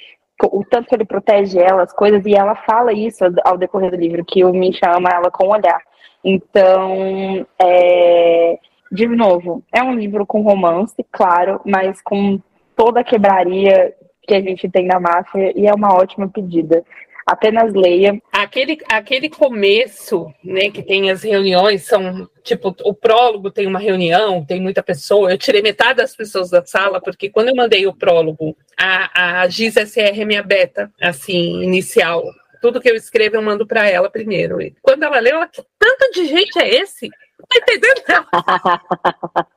o 0.43 0.65
tanto 0.65 0.89
que 0.89 0.95
ele 0.95 1.05
protege 1.05 1.59
ela, 1.59 1.83
as 1.83 1.93
coisas, 1.93 2.25
e 2.27 2.35
ela 2.35 2.55
fala 2.55 2.93
isso 2.93 3.25
ao 3.45 3.57
decorrer 3.57 3.91
do 3.91 3.97
livro, 3.97 4.25
que 4.25 4.45
o 4.45 4.53
Misha 4.53 4.91
ama 4.95 5.09
ela 5.11 5.31
com 5.31 5.47
o 5.47 5.53
olhar. 5.53 5.81
Então, 6.29 7.47
é, 7.57 8.59
de 8.91 9.07
novo, 9.07 9.63
é 9.73 9.81
um 9.81 9.95
livro 9.95 10.27
com 10.27 10.43
romance, 10.43 10.97
claro, 11.13 11.61
mas 11.65 12.03
com 12.03 12.41
toda 12.75 12.99
a 12.99 13.05
quebraria 13.05 13.95
que 14.27 14.35
a 14.35 14.41
gente 14.41 14.69
tem 14.69 14.87
na 14.87 14.99
máfia, 14.99 15.53
e 15.57 15.69
é 15.69 15.73
uma 15.73 15.95
ótima 15.95 16.29
pedida. 16.29 16.85
Apenas 17.25 17.73
leia. 17.73 18.21
Aquele, 18.33 18.77
aquele 18.91 19.29
começo, 19.29 20.33
né, 20.43 20.69
que 20.69 20.83
tem 20.83 21.11
as 21.11 21.23
reuniões, 21.23 21.85
são 21.85 22.29
tipo, 22.43 22.75
o 22.85 22.93
prólogo 22.93 23.51
tem 23.51 23.67
uma 23.69 23.79
reunião, 23.79 24.45
tem 24.45 24.61
muita 24.61 24.83
pessoa. 24.83 25.31
Eu 25.31 25.39
tirei 25.39 25.63
metade 25.63 25.99
das 25.99 26.15
pessoas 26.15 26.51
da 26.51 26.65
sala, 26.65 27.01
porque 27.01 27.31
quando 27.31 27.49
eu 27.49 27.57
mandei 27.57 27.87
o 27.87 27.95
prólogo, 27.95 28.57
a, 28.77 29.43
a 29.43 29.49
Giz 29.49 29.77
é 29.97 30.25
minha 30.25 30.43
beta, 30.43 30.91
assim, 31.01 31.63
inicial 31.63 32.23
tudo 32.67 32.81
que 32.81 32.91
eu 32.91 32.97
escrevo 32.97 33.37
eu 33.37 33.43
mando 33.43 33.65
para 33.65 33.89
ela 33.89 34.11
primeiro. 34.11 34.61
E 34.61 34.75
quando 34.83 35.05
ela 35.05 35.21
leu, 35.21 35.37
ela, 35.37 35.47
que 35.47 35.63
tanto 35.79 36.11
de 36.13 36.27
gente 36.27 36.59
é 36.59 36.69
esse? 36.69 37.09
Não 37.39 37.47
tá 37.47 37.59
entendendo? 37.59 38.03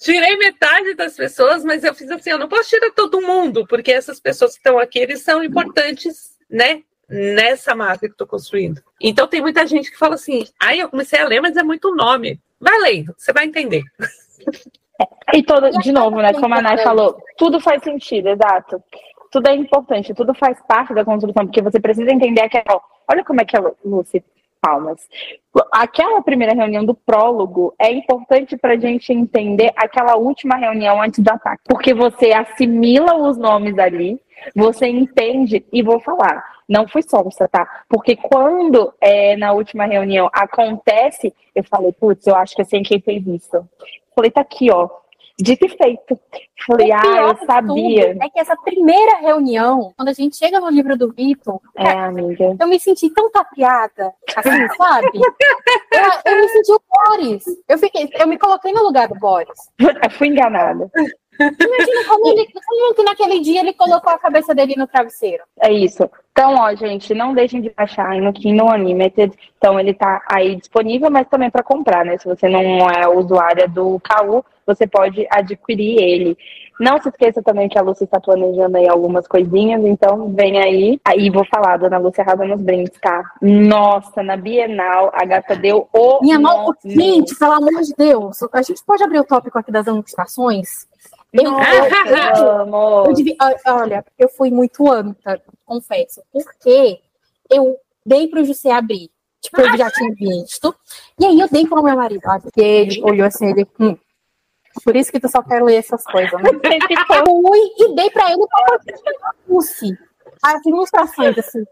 Tirei 0.00 0.36
metade 0.36 0.92
das 0.94 1.16
pessoas, 1.16 1.64
mas 1.64 1.82
eu 1.82 1.94
fiz 1.94 2.10
assim, 2.10 2.28
eu 2.30 2.38
não 2.38 2.48
posso 2.48 2.68
tirar 2.68 2.90
todo 2.90 3.22
mundo, 3.22 3.66
porque 3.66 3.90
essas 3.90 4.20
pessoas 4.20 4.52
que 4.52 4.58
estão 4.58 4.78
aqui, 4.78 4.98
eles 4.98 5.22
são 5.22 5.42
importantes, 5.42 6.36
né? 6.50 6.82
Nessa 7.08 7.74
máquina 7.74 8.08
que 8.08 8.14
estou 8.14 8.26
construindo. 8.26 8.82
Então 9.00 9.26
tem 9.26 9.40
muita 9.40 9.66
gente 9.66 9.90
que 9.90 9.98
fala 9.98 10.16
assim, 10.16 10.44
aí 10.60 10.80
eu 10.80 10.90
comecei 10.90 11.20
a 11.20 11.26
ler, 11.26 11.40
mas 11.40 11.56
é 11.56 11.62
muito 11.62 11.94
nome. 11.94 12.38
Vai 12.60 12.78
lendo, 12.80 13.14
você 13.16 13.32
vai 13.32 13.46
entender. 13.46 13.82
E 15.32 15.42
todo, 15.42 15.70
de 15.70 15.90
novo, 15.90 16.20
né? 16.20 16.34
Como 16.34 16.54
a 16.54 16.60
Nay 16.60 16.82
falou, 16.82 17.16
tudo 17.38 17.58
faz 17.60 17.82
sentido, 17.82 18.28
exato 18.28 18.82
tudo 19.32 19.48
é 19.48 19.54
importante, 19.54 20.14
tudo 20.14 20.34
faz 20.34 20.58
parte 20.68 20.92
da 20.92 21.04
construção, 21.04 21.46
porque 21.46 21.62
você 21.62 21.80
precisa 21.80 22.12
entender 22.12 22.42
aquela. 22.42 22.80
Olha 23.10 23.24
como 23.24 23.40
é 23.40 23.44
que 23.44 23.56
a 23.56 23.72
Lucy 23.82 24.22
palmas. 24.60 25.08
Aquela 25.72 26.22
primeira 26.22 26.54
reunião 26.54 26.84
do 26.84 26.94
prólogo 26.94 27.74
é 27.78 27.90
importante 27.90 28.56
para 28.56 28.74
a 28.74 28.78
gente 28.78 29.12
entender 29.12 29.72
aquela 29.74 30.14
última 30.14 30.54
reunião 30.54 31.02
antes 31.02 31.18
do 31.18 31.28
ataque, 31.28 31.62
porque 31.66 31.92
você 31.92 32.32
assimila 32.32 33.16
os 33.16 33.36
nomes 33.36 33.76
ali, 33.76 34.20
você 34.54 34.86
entende 34.86 35.64
e 35.72 35.82
vou 35.82 35.98
falar. 35.98 36.44
Não 36.68 36.86
fui 36.86 37.02
sonsa, 37.02 37.48
tá? 37.48 37.66
Porque 37.88 38.14
quando 38.14 38.94
é, 39.00 39.36
na 39.36 39.52
última 39.52 39.84
reunião 39.84 40.30
acontece, 40.32 41.34
eu 41.54 41.64
falei, 41.64 41.92
putz, 41.92 42.26
eu 42.26 42.36
acho 42.36 42.54
que 42.54 42.60
eu 42.60 42.66
sei 42.66 42.82
quem 42.82 43.00
fez 43.00 43.26
isso. 43.26 43.68
Falei, 44.14 44.30
tá 44.30 44.42
aqui, 44.42 44.70
ó 44.70 45.01
Dito 45.42 45.66
e 45.66 45.68
feito. 45.68 46.18
Falei, 46.64 46.92
ah, 46.92 47.02
eu 47.04 47.46
sabia. 47.46 48.16
É 48.20 48.30
que 48.30 48.38
essa 48.38 48.56
primeira 48.56 49.18
reunião, 49.18 49.92
quando 49.96 50.08
a 50.08 50.12
gente 50.12 50.36
chega 50.36 50.60
no 50.60 50.70
livro 50.70 50.96
do 50.96 51.12
Vitor, 51.12 51.60
é, 51.76 51.90
amiga. 51.90 52.56
eu 52.58 52.66
me 52.68 52.78
senti 52.78 53.10
tão 53.10 53.28
tapeada, 53.30 54.12
assim, 54.36 54.68
sabe? 54.78 55.10
eu, 55.14 56.32
eu, 56.32 56.40
me 56.40 56.48
senti 56.48 56.72
o 56.72 56.80
Boris. 56.88 57.44
Eu, 57.68 57.76
fiquei, 57.78 58.08
eu 58.14 58.28
me 58.28 58.38
coloquei 58.38 58.72
no 58.72 58.84
lugar 58.84 59.08
do 59.08 59.18
Boris. 59.18 59.48
Eu 59.78 60.10
fui 60.10 60.28
enganada. 60.28 60.88
Imagina 61.40 62.04
como, 62.06 62.28
ele, 62.28 62.46
como 62.52 62.94
que 62.94 63.02
naquele 63.02 63.40
dia 63.40 63.60
ele 63.60 63.72
colocou 63.72 64.12
a 64.12 64.18
cabeça 64.18 64.54
dele 64.54 64.74
no 64.76 64.86
travesseiro. 64.86 65.42
É 65.60 65.72
isso. 65.72 66.08
Então, 66.30 66.54
ó, 66.54 66.74
gente, 66.74 67.14
não 67.14 67.34
deixem 67.34 67.60
de 67.60 67.70
baixar 67.70 68.14
no 68.20 68.32
Kindle 68.32 68.68
Unlimited. 68.68 69.36
Então, 69.58 69.80
ele 69.80 69.92
tá 69.92 70.22
aí 70.30 70.56
disponível, 70.56 71.10
mas 71.10 71.26
também 71.28 71.50
para 71.50 71.62
comprar, 71.62 72.04
né? 72.04 72.16
Se 72.18 72.26
você 72.26 72.48
não 72.48 72.88
é 72.90 73.08
usuária 73.08 73.66
do 73.66 74.00
KU, 74.00 74.44
você 74.66 74.86
pode 74.86 75.26
adquirir 75.30 76.00
ele. 76.00 76.38
Não 76.80 77.00
se 77.00 77.08
esqueça 77.08 77.42
também 77.42 77.68
que 77.68 77.78
a 77.78 77.82
Lúcia 77.82 78.04
está 78.04 78.18
planejando 78.18 78.76
aí 78.76 78.88
algumas 78.88 79.28
coisinhas, 79.28 79.84
então 79.84 80.32
vem 80.34 80.58
aí. 80.58 81.00
Aí 81.04 81.30
vou 81.30 81.44
falar, 81.44 81.76
dona 81.76 81.98
Lúcia 81.98 82.24
arrasa 82.24 82.44
nos 82.44 82.60
brindes, 82.60 82.98
tá? 83.00 83.22
Nossa, 83.40 84.22
na 84.22 84.36
Bienal, 84.36 85.10
a 85.14 85.24
gata 85.24 85.54
deu 85.54 85.88
o. 85.92 86.20
Minha 86.22 86.40
mão, 86.40 86.74
gente, 86.84 87.36
pelo 87.38 87.52
amor 87.52 87.82
de 87.82 87.94
Deus, 87.96 88.38
a 88.52 88.62
gente 88.62 88.82
pode 88.84 89.02
abrir 89.04 89.20
o 89.20 89.24
tópico 89.24 89.58
aqui 89.58 89.70
das 89.70 89.86
ilustrações? 89.86 90.86
Eu, 91.32 91.44
eu, 91.44 93.04
eu 93.06 93.12
devia, 93.12 93.36
olha, 93.66 94.04
eu 94.18 94.28
fui 94.28 94.50
muito 94.50 94.90
anta, 94.90 95.40
confesso, 95.64 96.20
porque 96.30 96.98
eu 97.50 97.76
dei 98.04 98.28
para 98.28 98.40
o 98.40 98.44
José 98.44 98.70
abrir. 98.70 99.10
Tipo, 99.40 99.60
eu 99.60 99.76
já 99.76 99.90
tinha 99.90 100.14
visto. 100.14 100.74
E 101.18 101.26
aí 101.26 101.40
eu 101.40 101.48
dei 101.48 101.66
para 101.66 101.80
o 101.80 101.82
meu 101.82 101.96
marido. 101.96 102.22
Porque 102.42 102.60
ele 102.60 103.02
olhou 103.02 103.26
assim, 103.26 103.50
ele. 103.50 103.66
Hum, 103.78 103.96
por 104.84 104.96
isso 104.96 105.12
que 105.12 105.20
tu 105.20 105.28
só 105.28 105.42
quer 105.42 105.62
ler 105.62 105.76
essas 105.76 106.02
coisas, 106.04 106.32
né? 106.32 106.50
fui 107.06 107.60
e 107.78 107.94
dei 107.94 108.10
para 108.10 108.32
ele 108.32 108.46
para 108.48 109.34
Lucy. 109.48 109.98
As 110.42 110.64
ilustrações, 110.64 111.38
assim, 111.38 111.64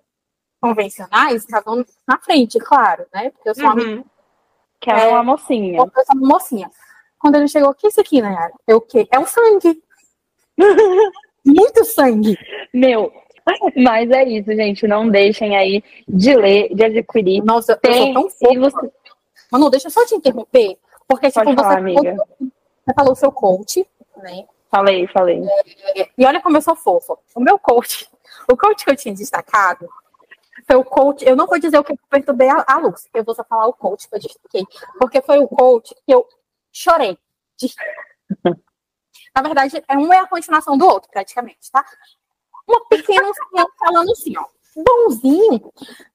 convencionais 0.61 1.43
estavam 1.43 1.85
na 2.07 2.19
frente, 2.19 2.59
claro, 2.59 3.07
né? 3.13 3.31
Porque 3.31 3.49
eu 3.49 3.55
sou 3.55 3.65
uhum. 3.65 3.95
uma. 3.95 4.05
Que 4.81 4.91
é, 4.91 5.09
uma 5.09 5.23
mocinha. 5.23 5.79
Eu 5.79 5.91
sou 6.05 6.17
uma 6.17 6.29
mocinha. 6.29 6.71
Quando 7.19 7.35
ele 7.37 7.49
chegou, 7.49 7.71
o 7.71 7.75
que 7.75 7.87
é 7.87 7.91
isso 7.91 8.01
aqui, 8.01 8.23
Nayara? 8.23 8.53
É 8.67 8.75
o 8.75 8.81
quê? 8.81 9.07
É 9.11 9.19
o 9.19 9.27
sangue. 9.27 9.83
Muito 11.45 11.85
sangue. 11.85 12.37
Meu, 12.73 13.13
mas 13.77 14.11
é 14.11 14.25
isso, 14.25 14.55
gente. 14.55 14.87
Não 14.87 15.09
deixem 15.09 15.57
aí 15.57 15.83
de 16.09 16.35
ler, 16.35 16.75
de 16.75 16.85
adquirir. 16.85 17.43
Nossa, 17.45 17.77
Tem, 17.77 18.15
eu 18.15 18.31
sou 18.31 18.41
tão 18.41 18.71
fofa. 18.71 18.93
Mas 19.51 19.61
não, 19.61 19.71
deixa 19.71 19.89
eu 19.89 19.91
só 19.91 20.05
te 20.07 20.15
interromper. 20.15 20.79
Porque, 21.09 21.29
tipo, 21.29 21.55
falar, 21.55 21.73
você, 21.73 21.79
amiga. 21.79 22.17
Você 22.91 22.95
falou 22.95 23.13
o 23.13 23.17
seu 23.17 23.33
coach, 23.33 23.87
né? 24.17 24.47
Falei, 24.71 25.07
falei. 25.09 25.43
É, 25.97 26.09
e 26.17 26.27
olha 26.27 26.41
como 26.41 26.57
eu 26.57 26.63
sou 26.63 26.77
fofa. 26.77 27.17
O 27.35 27.41
meu 27.41 27.59
coach, 27.59 28.09
o 28.51 28.57
coach 28.57 28.85
que 28.85 28.91
eu 28.91 28.97
tinha 28.97 29.15
destacado, 29.15 29.89
foi 30.67 30.77
o 30.77 30.85
coach. 30.85 31.25
Eu 31.25 31.37
não 31.37 31.47
vou 31.47 31.59
dizer 31.59 31.79
o 31.79 31.85
que 31.85 31.93
eu 31.93 31.99
perturbei 32.09 32.49
a, 32.49 32.65
a 32.67 32.79
Luz, 32.79 33.09
eu 33.15 33.25
vou 33.25 33.35
só 33.35 33.45
falar 33.45 33.67
o 33.67 33.73
coach 33.73 34.09
que 34.09 34.15
eu 34.15 34.21
destaquei. 34.21 34.65
Porque 34.99 35.21
foi 35.23 35.39
o 35.39 35.49
coach 35.49 35.95
que 35.95 36.13
eu 36.13 36.27
chorei. 36.73 37.19
Na 39.35 39.43
verdade, 39.43 39.83
é 39.87 39.97
um 39.97 40.13
é 40.13 40.19
a 40.19 40.27
continuação 40.27 40.77
do 40.77 40.85
outro, 40.87 41.11
praticamente, 41.11 41.71
tá? 41.71 41.85
Uma 42.67 42.85
pequena 42.87 43.31
falando 43.79 44.11
assim, 44.11 44.37
ó. 44.37 44.45
Bonzinho, 44.77 45.73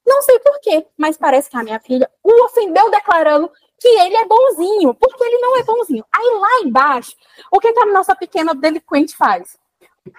não 0.07 0.21
sei 0.21 0.39
porquê, 0.39 0.87
mas 0.97 1.17
parece 1.17 1.49
que 1.49 1.57
a 1.57 1.63
minha 1.63 1.77
filha 1.77 2.09
o 2.23 2.45
ofendeu 2.45 2.89
declarando 2.89 3.51
que 3.79 3.87
ele 3.87 4.15
é 4.15 4.25
bonzinho, 4.25 4.93
porque 4.93 5.23
ele 5.23 5.37
não 5.39 5.57
é 5.57 5.63
bonzinho. 5.63 6.05
Aí 6.13 6.39
lá 6.39 6.67
embaixo, 6.67 7.15
o 7.51 7.59
que, 7.59 7.71
que 7.71 7.79
a 7.79 7.85
nossa 7.85 8.15
pequena 8.15 8.53
delinquente 8.53 9.15
faz? 9.15 9.57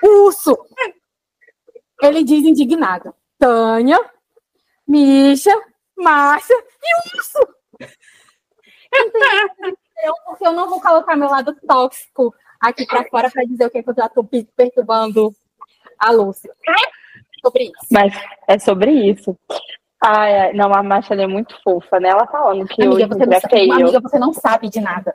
Urso! 0.02 0.56
Ele 2.02 2.22
diz 2.22 2.44
indignado: 2.44 3.14
Tânia, 3.38 3.98
Misha, 4.86 5.54
Márcia 5.96 6.54
e 6.54 7.16
Urso! 7.16 7.56
Porque 10.26 10.46
eu 10.46 10.52
não 10.52 10.68
vou 10.68 10.80
colocar 10.80 11.16
meu 11.16 11.28
lado 11.28 11.56
tóxico 11.66 12.34
aqui 12.60 12.86
para 12.86 13.08
fora 13.08 13.30
para 13.30 13.44
dizer 13.44 13.66
o 13.66 13.70
que, 13.70 13.82
que 13.82 13.90
eu 13.90 13.94
já 13.94 14.06
estou 14.06 14.24
perturbando 14.56 15.34
a 15.98 16.10
Lúcia. 16.10 16.54
Sobre 17.42 17.64
isso. 17.64 17.86
Mas 17.90 18.14
é 18.46 18.58
sobre 18.58 18.90
isso. 18.92 19.36
Ah, 20.02 20.52
não, 20.54 20.74
a 20.74 20.82
Marcha 20.82 21.14
é 21.14 21.26
muito 21.26 21.54
fofa, 21.62 21.98
né? 21.98 22.10
Ela 22.10 22.26
falando 22.26 22.66
que 22.68 22.82
amiga, 22.82 23.06
você 23.06 23.24
não 23.26 23.32
é 23.32 23.40
sabe, 23.40 23.54
feio. 23.54 23.72
amiga, 23.72 24.00
você 24.00 24.18
não 24.18 24.32
sabe 24.32 24.68
de 24.68 24.80
nada. 24.80 25.14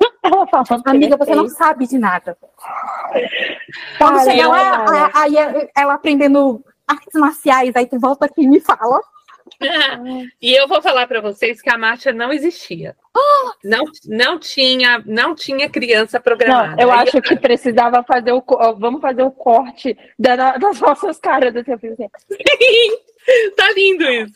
Ela 0.22 0.46
falando 0.46 0.82
que 0.82 0.90
Amiga, 0.90 1.14
é 1.14 1.18
você 1.18 1.34
não 1.34 1.48
sabe 1.48 1.86
de 1.86 1.98
nada. 1.98 2.36
Quando 3.98 4.24
chegar 4.24 4.44
não, 4.44 4.50
lá, 4.50 5.10
aí 5.14 5.34
ela 5.76 5.94
aprendendo 5.94 6.64
artes 6.86 7.20
marciais, 7.20 7.74
aí 7.76 7.86
tu 7.86 7.98
volta 7.98 8.26
aqui 8.26 8.42
e 8.42 8.48
me 8.48 8.60
fala. 8.60 9.00
E 10.42 10.52
eu 10.52 10.66
vou 10.66 10.82
falar 10.82 11.06
para 11.06 11.20
vocês 11.20 11.62
que 11.62 11.70
a 11.70 11.78
marcha 11.78 12.12
não 12.12 12.32
existia. 12.32 12.96
Não, 13.64 13.84
não 14.04 14.38
tinha, 14.38 15.02
não 15.06 15.34
tinha 15.34 15.68
criança 15.68 16.20
programada. 16.20 16.76
Não, 16.76 16.82
eu 16.82 16.92
Aí 16.92 16.98
acho 17.00 17.20
que 17.22 17.34
precisava 17.36 18.02
fazer 18.04 18.32
o. 18.32 18.42
Vamos 18.78 19.00
fazer 19.00 19.22
o 19.22 19.30
corte 19.30 19.96
da- 20.18 20.56
das 20.56 20.80
nossas 20.80 21.18
caras. 21.18 21.54
Eu 21.54 21.78
fiz 21.78 21.92
assim, 21.92 22.08
tá 23.56 23.72
lindo 23.72 24.04
isso. 24.04 24.34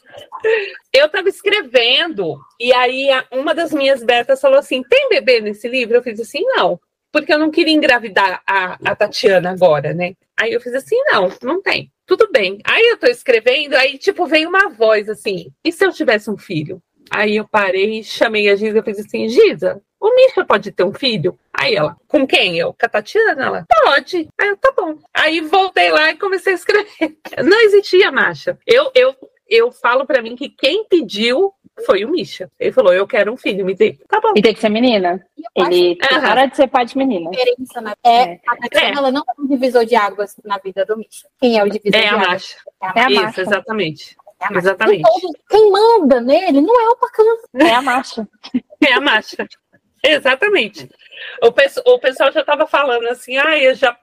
Eu 0.93 1.09
tava 1.09 1.29
escrevendo, 1.29 2.39
e 2.59 2.73
aí 2.73 3.09
uma 3.31 3.55
das 3.55 3.73
minhas 3.73 4.03
betas 4.03 4.41
falou 4.41 4.59
assim: 4.59 4.83
tem 4.83 5.09
bebê 5.09 5.41
nesse 5.41 5.69
livro? 5.69 5.97
Eu 5.97 6.03
fiz 6.03 6.21
assim, 6.21 6.43
não. 6.45 6.81
Porque 7.13 7.33
eu 7.33 7.39
não 7.39 7.51
queria 7.51 7.75
engravidar 7.75 8.41
a, 8.47 8.79
a 8.85 8.95
Tatiana 8.95 9.51
agora, 9.51 9.93
né? 9.93 10.15
Aí 10.39 10.53
eu 10.53 10.61
fiz 10.61 10.75
assim, 10.75 10.97
não, 11.07 11.29
não 11.43 11.61
tem. 11.61 11.91
Tudo 12.07 12.29
bem. 12.31 12.59
Aí 12.65 12.87
eu 12.89 12.97
tô 12.97 13.07
escrevendo, 13.07 13.75
aí 13.75 13.99
tipo, 13.99 14.27
veio 14.27 14.49
uma 14.49 14.69
voz 14.69 15.09
assim, 15.09 15.51
e 15.65 15.73
se 15.73 15.85
eu 15.85 15.93
tivesse 15.93 16.31
um 16.31 16.39
filho? 16.39 16.81
Aí 17.11 17.37
eu 17.37 17.49
parei, 17.49 18.03
chamei 18.05 18.49
a 18.49 18.55
Giza 18.55 18.79
e 18.79 18.83
fiz 18.83 19.01
assim, 19.01 19.29
Giza, 19.29 19.83
o 20.01 20.15
Misha 20.15 20.45
pode 20.45 20.73
ter 20.73 20.83
um 20.85 20.95
filho? 20.95 21.39
Aí 21.53 21.75
ela, 21.75 21.97
com 22.09 22.27
quem? 22.27 22.59
Eu, 22.59 22.73
com 22.73 22.87
a 22.87 22.89
Tatiana? 22.89 23.45
Ela, 23.45 23.67
pode. 23.85 24.29
Aí 24.41 24.49
eu, 24.49 24.57
tá 24.57 24.73
bom. 24.77 24.97
Aí 25.13 25.41
voltei 25.43 25.91
lá 25.91 26.11
e 26.11 26.17
comecei 26.17 26.53
a 26.55 26.57
escrever. 26.57 27.17
Não 27.45 27.61
existia 27.61 28.11
marcha. 28.11 28.59
Eu, 28.67 28.91
eu, 28.95 29.15
eu 29.49 29.71
falo 29.71 30.07
pra 30.07 30.23
mim 30.23 30.35
que 30.37 30.49
quem 30.49 30.85
pediu 30.85 31.53
foi 31.87 32.05
o 32.05 32.11
Misha. 32.11 32.51
Ele 32.59 32.73
falou, 32.73 32.93
eu 32.93 33.07
quero 33.07 33.33
um 33.33 33.37
filho, 33.37 33.65
me 33.65 33.75
dê. 33.75 33.99
Tá 34.09 34.21
bom. 34.21 34.33
E 34.37 34.43
tem 34.43 34.53
que 34.55 34.61
ser 34.61 34.69
menina. 34.69 35.25
Acho 35.59 35.71
Ele 35.71 35.99
Aham. 36.11 36.21
para 36.21 36.47
de 36.47 36.57
ser 36.57 36.67
pai 36.69 36.85
de 36.85 36.97
menina. 36.97 37.31
diferença 37.31 37.81
na 37.81 37.95
é, 38.05 38.23
É. 38.35 38.41
a 38.47 38.57
Tatiana, 38.57 38.87
É. 38.87 38.99
ela 38.99 39.11
não 39.11 39.21
é 39.23 39.41
um 39.41 39.47
divisor 39.47 39.85
de 39.85 39.97
águas 39.97 40.35
na 40.45 40.59
vida 40.59 40.85
do 40.85 40.97
Misha. 40.97 41.27
Quem 41.41 41.59
é 41.59 41.65
o 41.65 41.69
divisor 41.71 41.99
É 41.99 42.03
de 42.03 42.07
a 42.09 42.13
águas? 42.15 42.27
marcha. 42.29 42.57
É 42.97 43.01
a 43.01 43.11
Isso, 43.11 43.23
marcha. 43.23 43.41
exatamente. 43.43 44.17
É 44.43 44.47
a 44.47 44.51
Marcia. 44.53 44.71
Exatamente. 44.71 45.03
Todos- 45.03 45.37
quem 45.51 45.71
manda 45.71 46.21
nele 46.23 46.61
não 46.63 46.81
é 46.81 46.89
o 46.89 46.97
bacana. 46.99 47.31
É 47.55 47.75
a 47.75 47.83
marcha. 47.83 48.27
É 48.87 48.93
a 48.95 49.01
marcha. 49.01 49.47
Exatamente. 50.03 50.89
O, 51.43 51.49
o 51.93 51.99
pessoal 51.99 52.33
já 52.33 52.41
estava 52.41 52.67
falando 52.67 53.07
assim, 53.09 53.37
ah, 53.37 53.59
eu 53.59 53.75
já, 53.75 53.97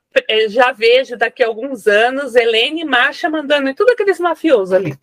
já 0.50 0.72
vejo 0.72 1.18
daqui 1.18 1.44
a 1.44 1.48
alguns 1.48 1.88
anos 1.88 2.36
Helene 2.36 2.82
e 2.82 2.86
Marcha 2.86 3.30
mandando 3.30 3.70
em 3.70 3.76
tudo 3.76 3.92
aqueles 3.92 4.20
mafiosos 4.20 4.74
ali. 4.74 4.96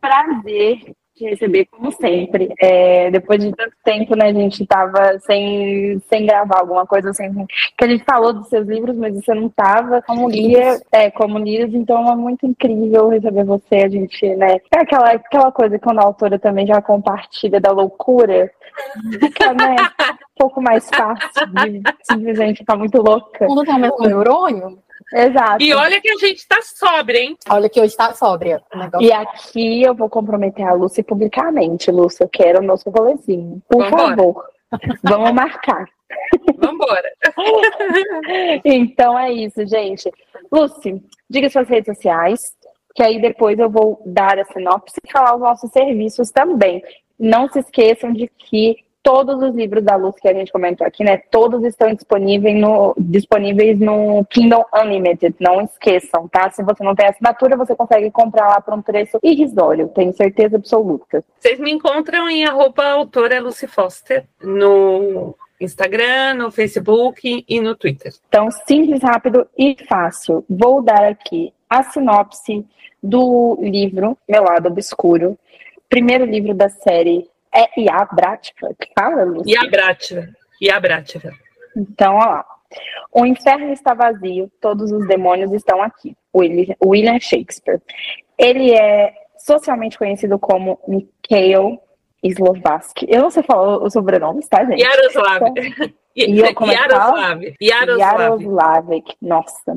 Prazer 0.00 0.94
te 1.16 1.24
receber, 1.24 1.66
como 1.66 1.90
sempre. 1.92 2.52
É, 2.60 3.10
depois 3.10 3.42
de 3.42 3.50
tanto 3.52 3.74
tempo, 3.82 4.14
né, 4.14 4.26
a 4.26 4.32
gente 4.32 4.66
tava 4.66 5.18
sem, 5.20 5.98
sem 6.08 6.26
gravar 6.26 6.60
alguma 6.60 6.86
coisa, 6.86 7.12
sem, 7.14 7.32
que 7.32 7.84
a 7.84 7.88
gente 7.88 8.04
falou 8.04 8.32
dos 8.32 8.48
seus 8.48 8.66
livros, 8.68 8.96
mas 8.96 9.14
você 9.14 9.34
não 9.34 9.48
tava 9.48 10.02
como 10.02 10.28
lia, 10.28 10.78
é, 10.92 11.10
como 11.10 11.38
lias, 11.38 11.72
então 11.72 12.12
é 12.12 12.14
muito 12.14 12.46
incrível 12.46 13.08
receber 13.08 13.44
você, 13.44 13.76
a 13.76 13.88
gente, 13.88 14.34
né, 14.36 14.58
é 14.74 14.80
aquela, 14.80 15.10
aquela 15.12 15.50
coisa 15.50 15.78
quando 15.78 16.00
a 16.00 16.04
autora 16.04 16.38
também 16.38 16.66
já 16.66 16.80
compartilha 16.82 17.60
da 17.60 17.72
loucura, 17.72 18.50
fica, 19.18 19.52
né, 19.54 19.76
um 20.36 20.38
pouco 20.38 20.60
mais 20.60 20.88
fácil 20.90 21.46
de 21.46 21.82
simplesmente 22.02 22.58
ficar 22.58 22.76
muito 22.76 23.00
louca. 23.00 23.46
Quando 23.46 23.64
tem 23.64 23.74
o 23.74 23.78
mesmo 23.78 24.06
neurônio, 24.06 24.78
Exato. 25.12 25.62
E 25.62 25.72
olha 25.72 26.00
que 26.00 26.10
a 26.10 26.16
gente 26.16 26.46
tá 26.48 26.58
sóbria, 26.62 27.20
hein? 27.20 27.36
olha 27.48 27.68
que 27.68 27.80
hoje 27.80 27.96
tá 27.96 28.12
sóbria. 28.12 28.60
E 29.00 29.12
aqui 29.12 29.82
eu 29.82 29.94
vou 29.94 30.08
comprometer 30.08 30.66
a 30.66 30.72
Lúcia 30.72 31.04
publicamente. 31.04 31.90
Lúcia, 31.90 32.24
eu 32.24 32.28
quero 32.28 32.60
o 32.60 32.62
nosso 32.62 32.90
rolezinho. 32.90 33.62
Por 33.68 33.84
Vambora. 33.84 34.16
favor. 34.16 34.44
Vamos 35.02 35.32
marcar. 35.32 35.84
Vambora. 36.56 37.12
Então 38.64 39.18
é 39.18 39.32
isso, 39.32 39.64
gente. 39.66 40.10
Lúcia, 40.50 41.00
diga 41.30 41.48
suas 41.50 41.68
redes 41.68 41.94
sociais, 41.94 42.40
que 42.94 43.02
aí 43.02 43.20
depois 43.20 43.58
eu 43.58 43.70
vou 43.70 44.02
dar 44.04 44.38
a 44.38 44.44
sinopse 44.44 44.96
e 45.04 45.12
falar 45.12 45.34
os 45.34 45.40
nossos 45.40 45.70
serviços 45.70 46.30
também. 46.30 46.82
Não 47.18 47.48
se 47.48 47.60
esqueçam 47.60 48.12
de 48.12 48.28
que 48.28 48.76
todos 49.06 49.40
os 49.40 49.54
livros 49.54 49.84
da 49.84 49.94
Lúcia 49.94 50.20
que 50.20 50.28
a 50.28 50.34
gente 50.34 50.50
comentou 50.50 50.84
aqui, 50.84 51.04
né? 51.04 51.16
Todos 51.30 51.62
estão 51.62 51.94
disponíveis 51.94 52.60
no, 52.60 52.92
disponíveis 52.98 53.78
no 53.78 54.26
Kindle 54.28 54.66
Unlimited. 54.74 55.36
Não 55.38 55.60
esqueçam, 55.60 56.26
tá? 56.26 56.50
Se 56.50 56.60
você 56.64 56.82
não 56.82 56.92
tem 56.92 57.06
assinatura, 57.06 57.56
você 57.56 57.76
consegue 57.76 58.10
comprar 58.10 58.48
lá 58.48 58.60
por 58.60 58.74
um 58.74 58.82
preço 58.82 59.20
irrisório, 59.22 59.86
tenho 59.94 60.12
certeza 60.12 60.56
absoluta. 60.56 61.24
Vocês 61.38 61.60
me 61.60 61.70
encontram 61.70 62.28
em 62.28 62.44
arroba 62.44 62.84
autora 62.84 63.40
Lucy 63.40 63.68
Foster 63.68 64.24
no 64.42 65.36
Instagram, 65.60 66.34
no 66.34 66.50
Facebook 66.50 67.44
e 67.48 67.60
no 67.60 67.76
Twitter. 67.76 68.12
Então, 68.28 68.50
simples, 68.50 69.04
rápido 69.04 69.46
e 69.56 69.76
fácil. 69.88 70.44
Vou 70.50 70.82
dar 70.82 71.04
aqui 71.04 71.52
a 71.70 71.84
sinopse 71.84 72.66
do 73.00 73.56
livro 73.62 74.18
Meu 74.28 74.42
Lado 74.42 74.66
Obscuro, 74.66 75.38
primeiro 75.88 76.24
livro 76.24 76.52
da 76.52 76.68
série 76.68 77.30
É 77.56 77.80
Ia 77.80 78.04
Bratica, 78.12 78.74
que 78.78 78.88
fala, 78.98 79.24
Lúcia? 79.24 79.52
E 79.54 79.56
a 79.56 79.68
Brátiva. 79.70 80.28
E 80.60 80.70
a 80.70 80.78
Brátiva. 80.80 81.32
Então, 81.76 82.14
ó 82.16 82.18
lá. 82.24 82.44
O 83.12 83.24
inferno 83.24 83.72
está 83.72 83.94
vazio, 83.94 84.50
todos 84.60 84.90
os 84.92 85.06
demônios 85.06 85.52
estão 85.52 85.80
aqui. 85.82 86.16
Willi- 86.34 86.76
William 86.84 87.18
Shakespeare. 87.20 87.80
Ele 88.36 88.72
é 88.74 89.14
socialmente 89.38 89.96
conhecido 89.96 90.38
como 90.38 90.78
Mikhail 90.86 91.78
Slovatsky. 92.22 93.06
Eu 93.08 93.22
não 93.22 93.30
sei 93.30 93.42
falar 93.42 93.82
os 93.82 93.92
sobrenomes, 93.92 94.48
tá, 94.48 94.64
gente? 94.64 94.82
Yaroslav. 94.82 95.42
E 96.18 96.38
eu, 96.40 96.54
como 96.54 96.72
é? 96.72 96.74
Yaroslav. 96.74 97.42
Yaroslav. 97.60 98.00
Yaroslavek, 98.00 99.14
nossa. 99.20 99.76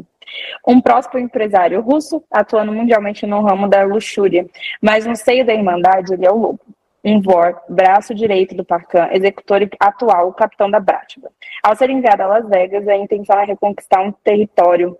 Um 0.65 0.79
próspero 0.79 1.19
empresário 1.21 1.81
russo, 1.81 2.23
atuando 2.31 2.71
mundialmente 2.71 3.27
no 3.27 3.41
ramo 3.41 3.67
da 3.67 3.83
luxúria. 3.83 4.47
Mas 4.81 5.05
no 5.05 5.17
seio 5.17 5.45
da 5.45 5.53
Irmandade, 5.53 6.13
ele 6.13 6.25
é 6.25 6.31
o 6.31 6.37
lobo. 6.37 6.61
Um 7.03 7.21
vor, 7.21 7.61
braço 7.69 8.13
direito 8.13 8.53
do 8.55 8.65
Parcan, 8.65 9.07
executor 9.13 9.61
e 9.61 9.69
atual 9.79 10.33
capitão 10.33 10.69
da 10.69 10.79
Bratva. 10.79 11.31
Ao 11.63 11.75
ser 11.75 11.89
enviado 11.89 12.23
a 12.23 12.27
Las 12.27 12.49
Vegas, 12.49 12.87
a 12.87 12.97
intenção 12.97 13.39
é 13.39 13.45
reconquistar 13.45 14.01
um 14.01 14.11
território, 14.11 14.97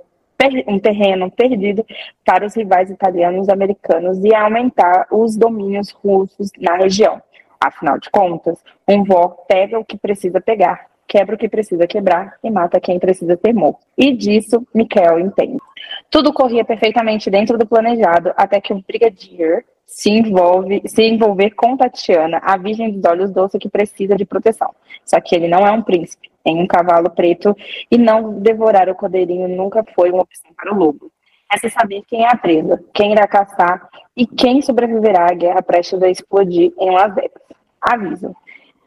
um 0.65 0.79
terreno 0.79 1.29
perdido 1.29 1.85
para 2.25 2.45
os 2.45 2.55
rivais 2.55 2.89
italianos 2.89 3.49
e 3.49 3.51
americanos 3.51 4.23
e 4.23 4.33
aumentar 4.33 5.07
os 5.11 5.35
domínios 5.35 5.91
russos 5.91 6.51
na 6.57 6.77
região. 6.77 7.21
Afinal 7.59 7.99
de 7.99 8.09
contas, 8.09 8.63
um 8.87 9.03
vor 9.03 9.45
pega 9.45 9.77
o 9.77 9.83
que 9.83 9.97
precisa 9.97 10.39
pegar, 10.39 10.85
quebra 11.05 11.35
o 11.35 11.37
que 11.37 11.49
precisa 11.49 11.85
quebrar 11.85 12.37
e 12.41 12.49
mata 12.49 12.79
quem 12.79 12.97
precisa 12.97 13.35
ter 13.35 13.51
morto. 13.51 13.81
E 13.97 14.13
disso, 14.13 14.65
Mikael 14.73 15.19
entende. 15.19 15.57
Tudo 16.09 16.31
corria 16.31 16.63
perfeitamente 16.63 17.29
dentro 17.29 17.57
do 17.57 17.67
planejado 17.67 18.31
até 18.37 18.61
que 18.61 18.71
o 18.71 18.81
Brigadier 18.87 19.65
se 19.89 20.11
envolve, 20.11 20.83
se 20.85 21.03
envolver 21.03 21.49
com 21.51 21.75
Tatiana, 21.75 22.39
a 22.43 22.55
virgem 22.57 22.91
dos 22.91 23.03
olhos 23.09 23.31
doces 23.31 23.59
que 23.59 23.67
precisa 23.67 24.15
de 24.15 24.23
proteção. 24.23 24.73
Só 25.03 25.19
que 25.19 25.35
ele 25.35 25.47
não 25.47 25.65
é 25.65 25.71
um 25.71 25.81
príncipe, 25.81 26.29
tem 26.43 26.61
um 26.61 26.67
cavalo 26.67 27.09
preto 27.09 27.57
e 27.89 27.97
não 27.97 28.39
devorar 28.39 28.87
o 28.87 28.95
cordeirinho 28.95 29.47
nunca 29.47 29.83
foi 29.95 30.11
uma 30.11 30.21
opção 30.21 30.51
para 30.55 30.71
o 30.71 30.77
lobo. 30.77 31.11
É 31.51 31.69
saber 31.69 32.03
quem 32.07 32.23
é 32.23 32.31
a 32.31 32.37
presa, 32.37 32.79
quem 32.93 33.13
irá 33.13 33.27
caçar 33.27 33.89
e 34.15 34.27
quem 34.27 34.61
sobreviverá 34.61 35.27
à 35.31 35.33
guerra 35.33 35.63
prestes 35.63 36.01
a 36.03 36.07
explodir 36.07 36.71
em 36.77 36.91
Las 36.91 37.15
Vegas. 37.15 37.41
Aviso. 37.81 38.35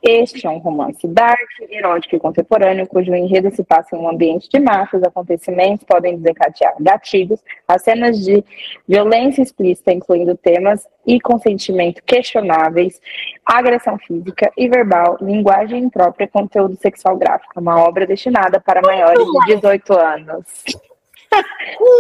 Este 0.03 0.49
é 0.49 0.51
um 0.51 0.59
romance 0.59 1.07
dark, 1.07 1.49
erótico 1.71 2.17
e 2.17 2.19
contemporâneo, 2.19 2.89
cujo 2.89 3.15
enredo 3.15 3.55
se 3.55 3.63
passa 3.63 3.95
em 3.95 4.01
um 4.01 4.09
ambiente 4.09 4.49
de 4.49 4.59
máfias, 4.59 5.01
acontecimentos 5.05 5.87
podem 5.87 6.17
desencadear 6.17 6.75
gatilhos, 6.81 7.41
as 7.69 7.83
cenas 7.83 8.19
de 8.19 8.43
violência 8.89 9.43
explícita, 9.43 9.93
incluindo 9.93 10.37
temas 10.37 10.89
e 11.07 11.21
consentimento 11.21 12.03
questionáveis, 12.03 13.01
agressão 13.47 13.97
física 13.97 14.51
e 14.57 14.69
verbal, 14.69 15.19
linguagem 15.21 15.85
imprópria, 15.85 16.27
conteúdo 16.27 16.77
sexual 16.77 17.17
gráfico. 17.17 17.61
Uma 17.61 17.85
obra 17.85 18.05
destinada 18.05 18.61
para 18.61 18.83
maiores 18.83 19.25
de 19.25 19.55
18 19.55 19.93
anos. 19.93 20.45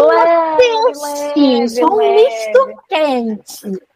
leve, 0.00 0.94
Sim, 1.34 1.68
só 1.68 1.86
um 1.86 1.96
leve. 1.96 2.14
misto 2.14 2.82
quente. 2.88 3.91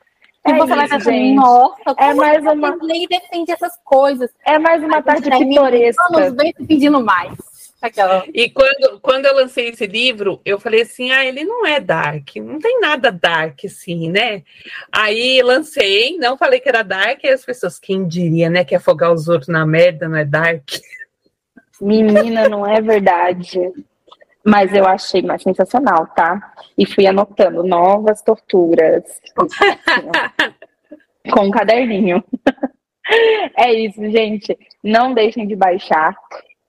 E 0.46 0.52
É 0.52 0.56
você 0.58 0.74
vai 0.74 0.84
isso, 0.84 0.94
pensar, 0.96 1.10
gente. 1.10 1.34
nossa, 1.34 1.94
É 1.98 2.14
mais 2.14 2.42
que 2.42 2.48
uma- 2.48 2.76
você 2.76 2.86
nem 2.86 3.06
defende 3.08 3.50
essas 3.52 3.72
coisas? 3.84 4.30
É 4.44 4.58
mais 4.58 4.82
uma 4.82 5.02
tarde 5.02 5.28
pitoresca. 5.30 6.02
Vamos 6.10 6.32
bem 6.34 6.54
se 6.56 6.64
pedindo 6.66 7.00
mais. 7.02 7.32
Aquela. 7.82 8.24
E 8.32 8.48
quando, 8.48 8.98
quando 9.00 9.26
eu 9.26 9.34
lancei 9.34 9.68
esse 9.68 9.86
livro, 9.86 10.40
eu 10.46 10.58
falei 10.58 10.80
assim: 10.82 11.10
ah, 11.10 11.24
ele 11.24 11.44
não 11.44 11.66
é 11.66 11.78
dark, 11.78 12.36
não 12.36 12.58
tem 12.58 12.80
nada 12.80 13.12
dark 13.12 13.60
assim, 13.66 14.10
né? 14.10 14.42
Aí 14.90 15.42
lancei, 15.42 16.16
não 16.16 16.38
falei 16.38 16.58
que 16.58 16.68
era 16.70 16.82
dark, 16.82 17.22
e 17.22 17.28
as 17.28 17.44
pessoas, 17.44 17.78
quem 17.78 18.08
diria, 18.08 18.48
né, 18.48 18.64
que 18.64 18.74
afogar 18.74 19.12
os 19.12 19.28
outros 19.28 19.48
na 19.48 19.66
merda 19.66 20.08
não 20.08 20.16
é 20.16 20.24
dark? 20.24 20.70
Menina, 21.80 22.48
não 22.48 22.66
é 22.66 22.80
verdade. 22.80 23.60
Mas 24.46 24.72
eu 24.72 24.86
achei 24.86 25.22
mais 25.22 25.42
sensacional, 25.42 26.06
tá? 26.14 26.52
E 26.78 26.86
fui 26.86 27.06
anotando 27.06 27.64
novas 27.64 28.22
torturas. 28.22 29.02
Assim, 29.36 30.10
com 31.32 31.46
um 31.46 31.50
caderninho. 31.50 32.22
É 33.56 33.72
isso, 33.72 34.02
gente. 34.10 34.58
Não 34.82 35.14
deixem 35.14 35.46
de 35.46 35.54
baixar. 35.54 36.12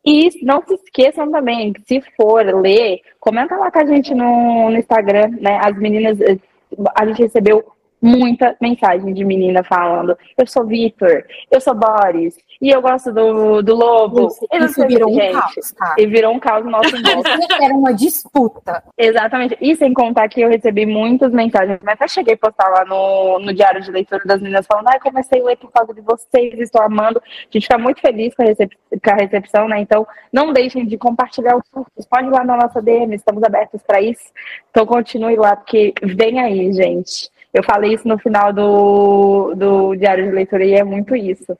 E 0.05 0.29
não 0.43 0.61
se 0.61 0.75
esqueçam 0.75 1.31
também, 1.31 1.73
se 1.87 1.99
for 2.15 2.45
ler, 2.45 3.01
comenta 3.19 3.55
lá 3.57 3.71
com 3.71 3.79
a 3.79 3.85
gente 3.85 4.13
no, 4.13 4.69
no 4.69 4.77
Instagram, 4.77 5.29
né? 5.41 5.59
As 5.63 5.75
meninas, 5.75 6.21
eh, 6.21 6.37
a 6.95 7.07
gente 7.07 7.23
recebeu 7.23 7.65
muita 8.01 8.55
mensagem 8.61 9.13
de 9.13 9.23
menina 9.25 9.63
falando: 9.63 10.17
eu 10.37 10.47
sou 10.47 10.65
Vitor, 10.65 11.23
eu 11.51 11.59
sou 11.61 11.73
Boris, 11.75 12.37
e 12.61 12.69
eu 12.69 12.81
gosto 12.81 13.11
do, 13.11 13.61
do 13.61 13.75
Lobo. 13.75 14.27
Isso, 14.27 14.47
não 14.51 14.65
isso 14.65 14.87
virou 14.87 15.11
um 15.11 15.13
gente. 15.15 15.33
caos, 15.33 15.71
cara. 15.71 15.95
E 15.97 16.05
virou 16.07 16.33
um 16.33 16.39
caos 16.39 16.65
no 16.65 16.71
nosso 16.71 16.95
Era 17.61 17.73
uma 17.73 17.93
disputa. 17.93 18.83
Exatamente. 18.97 19.57
E 19.61 19.75
sem 19.75 19.93
contar 19.93 20.27
que 20.27 20.41
eu 20.41 20.49
recebi 20.49 20.85
muitas 20.85 21.31
mensagens, 21.31 21.79
mas 21.83 21.95
até 21.95 22.07
cheguei 22.07 22.33
a 22.33 22.37
postar 22.37 22.67
lá 22.69 22.85
no, 22.85 23.39
no 23.39 23.53
diário 23.53 23.81
de 23.81 23.91
leitura 23.91 24.21
das 24.25 24.41
meninas 24.41 24.65
falando, 24.65 24.87
ah, 24.89 24.99
comecei 24.99 25.41
a 25.41 25.43
ler 25.45 25.57
por 25.57 25.71
causa 25.71 25.93
de 25.93 26.01
vocês, 26.01 26.59
estou 26.59 26.81
amando. 26.81 27.21
A 27.25 27.43
gente 27.51 27.63
fica 27.63 27.77
muito 27.77 28.01
feliz 28.01 28.33
com 28.35 28.43
a, 28.43 28.45
recep- 28.45 28.77
com 29.03 29.11
a 29.11 29.15
recepção, 29.15 29.67
né? 29.67 29.79
Então, 29.79 30.05
não 30.31 30.51
deixem 30.53 30.85
de 30.85 30.97
compartilhar 30.97 31.55
os 31.57 31.63
surtos. 31.73 32.05
Pode 32.05 32.27
ir 32.27 32.31
lá 32.31 32.43
na 32.43 32.57
nossa 32.57 32.81
DM, 32.81 33.15
estamos 33.15 33.43
abertos 33.43 33.81
para 33.83 34.01
isso. 34.01 34.23
Então, 34.71 34.85
continue 34.85 35.35
lá, 35.35 35.55
porque 35.55 35.93
vem 36.03 36.39
aí, 36.39 36.71
gente. 36.73 37.29
Eu 37.53 37.63
falei 37.63 37.93
isso 37.93 38.07
no 38.07 38.17
final 38.17 38.53
do, 38.53 39.53
do 39.55 39.95
diário 39.95 40.25
de 40.25 40.31
leitura 40.31 40.65
e 40.65 40.73
é 40.73 40.83
muito 40.83 41.15
isso. 41.15 41.57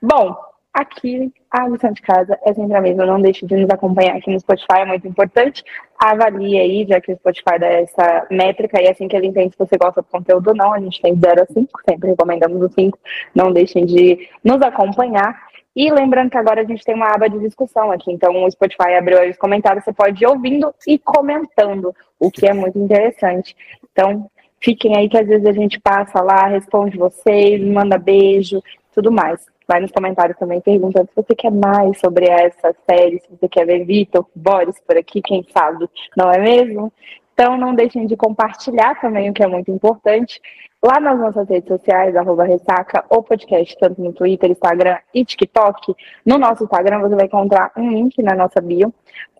Bom, 0.00 0.36
aqui 0.72 1.32
a 1.50 1.68
lição 1.68 1.92
de 1.92 2.02
casa 2.02 2.38
é 2.44 2.52
sempre 2.52 2.76
a 2.76 2.80
mesma. 2.80 3.06
Não 3.06 3.20
deixe 3.20 3.46
de 3.46 3.56
nos 3.56 3.70
acompanhar 3.70 4.16
aqui 4.16 4.30
no 4.30 4.40
Spotify, 4.40 4.80
é 4.80 4.84
muito 4.84 5.06
importante. 5.06 5.62
Avalie 5.98 6.58
aí, 6.58 6.86
já 6.88 7.00
que 7.00 7.12
o 7.12 7.16
Spotify 7.16 7.58
dá 7.60 7.66
essa 7.66 8.26
métrica 8.30 8.82
e 8.82 8.88
assim 8.88 9.06
que 9.06 9.16
ele 9.16 9.28
entende 9.28 9.52
se 9.52 9.58
você 9.58 9.76
gosta 9.78 10.02
do 10.02 10.08
conteúdo 10.08 10.48
ou 10.48 10.56
não. 10.56 10.72
A 10.72 10.80
gente 10.80 11.00
tem 11.00 11.14
0 11.16 11.42
a 11.42 11.46
5, 11.46 11.80
sempre 11.88 12.10
recomendamos 12.10 12.60
o 12.60 12.68
5. 12.68 12.98
Não 13.34 13.52
deixem 13.52 13.86
de 13.86 14.28
nos 14.42 14.60
acompanhar. 14.62 15.38
E 15.76 15.90
lembrando 15.90 16.30
que 16.30 16.38
agora 16.38 16.60
a 16.60 16.64
gente 16.64 16.84
tem 16.84 16.94
uma 16.94 17.12
aba 17.12 17.28
de 17.28 17.38
discussão 17.40 17.90
aqui, 17.90 18.12
então 18.12 18.44
o 18.44 18.50
Spotify 18.50 18.94
abriu 18.94 19.18
aí 19.18 19.30
os 19.30 19.36
comentários, 19.36 19.84
você 19.84 19.92
pode 19.92 20.22
ir 20.22 20.26
ouvindo 20.26 20.72
e 20.86 21.00
comentando, 21.00 21.92
o 22.16 22.30
que 22.30 22.46
é 22.46 22.52
muito 22.52 22.78
interessante. 22.78 23.56
Então, 23.90 24.30
fiquem 24.64 24.96
aí 24.96 25.08
que 25.08 25.18
às 25.18 25.26
vezes 25.26 25.46
a 25.46 25.52
gente 25.52 25.78
passa 25.78 26.22
lá, 26.22 26.46
responde 26.46 26.96
vocês, 26.96 27.60
manda 27.62 27.98
beijo, 27.98 28.62
tudo 28.94 29.12
mais. 29.12 29.44
Vai 29.68 29.80
nos 29.80 29.92
comentários 29.92 30.38
também 30.38 30.60
perguntando 30.60 31.08
se 31.08 31.22
você 31.22 31.34
quer 31.34 31.50
mais 31.50 31.98
sobre 31.98 32.26
essa 32.26 32.74
série, 32.88 33.20
se 33.20 33.28
você 33.30 33.48
quer 33.48 33.66
ver 33.66 33.84
Vitor, 33.84 34.26
Boris 34.34 34.80
por 34.86 34.96
aqui, 34.96 35.22
quem 35.22 35.44
sabe, 35.52 35.88
não 36.16 36.30
é 36.30 36.38
mesmo? 36.38 36.92
Então 37.34 37.56
não 37.58 37.74
deixem 37.74 38.06
de 38.06 38.16
compartilhar 38.16 39.00
também, 39.00 39.28
o 39.28 39.34
que 39.34 39.42
é 39.42 39.46
muito 39.46 39.70
importante. 39.70 40.40
Lá 40.84 41.00
nas 41.00 41.18
nossas 41.18 41.48
redes 41.48 41.66
sociais, 41.66 42.14
arroba 42.14 42.44
Ressaca, 42.44 43.04
ou 43.08 43.22
podcast, 43.22 43.74
tanto 43.78 44.02
no 44.02 44.12
Twitter, 44.12 44.50
Instagram 44.50 44.98
e 45.14 45.24
TikTok. 45.24 45.94
No 46.26 46.36
nosso 46.36 46.64
Instagram 46.64 47.00
você 47.00 47.14
vai 47.14 47.24
encontrar 47.24 47.72
um 47.74 47.90
link 47.90 48.22
na 48.22 48.34
nossa 48.34 48.60
bio 48.60 48.92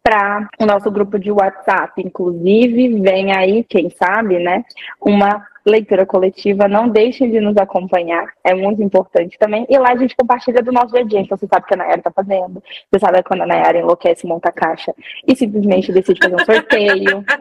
para 0.03 0.49
o 0.59 0.65
nosso 0.65 0.91
grupo 0.91 1.19
de 1.19 1.31
WhatsApp. 1.31 2.01
Inclusive, 2.03 2.99
vem 3.01 3.37
aí, 3.37 3.63
quem 3.65 3.91
sabe, 3.91 4.39
né? 4.39 4.65
Uma 5.01 5.47
leitura 5.67 6.05
coletiva. 6.05 6.69
Não 6.69 6.89
deixem 6.89 7.31
de 7.31 7.41
nos 7.41 7.57
acompanhar, 7.57 8.27
é 8.43 8.55
muito 8.55 8.83
importante 8.83 9.39
também. 9.39 9.67
E 9.69 9.79
lá 9.79 9.93
a 9.93 9.97
gente 9.97 10.15
compartilha 10.17 10.63
do 10.63 10.73
nosso 10.73 10.93
dia 10.93 11.01
a 11.01 11.05
dia. 11.05 11.21
Então, 11.21 11.37
você 11.37 11.47
sabe 11.47 11.65
o 11.65 11.69
que 11.69 11.75
a 11.75 11.77
Nayara 11.77 11.99
está 11.99 12.11
fazendo. 12.11 12.63
Você 12.91 12.99
sabe 12.99 13.23
quando 13.23 13.43
a 13.43 13.47
Nayara 13.47 13.79
enlouquece, 13.79 14.27
monta 14.27 14.51
a 14.51 14.53
caixa 14.53 14.95
e 15.27 15.35
simplesmente 15.35 15.93
decide 15.93 16.21
fazer 16.23 16.37
um 16.37 16.45
sorteio. 16.45 17.25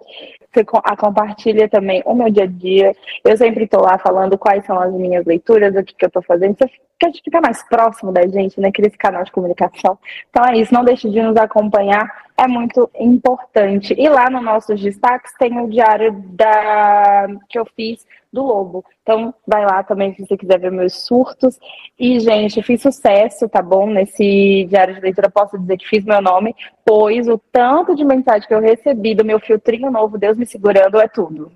Você 0.53 0.63
co- 0.63 0.81
a 0.83 0.95
compartilha 0.95 1.67
também 1.67 2.03
o 2.05 2.13
meu 2.13 2.29
dia 2.29 2.43
a 2.43 2.47
dia. 2.47 2.95
Eu 3.25 3.35
sempre 3.35 3.63
estou 3.63 3.81
lá 3.81 3.92
falando 3.97 4.37
quais 4.37 4.65
são 4.65 4.79
as 4.79 4.93
minhas 4.93 5.25
leituras, 5.25 5.75
o 5.75 5.83
que, 5.83 5.93
que 5.93 6.05
eu 6.05 6.07
estou 6.07 6.21
fazendo. 6.21 6.55
Você 6.57 6.69
quer 6.99 7.11
ficar 7.11 7.41
mais 7.41 7.63
próximo 7.67 8.11
da 8.11 8.25
gente, 8.27 8.59
né? 8.59 8.71
Cria 8.71 8.89
canal 8.91 9.23
de 9.23 9.31
comunicação. 9.31 9.97
Então 10.29 10.43
é 10.45 10.57
isso, 10.57 10.73
não 10.73 10.83
deixe 10.83 11.09
de 11.09 11.21
nos 11.21 11.35
acompanhar, 11.37 12.07
é 12.37 12.47
muito 12.47 12.89
importante. 12.99 13.93
E 13.97 14.07
lá 14.07 14.29
nos 14.29 14.43
nossos 14.43 14.79
destaques 14.79 15.33
tem 15.37 15.59
o 15.59 15.69
diário 15.69 16.13
da 16.29 17.27
que 17.49 17.59
eu 17.59 17.65
fiz 17.75 18.05
do 18.33 18.41
Lobo. 18.41 18.83
Então 19.03 19.33
vai 19.47 19.63
lá 19.63 19.83
também 19.83 20.13
se 20.15 20.25
você 20.25 20.35
quiser 20.35 20.59
ver 20.59 20.71
meus 20.71 21.05
surtos. 21.05 21.59
E, 21.99 22.19
gente, 22.19 22.63
fiz 22.63 22.81
sucesso, 22.81 23.47
tá 23.47 23.61
bom? 23.61 23.87
Nesse 23.87 24.65
diário 24.67 24.95
de 24.95 25.01
leitura, 25.01 25.29
posso 25.29 25.57
dizer 25.59 25.77
que 25.77 25.87
fiz 25.87 26.03
meu 26.03 26.21
nome, 26.21 26.55
pois 26.83 27.27
o 27.27 27.37
tanto 27.51 27.95
de 27.95 28.03
mensagem 28.03 28.47
que 28.47 28.53
eu 28.53 28.59
recebi 28.59 29.13
do 29.13 29.23
meu 29.23 29.39
filtrinho 29.39 29.91
novo, 29.91 30.17
Deus 30.17 30.35
me 30.35 30.45
segurando, 30.45 30.99
é 30.99 31.07
tudo. 31.07 31.51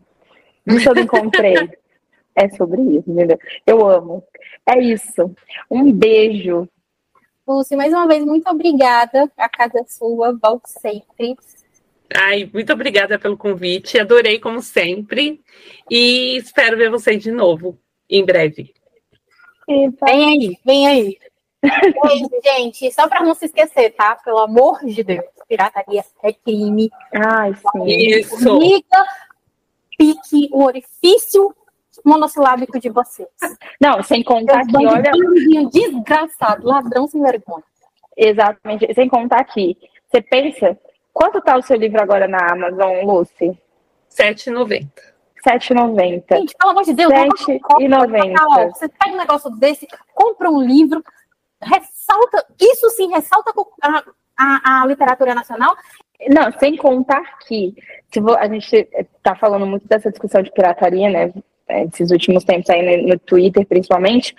Isso 0.68 0.90
eu 0.90 1.04
encontrei. 1.04 1.56
É 2.40 2.48
sobre 2.50 2.80
isso, 2.84 3.10
entendeu? 3.10 3.40
Eu 3.66 3.90
amo. 3.90 4.24
É 4.64 4.80
isso. 4.80 5.34
Um 5.72 5.92
beijo. 5.92 6.70
Lúcia, 7.48 7.76
mais 7.76 7.92
uma 7.92 8.08
vez, 8.08 8.24
muito 8.24 8.48
obrigada. 8.48 9.32
A 9.36 9.50
casa 9.50 9.80
é 9.80 9.84
sua, 9.86 10.38
volte 10.40 10.70
sempre. 10.70 11.36
Ai, 12.16 12.48
muito 12.54 12.72
obrigada 12.72 13.18
pelo 13.18 13.36
convite, 13.36 14.00
adorei 14.00 14.40
como 14.40 14.62
sempre 14.62 15.42
e 15.90 16.38
espero 16.38 16.78
ver 16.78 16.92
vocês 16.92 17.22
de 17.22 17.32
novo 17.32 17.78
em 18.08 18.24
breve. 18.24 18.72
Eita. 19.68 20.06
Vem 20.06 20.26
aí, 20.26 20.58
vem 20.64 20.88
aí. 20.88 21.18
Beijo, 21.62 22.30
gente. 22.44 22.92
Só 22.92 23.08
para 23.08 23.26
não 23.26 23.34
se 23.34 23.46
esquecer, 23.46 23.90
tá? 23.96 24.16
Pelo 24.16 24.40
amor 24.40 24.86
de 24.86 25.04
Deus. 25.04 25.26
Pirataria 25.48 26.06
é 26.24 26.32
crime. 26.32 26.90
Ai, 27.14 27.54
sim. 27.56 27.86
Isso. 27.86 28.60
Liga, 28.60 29.06
pique 29.98 30.50
o 30.52 30.64
orifício 30.64 31.54
monossilábico 32.06 32.80
de 32.80 32.90
vocês. 32.90 33.28
Não, 33.82 34.02
sem 34.04 34.24
contar 34.24 34.66
que, 34.66 34.76
olha, 34.78 35.12
bandido 35.12 35.70
desgraçado, 35.70 36.66
ladrão 36.68 37.08
sem 37.08 37.22
vergonha. 37.22 37.64
exatamente, 38.16 38.94
sem 38.94 39.08
contar 39.08 39.44
que, 39.46 39.78
você 40.10 40.22
pensa, 40.22 40.78
quanto 41.14 41.42
tá 41.42 41.58
o 41.58 41.62
seu 41.62 41.78
livro 41.78 42.02
agora 42.02 42.28
na 42.28 42.52
Amazon, 42.52 43.04
Lucy? 43.06 43.58
7,90. 44.10 44.88
R$7,90. 45.46 46.24
Gente, 46.38 46.56
pelo 46.58 46.72
amor 46.72 46.84
de 46.84 46.94
Deus, 46.94 47.12
Sete 47.14 47.52
não 47.54 47.60
compra, 47.60 47.84
e 47.84 47.88
noventa. 47.88 48.44
ó, 48.48 48.68
Você 48.70 48.88
pega 48.90 49.14
um 49.14 49.18
negócio 49.18 49.50
desse, 49.52 49.88
compra 50.14 50.50
um 50.50 50.62
livro, 50.62 51.04
ressalta, 51.62 52.46
isso 52.60 52.90
sim, 52.92 53.10
ressalta 53.12 53.52
a, 53.82 54.04
a, 54.38 54.82
a 54.82 54.86
literatura 54.86 55.36
nacional. 55.36 55.76
Não, 56.30 56.52
sem 56.60 56.76
contar 56.76 57.38
que 57.48 57.76
se 58.12 58.20
vo- 58.20 58.36
a 58.38 58.48
gente 58.48 58.90
está 59.16 59.36
falando 59.36 59.66
muito 59.68 59.88
dessa 59.88 60.10
discussão 60.10 60.42
de 60.42 60.52
pirataria, 60.52 61.10
né? 61.10 61.34
É, 61.68 61.84
Esses 61.84 62.12
últimos 62.12 62.44
tempos 62.44 62.70
aí 62.70 63.02
no, 63.02 63.10
no 63.10 63.20
Twitter, 63.20 63.66
principalmente, 63.66 64.36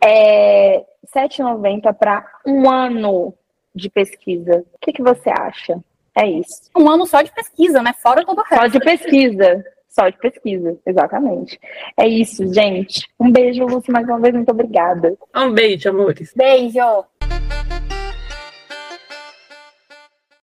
é 0.00 0.84
R$ 1.14 1.28
7,90 1.28 1.94
para 1.94 2.24
um 2.46 2.68
ano 2.68 3.34
de 3.74 3.88
pesquisa. 3.88 4.64
O 4.74 4.78
que, 4.80 4.92
que 4.92 5.02
você 5.02 5.30
acha? 5.30 5.78
É 6.16 6.26
isso. 6.26 6.70
Um 6.76 6.88
ano 6.88 7.06
só 7.06 7.22
de 7.22 7.32
pesquisa, 7.32 7.82
né? 7.82 7.94
Fora 8.02 8.24
todo 8.24 8.38
o 8.38 8.42
resto. 8.42 8.62
Só 8.62 8.66
de 8.66 8.80
pesquisa. 8.80 9.64
Só 9.88 10.08
de 10.08 10.18
pesquisa, 10.18 10.78
exatamente. 10.86 11.58
É 11.96 12.06
isso, 12.06 12.52
gente. 12.52 13.08
Um 13.18 13.30
beijo, 13.30 13.64
Lúcia, 13.64 13.92
mais 13.92 14.06
uma 14.06 14.20
vez, 14.20 14.34
muito 14.34 14.50
obrigada. 14.50 15.16
Um 15.34 15.52
beijo, 15.52 15.88
amores. 15.88 16.32
Beijo! 16.34 17.04